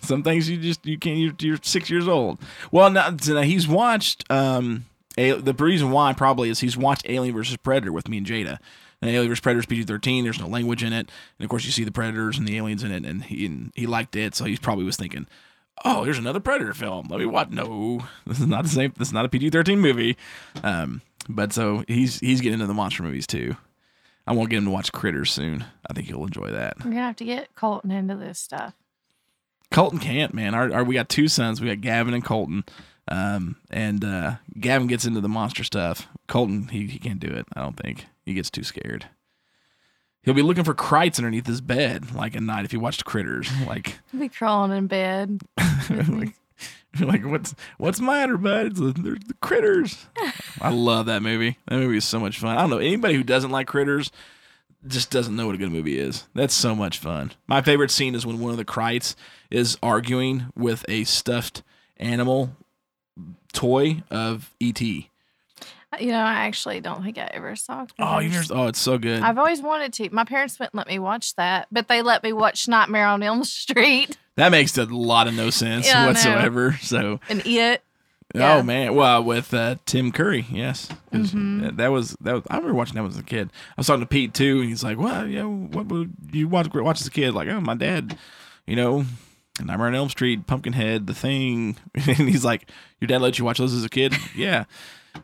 some 0.00 0.22
things 0.22 0.48
you 0.48 0.56
just 0.56 0.84
you 0.86 0.98
can't. 0.98 1.18
You're, 1.18 1.34
you're 1.38 1.58
six 1.62 1.90
years 1.90 2.08
old. 2.08 2.40
Well, 2.72 2.90
now, 2.90 3.10
now 3.10 3.42
he's 3.42 3.68
watched. 3.68 4.30
Um, 4.30 4.86
a, 5.18 5.32
the 5.32 5.52
reason 5.52 5.90
why 5.90 6.12
probably 6.12 6.48
is 6.48 6.60
he's 6.60 6.76
watched 6.76 7.02
Alien 7.08 7.34
versus 7.34 7.56
Predator 7.58 7.92
with 7.92 8.08
me 8.08 8.18
and 8.18 8.26
Jada. 8.26 8.58
And 9.02 9.10
Alien 9.10 9.28
vs. 9.28 9.40
Predator's 9.40 9.66
PG 9.66 9.84
thirteen. 9.84 10.24
There's 10.24 10.40
no 10.40 10.46
language 10.46 10.82
in 10.82 10.92
it, 10.92 11.10
and 11.38 11.44
of 11.44 11.48
course 11.48 11.64
you 11.64 11.72
see 11.72 11.84
the 11.84 11.92
predators 11.92 12.38
and 12.38 12.46
the 12.46 12.56
aliens 12.56 12.84
in 12.84 12.92
it, 12.92 13.04
and 13.04 13.24
he 13.24 13.46
and 13.46 13.72
he 13.74 13.86
liked 13.86 14.14
it, 14.14 14.34
so 14.34 14.44
he 14.44 14.56
probably 14.56 14.84
was 14.84 14.96
thinking, 14.96 15.26
"Oh, 15.84 16.04
here's 16.04 16.18
another 16.18 16.40
Predator 16.40 16.74
film. 16.74 17.06
Let 17.08 17.20
me 17.20 17.26
watch." 17.26 17.50
No, 17.50 18.00
this 18.26 18.40
is 18.40 18.46
not 18.46 18.64
the 18.64 18.70
same. 18.70 18.92
This 18.96 19.08
is 19.08 19.14
not 19.14 19.24
a 19.24 19.28
PG 19.28 19.50
thirteen 19.50 19.80
movie. 19.80 20.16
Um, 20.62 21.02
but 21.28 21.52
so 21.52 21.84
he's 21.88 22.20
he's 22.20 22.40
getting 22.40 22.54
into 22.54 22.66
the 22.66 22.74
monster 22.74 23.02
movies 23.02 23.26
too. 23.26 23.56
I 24.26 24.32
won't 24.32 24.50
get 24.50 24.58
him 24.58 24.66
to 24.66 24.70
watch 24.70 24.92
Critters 24.92 25.32
soon. 25.32 25.64
I 25.88 25.92
think 25.92 26.06
he'll 26.06 26.24
enjoy 26.24 26.50
that. 26.50 26.76
We're 26.78 26.90
gonna 26.90 27.02
have 27.02 27.16
to 27.16 27.24
get 27.24 27.54
Colton 27.54 27.90
into 27.90 28.16
this 28.16 28.38
stuff. 28.38 28.74
Colton 29.70 29.98
can't, 29.98 30.34
man. 30.34 30.54
Our, 30.54 30.72
our 30.72 30.84
we 30.84 30.94
got 30.94 31.08
two 31.08 31.28
sons. 31.28 31.60
We 31.60 31.68
got 31.68 31.80
Gavin 31.80 32.14
and 32.14 32.24
Colton. 32.24 32.64
Um, 33.08 33.56
and 33.70 34.04
uh, 34.04 34.36
Gavin 34.58 34.86
gets 34.86 35.04
into 35.04 35.20
the 35.20 35.28
monster 35.28 35.64
stuff. 35.64 36.08
Colton, 36.28 36.68
he, 36.68 36.86
he 36.86 36.98
can't 36.98 37.18
do 37.18 37.28
it. 37.28 37.46
I 37.54 37.60
don't 37.60 37.76
think 37.76 38.06
he 38.24 38.34
gets 38.34 38.50
too 38.50 38.62
scared. 38.62 39.06
He'll 40.22 40.34
be 40.34 40.42
looking 40.42 40.64
for 40.64 40.74
krites 40.74 41.18
underneath 41.18 41.46
his 41.46 41.60
bed, 41.60 42.14
like 42.14 42.36
at 42.36 42.42
night 42.42 42.64
if 42.64 42.70
he 42.70 42.76
watched 42.76 43.04
Critters. 43.04 43.50
Like, 43.66 43.98
He'll 44.10 44.20
be 44.20 44.28
crawling 44.28 44.76
in 44.76 44.86
bed. 44.86 45.40
like, 46.08 46.34
like 47.00 47.24
what's 47.24 47.54
what's 47.78 47.98
the 47.98 48.04
matter, 48.04 48.36
bud? 48.36 48.66
It's 48.66 48.80
the, 48.80 48.92
the 48.92 49.34
Critters. 49.40 50.06
I 50.60 50.70
love 50.70 51.06
that 51.06 51.22
movie. 51.22 51.58
That 51.68 51.76
movie 51.76 51.96
is 51.96 52.04
so 52.04 52.20
much 52.20 52.38
fun. 52.38 52.56
I 52.56 52.60
don't 52.60 52.70
know 52.70 52.78
anybody 52.78 53.14
who 53.14 53.22
doesn't 53.22 53.50
like 53.50 53.66
Critters 53.66 54.10
just 54.86 55.10
doesn't 55.10 55.36
know 55.36 55.46
what 55.46 55.54
a 55.54 55.58
good 55.58 55.72
movie 55.72 55.98
is. 55.98 56.26
That's 56.34 56.54
so 56.54 56.74
much 56.74 56.98
fun. 56.98 57.32
My 57.46 57.60
favorite 57.62 57.90
scene 57.90 58.14
is 58.14 58.24
when 58.24 58.40
one 58.40 58.50
of 58.50 58.56
the 58.56 58.64
Krites 58.64 59.14
is 59.50 59.76
arguing 59.82 60.46
with 60.56 60.84
a 60.88 61.04
stuffed 61.04 61.62
animal 61.98 62.56
toy 63.52 64.02
of 64.10 64.54
ET. 64.60 64.80
You 65.98 66.12
know, 66.12 66.20
I 66.20 66.46
actually 66.46 66.80
don't 66.80 67.02
think 67.02 67.18
I 67.18 67.28
ever 67.34 67.56
saw. 67.56 67.84
Oh, 67.98 68.20
you 68.20 68.28
never, 68.28 68.54
oh, 68.54 68.66
it's 68.68 68.78
so 68.78 68.96
good. 68.96 69.22
I've 69.22 69.38
always 69.38 69.60
wanted 69.60 69.92
to. 69.94 70.08
My 70.14 70.22
parents 70.24 70.58
wouldn't 70.58 70.74
let 70.76 70.86
me 70.86 70.98
watch 71.00 71.34
that, 71.34 71.66
but 71.72 71.88
they 71.88 72.00
let 72.02 72.22
me 72.22 72.32
watch 72.32 72.68
Nightmare 72.68 73.06
on 73.08 73.22
Elm 73.22 73.42
Street 73.44 74.16
that 74.36 74.50
makes 74.50 74.78
a 74.78 74.84
lot 74.84 75.26
of 75.26 75.34
no 75.34 75.50
sense 75.50 75.86
Yeah, 75.86 76.06
whatsoever. 76.06 76.78
So, 76.80 77.18
and 77.28 77.42
It. 77.44 77.82
Yeah. 78.32 78.54
oh 78.58 78.62
man, 78.62 78.94
well 78.94 79.24
with 79.24 79.52
uh, 79.52 79.74
Tim 79.86 80.12
Curry, 80.12 80.46
yes, 80.52 80.88
Mm-hmm. 81.12 81.62
that- 81.62 81.76
that 81.78 81.88
was 81.88 82.16
that 82.20 82.34
was. 82.34 82.42
I 82.48 82.54
remember 82.58 82.74
watching 82.76 82.94
that 82.94 83.02
when 83.02 83.10
I 83.10 83.14
was 83.16 83.18
a 83.18 83.24
kid. 83.24 83.50
I 83.70 83.74
was 83.78 83.88
talking 83.88 84.02
to 84.02 84.06
Pete 84.06 84.32
too, 84.32 84.60
and 84.60 84.68
he's 84.68 84.84
like, 84.84 84.96
"Well, 84.98 85.26
yeah, 85.26 85.42
what 85.42 85.86
would 85.88 86.14
you 86.30 86.46
watch 86.46 86.72
watch 86.72 87.00
as 87.00 87.06
a 87.08 87.10
kid?" 87.10 87.34
Like, 87.34 87.48
oh, 87.48 87.60
my 87.60 87.74
dad, 87.74 88.16
you 88.66 88.76
know. 88.76 89.04
Nightmare 89.62 89.88
on 89.88 89.94
Elm 89.96 90.08
Street, 90.08 90.46
Pumpkinhead, 90.46 91.06
The 91.08 91.12
Thing, 91.12 91.76
and 91.94 92.06
he's 92.28 92.44
like, 92.44 92.70
"Your 93.00 93.08
dad 93.08 93.20
let 93.20 93.38
you 93.40 93.44
watch 93.44 93.58
those 93.58 93.74
as 93.74 93.84
a 93.84 93.88
kid?" 93.90 94.14
yeah. 94.36 94.64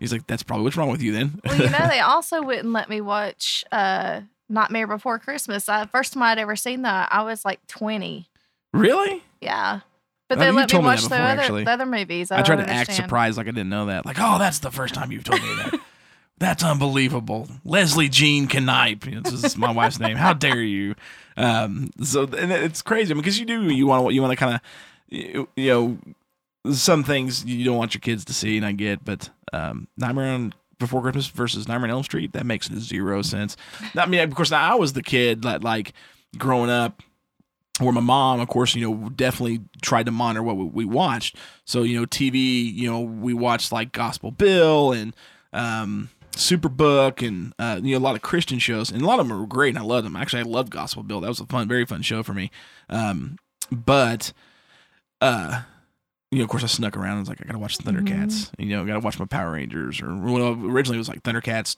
He's 0.00 0.12
like, 0.12 0.26
"That's 0.26 0.42
probably 0.42 0.64
what's 0.64 0.76
wrong 0.76 0.90
with 0.90 1.02
you 1.02 1.12
then." 1.12 1.40
Well, 1.44 1.56
you 1.56 1.70
know, 1.70 1.88
they 1.88 2.00
also 2.00 2.42
wouldn't 2.42 2.72
let 2.72 2.88
me 2.88 3.00
watch 3.00 3.64
uh, 3.72 4.22
Nightmare 4.48 4.86
Before 4.86 5.18
Christmas. 5.18 5.68
Uh, 5.68 5.86
first 5.86 6.12
time 6.12 6.22
I'd 6.22 6.38
ever 6.38 6.56
seen 6.56 6.82
that, 6.82 7.08
I 7.12 7.22
was 7.22 7.44
like 7.44 7.64
20. 7.68 8.28
really? 8.72 9.22
Yeah. 9.40 9.80
But 10.28 10.38
Oh, 10.38 10.40
they 10.40 10.50
let 10.50 10.62
me 10.62 10.66
told 10.66 10.82
me 10.82 10.88
watch 10.88 11.04
the 11.04 11.14
other, 11.14 11.40
actually. 11.40 11.64
the 11.64 11.70
other 11.70 11.86
movies. 11.86 12.32
I, 12.32 12.40
I 12.40 12.42
tried 12.42 12.56
to 12.56 12.68
act 12.68 12.92
surprised 12.92 13.38
like 13.38 13.46
I 13.46 13.52
didn't 13.52 13.68
know 13.68 13.86
that. 13.86 14.04
Like, 14.04 14.16
oh, 14.18 14.38
that's 14.40 14.58
the 14.58 14.72
first 14.72 14.92
time 14.92 15.12
you've 15.12 15.22
told 15.24 15.40
me 15.40 15.48
that. 15.56 15.80
That's 16.38 16.62
unbelievable. 16.62 17.48
Leslie 17.64 18.10
Jean 18.10 18.46
Knipe. 18.46 19.04
This 19.22 19.42
is 19.44 19.56
my 19.56 19.70
wife's 19.72 19.98
name. 19.98 20.18
How 20.18 20.34
dare 20.34 20.60
you? 20.60 20.94
Um, 21.38 21.88
so 22.02 22.24
and 22.24 22.52
it's 22.52 22.82
crazy 22.82 23.14
because 23.14 23.38
you 23.40 23.46
do 23.46 23.70
you 23.70 23.86
want 23.86 24.06
to 24.06 24.12
you 24.12 24.20
want 24.20 24.32
to 24.32 24.36
kind 24.36 24.54
of 24.56 24.60
you, 25.08 25.48
you 25.56 25.68
know 25.70 26.72
some 26.74 27.04
things 27.04 27.42
you 27.46 27.64
don't 27.64 27.78
want 27.78 27.94
your 27.94 28.02
kids 28.02 28.22
to 28.26 28.34
see, 28.34 28.58
and 28.58 28.66
I 28.66 28.72
get, 28.72 29.02
but 29.02 29.30
um, 29.52 29.89
Nightmare 29.97 30.32
on 30.32 30.55
Before 30.78 31.02
Christmas 31.02 31.27
versus 31.28 31.68
Nightmare 31.68 31.89
on 31.89 31.97
Elm 31.97 32.02
Street 32.02 32.32
that 32.32 32.47
makes 32.47 32.68
zero 32.68 33.23
sense. 33.23 33.56
I 33.97 34.06
mean, 34.06 34.20
of 34.20 34.35
course, 34.35 34.52
I 34.52 34.74
was 34.74 34.93
the 34.93 35.02
kid 35.02 35.43
that 35.43 35.62
like 35.62 35.93
growing 36.36 36.70
up 36.70 37.02
where 37.78 37.93
my 37.93 38.01
mom, 38.01 38.40
of 38.40 38.48
course, 38.48 38.74
you 38.74 38.89
know, 38.89 39.09
definitely 39.10 39.60
tried 39.82 40.06
to 40.06 40.12
monitor 40.12 40.43
what 40.43 40.56
we, 40.56 40.85
watched. 40.85 41.36
So, 41.64 41.82
you 41.82 41.98
know, 41.98 42.06
TV, 42.06 42.73
you 42.73 42.90
know, 42.90 43.01
we 43.01 43.35
watched 43.35 43.70
like 43.70 43.93
Gospel 43.93 44.31
Bill 44.31 44.93
and 44.93 45.14
um, 45.52 46.09
Superbook 46.32 47.27
and, 47.27 47.52
uh, 47.59 47.81
you 47.82 47.93
know, 47.93 47.98
a 47.98 48.06
lot 48.06 48.16
of 48.16 48.23
Christian 48.23 48.59
shows. 48.59 48.90
And 48.90 49.02
a 49.02 49.06
lot 49.06 49.20
of 49.20 49.28
them 49.28 49.39
were 49.39 49.47
great 49.47 49.70
and 49.70 49.78
I 49.78 49.82
loved 49.82 50.06
them. 50.06 50.16
Actually, 50.16 50.40
I 50.40 50.44
loved 50.44 50.70
Gospel 50.70 51.02
Bill. 51.02 51.20
That 51.20 51.28
was 51.28 51.40
a 51.40 51.47
fun, 51.47 51.68
very 51.68 51.85
fun 51.85 52.02
show 52.02 52.23
for 52.23 52.32
me. 52.32 52.51
Um, 52.89 53.36
but, 53.70 54.32
uh, 55.20 55.62
you 56.31 56.39
know, 56.39 56.44
of 56.44 56.51
course, 56.51 56.65
I 56.65 56.66
snuck 56.66 56.97
around. 56.97 57.16
I 57.16 57.20
was 57.20 57.28
like, 57.28 57.40
I 57.40 57.44
gotta 57.47 57.59
watch 57.59 57.78
the 57.78 57.85
Thundercats. 57.90 58.51
You 58.59 58.66
know, 58.77 58.85
gotta 58.85 59.01
watch 59.01 59.19
my 59.19 59.27
Power 59.27 59.53
Rangers. 59.53 60.01
Or 60.03 60.15
well, 60.16 60.53
originally 60.65 60.97
it 60.97 60.98
was 60.98 61.09
like 61.09 61.23
Thundercats, 61.23 61.77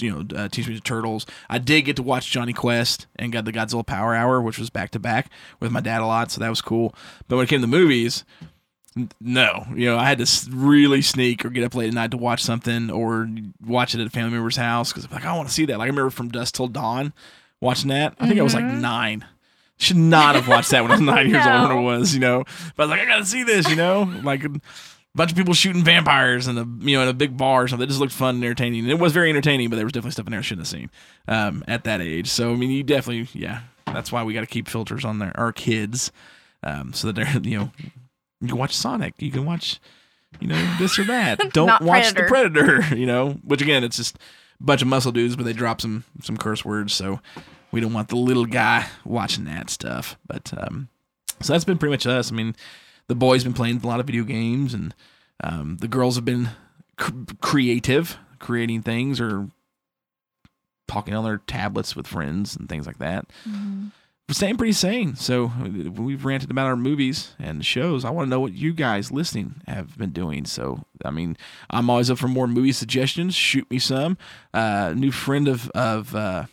you 0.00 0.10
know, 0.10 0.20
uh, 0.36 0.48
Teenage 0.48 0.68
Mutant 0.68 0.84
Turtles. 0.84 1.26
I 1.50 1.58
did 1.58 1.82
get 1.82 1.96
to 1.96 2.02
watch 2.02 2.30
Jonny 2.30 2.52
Quest 2.54 3.06
and 3.16 3.32
got 3.32 3.44
the 3.44 3.52
Godzilla 3.52 3.84
Power 3.86 4.14
Hour, 4.14 4.40
which 4.40 4.58
was 4.58 4.70
back 4.70 4.90
to 4.92 4.98
back 4.98 5.30
with 5.60 5.70
my 5.72 5.80
dad 5.80 6.00
a 6.00 6.06
lot, 6.06 6.30
so 6.30 6.40
that 6.40 6.48
was 6.48 6.62
cool. 6.62 6.94
But 7.28 7.36
when 7.36 7.44
it 7.44 7.48
came 7.48 7.58
to 7.60 7.66
the 7.66 7.76
movies, 7.76 8.24
n- 8.96 9.10
no, 9.20 9.66
you 9.74 9.86
know, 9.86 9.98
I 9.98 10.06
had 10.08 10.18
to 10.18 10.22
s- 10.22 10.48
really 10.50 11.02
sneak 11.02 11.44
or 11.44 11.50
get 11.50 11.62
up 11.64 11.74
late 11.74 11.88
at 11.88 11.94
night 11.94 12.10
to 12.12 12.16
watch 12.16 12.42
something 12.42 12.90
or 12.90 13.28
watch 13.64 13.94
it 13.94 14.00
at 14.00 14.06
a 14.06 14.10
family 14.10 14.30
member's 14.32 14.56
house 14.56 14.90
because 14.90 15.04
I'm 15.04 15.12
like, 15.12 15.26
I 15.26 15.36
want 15.36 15.48
to 15.48 15.54
see 15.54 15.66
that. 15.66 15.76
Like 15.78 15.86
I 15.86 15.90
remember 15.90 16.10
from 16.10 16.30
Dusk 16.30 16.54
Till 16.54 16.68
Dawn 16.68 17.12
watching 17.60 17.90
that. 17.90 18.14
I 18.18 18.26
think 18.26 18.40
I 18.40 18.42
was 18.42 18.54
like 18.54 18.64
nine. 18.64 19.26
Should 19.82 19.96
not 19.96 20.34
have 20.36 20.48
watched 20.48 20.70
that 20.70 20.82
when 20.82 20.90
I 20.92 20.94
was 20.94 21.00
nine 21.02 21.28
years 21.30 21.44
old. 21.46 21.68
When 21.68 21.70
No. 21.70 21.78
it 21.78 21.82
was, 21.98 22.14
you 22.14 22.20
know, 22.20 22.44
but 22.76 22.84
I 22.84 22.86
was 22.86 22.90
like, 22.90 23.00
I 23.00 23.04
gotta 23.06 23.24
see 23.26 23.42
this, 23.42 23.68
you 23.68 23.76
know, 23.76 24.10
like. 24.22 24.44
A 24.44 24.50
bunch 25.14 25.30
of 25.30 25.36
people 25.36 25.52
shooting 25.52 25.84
vampires 25.84 26.48
in 26.48 26.56
a 26.56 26.64
you 26.80 26.96
know 26.96 27.02
in 27.02 27.08
a 27.08 27.12
big 27.12 27.36
bar 27.36 27.64
or 27.64 27.68
something. 27.68 27.84
It 27.84 27.88
just 27.88 28.00
looked 28.00 28.14
fun 28.14 28.36
and 28.36 28.44
entertaining. 28.44 28.84
And 28.84 28.90
it 28.90 28.98
was 28.98 29.12
very 29.12 29.28
entertaining, 29.28 29.68
but 29.68 29.76
there 29.76 29.84
was 29.84 29.92
definitely 29.92 30.12
stuff 30.12 30.26
in 30.26 30.30
there 30.30 30.38
I 30.38 30.42
shouldn't 30.42 30.66
have 30.66 30.80
seen 30.80 30.90
um, 31.28 31.62
at 31.68 31.84
that 31.84 32.00
age. 32.00 32.28
So 32.28 32.50
I 32.50 32.56
mean, 32.56 32.70
you 32.70 32.82
definitely 32.82 33.28
yeah. 33.38 33.60
That's 33.84 34.10
why 34.10 34.22
we 34.22 34.32
got 34.32 34.40
to 34.40 34.46
keep 34.46 34.68
filters 34.68 35.04
on 35.04 35.18
there 35.18 35.32
our 35.34 35.52
kids, 35.52 36.12
um, 36.62 36.94
so 36.94 37.08
that 37.08 37.16
they're 37.16 37.28
you 37.42 37.58
know 37.58 37.72
you 38.40 38.48
can 38.48 38.56
watch 38.56 38.74
Sonic, 38.74 39.12
you 39.18 39.30
can 39.30 39.44
watch 39.44 39.80
you 40.40 40.46
know 40.48 40.76
this 40.78 40.98
or 40.98 41.04
that. 41.04 41.40
Don't 41.52 41.82
watch 41.82 42.14
the 42.14 42.22
Predator. 42.22 42.64
Predator. 42.64 42.96
You 42.96 43.04
know, 43.04 43.32
which 43.44 43.60
again, 43.60 43.84
it's 43.84 43.98
just 43.98 44.16
a 44.16 44.62
bunch 44.64 44.80
of 44.80 44.88
muscle 44.88 45.12
dudes, 45.12 45.36
but 45.36 45.44
they 45.44 45.52
drop 45.52 45.82
some 45.82 46.04
some 46.22 46.38
curse 46.38 46.64
words, 46.64 46.94
so 46.94 47.20
we 47.72 47.80
don't 47.80 47.92
want 47.92 48.08
the 48.08 48.16
little 48.16 48.46
guy 48.46 48.86
watching 49.04 49.44
that 49.46 49.70
stuff. 49.70 50.16
But 50.26 50.52
um, 50.56 50.88
so 51.40 51.52
that's 51.52 51.64
been 51.64 51.78
pretty 51.78 51.92
much 51.92 52.06
us. 52.06 52.30
I 52.30 52.34
mean, 52.34 52.54
the 53.08 53.14
boys 53.14 53.42
been 53.42 53.52
playing 53.54 53.80
a 53.82 53.86
lot 53.86 54.00
of 54.00 54.06
video 54.06 54.24
games, 54.24 54.74
and 54.74 54.94
um, 55.42 55.78
the 55.78 55.88
girls 55.88 56.14
have 56.16 56.24
been 56.24 56.50
cr- 56.96 57.12
creative, 57.40 58.16
creating 58.38 58.82
things 58.82 59.20
or 59.20 59.48
talking 60.86 61.14
on 61.14 61.24
their 61.24 61.38
tablets 61.38 61.96
with 61.96 62.06
friends 62.06 62.54
and 62.54 62.68
things 62.68 62.86
like 62.86 62.98
that. 62.98 63.26
We're 64.28 64.34
staying 64.34 64.56
pretty 64.56 64.72
sane. 64.72 65.16
So 65.16 65.50
we've 65.90 66.24
ranted 66.24 66.50
about 66.50 66.66
our 66.66 66.76
movies 66.76 67.34
and 67.38 67.64
shows. 67.64 68.04
I 68.04 68.10
want 68.10 68.26
to 68.26 68.30
know 68.30 68.40
what 68.40 68.52
you 68.52 68.72
guys 68.72 69.10
listening 69.10 69.62
have 69.66 69.98
been 69.98 70.10
doing. 70.10 70.44
So 70.44 70.84
I 71.04 71.10
mean, 71.10 71.36
I'm 71.70 71.90
always 71.90 72.10
up 72.10 72.18
for 72.18 72.28
more 72.28 72.46
movie 72.46 72.72
suggestions. 72.72 73.34
Shoot 73.34 73.70
me 73.70 73.78
some. 73.78 74.16
Uh, 74.54 74.94
new 74.96 75.10
friend 75.10 75.48
of 75.48 75.70
of 75.70 76.14
uh, 76.14 76.44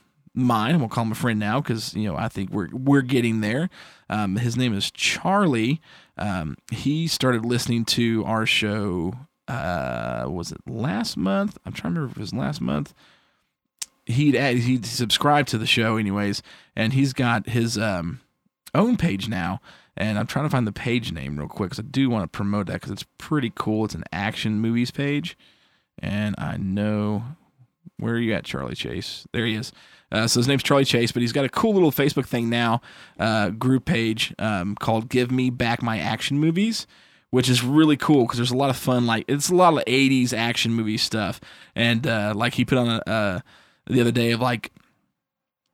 mine. 0.41 0.79
We'll 0.79 0.89
call 0.89 1.05
him 1.05 1.11
a 1.11 1.15
friend 1.15 1.39
now 1.39 1.61
because 1.61 1.93
you 1.93 2.09
know 2.09 2.17
I 2.17 2.27
think 2.27 2.49
we're 2.51 2.69
we're 2.71 3.01
getting 3.01 3.41
there. 3.41 3.69
Um, 4.09 4.37
his 4.37 4.57
name 4.57 4.73
is 4.73 4.91
Charlie. 4.91 5.81
Um, 6.17 6.57
he 6.71 7.07
started 7.07 7.45
listening 7.45 7.85
to 7.85 8.23
our 8.25 8.45
show. 8.45 9.13
Uh, 9.47 10.25
was 10.27 10.51
it 10.51 10.59
last 10.67 11.17
month? 11.17 11.57
I'm 11.65 11.73
trying 11.73 11.95
to 11.95 12.01
remember 12.01 12.11
if 12.11 12.17
it 12.17 12.21
was 12.21 12.33
last 12.33 12.61
month 12.61 12.93
he'd 14.05 14.35
add, 14.35 14.57
he'd 14.57 14.85
subscribed 14.85 15.47
to 15.49 15.57
the 15.57 15.67
show 15.67 15.97
anyways, 15.97 16.41
and 16.75 16.93
he's 16.93 17.13
got 17.13 17.47
his 17.47 17.77
um, 17.77 18.19
own 18.73 18.97
page 18.97 19.29
now. 19.29 19.61
And 19.95 20.17
I'm 20.17 20.27
trying 20.27 20.45
to 20.45 20.49
find 20.49 20.65
the 20.65 20.71
page 20.71 21.11
name 21.11 21.37
real 21.37 21.47
quick 21.47 21.71
because 21.71 21.83
I 21.83 21.87
do 21.87 22.09
want 22.09 22.23
to 22.23 22.35
promote 22.35 22.67
that 22.67 22.73
because 22.73 22.91
it's 22.91 23.05
pretty 23.17 23.51
cool. 23.53 23.85
It's 23.85 23.95
an 23.95 24.05
action 24.13 24.59
movies 24.59 24.91
page, 24.91 25.37
and 25.99 26.35
I 26.37 26.57
know 26.57 27.23
Where 27.97 28.13
are 28.13 28.19
you 28.19 28.33
at, 28.33 28.45
Charlie 28.45 28.75
Chase? 28.75 29.27
There 29.33 29.45
he 29.45 29.55
is. 29.55 29.73
Uh, 30.11 30.27
so 30.27 30.39
his 30.39 30.47
name's 30.47 30.63
Charlie 30.63 30.85
Chase, 30.85 31.11
but 31.11 31.21
he's 31.21 31.31
got 31.31 31.45
a 31.45 31.49
cool 31.49 31.73
little 31.73 31.91
Facebook 31.91 32.25
thing 32.25 32.49
now, 32.49 32.81
uh, 33.19 33.49
group 33.49 33.85
page 33.85 34.33
um, 34.39 34.75
called 34.75 35.09
"Give 35.09 35.31
Me 35.31 35.49
Back 35.49 35.81
My 35.81 35.99
Action 35.99 36.39
Movies," 36.39 36.87
which 37.29 37.49
is 37.49 37.63
really 37.63 37.97
cool 37.97 38.23
because 38.23 38.37
there's 38.37 38.51
a 38.51 38.57
lot 38.57 38.69
of 38.69 38.77
fun. 38.77 39.05
Like 39.05 39.25
it's 39.27 39.49
a 39.49 39.55
lot 39.55 39.73
of 39.73 39.83
'80s 39.85 40.33
action 40.33 40.73
movie 40.73 40.97
stuff, 40.97 41.39
and 41.75 42.05
uh, 42.07 42.33
like 42.35 42.55
he 42.55 42.65
put 42.65 42.77
on 42.77 42.87
a, 42.87 43.09
uh, 43.09 43.39
the 43.87 44.01
other 44.01 44.11
day 44.11 44.31
of 44.31 44.41
like 44.41 44.71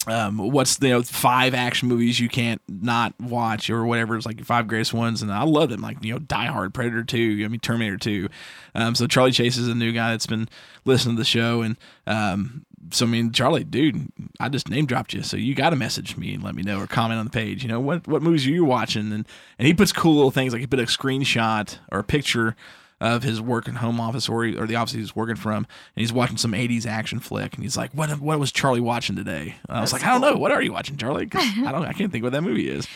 um, 0.08 0.38
what's 0.38 0.80
you 0.82 0.90
know 0.90 1.02
five 1.02 1.54
action 1.54 1.88
movies 1.88 2.20
you 2.20 2.30
can't 2.30 2.62
not 2.68 3.14
watch 3.20 3.70
or 3.70 3.86
whatever. 3.86 4.16
It's 4.16 4.26
like 4.26 4.44
five 4.44 4.68
greatest 4.68 4.94
ones, 4.94 5.22
and 5.22 5.32
I 5.32 5.44
love 5.44 5.70
them. 5.70 5.82
Like 5.82 6.04
you 6.04 6.14
know, 6.14 6.20
Die 6.20 6.46
Hard, 6.46 6.74
Predator 6.74 7.04
Two, 7.04 7.42
I 7.44 7.48
mean 7.48 7.60
Terminator 7.60 7.98
Two. 7.98 8.30
Um, 8.74 8.96
so 8.96 9.08
Charlie 9.08 9.32
Chase 9.32 9.58
is 9.58 9.68
a 9.68 9.76
new 9.76 9.92
guy 9.92 10.12
that's 10.12 10.28
been 10.28 10.50
listening 10.84 11.16
to 11.16 11.22
the 11.22 11.26
show, 11.26 11.62
and 11.62 11.78
um, 12.06 12.66
so 12.92 13.06
I 13.06 13.10
mean 13.10 13.32
Charlie, 13.32 13.64
dude, 13.64 14.10
I 14.40 14.50
just 14.50 14.70
name 14.70 14.86
dropped 14.86 15.14
you, 15.14 15.24
so 15.24 15.38
you 15.38 15.56
got 15.56 15.72
to 15.72 15.76
message 15.76 16.18
me 16.18 16.34
and 16.34 16.44
let 16.44 16.56
me 16.56 16.64
know 16.64 16.80
or 16.80 16.88
comment 16.88 17.20
on 17.20 17.26
the 17.26 17.32
page. 17.32 17.64
You 17.64 17.70
know 17.70 17.80
what 17.80 18.08
what 18.08 18.22
movies 18.22 18.46
are 18.48 18.52
you 18.52 18.66
watching? 18.66 19.12
And 19.12 19.28
and 19.60 19.68
he 19.68 19.74
puts 19.74 19.92
cool 19.92 20.16
little 20.16 20.32
things 20.32 20.54
like 20.54 20.60
he 20.62 20.68
put 20.68 20.80
a 20.80 20.84
screenshot 20.84 21.78
or 21.92 22.00
a 22.00 22.04
picture 22.04 22.56
of 23.02 23.24
his 23.24 23.42
work 23.42 23.68
in 23.68 23.76
home 23.76 24.00
office 24.00 24.30
or, 24.30 24.46
or 24.46 24.66
the 24.66 24.76
office 24.78 24.94
he's 24.94 25.14
working 25.16 25.36
from, 25.36 25.58
and 25.58 25.66
he's 26.02 26.14
watching 26.14 26.38
some 26.38 26.54
'80s 26.54 26.86
action 26.86 27.20
flick, 27.20 27.54
and 27.56 27.64
he's 27.64 27.76
like, 27.76 27.92
"What? 27.92 28.10
What 28.22 28.40
was 28.40 28.52
Charlie 28.54 28.80
watching 28.80 29.16
today?" 29.18 29.56
And 29.68 29.78
I 29.78 29.82
was 29.82 29.92
like, 29.92 30.04
"I 30.06 30.12
don't 30.12 30.22
know. 30.22 30.38
What 30.38 30.52
are 30.54 30.62
you 30.62 30.72
watching, 30.72 30.96
Charlie? 30.96 31.28
'Cause 31.28 31.44
I 31.44 31.72
don't. 31.74 31.86
I 31.86 31.92
can't 31.94 32.12
think 32.12 32.24
what 32.24 32.32
that 32.32 32.42
movie 32.42 32.70
is." 32.70 32.88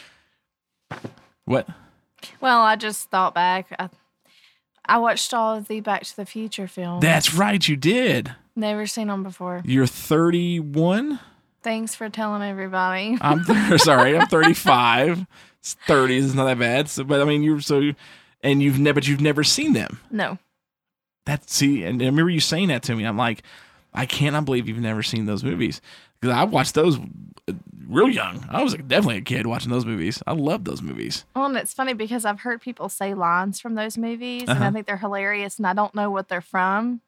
What? 1.46 1.68
Well, 2.42 2.62
I 2.62 2.76
just 2.76 3.10
thought 3.10 3.34
back. 3.34 3.68
I, 3.78 3.90
I 4.86 4.98
watched 5.00 5.34
all 5.34 5.56
of 5.56 5.68
the 5.68 5.82
Back 5.82 6.04
to 6.04 6.16
the 6.16 6.26
Future 6.26 6.68
films. 6.68 7.02
That's 7.02 7.34
right. 7.34 7.66
You 7.68 7.76
did. 7.76 8.34
Never 8.60 8.86
seen 8.88 9.08
them 9.08 9.24
before. 9.24 9.62
You're 9.64 9.88
31. 9.88 11.20
Thanks 11.64 11.96
for 11.96 12.10
telling 12.10 12.42
everybody. 12.42 13.18
I'm 13.22 13.44
th- 13.46 13.80
sorry. 13.82 14.18
I'm 14.18 14.28
35. 14.28 15.26
It's 15.60 15.76
30s. 15.88 16.26
It's 16.26 16.34
not 16.34 16.46
that 16.46 16.60
bad. 16.60 16.90
So, 16.90 17.04
but 17.04 17.22
I 17.22 17.24
mean, 17.24 17.42
you're 17.44 17.62
so, 17.62 17.92
and 18.42 18.62
you've 18.62 18.80
never, 18.80 18.96
but 18.96 19.08
you've 19.08 19.22
never 19.22 19.44
seen 19.44 19.74
them. 19.74 20.00
No. 20.12 20.38
That 21.26 21.50
see, 21.50 21.84
and 21.84 22.02
I 22.02 22.06
remember 22.06 22.30
you 22.32 22.40
saying 22.40 22.68
that 22.70 22.84
to 22.84 22.96
me. 22.96 23.04
I'm 23.06 23.18
like, 23.18 23.44
I 23.94 24.06
cannot 24.06 24.46
believe 24.46 24.68
you've 24.68 24.78
never 24.80 25.04
seen 25.04 25.26
those 25.26 25.44
movies 25.44 25.80
because 26.20 26.36
I 26.36 26.44
watched 26.44 26.74
those 26.76 26.98
uh, 27.48 27.54
real 27.88 28.10
young. 28.10 28.46
I 28.50 28.64
was 28.64 28.74
definitely 28.76 29.18
a 29.18 29.22
kid 29.22 29.46
watching 29.48 29.72
those 29.72 29.86
movies. 29.86 30.22
I 30.28 30.34
love 30.34 30.64
those 30.66 30.82
movies. 30.82 31.26
Well, 31.36 31.46
and 31.46 31.58
it's 31.58 31.74
funny 31.74 31.94
because 31.94 32.26
I've 32.26 32.40
heard 32.42 32.62
people 32.62 32.90
say 32.90 33.14
lines 33.14 33.60
from 33.60 33.76
those 33.76 33.98
movies, 33.98 34.44
and 34.44 34.52
Uh-huh. 34.52 34.66
I 34.66 34.72
think 34.72 34.86
they're 34.88 34.98
hilarious, 34.98 35.58
and 35.58 35.68
I 35.68 35.74
don't 35.74 35.94
know 35.96 36.10
what 36.10 36.28
they're 36.30 36.42
from. 36.42 37.02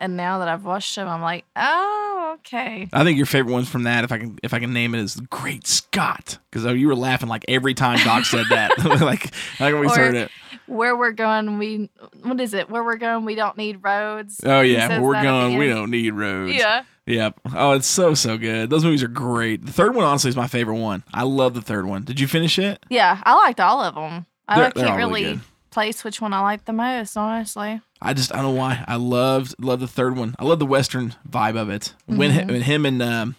And 0.00 0.16
now 0.16 0.38
that 0.38 0.48
I've 0.48 0.64
watched 0.64 0.96
them, 0.96 1.06
I'm 1.06 1.20
like, 1.20 1.44
oh, 1.54 2.36
okay. 2.38 2.88
I 2.90 3.04
think 3.04 3.18
your 3.18 3.26
favorite 3.26 3.52
ones 3.52 3.68
from 3.68 3.82
that, 3.82 4.02
if 4.02 4.10
I 4.10 4.18
can, 4.18 4.38
if 4.42 4.54
I 4.54 4.58
can 4.58 4.72
name 4.72 4.94
it, 4.94 5.00
is 5.00 5.16
Great 5.16 5.66
Scott, 5.66 6.38
because 6.50 6.64
oh, 6.64 6.72
you 6.72 6.88
were 6.88 6.96
laughing 6.96 7.28
like 7.28 7.44
every 7.48 7.74
time 7.74 7.98
Doc 8.02 8.24
said 8.24 8.46
that. 8.48 8.78
like, 9.00 9.30
like 9.60 9.74
we 9.74 9.88
heard 9.88 10.14
it. 10.14 10.30
Where 10.66 10.96
we're 10.96 11.12
going, 11.12 11.58
we 11.58 11.90
what 12.22 12.40
is 12.40 12.54
it? 12.54 12.70
Where 12.70 12.82
we're 12.82 12.96
going, 12.96 13.26
we 13.26 13.34
don't 13.34 13.58
need 13.58 13.84
roads. 13.84 14.40
Oh 14.42 14.62
yeah, 14.62 14.88
where 14.88 15.02
we're 15.02 15.12
that 15.12 15.18
at 15.18 15.22
the 15.22 15.28
going, 15.28 15.58
we 15.58 15.68
don't 15.68 15.90
need 15.90 16.14
roads. 16.14 16.54
Yeah. 16.54 16.84
Yep. 17.06 17.40
Oh, 17.54 17.72
it's 17.72 17.88
so 17.88 18.14
so 18.14 18.38
good. 18.38 18.70
Those 18.70 18.84
movies 18.84 19.02
are 19.02 19.08
great. 19.08 19.66
The 19.66 19.72
third 19.72 19.94
one 19.94 20.04
honestly 20.04 20.30
is 20.30 20.36
my 20.36 20.46
favorite 20.46 20.78
one. 20.78 21.02
I 21.12 21.24
love 21.24 21.54
the 21.54 21.62
third 21.62 21.84
one. 21.86 22.04
Did 22.04 22.20
you 22.20 22.26
finish 22.26 22.58
it? 22.58 22.82
Yeah, 22.88 23.20
I 23.24 23.34
liked 23.34 23.60
all 23.60 23.82
of 23.82 23.94
them. 23.94 24.26
I 24.48 24.56
They're- 24.56 24.64
can't 24.70 24.74
they're 24.76 24.96
really 24.96 25.24
really. 25.24 25.40
Place 25.70 26.04
which 26.04 26.20
one 26.20 26.32
I 26.32 26.40
like 26.40 26.64
the 26.64 26.72
most, 26.72 27.16
honestly. 27.16 27.80
I 28.02 28.14
just 28.14 28.32
I 28.32 28.36
don't 28.42 28.54
know 28.54 28.60
why. 28.60 28.84
I 28.88 28.96
loved 28.96 29.54
love 29.62 29.80
the 29.80 29.86
third 29.88 30.16
one. 30.16 30.34
I 30.38 30.44
love 30.44 30.58
the 30.58 30.66
western 30.66 31.14
vibe 31.28 31.56
of 31.60 31.68
it. 31.70 31.94
When, 32.06 32.30
Mm-hmm. 32.30 32.50
when 32.50 32.62
him 32.62 32.86
and 32.86 33.02
um 33.02 33.36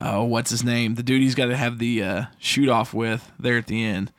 oh 0.00 0.24
what's 0.24 0.50
his 0.50 0.64
name? 0.64 0.94
The 0.94 1.02
dude 1.02 1.22
he's 1.22 1.34
got 1.34 1.46
to 1.46 1.56
have 1.56 1.78
the 1.78 2.02
uh, 2.02 2.24
shoot 2.38 2.68
off 2.68 2.94
with 2.94 3.30
there 3.38 3.58
at 3.58 3.66
the 3.66 3.84
end. 3.84 4.12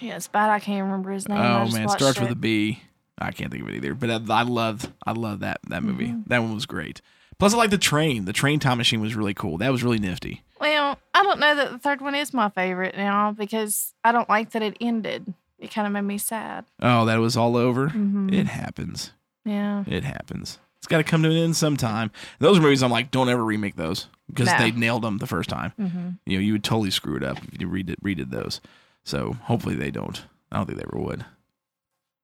Yeah, 0.00 0.16
it's 0.16 0.28
bad. 0.28 0.50
I 0.50 0.58
can't 0.60 0.84
remember 0.84 1.10
his 1.12 1.28
name. 1.28 1.38
Oh 1.38 1.68
man, 1.70 1.84
it 1.84 1.90
starts 1.90 2.20
with 2.20 2.30
a 2.30 2.34
B. 2.36 2.82
I 3.18 3.30
can't 3.30 3.50
think 3.50 3.62
of 3.62 3.68
it 3.70 3.76
either. 3.76 3.94
But 3.94 4.10
I, 4.10 4.20
I 4.40 4.42
loved 4.42 4.92
I 5.06 5.12
loved 5.12 5.40
that 5.42 5.60
that 5.68 5.82
movie. 5.82 6.08
Mm-hmm. 6.08 6.22
That 6.26 6.40
one 6.42 6.54
was 6.54 6.66
great. 6.66 7.00
Plus 7.38 7.54
I 7.54 7.56
like 7.58 7.70
the 7.70 7.78
train. 7.78 8.24
The 8.24 8.32
train 8.32 8.58
time 8.58 8.78
machine 8.78 9.00
was 9.00 9.14
really 9.14 9.34
cool. 9.34 9.58
That 9.58 9.70
was 9.70 9.82
really 9.84 9.98
nifty. 9.98 10.42
Well, 10.60 10.98
I 11.14 11.22
don't 11.22 11.38
know 11.38 11.54
that 11.54 11.70
the 11.70 11.78
third 11.78 12.00
one 12.00 12.14
is 12.14 12.32
my 12.32 12.48
favorite 12.48 12.96
now 12.96 13.32
because 13.32 13.92
I 14.02 14.10
don't 14.12 14.28
like 14.28 14.50
that 14.52 14.62
it 14.62 14.76
ended. 14.80 15.34
It 15.58 15.70
kind 15.70 15.86
of 15.86 15.92
made 15.92 16.02
me 16.02 16.18
sad. 16.18 16.64
Oh, 16.80 17.04
that 17.06 17.16
was 17.18 17.36
all 17.36 17.56
over. 17.56 17.88
Mhm. 17.88 18.32
It 18.32 18.46
happens. 18.46 19.12
Yeah. 19.44 19.84
It 19.86 20.04
happens. 20.04 20.58
It's 20.78 20.86
got 20.86 20.98
to 20.98 21.04
come 21.04 21.22
to 21.22 21.30
an 21.30 21.36
end 21.36 21.56
sometime. 21.56 22.10
Those 22.38 22.60
movies, 22.60 22.82
I'm 22.82 22.90
like, 22.90 23.10
don't 23.10 23.28
ever 23.28 23.44
remake 23.44 23.76
those 23.76 24.08
because 24.28 24.46
No. 24.48 24.58
they 24.58 24.70
nailed 24.70 25.02
them 25.02 25.18
the 25.18 25.26
first 25.26 25.48
time. 25.48 25.72
hmm 25.76 26.10
You 26.26 26.36
know, 26.38 26.42
you 26.42 26.52
would 26.52 26.64
totally 26.64 26.90
screw 26.90 27.16
it 27.16 27.22
up 27.24 27.38
if 27.52 27.60
you 27.60 27.68
redid, 27.68 27.96
redid 28.04 28.30
those. 28.30 28.60
So 29.04 29.36
hopefully 29.44 29.74
they 29.76 29.90
don't. 29.90 30.24
I 30.52 30.56
don't 30.56 30.66
think 30.66 30.78
they 30.78 30.84
ever 30.92 31.02
would. 31.02 31.24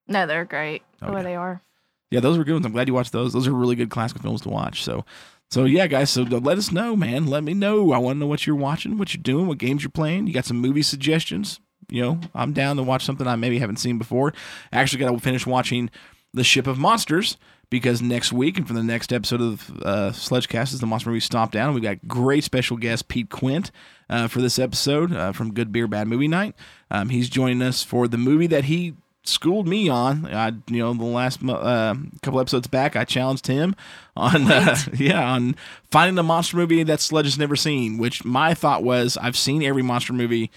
No, 0.09 0.27
they're 0.27 0.45
great 0.45 0.83
Oh, 1.01 1.07
the 1.07 1.13
way 1.13 1.19
yeah. 1.21 1.25
they 1.25 1.37
are. 1.37 1.63
Yeah, 2.11 2.21
those 2.21 2.37
were 2.37 2.45
good 2.45 2.53
ones. 2.55 2.67
I'm 2.67 2.73
glad 2.73 2.89
you 2.89 2.95
watched 2.95 3.13
those. 3.13 3.33
Those 3.33 3.47
are 3.49 3.53
really 3.55 3.77
good 3.77 3.89
classic 3.91 4.21
films 4.21 4.43
to 4.43 4.49
watch. 4.51 4.83
So, 4.83 5.05
so 5.51 5.65
yeah, 5.65 5.87
guys. 5.87 6.11
So 6.11 6.23
let 6.23 6.59
us 6.59 6.71
know, 6.71 6.95
man. 6.95 7.27
Let 7.27 7.43
me 7.45 7.55
know. 7.55 7.93
I 7.93 7.99
want 7.99 8.17
to 8.17 8.21
know 8.21 8.27
what 8.27 8.47
you're 8.47 8.55
watching, 8.57 8.99
what 8.99 9.15
you're 9.15 9.23
doing, 9.23 9.47
what 9.47 9.59
games 9.59 9.83
you're 9.83 9.91
playing. 9.91 10.27
You 10.27 10.35
got 10.35 10.45
some 10.45 10.59
movie 10.59 10.83
suggestions? 10.83 11.59
You 11.89 12.03
know, 12.03 12.21
I'm 12.35 12.53
down 12.53 12.77
to 12.77 12.83
watch 12.83 13.05
something 13.05 13.27
I 13.27 13.37
maybe 13.37 13.59
haven't 13.59 13.77
seen 13.77 13.99
before. 13.99 14.33
I 14.73 14.81
actually 14.81 15.01
got 15.01 15.13
to 15.13 15.19
finish 15.19 15.47
watching 15.47 15.91
The 16.33 16.45
Ship 16.45 16.67
of 16.67 16.79
Monsters 16.79 17.37
because 17.73 18.03
next 18.03 18.33
week 18.33 18.59
and 18.59 18.69
for 18.69 18.75
the 18.75 18.83
next 18.83 19.13
episode 19.13 19.41
of 19.41 19.71
uh, 19.83 20.11
Sledgecast 20.11 20.75
is 20.75 20.81
the 20.81 20.87
Monster 20.87 21.09
Movie 21.09 21.21
Stomp 21.21 21.53
Down. 21.53 21.69
And 21.69 21.75
we've 21.75 21.83
got 21.83 22.07
great 22.07 22.45
special 22.45 22.77
guest 22.77 23.09
Pete 23.09 23.31
Quint 23.31 23.71
uh, 24.11 24.29
for 24.29 24.43
this 24.43 24.59
episode 24.59 25.13
uh, 25.13 25.33
from 25.33 25.55
Good 25.55 25.73
Beer 25.73 25.87
Bad 25.87 26.07
Movie 26.07 26.29
Night. 26.29 26.55
Um, 26.91 27.09
he's 27.09 27.31
joining 27.31 27.63
us 27.63 27.83
for 27.83 28.09
the 28.09 28.19
movie 28.19 28.47
that 28.49 28.65
he 28.65 28.95
schooled 29.25 29.67
me 29.67 29.89
on. 29.89 30.27
I, 30.27 30.49
you 30.69 30.79
know, 30.79 30.93
the 30.93 31.05
last 31.05 31.43
uh, 31.43 31.95
couple 32.23 32.41
episodes 32.41 32.67
back, 32.67 32.97
I 32.97 33.05
challenged 33.05 33.47
him 33.47 33.75
on, 34.17 34.51
uh, 34.51 34.77
yeah, 34.95 35.33
on 35.33 35.57
finding 35.91 36.19
a 36.19 36.23
monster 36.23 36.57
movie 36.57 36.83
that 36.83 37.01
Sledge 37.01 37.27
has 37.27 37.39
never 37.39 37.57
seen. 37.57 37.99
Which 37.99 38.25
my 38.25 38.53
thought 38.55 38.83
was, 38.85 39.17
I've 39.17 39.37
seen 39.37 39.63
every 39.63 39.83
monster 39.83 40.13
movie 40.13 40.51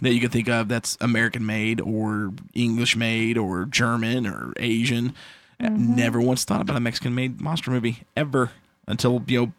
that 0.00 0.12
you 0.12 0.20
could 0.20 0.32
think 0.32 0.48
of 0.48 0.68
that's 0.68 0.96
American 1.00 1.44
made 1.44 1.80
or 1.80 2.32
English 2.54 2.96
made 2.96 3.36
or 3.38 3.64
German 3.66 4.26
or 4.26 4.52
Asian. 4.56 5.14
Mm-hmm. 5.60 5.94
Never 5.94 6.20
once 6.20 6.44
thought 6.44 6.62
about 6.62 6.76
a 6.76 6.80
Mexican 6.80 7.14
made 7.14 7.40
monster 7.40 7.70
movie 7.70 8.04
ever 8.16 8.50
until 8.86 9.22
you 9.26 9.46
know 9.46 9.52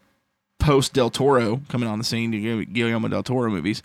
post 0.58 0.92
Del 0.92 1.10
Toro 1.10 1.60
coming 1.68 1.88
on 1.88 1.98
the 1.98 2.04
scene, 2.04 2.30
Gu- 2.30 2.64
Guillermo 2.66 3.08
del 3.08 3.22
Toro 3.22 3.50
movies. 3.50 3.82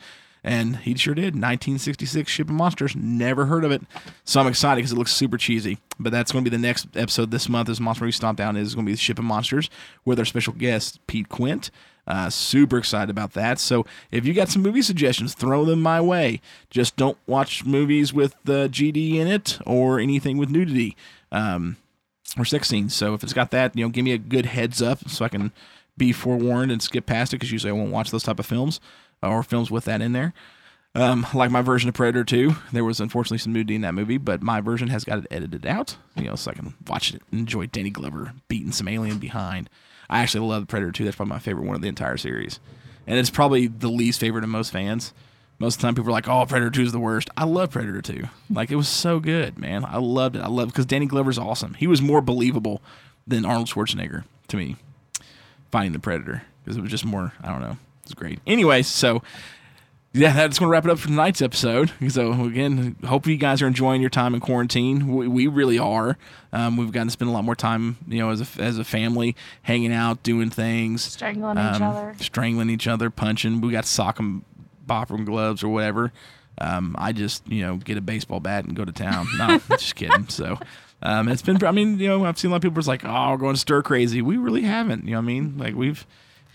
And 0.48 0.78
he 0.78 0.96
sure 0.96 1.14
did. 1.14 1.36
1966 1.36 2.32
Ship 2.32 2.48
of 2.48 2.54
Monsters. 2.54 2.96
Never 2.96 3.48
heard 3.48 3.66
of 3.66 3.72
it. 3.72 3.82
So 4.24 4.40
I'm 4.40 4.48
excited 4.48 4.78
because 4.78 4.94
it 4.94 4.98
looks 4.98 5.12
super 5.12 5.38
cheesy. 5.38 5.78
But 6.00 6.14
that's 6.14 6.32
going 6.32 6.46
to 6.46 6.50
be 6.50 6.56
the 6.56 6.62
next 6.62 6.88
episode 6.96 7.32
this 7.32 7.50
month. 7.50 7.68
This 7.68 7.82
Monster 7.82 8.06
Movie 8.06 8.14
Stomp 8.14 8.38
Down 8.38 8.56
is 8.56 8.74
going 8.74 8.86
to 8.86 8.90
be 8.90 8.94
the 8.94 8.98
Ship 8.98 9.20
of 9.20 9.26
Monsters 9.26 9.70
with 10.06 10.20
our 10.20 10.26
special 10.26 10.54
guest, 10.54 11.06
Pete 11.06 11.28
Quint. 11.28 11.70
Uh, 12.08 12.30
super 12.30 12.78
excited 12.78 13.10
about 13.10 13.34
that. 13.34 13.60
So 13.60 13.86
if 14.10 14.26
you 14.26 14.34
got 14.34 14.48
some 14.48 14.62
movie 14.62 14.82
suggestions, 14.82 15.34
throw 15.34 15.66
them 15.66 15.82
my 15.82 16.00
way. 16.00 16.40
Just 16.70 16.96
don't 16.96 17.18
watch 17.28 17.66
movies 17.66 18.14
with 18.14 18.36
uh, 18.46 18.70
GD 18.70 19.16
in 19.16 19.28
it 19.28 19.60
or 19.66 20.00
anything 20.00 20.38
with 20.38 20.50
nudity. 20.50 20.96
Um, 21.30 21.76
or 22.38 22.46
sex 22.46 22.70
scenes. 22.70 22.96
So 22.96 23.14
if 23.14 23.22
it's 23.22 23.34
got 23.34 23.52
that, 23.52 23.76
you 23.76 23.84
know, 23.84 23.90
give 23.90 24.06
me 24.06 24.14
a 24.14 24.18
good 24.18 24.46
heads 24.46 24.82
up 24.82 25.10
so 25.10 25.26
I 25.26 25.30
can 25.30 25.52
be 25.98 26.14
forewarned 26.14 26.72
and 26.72 26.82
skip 26.82 27.06
past 27.06 27.34
it 27.34 27.38
because 27.38 27.52
usually 27.52 27.72
I 27.72 27.74
won't 27.74 27.92
watch 27.92 28.12
those 28.12 28.24
type 28.24 28.40
of 28.40 28.46
films 28.46 28.80
or 29.22 29.44
films 29.44 29.72
with 29.72 29.86
that 29.86 30.02
in 30.02 30.14
there. 30.14 30.34
Um, 30.96 31.28
like 31.34 31.52
my 31.52 31.62
version 31.62 31.90
of 31.90 31.96
Predator 31.96 32.24
2, 32.24 32.56
there 32.72 32.84
was 32.84 33.00
unfortunately 33.00 33.38
some 33.38 33.54
nudity 33.54 33.76
in 33.76 33.82
that 33.82 33.94
movie, 33.94 34.18
but 34.18 34.42
my 34.42 34.62
version 34.62 34.88
has 34.88 35.04
got 35.04 35.20
it 35.20 35.28
edited 35.30 35.66
out, 35.66 35.96
you 36.16 36.24
know, 36.24 36.36
so 36.36 36.50
I 36.50 36.56
can 36.56 36.74
watch 36.88 37.14
it 37.14 37.22
and 37.32 37.42
enjoy 37.42 37.68
Danny 37.68 37.92
Glover 37.92 38.34
beating 38.48 38.72
some 38.72 38.88
alien 38.88 39.20
behind. 39.20 39.70
I 40.10 40.22
actually 40.24 40.48
love 40.48 40.68
Predator 40.68 40.92
2. 40.92 41.04
That's 41.04 41.16
probably 41.16 41.34
my 41.34 41.40
favorite 41.40 41.68
one 41.68 41.76
of 41.76 41.82
the 41.82 41.88
entire 41.88 42.18
series. 42.18 42.60
And 43.06 43.20
it's 43.20 43.30
probably 43.30 43.68
the 43.68 43.90
least 43.90 44.20
favorite 44.20 44.44
of 44.44 44.50
most 44.50 44.72
fans. 44.72 45.14
Most 45.60 45.76
of 45.76 45.82
the 45.82 45.88
time, 45.88 45.96
people 45.96 46.10
are 46.10 46.14
like, 46.14 46.28
"Oh, 46.28 46.46
Predator 46.46 46.70
Two 46.70 46.84
is 46.84 46.92
the 46.92 47.00
worst." 47.00 47.30
I 47.36 47.46
love 47.46 47.72
Predator 47.72 48.02
Two. 48.02 48.26
Like 48.48 48.70
it 48.70 48.76
was 48.76 48.88
so 48.88 49.20
good, 49.20 49.58
man. 49.58 49.86
I 49.86 49.98
loved 49.98 50.36
it. 50.36 50.42
I 50.44 50.48
loved 50.48 50.72
because 50.72 50.86
Danny 50.86 51.08
Glover's 51.08 51.40
awesome. 51.40 51.74
He 51.74 51.88
was 51.88 52.00
more 52.00 52.22
believable 52.22 52.82
than 53.26 53.44
Arnold 53.44 53.68
Schwarzenegger 53.68 54.24
to 54.50 54.58
me. 54.58 54.76
Finding 55.72 55.94
the 55.94 56.00
Predator 56.00 56.44
because 56.64 56.78
it 56.78 56.82
was 56.82 56.92
just 56.92 57.06
more. 57.06 57.34
I 57.42 57.48
don't 57.48 57.62
know. 57.62 57.78
It 58.08 58.12
was 58.12 58.16
great. 58.16 58.40
Anyway, 58.48 58.82
so 58.84 59.22
yeah, 60.14 60.34
that's 60.34 60.58
going 60.58 60.68
to 60.68 60.72
wrap 60.72 60.86
it 60.86 60.90
up 60.92 60.98
for 60.98 61.10
tonight's 61.10 61.42
episode. 61.42 61.92
So 62.10 62.46
again, 62.46 62.96
hope 63.06 63.28
you 63.28 63.38
guys 63.38 63.62
are 63.62 63.68
enjoying 63.68 64.02
your 64.02 64.10
time 64.10 64.34
in 64.34 64.40
quarantine. 64.40 65.08
We, 65.14 65.28
we 65.28 65.48
really 65.48 65.78
are. 65.78 66.18
Um, 66.54 66.78
we've 66.78 66.92
gotten 66.92 67.08
to 67.08 67.12
spend 67.12 67.30
a 67.30 67.34
lot 67.34 67.44
more 67.44 67.56
time, 67.56 67.98
you 68.08 68.20
know, 68.20 68.30
as 68.32 68.42
a, 68.58 68.62
as 68.62 68.80
a 68.80 68.84
family, 68.84 69.36
hanging 69.64 69.94
out, 69.94 70.24
doing 70.24 70.50
things 70.50 71.04
Strangling 71.04 71.58
each 71.58 71.76
um, 71.76 71.84
other. 71.84 72.16
strangling 72.20 72.70
each 72.70 72.88
other, 72.88 73.10
punching. 73.10 73.62
We 73.62 73.72
got 73.72 73.86
sock 73.86 74.20
'em, 74.20 74.44
bop 74.88 75.10
gloves 75.10 75.64
or 75.64 75.68
whatever. 75.70 76.12
Um, 76.60 76.96
I 76.98 77.12
just, 77.12 77.48
you 77.48 77.62
know, 77.62 77.76
get 77.76 77.98
a 77.98 78.02
baseball 78.02 78.40
bat 78.40 78.66
and 78.66 78.76
go 78.76 78.84
to 78.86 78.92
town. 78.92 79.28
No, 79.38 79.60
just 79.70 79.96
kidding. 79.96 80.28
So, 80.30 80.58
Um, 81.04 81.28
it's 81.28 81.44
been, 81.44 81.64
I 81.64 81.72
mean, 81.72 82.00
you 82.00 82.08
know, 82.08 82.26
I've 82.26 82.40
seen 82.40 82.50
a 82.50 82.54
lot 82.54 82.56
of 82.58 82.62
people 82.64 82.78
was 82.78 82.88
like, 82.88 83.06
oh, 83.06 83.30
we're 83.32 83.38
going 83.38 83.56
stir 83.56 83.84
crazy. 83.84 84.24
We 84.24 84.38
really 84.38 84.64
haven't. 84.64 85.04
You 85.06 85.12
know 85.12 85.18
what 85.18 85.24
I 85.24 85.28
mean? 85.28 85.58
Like 85.58 85.76
we've 85.76 86.08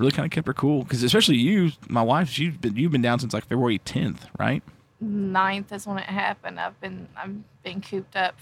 really 0.03 0.13
kind 0.13 0.27
of 0.27 0.33
kept 0.33 0.49
her 0.49 0.55
cool 0.55 0.83
because 0.83 1.03
especially 1.03 1.37
you, 1.37 1.71
my 1.89 2.03
wife, 2.03 2.29
she's 2.29 2.57
been, 2.57 2.77
you've 2.77 2.91
been 2.93 3.03
down 3.03 3.21
since 3.21 3.33
like 3.33 3.47
February 3.47 3.79
10th, 3.79 4.19
right? 4.39 4.63
Ninth 5.01 5.73
is 5.73 5.87
when 5.87 5.99
it 5.99 6.05
happened. 6.05 6.59
I've 6.61 6.79
been 6.81 7.09
I've 7.17 7.37
been 7.63 7.81
cooped 7.81 8.17
up. 8.17 8.37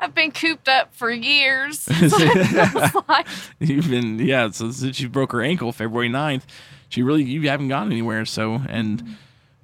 I've 0.00 0.14
been 0.14 0.30
cooped 0.30 0.68
up 0.68 0.94
for 0.94 1.10
years. 1.10 1.88
Like 3.08 3.26
You've 3.58 3.90
been, 3.90 4.18
yeah. 4.20 4.50
So 4.50 4.70
since 4.70 4.96
she 4.96 5.06
broke 5.06 5.32
her 5.32 5.42
ankle 5.42 5.72
February 5.72 6.08
9th, 6.08 6.42
she 6.88 7.02
really, 7.02 7.24
you 7.24 7.48
haven't 7.48 7.68
gone 7.68 7.90
anywhere. 7.90 8.24
So, 8.24 8.62
and 8.68 9.02
mm-hmm. 9.02 9.12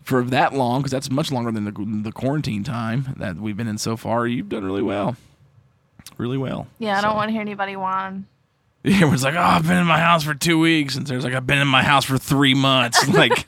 for 0.02 0.24
that 0.24 0.52
long, 0.52 0.80
because 0.80 0.90
that's 0.92 1.10
much 1.10 1.30
longer 1.30 1.52
than 1.52 1.64
the, 1.64 2.02
the 2.02 2.12
quarantine 2.12 2.64
time 2.64 3.14
that 3.16 3.36
we've 3.36 3.56
been 3.56 3.68
in 3.68 3.78
so 3.78 3.96
far, 3.96 4.26
you've 4.26 4.48
done 4.48 4.64
really 4.64 4.82
well. 4.82 5.16
Really 6.18 6.38
well. 6.38 6.66
yeah, 6.78 6.98
I 6.98 7.00
So- 7.00 7.08
don't 7.08 7.16
want 7.16 7.28
to 7.28 7.32
hear 7.32 7.40
anybody 7.40 7.76
whine. 7.76 8.26
Everyone's 8.86 9.24
like, 9.24 9.34
"Oh, 9.34 9.40
I've 9.40 9.66
been 9.66 9.78
in 9.78 9.86
my 9.86 9.98
house 9.98 10.24
for 10.24 10.34
two 10.34 10.58
weeks," 10.58 10.94
and 10.94 11.06
there's 11.06 11.24
like, 11.24 11.32
"I've 11.32 11.46
been 11.46 11.58
in 11.58 11.68
my 11.68 11.82
house 11.82 12.04
for 12.04 12.18
three 12.18 12.52
months." 12.52 13.08
like, 13.14 13.46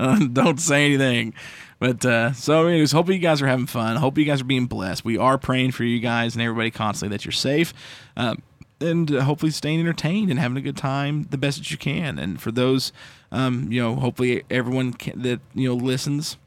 uh, 0.00 0.26
don't 0.32 0.58
say 0.58 0.86
anything. 0.86 1.34
But 1.78 2.06
uh, 2.06 2.32
so, 2.32 2.66
anyways, 2.66 2.92
hope 2.92 3.10
you 3.10 3.18
guys 3.18 3.42
are 3.42 3.46
having 3.46 3.66
fun. 3.66 3.96
Hope 3.96 4.16
you 4.16 4.24
guys 4.24 4.40
are 4.40 4.44
being 4.44 4.64
blessed. 4.64 5.04
We 5.04 5.18
are 5.18 5.36
praying 5.36 5.72
for 5.72 5.84
you 5.84 6.00
guys 6.00 6.34
and 6.34 6.40
everybody 6.40 6.70
constantly 6.70 7.14
that 7.14 7.26
you're 7.26 7.32
safe, 7.32 7.74
um, 8.16 8.42
and 8.80 9.14
uh, 9.14 9.20
hopefully 9.20 9.52
staying 9.52 9.80
entertained 9.80 10.30
and 10.30 10.40
having 10.40 10.56
a 10.56 10.62
good 10.62 10.78
time 10.78 11.24
the 11.24 11.36
best 11.36 11.58
that 11.58 11.70
you 11.70 11.76
can. 11.76 12.18
And 12.18 12.40
for 12.40 12.50
those, 12.50 12.90
um, 13.32 13.70
you 13.70 13.82
know, 13.82 13.96
hopefully 13.96 14.44
everyone 14.48 14.94
can, 14.94 15.20
that 15.20 15.40
you 15.52 15.68
know 15.68 15.74
listens 15.74 16.38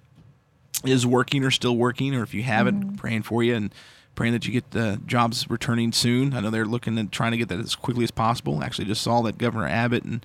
is 0.83 1.05
working 1.05 1.43
or 1.43 1.51
still 1.51 1.77
working, 1.77 2.15
or 2.15 2.23
if 2.23 2.33
you 2.33 2.41
haven't, 2.41 2.97
praying 2.97 3.23
for 3.23 3.43
you 3.43 3.53
and 3.53 3.71
praying 4.15 4.33
that 4.33 4.45
you 4.45 4.53
get 4.53 4.71
the 4.71 4.99
jobs 5.05 5.49
returning 5.49 5.91
soon. 5.91 6.33
I 6.33 6.39
know 6.39 6.49
they're 6.49 6.65
looking 6.65 6.97
and 6.97 7.11
trying 7.11 7.31
to 7.31 7.37
get 7.37 7.49
that 7.49 7.59
as 7.59 7.75
quickly 7.75 8.03
as 8.03 8.11
possible. 8.11 8.63
Actually, 8.63 8.85
just 8.85 9.01
saw 9.01 9.21
that 9.23 9.37
Governor 9.37 9.67
Abbott 9.67 10.03
in 10.03 10.21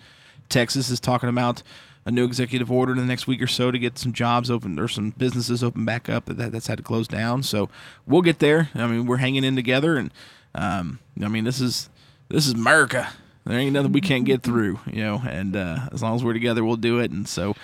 Texas 0.49 0.91
is 0.91 1.01
talking 1.01 1.29
about 1.29 1.63
a 2.05 2.11
new 2.11 2.25
executive 2.25 2.71
order 2.71 2.93
in 2.93 2.99
the 2.99 3.05
next 3.05 3.27
week 3.27 3.43
or 3.43 3.47
so 3.47 3.71
to 3.71 3.79
get 3.79 3.99
some 3.99 4.13
jobs 4.13 4.51
open 4.51 4.79
or 4.79 4.89
some 4.89 5.11
businesses 5.11 5.63
open 5.63 5.85
back 5.85 6.09
up 6.09 6.25
that, 6.25 6.37
that 6.39 6.53
that's 6.53 6.67
had 6.67 6.79
to 6.79 6.85
close 6.85 7.07
down. 7.07 7.43
So 7.43 7.69
we'll 8.07 8.23
get 8.23 8.39
there. 8.39 8.71
I 8.75 8.87
mean, 8.87 9.07
we're 9.07 9.19
hanging 9.19 9.45
in 9.45 9.57
together, 9.57 9.97
and 9.97 10.11
um, 10.55 10.99
I 11.23 11.29
mean, 11.29 11.45
this 11.45 11.61
is 11.61 11.89
this 12.29 12.47
is 12.47 12.55
America. 12.55 13.13
There 13.45 13.59
ain't 13.59 13.73
nothing 13.73 13.93
we 13.93 14.01
can't 14.01 14.25
get 14.25 14.43
through, 14.43 14.81
you 14.87 15.03
know. 15.03 15.23
And 15.27 15.57
uh, 15.57 15.89
as 15.93 16.03
long 16.03 16.15
as 16.15 16.23
we're 16.23 16.35
together, 16.35 16.65
we'll 16.65 16.77
do 16.77 17.01
it. 17.01 17.11
And 17.11 17.27
so, 17.27 17.57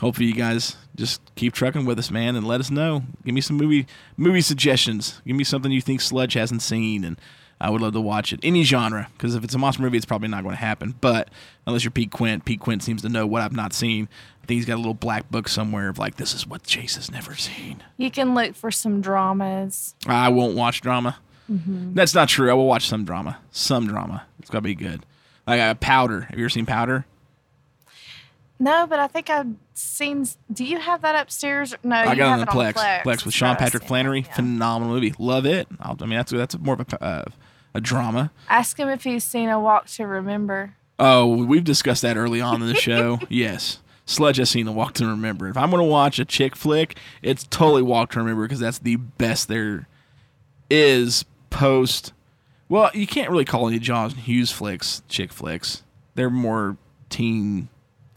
hopefully, 0.00 0.26
you 0.26 0.34
guys 0.34 0.76
just 0.96 1.20
keep 1.34 1.52
trucking 1.52 1.84
with 1.84 1.98
us, 1.98 2.10
man, 2.10 2.36
and 2.36 2.46
let 2.46 2.60
us 2.60 2.70
know. 2.70 3.02
Give 3.24 3.34
me 3.34 3.40
some 3.40 3.56
movie 3.56 3.86
movie 4.16 4.40
suggestions. 4.40 5.20
Give 5.26 5.36
me 5.36 5.44
something 5.44 5.72
you 5.72 5.80
think 5.80 6.00
Sledge 6.00 6.34
hasn't 6.34 6.62
seen, 6.62 7.04
and 7.04 7.18
I 7.60 7.70
would 7.70 7.80
love 7.80 7.92
to 7.92 8.00
watch 8.00 8.32
it. 8.32 8.40
Any 8.42 8.64
genre, 8.64 9.08
because 9.12 9.34
if 9.34 9.44
it's 9.44 9.54
a 9.54 9.58
monster 9.58 9.82
movie, 9.82 9.96
it's 9.96 10.06
probably 10.06 10.28
not 10.28 10.42
going 10.42 10.54
to 10.56 10.60
happen. 10.60 10.94
But 11.00 11.28
unless 11.66 11.84
you're 11.84 11.92
Pete 11.92 12.10
Quint, 12.10 12.44
Pete 12.44 12.60
Quint 12.60 12.82
seems 12.82 13.02
to 13.02 13.08
know 13.08 13.26
what 13.26 13.40
I've 13.42 13.52
not 13.52 13.72
seen. 13.72 14.08
I 14.42 14.46
think 14.46 14.58
he's 14.58 14.66
got 14.66 14.74
a 14.74 14.82
little 14.82 14.94
black 14.94 15.30
book 15.30 15.46
somewhere 15.46 15.88
of 15.88 15.96
like, 15.98 16.16
this 16.16 16.34
is 16.34 16.44
what 16.44 16.64
Chase 16.64 16.96
has 16.96 17.08
never 17.12 17.36
seen. 17.36 17.84
You 17.96 18.10
can 18.10 18.34
look 18.34 18.56
for 18.56 18.72
some 18.72 19.00
dramas. 19.00 19.94
I 20.08 20.28
won't 20.30 20.56
watch 20.56 20.80
drama. 20.80 21.18
That's 21.48 22.14
not 22.14 22.28
true. 22.28 22.50
I 22.50 22.54
will 22.54 22.66
watch 22.66 22.88
some 22.88 23.04
drama. 23.04 23.38
Some 23.50 23.86
drama. 23.86 24.26
It's 24.40 24.50
got 24.50 24.58
to 24.58 24.62
be 24.62 24.74
good. 24.74 25.04
Like 25.46 25.60
uh, 25.60 25.74
Powder. 25.74 26.22
Have 26.22 26.38
you 26.38 26.44
ever 26.46 26.50
seen 26.50 26.66
Powder? 26.66 27.04
No, 28.58 28.86
but 28.86 28.98
I 28.98 29.08
think 29.08 29.28
I've 29.28 29.54
seen. 29.74 30.26
Do 30.52 30.64
you 30.64 30.78
have 30.78 31.02
that 31.02 31.20
upstairs? 31.20 31.74
No, 31.82 31.96
I 31.96 32.12
you 32.12 32.16
got 32.16 32.38
have 32.38 32.42
it 32.42 32.48
on 32.48 32.56
Plex. 32.56 32.72
Plex. 32.74 33.02
Plex 33.02 33.24
with 33.24 33.34
Sean 33.34 33.50
what 33.50 33.60
I 33.60 33.64
was 33.64 33.72
Patrick. 33.72 33.88
Flannery. 33.88 34.20
Yeah. 34.20 34.34
Phenomenal 34.34 34.94
movie. 34.94 35.14
Love 35.18 35.46
it. 35.46 35.66
I'll, 35.80 35.96
I 36.00 36.06
mean, 36.06 36.16
that's 36.16 36.30
that's 36.32 36.58
more 36.58 36.74
of 36.74 36.80
a 36.92 37.04
uh, 37.04 37.24
a 37.74 37.80
drama. 37.80 38.30
Ask 38.48 38.78
him 38.78 38.88
if 38.88 39.04
he's 39.04 39.24
seen 39.24 39.48
A 39.48 39.58
Walk 39.58 39.86
to 39.86 40.06
Remember. 40.06 40.74
Oh, 40.98 41.26
we've 41.44 41.64
discussed 41.64 42.02
that 42.02 42.16
early 42.16 42.40
on 42.40 42.62
in 42.62 42.68
the 42.68 42.74
show. 42.74 43.18
yes. 43.28 43.78
Sledge 44.04 44.36
has 44.36 44.50
seen 44.50 44.66
the 44.66 44.72
Walk 44.72 44.94
to 44.94 45.06
Remember. 45.06 45.48
If 45.48 45.56
I'm 45.56 45.70
going 45.70 45.82
to 45.82 45.88
watch 45.88 46.18
a 46.18 46.24
chick 46.24 46.54
flick, 46.54 46.96
it's 47.22 47.44
totally 47.44 47.82
Walk 47.82 48.10
to 48.12 48.18
Remember 48.18 48.44
because 48.44 48.60
that's 48.60 48.78
the 48.78 48.96
best 48.96 49.48
there 49.48 49.88
is 50.70 51.24
post. 51.50 52.12
Well, 52.68 52.90
you 52.94 53.06
can't 53.06 53.30
really 53.30 53.44
call 53.44 53.68
any 53.68 53.78
John 53.78 54.10
Hughes 54.10 54.50
flicks 54.50 55.02
chick 55.08 55.32
flicks. 55.32 55.82
They're 56.14 56.30
more 56.30 56.76
teen. 57.10 57.68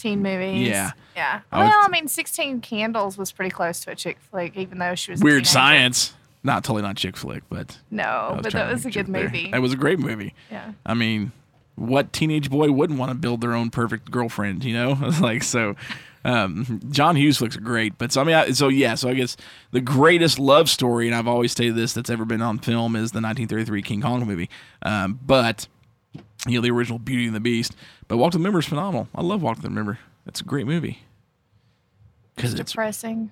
Teen 0.05 0.21
movies. 0.21 0.67
Yeah. 0.67 0.91
Yeah. 1.15 1.39
I 1.51 1.63
Well, 1.63 1.81
I 1.83 1.87
mean, 1.87 2.07
16 2.07 2.61
Candles 2.61 3.17
was 3.17 3.31
pretty 3.31 3.49
close 3.49 3.79
to 3.85 3.91
a 3.91 3.95
chick 3.95 4.19
flick, 4.29 4.55
even 4.55 4.77
though 4.77 4.93
she 4.93 5.09
was 5.09 5.23
Weird. 5.23 5.47
Science. 5.47 6.13
Not 6.43 6.63
totally 6.63 6.83
not 6.83 6.95
chick 6.95 7.17
flick, 7.17 7.41
but 7.49 7.79
No, 7.89 8.39
but 8.43 8.53
that 8.53 8.71
was 8.71 8.81
a 8.85 8.89
good 8.91 9.07
joke 9.07 9.07
there. 9.07 9.23
movie. 9.23 9.49
That 9.49 9.63
was 9.63 9.73
a 9.73 9.75
great 9.75 9.97
movie. 9.97 10.35
yeah. 10.51 10.73
I 10.85 10.93
mean, 10.93 11.31
what 11.73 12.13
teenage 12.13 12.51
boy 12.51 12.71
wouldn't 12.71 12.99
want 12.99 13.09
to 13.09 13.15
build 13.15 13.41
their 13.41 13.53
own 13.53 13.71
perfect 13.71 14.11
girlfriend? 14.11 14.63
You 14.63 14.73
know, 14.75 14.91
like 15.21 15.41
so. 15.41 15.75
Um, 16.23 16.81
John 16.91 17.15
Hughes 17.15 17.41
looks 17.41 17.55
great, 17.57 17.97
but 17.97 18.11
so 18.11 18.21
I 18.21 18.23
mean, 18.25 18.35
I, 18.35 18.51
so 18.51 18.67
yeah, 18.67 18.93
so 18.93 19.09
I 19.09 19.15
guess 19.15 19.37
the 19.71 19.81
greatest 19.81 20.37
love 20.37 20.69
story, 20.69 21.07
and 21.07 21.15
I've 21.15 21.27
always 21.27 21.51
stated 21.51 21.75
this 21.75 21.93
that's 21.93 22.11
ever 22.11 22.25
been 22.25 22.43
on 22.43 22.59
film 22.59 22.95
is 22.95 23.11
the 23.11 23.21
1933 23.21 23.81
King 23.81 24.01
Kong 24.01 24.25
movie. 24.27 24.51
Um, 24.83 25.19
but 25.25 25.67
you 26.47 26.55
know, 26.55 26.61
the 26.61 26.71
original 26.71 26.99
Beauty 26.99 27.25
and 27.25 27.35
the 27.35 27.39
Beast. 27.39 27.75
But 28.07 28.17
Walk 28.17 28.31
to 28.31 28.37
the 28.37 28.41
Remember 28.41 28.59
is 28.59 28.65
phenomenal. 28.65 29.07
I 29.15 29.21
love 29.21 29.41
Walk 29.41 29.57
to 29.57 29.61
the 29.61 29.69
Remember. 29.69 29.99
It's 30.27 30.41
a 30.41 30.43
great 30.43 30.65
movie 30.67 30.99
because 32.35 32.53
it's 32.53 32.71
Depressing. 32.71 33.31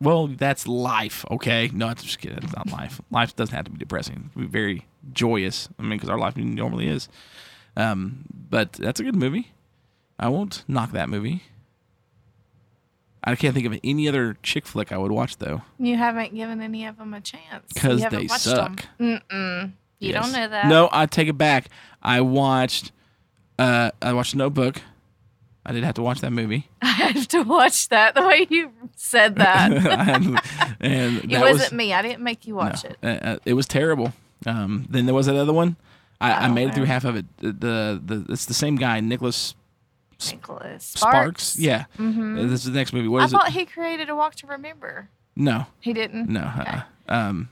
well, 0.00 0.26
that's 0.26 0.66
life, 0.66 1.24
okay? 1.30 1.70
No, 1.72 1.88
I'm 1.88 1.94
just 1.96 2.18
kidding. 2.18 2.38
It's 2.42 2.54
not 2.56 2.70
life. 2.72 3.00
Life 3.10 3.36
doesn't 3.36 3.54
have 3.54 3.66
to 3.66 3.70
be 3.70 3.78
depressing. 3.78 4.14
It 4.14 4.32
can 4.32 4.42
be 4.42 4.48
very 4.48 4.86
joyous. 5.12 5.68
I 5.78 5.82
mean, 5.82 5.90
because 5.92 6.08
our 6.08 6.18
life 6.18 6.36
normally 6.36 6.88
is. 6.88 7.08
Um, 7.76 8.24
but 8.50 8.72
that's 8.74 8.98
a 9.00 9.04
good 9.04 9.16
movie. 9.16 9.52
I 10.18 10.28
won't 10.28 10.64
knock 10.68 10.92
that 10.92 11.08
movie. 11.08 11.42
I 13.24 13.36
can't 13.36 13.54
think 13.54 13.66
of 13.66 13.78
any 13.84 14.08
other 14.08 14.36
chick 14.42 14.66
flick 14.66 14.90
I 14.90 14.98
would 14.98 15.12
watch 15.12 15.38
though, 15.38 15.62
You 15.78 15.96
haven't 15.96 16.34
given 16.34 16.60
any 16.60 16.86
of 16.86 16.98
them 16.98 17.14
a 17.14 17.20
chance. 17.20 17.72
Because 17.72 18.04
they 18.10 18.26
suck. 18.26 18.84
Them. 18.98 19.20
Mm-mm. 19.30 19.72
You 20.02 20.10
Yes. 20.12 20.24
don't 20.24 20.32
know 20.32 20.48
that. 20.48 20.66
No, 20.66 20.88
I 20.92 21.06
take 21.06 21.28
it 21.28 21.38
back. 21.38 21.66
I 22.02 22.20
watched. 22.20 22.90
Uh, 23.58 23.90
I 24.00 24.12
watched 24.12 24.34
Notebook. 24.34 24.82
I 25.64 25.70
did 25.72 25.84
have 25.84 25.94
to 25.94 26.02
watch 26.02 26.20
that 26.22 26.32
movie, 26.32 26.68
I 26.82 26.86
have 26.88 27.28
to 27.28 27.42
watch 27.42 27.88
that. 27.90 28.16
The 28.16 28.26
way 28.26 28.48
you 28.50 28.72
said 28.96 29.36
that. 29.36 29.70
and, 30.80 31.30
it 31.32 31.38
wasn't 31.40 31.70
was, 31.70 31.72
me. 31.72 31.92
I 31.94 32.02
didn't 32.02 32.24
make 32.24 32.48
you 32.48 32.56
watch 32.56 32.82
No, 32.82 32.90
it. 32.90 32.96
uh, 33.04 33.26
uh, 33.28 33.36
it 33.44 33.52
was 33.52 33.66
terrible. 33.68 34.12
Um, 34.44 34.86
then 34.90 35.06
there 35.06 35.14
was 35.14 35.26
that 35.26 35.36
other 35.36 35.52
one. 35.52 35.76
I, 36.20 36.32
I 36.32 36.48
Oh, 36.48 36.52
made 36.52 36.68
it 36.70 36.74
through 36.74 36.86
half 36.86 37.04
of 37.04 37.14
it. 37.14 37.26
The, 37.38 37.52
the 37.52 38.02
the 38.04 38.32
it's 38.32 38.46
the 38.46 38.54
same 38.54 38.74
guy, 38.74 38.98
Nicholas 38.98 39.54
Nicholas 40.32 40.84
Sparks. 40.84 41.44
Sparks. 41.46 41.58
Yeah, 41.58 41.84
Mhm. 41.96 42.38
Uh, 42.38 42.42
this 42.48 42.64
is 42.64 42.72
the 42.72 42.76
next 42.78 42.92
movie. 42.92 43.06
What 43.08 43.22
I 43.22 43.26
is 43.26 43.30
thought 43.32 43.48
it? 43.48 43.52
he 43.54 43.64
created 43.64 44.08
a 44.08 44.16
Walk 44.16 44.34
to 44.36 44.46
Remember. 44.48 45.08
No, 45.36 45.66
He 45.80 45.92
didn't. 45.92 46.28
no. 46.28 46.40
Uh, 46.40 46.80
um, 47.08 47.48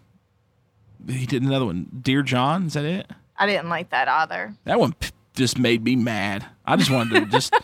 he 1.08 1.26
did 1.26 1.42
another 1.42 1.64
one. 1.66 1.86
Dear 2.02 2.22
John, 2.22 2.66
is 2.66 2.74
that 2.74 2.84
it? 2.84 3.10
I 3.36 3.46
didn't 3.46 3.68
like 3.68 3.90
that 3.90 4.08
either. 4.08 4.54
That 4.64 4.78
one 4.78 4.92
p- 4.94 5.10
just 5.34 5.58
made 5.58 5.82
me 5.82 5.96
mad. 5.96 6.44
I 6.66 6.76
just 6.76 6.90
wanted 6.90 7.24
to 7.24 7.26
just. 7.30 7.54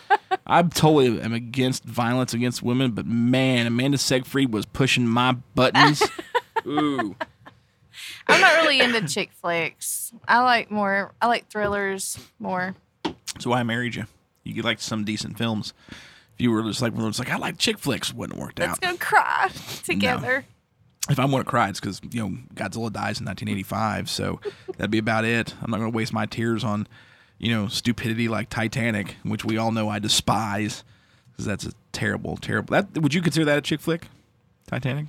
I 0.45 0.61
totally 0.63 1.19
am 1.21 1.33
against 1.33 1.83
violence 1.83 2.33
against 2.33 2.63
women, 2.63 2.91
but 2.91 3.05
man, 3.05 3.67
Amanda 3.67 3.97
Seyfried 3.97 4.51
was 4.53 4.65
pushing 4.65 5.05
my 5.07 5.33
buttons. 5.55 6.01
Ooh. 6.65 7.15
I'm 8.27 8.41
not 8.41 8.55
really 8.61 8.79
into 8.79 9.07
chick 9.07 9.31
flicks. 9.33 10.11
I 10.27 10.39
like 10.41 10.69
more. 10.71 11.13
I 11.21 11.27
like 11.27 11.49
thrillers 11.49 12.17
more. 12.39 12.75
So 13.39 13.49
why 13.51 13.59
I 13.59 13.63
married 13.63 13.95
you. 13.95 14.05
You 14.43 14.53
could 14.55 14.65
like 14.65 14.79
some 14.79 15.03
decent 15.03 15.37
films. 15.37 15.73
If 15.89 16.41
you 16.41 16.51
were 16.51 16.61
just 16.63 16.81
like 16.81 16.93
one 16.93 17.01
of 17.01 17.05
those 17.07 17.19
like 17.19 17.31
I 17.31 17.37
like 17.37 17.57
chick 17.57 17.77
flicks, 17.79 18.13
wouldn't 18.13 18.37
have 18.37 18.45
worked 18.45 18.59
Let's 18.59 18.73
out. 18.73 18.81
go 18.81 18.95
cry 18.97 19.49
together. 19.83 20.45
If 21.09 21.19
I'm 21.19 21.31
want 21.31 21.45
to 21.45 21.49
cry, 21.49 21.69
it's 21.69 21.79
because 21.79 22.01
you 22.11 22.21
know 22.21 22.37
Godzilla 22.53 22.91
dies 22.91 23.19
in 23.19 23.25
1985, 23.25 24.09
so 24.09 24.39
that'd 24.77 24.91
be 24.91 24.97
about 24.97 25.25
it. 25.25 25.53
I'm 25.61 25.71
not 25.71 25.77
going 25.77 25.91
to 25.91 25.95
waste 25.95 26.13
my 26.13 26.25
tears 26.25 26.63
on 26.63 26.87
you 27.37 27.53
know 27.53 27.67
stupidity 27.67 28.27
like 28.27 28.49
Titanic, 28.49 29.15
which 29.23 29.45
we 29.45 29.57
all 29.57 29.71
know 29.71 29.89
I 29.89 29.99
despise 29.99 30.83
because 31.31 31.45
that's 31.45 31.65
a 31.65 31.71
terrible, 31.91 32.37
terrible. 32.37 32.71
That 32.71 32.97
would 32.97 33.13
you 33.13 33.21
consider 33.21 33.45
that 33.45 33.57
a 33.57 33.61
chick 33.61 33.79
flick? 33.79 34.07
Titanic? 34.67 35.07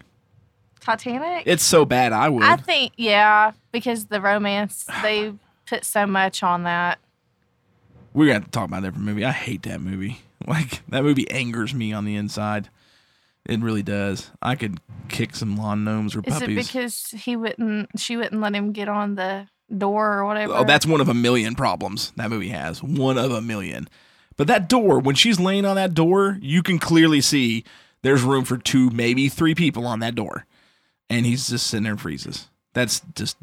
Titanic. 0.80 1.42
It's 1.46 1.62
so 1.62 1.84
bad, 1.84 2.12
I 2.12 2.28
would. 2.28 2.44
I 2.44 2.56
think 2.56 2.92
yeah, 2.96 3.52
because 3.72 4.06
the 4.06 4.20
romance 4.20 4.86
they 5.02 5.34
put 5.66 5.84
so 5.84 6.06
much 6.06 6.42
on 6.42 6.62
that. 6.62 6.98
We're 8.14 8.26
gonna 8.26 8.34
have 8.34 8.44
to 8.44 8.50
talk 8.50 8.68
about 8.68 8.84
a 8.84 8.86
different 8.86 9.04
movie. 9.04 9.24
I 9.24 9.32
hate 9.32 9.62
that 9.64 9.80
movie. 9.80 10.20
Like 10.46 10.86
that 10.88 11.02
movie 11.02 11.28
angers 11.30 11.74
me 11.74 11.92
on 11.92 12.04
the 12.04 12.14
inside. 12.14 12.70
It 13.48 13.60
really 13.60 13.82
does. 13.82 14.30
I 14.42 14.54
could 14.54 14.78
kick 15.08 15.34
some 15.34 15.56
lawn 15.56 15.82
gnomes 15.82 16.14
or 16.14 16.20
Is 16.24 16.34
puppies. 16.34 16.48
it 16.58 16.66
because 16.66 17.06
he 17.10 17.34
wouldn't? 17.34 17.98
She 17.98 18.16
wouldn't 18.16 18.40
let 18.40 18.54
him 18.54 18.72
get 18.72 18.88
on 18.88 19.14
the 19.14 19.48
door 19.76 20.18
or 20.18 20.26
whatever. 20.26 20.52
Oh, 20.54 20.64
that's 20.64 20.86
one 20.86 21.00
of 21.00 21.08
a 21.08 21.14
million 21.14 21.54
problems 21.54 22.12
that 22.16 22.30
movie 22.30 22.50
has. 22.50 22.82
One 22.82 23.16
of 23.18 23.32
a 23.32 23.40
million. 23.40 23.88
But 24.36 24.46
that 24.46 24.68
door, 24.68 25.00
when 25.00 25.14
she's 25.14 25.40
laying 25.40 25.64
on 25.64 25.76
that 25.76 25.94
door, 25.94 26.38
you 26.40 26.62
can 26.62 26.78
clearly 26.78 27.20
see 27.20 27.64
there's 28.02 28.22
room 28.22 28.44
for 28.44 28.56
two, 28.56 28.90
maybe 28.90 29.28
three 29.28 29.54
people 29.54 29.86
on 29.86 30.00
that 30.00 30.14
door. 30.14 30.46
And 31.10 31.26
he's 31.26 31.48
just 31.48 31.66
sitting 31.66 31.84
there 31.84 31.92
and 31.92 32.00
freezes. 32.00 32.48
That's 32.74 33.00
just 33.16 33.36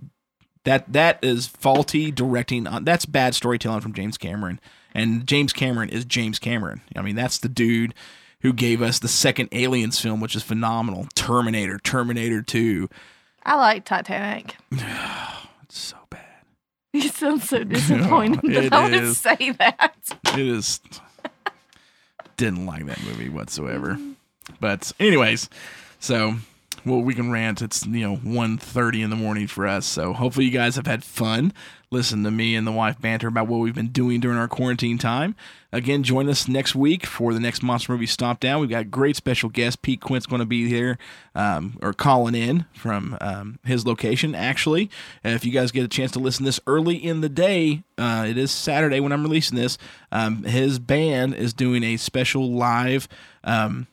that 0.66 0.94
that 0.94 1.20
is 1.24 1.48
faulty 1.48 2.12
directing. 2.12 2.68
On, 2.68 2.84
that's 2.84 3.06
bad 3.06 3.34
storytelling 3.36 3.82
from 3.82 3.94
James 3.94 4.18
Cameron. 4.18 4.60
And 4.94 5.28
James 5.28 5.52
Cameron 5.52 5.90
is 5.90 6.06
James 6.06 6.40
Cameron. 6.40 6.82
I 6.96 7.02
mean, 7.02 7.16
that's 7.16 7.40
the 7.40 7.50
dude 7.50 7.94
who 8.46 8.54
gave 8.54 8.80
us 8.80 9.00
the 9.00 9.08
second 9.08 9.50
Aliens 9.54 10.00
film, 10.00 10.22
which 10.22 10.36
is 10.36 10.44
phenomenal. 10.44 11.08
Terminator, 11.16 11.80
Terminator 11.80 12.44
Two. 12.44 12.88
I 13.44 13.56
like 13.56 13.86
Titanic. 13.86 14.56
It's 15.64 15.80
so 15.80 15.98
bad. 16.12 16.22
You 16.94 17.10
sound 17.10 17.42
so 17.42 17.64
disappointed 17.64 18.40
that 18.54 18.72
I 18.72 18.84
would 18.84 18.94
is. 18.94 19.18
say 19.18 19.50
that. 19.58 19.96
It 20.38 20.48
is. 20.48 20.80
Didn't 22.38 22.68
like 22.68 22.86
that 22.86 23.04
movie 23.04 23.30
whatsoever. 23.30 23.96
Mm-hmm. 23.96 24.12
But 24.60 24.92
anyways, 25.00 25.50
so 26.00 26.36
well 26.86 27.02
we 27.02 27.16
can 27.16 27.32
rant. 27.32 27.64
It's 27.64 27.84
you 27.88 28.08
know 28.08 28.18
1.30 28.18 29.04
in 29.04 29.10
the 29.10 29.16
morning 29.16 29.48
for 29.48 29.66
us. 29.66 29.88
So 29.88 30.14
hopefully 30.14 30.46
you 30.46 30.52
guys 30.52 30.76
have 30.76 30.86
had 30.86 31.04
fun. 31.04 31.52
Listen 31.96 32.26
to 32.26 32.32
me 32.32 32.56
and 32.58 32.68
the 32.68 32.74
wife 32.74 33.00
banter 33.00 33.30
about 33.30 33.48
what 33.48 33.62
we've 33.62 33.74
been 33.74 33.88
doing 33.88 34.20
during 34.20 34.38
our 34.38 34.50
quarantine 34.50 34.98
time. 34.98 35.34
Again, 35.72 36.04
join 36.04 36.28
us 36.28 36.46
next 36.46 36.76
week 36.76 37.06
for 37.06 37.34
the 37.34 37.40
next 37.40 37.64
monster 37.64 37.94
movie 37.94 38.06
stop 38.06 38.42
down. 38.42 38.60
We've 38.60 38.70
got 38.70 38.92
great 38.92 39.16
special 39.16 39.48
guest. 39.48 39.82
Pete 39.82 40.02
Quint's 40.02 40.26
going 40.26 40.42
to 40.42 40.46
be 40.46 40.68
here 40.68 40.98
um, 41.36 41.80
or 41.82 41.94
calling 41.94 42.36
in 42.36 42.66
from 42.74 43.18
um, 43.22 43.60
his 43.64 43.86
location. 43.86 44.36
Actually, 44.36 44.90
Uh, 45.24 45.30
if 45.30 45.46
you 45.46 45.54
guys 45.54 45.72
get 45.72 45.86
a 45.86 45.88
chance 45.88 46.12
to 46.12 46.20
listen 46.20 46.44
this 46.44 46.60
early 46.68 46.98
in 46.98 47.22
the 47.22 47.30
day, 47.30 47.84
uh, 47.98 48.26
it 48.28 48.38
is 48.38 48.52
Saturday 48.52 49.00
when 49.00 49.14
I'm 49.14 49.24
releasing 49.24 49.58
this. 49.58 49.78
Um, 50.12 50.44
his 50.44 50.80
band 50.80 51.34
is 51.34 51.54
doing 51.54 51.82
a 51.82 51.96
special 51.96 52.52
live 52.52 53.08
um, 53.46 53.88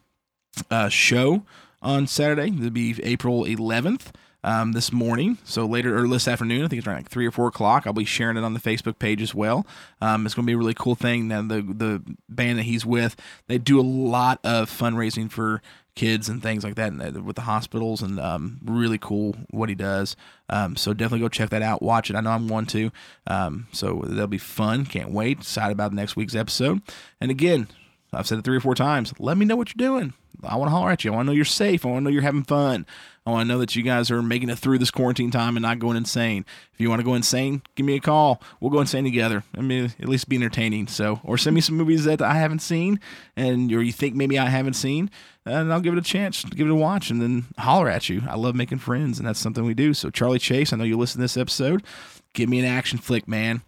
uh, 0.72 0.88
show 0.88 1.44
on 1.80 2.08
Saturday. 2.08 2.48
It'll 2.48 2.70
be 2.70 2.96
April 3.04 3.44
11th. 3.44 4.06
Um, 4.44 4.72
this 4.72 4.92
morning, 4.92 5.38
so 5.44 5.66
later 5.66 5.96
or 5.96 6.08
this 6.08 6.26
afternoon, 6.26 6.64
I 6.64 6.68
think 6.68 6.78
it's 6.78 6.86
around 6.88 6.96
like 6.96 7.08
three 7.08 7.26
or 7.26 7.30
four 7.30 7.46
o'clock. 7.46 7.86
I'll 7.86 7.92
be 7.92 8.04
sharing 8.04 8.36
it 8.36 8.42
on 8.42 8.54
the 8.54 8.60
Facebook 8.60 8.98
page 8.98 9.22
as 9.22 9.32
well. 9.32 9.64
Um, 10.00 10.26
it's 10.26 10.34
going 10.34 10.44
to 10.44 10.50
be 10.50 10.54
a 10.54 10.58
really 10.58 10.74
cool 10.74 10.96
thing. 10.96 11.28
Now 11.28 11.42
the 11.42 11.62
the 11.62 12.02
band 12.28 12.58
that 12.58 12.64
he's 12.64 12.84
with, 12.84 13.14
they 13.46 13.58
do 13.58 13.78
a 13.78 13.82
lot 13.82 14.40
of 14.42 14.68
fundraising 14.68 15.30
for 15.30 15.62
kids 15.94 16.28
and 16.28 16.42
things 16.42 16.64
like 16.64 16.74
that 16.76 16.90
and 16.90 17.16
uh, 17.16 17.20
with 17.22 17.36
the 17.36 17.42
hospitals 17.42 18.02
and 18.02 18.18
um, 18.18 18.58
really 18.64 18.98
cool 18.98 19.36
what 19.50 19.68
he 19.68 19.74
does. 19.74 20.16
Um, 20.48 20.76
so 20.76 20.92
definitely 20.94 21.20
go 21.20 21.28
check 21.28 21.50
that 21.50 21.62
out. 21.62 21.82
Watch 21.82 22.10
it. 22.10 22.16
I 22.16 22.20
know 22.20 22.30
I'm 22.30 22.48
one 22.48 22.66
to. 22.66 22.90
Um, 23.26 23.66
so 23.72 24.02
that'll 24.06 24.26
be 24.26 24.38
fun. 24.38 24.86
Can't 24.86 25.12
wait. 25.12 25.38
Excited 25.38 25.72
about 25.72 25.92
next 25.92 26.16
week's 26.16 26.34
episode. 26.34 26.80
And 27.20 27.30
again, 27.30 27.68
I've 28.12 28.26
said 28.26 28.38
it 28.38 28.44
three 28.44 28.56
or 28.56 28.60
four 28.60 28.74
times. 28.74 29.14
Let 29.18 29.36
me 29.36 29.44
know 29.44 29.56
what 29.56 29.74
you're 29.74 29.88
doing. 29.88 30.12
I 30.44 30.56
want 30.56 30.68
to 30.68 30.72
holler 30.72 30.90
at 30.90 31.04
you. 31.04 31.12
I 31.12 31.16
want 31.16 31.26
to 31.26 31.30
know 31.30 31.36
you're 31.36 31.44
safe. 31.44 31.86
I 31.86 31.88
want 31.88 32.00
to 32.00 32.04
know 32.04 32.10
you're 32.10 32.22
having 32.22 32.42
fun. 32.42 32.84
I 33.24 33.30
want 33.30 33.46
to 33.46 33.48
know 33.48 33.60
that 33.60 33.76
you 33.76 33.82
guys 33.84 34.10
are 34.10 34.20
making 34.20 34.50
it 34.50 34.58
through 34.58 34.78
this 34.78 34.90
quarantine 34.90 35.30
time 35.30 35.56
and 35.56 35.62
not 35.62 35.78
going 35.78 35.96
insane. 35.96 36.44
If 36.74 36.80
you 36.80 36.90
want 36.90 36.98
to 36.98 37.04
go 37.04 37.14
insane, 37.14 37.62
give 37.76 37.86
me 37.86 37.94
a 37.94 38.00
call. 38.00 38.42
We'll 38.58 38.72
go 38.72 38.80
insane 38.80 39.04
together. 39.04 39.44
I 39.56 39.60
mean, 39.60 39.92
at 40.00 40.08
least 40.08 40.28
be 40.28 40.36
entertaining. 40.36 40.88
So, 40.88 41.20
or 41.22 41.38
send 41.38 41.54
me 41.54 41.60
some 41.60 41.76
movies 41.76 42.04
that 42.04 42.20
I 42.20 42.34
haven't 42.34 42.58
seen 42.58 42.98
and 43.36 43.72
or 43.72 43.82
you 43.82 43.92
think 43.92 44.16
maybe 44.16 44.38
I 44.38 44.46
haven't 44.46 44.74
seen, 44.74 45.10
and 45.46 45.72
I'll 45.72 45.80
give 45.80 45.92
it 45.92 45.98
a 45.98 46.02
chance, 46.02 46.44
give 46.44 46.66
it 46.66 46.72
a 46.72 46.74
watch, 46.74 47.10
and 47.10 47.22
then 47.22 47.44
holler 47.58 47.88
at 47.88 48.08
you. 48.08 48.22
I 48.28 48.36
love 48.36 48.56
making 48.56 48.78
friends, 48.78 49.18
and 49.18 49.26
that's 49.28 49.38
something 49.38 49.64
we 49.64 49.74
do. 49.74 49.94
So, 49.94 50.10
Charlie 50.10 50.40
Chase, 50.40 50.72
I 50.72 50.76
know 50.76 50.84
you 50.84 50.98
listen 50.98 51.18
to 51.18 51.24
this 51.24 51.36
episode. 51.36 51.84
Give 52.32 52.48
me 52.48 52.58
an 52.58 52.64
action 52.64 52.98
flick, 52.98 53.28
man. 53.28 53.62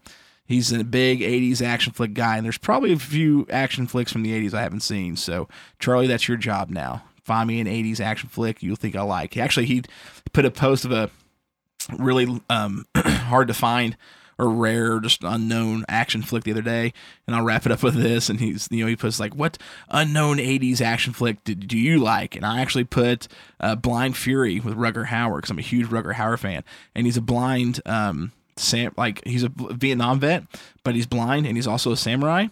He's 0.47 0.73
a 0.73 0.85
big 0.85 1.21
80s 1.21 1.62
action 1.62 1.93
flick 1.93 2.12
guy, 2.15 2.37
and 2.37 2.45
there's 2.45 2.59
probably 2.59 2.93
a 2.93 2.99
few 2.99 3.47
action 3.51 3.87
flicks 3.87 4.12
from 4.12 4.23
the 4.23 4.33
80s 4.33 4.55
I 4.55 4.62
haven't 4.62 4.81
seen. 4.81 5.16
So, 5.16 5.49
Charlie, 5.79 6.07
that's 6.07 6.29
your 6.29 6.37
job 6.37 6.69
now. 6.71 7.05
Find 7.23 7.49
me 7.49 7.61
an 7.61 7.66
80s 7.66 8.01
action 8.01 8.29
flick 8.29 8.62
you'll 8.62 8.77
think 8.77 8.95
I 8.95 9.03
like. 9.03 9.37
Actually, 9.37 9.66
he 9.66 9.83
put 10.33 10.45
a 10.45 10.51
post 10.51 10.85
of 10.85 10.93
a 10.93 11.11
really 11.99 12.41
um, 12.51 12.87
hard 12.97 13.49
to 13.49 13.55
find 13.55 13.97
or 14.39 14.51
rare, 14.51 15.01
just 15.01 15.23
unknown 15.23 15.85
action 15.89 16.23
flick 16.23 16.45
the 16.45 16.51
other 16.51 16.62
day, 16.62 16.93
and 17.27 17.37
I'll 17.37 17.45
wrap 17.45 17.66
it 17.66 17.73
up 17.73 17.83
with 17.83 17.95
this. 17.95 18.29
And 18.29 18.41
he's, 18.41 18.69
you 18.71 18.83
know, 18.83 18.89
he 18.89 18.97
puts 18.97 19.21
like, 19.21 19.35
"What 19.35 19.59
unknown 19.89 20.39
'80s 20.39 20.81
action 20.81 21.12
flick 21.12 21.43
did, 21.45 21.69
do 21.69 21.79
you 21.79 21.99
like?" 21.99 22.35
And 22.35 22.45
I 22.45 22.61
actually 22.61 22.85
put 22.85 23.29
uh, 23.61 23.77
Blind 23.77 24.16
Fury 24.16 24.61
with 24.61 24.77
Rutger 24.77 25.07
Hauer 25.07 25.37
because 25.37 25.51
I'm 25.51 25.59
a 25.59 25.62
huge 25.62 25.87
Rutger 25.87 26.15
Hauer 26.15 26.39
fan, 26.39 26.65
and 26.95 27.07
he's 27.07 27.16
a 27.16 27.23
blind, 27.23 27.81
um, 27.87 28.33
sam 28.57 28.93
like 28.97 29.25
he's 29.27 29.43
a 29.43 29.51
Vietnam 29.55 30.21
vet, 30.21 30.45
but 30.83 30.95
he's 30.95 31.07
blind 31.07 31.47
and 31.47 31.57
he's 31.57 31.67
also 31.67 31.93
a 31.93 31.97
samurai. 31.97 32.47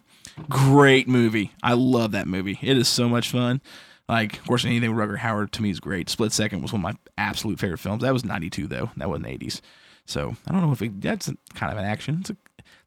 Great 0.49 1.09
movie. 1.09 1.53
I 1.63 1.75
love 1.75 2.13
that 2.13 2.27
movie. 2.27 2.59
It 2.63 2.77
is 2.77 2.89
so 2.89 3.09
much 3.09 3.31
fun. 3.31 3.61
Like, 4.09 4.39
of 4.39 4.47
course, 4.47 4.65
anything 4.65 4.95
with 4.95 5.09
Rutger 5.09 5.19
Hauer 5.19 5.51
to 5.51 5.63
me 5.63 5.71
is 5.71 5.81
great. 5.81 6.09
Split 6.09 6.33
Second 6.33 6.63
was 6.63 6.73
one 6.73 6.81
of 6.81 6.83
my 6.83 6.97
absolute 7.17 7.59
favorite 7.59 7.79
films. 7.79 8.03
That 8.03 8.13
was 8.13 8.25
'92 8.25 8.67
though. 8.67 8.91
That 8.97 9.09
wasn't 9.09 9.27
'80s. 9.27 9.61
So 10.07 10.37
I 10.47 10.53
don't 10.53 10.63
know 10.63 10.73
if 10.73 10.83
it, 10.83 11.01
that's 11.01 11.29
a, 11.29 11.37
kind 11.55 11.73
of 11.73 11.79
an 11.79 11.85
action. 11.85 12.23
A, 12.29 12.37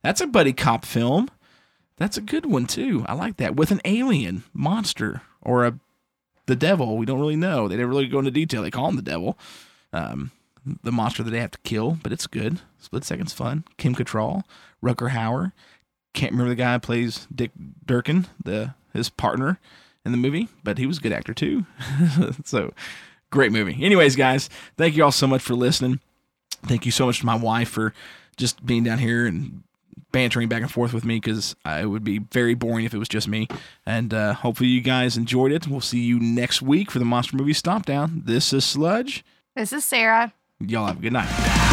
that's 0.02 0.22
a 0.22 0.28
buddy 0.28 0.54
cop 0.54 0.86
film. 0.86 1.30
That's 1.98 2.18
a 2.18 2.22
good 2.22 2.46
one 2.46 2.68
too. 2.68 3.06
I 3.08 3.14
like 3.14 3.38
that 3.38 3.56
with 3.56 3.72
an 3.72 3.82
alien 3.86 4.44
monster 4.54 5.22
or 5.42 5.66
a 5.66 5.80
the 6.46 6.56
devil. 6.56 6.98
We 6.98 7.06
don't 7.06 7.20
really 7.20 7.36
know. 7.36 7.68
They 7.68 7.76
didn't 7.76 7.90
really 7.90 8.08
go 8.08 8.20
into 8.20 8.32
detail. 8.32 8.62
They 8.62 8.72
call 8.72 8.90
him 8.90 8.96
the 8.96 9.02
devil, 9.02 9.38
um, 9.94 10.32
the 10.84 10.92
monster 10.92 11.24
that 11.24 11.32
they 11.32 11.40
have 11.40 11.52
to 11.52 11.60
kill. 11.60 11.98
But 12.02 12.12
it's 12.12 12.28
good. 12.28 12.60
Split 12.80 13.04
Second's 13.04 13.34
fun. 13.34 13.66
Kim 13.78 13.96
Cattrall, 13.96 14.44
Rutger 14.84 15.12
Hauer. 15.12 15.52
Can't 16.14 16.32
remember 16.32 16.50
the 16.50 16.56
guy 16.56 16.74
who 16.74 16.80
plays 16.80 17.28
Dick 17.34 17.52
Durkin, 17.86 18.28
the 18.44 18.74
his 18.94 19.10
partner 19.10 19.60
in 20.06 20.12
the 20.12 20.18
movie, 20.18 20.48
but 20.64 20.78
he 20.78 20.86
was 20.86 21.00
a 21.00 21.02
good 21.02 21.12
actor 21.12 21.34
too. 21.34 21.66
so 22.46 22.74
great 23.32 23.52
movie. 23.52 23.84
Anyways, 23.84 24.16
guys, 24.16 24.50
thank 24.78 24.96
you 24.96 25.04
all 25.04 25.12
so 25.12 25.28
much 25.28 25.42
for 25.42 25.56
listening. 25.56 26.00
Thank 26.66 26.86
you 26.86 26.92
so 26.92 27.06
much 27.06 27.20
to 27.20 27.26
my 27.26 27.36
wife 27.36 27.70
for 27.70 27.94
just 28.38 28.66
being 28.66 28.84
down 28.84 29.00
here 29.00 29.26
and 29.26 29.64
bantering 30.12 30.48
back 30.48 30.62
and 30.62 30.72
forth 30.72 30.94
with 30.94 31.04
me 31.04 31.16
because 31.16 31.56
it 31.66 31.88
would 31.88 32.04
be 32.04 32.20
very 32.20 32.54
boring 32.54 32.86
if 32.86 32.94
it 32.94 32.98
was 32.98 33.10
just 33.10 33.28
me. 33.28 33.48
And 33.86 34.14
uh, 34.14 34.34
hopefully 34.34 34.70
you 34.70 34.82
guys 34.82 35.18
enjoyed 35.18 35.52
it. 35.52 35.68
We'll 35.68 35.82
see 35.82 36.00
you 36.00 36.20
next 36.20 36.62
week 36.62 36.90
for 36.90 37.00
the 37.00 37.06
Monster 37.06 37.36
Movie 37.36 37.54
Stop 37.54 37.86
Down. 37.86 38.22
This 38.26 38.54
is 38.54 38.64
Sledge. 38.64 39.26
This 39.56 39.74
is 39.74 39.84
Sarah. 39.84 40.34
Y'all 40.68 40.88
have 40.88 40.98
a 40.98 41.02
good 41.02 41.14
night. 41.14 41.65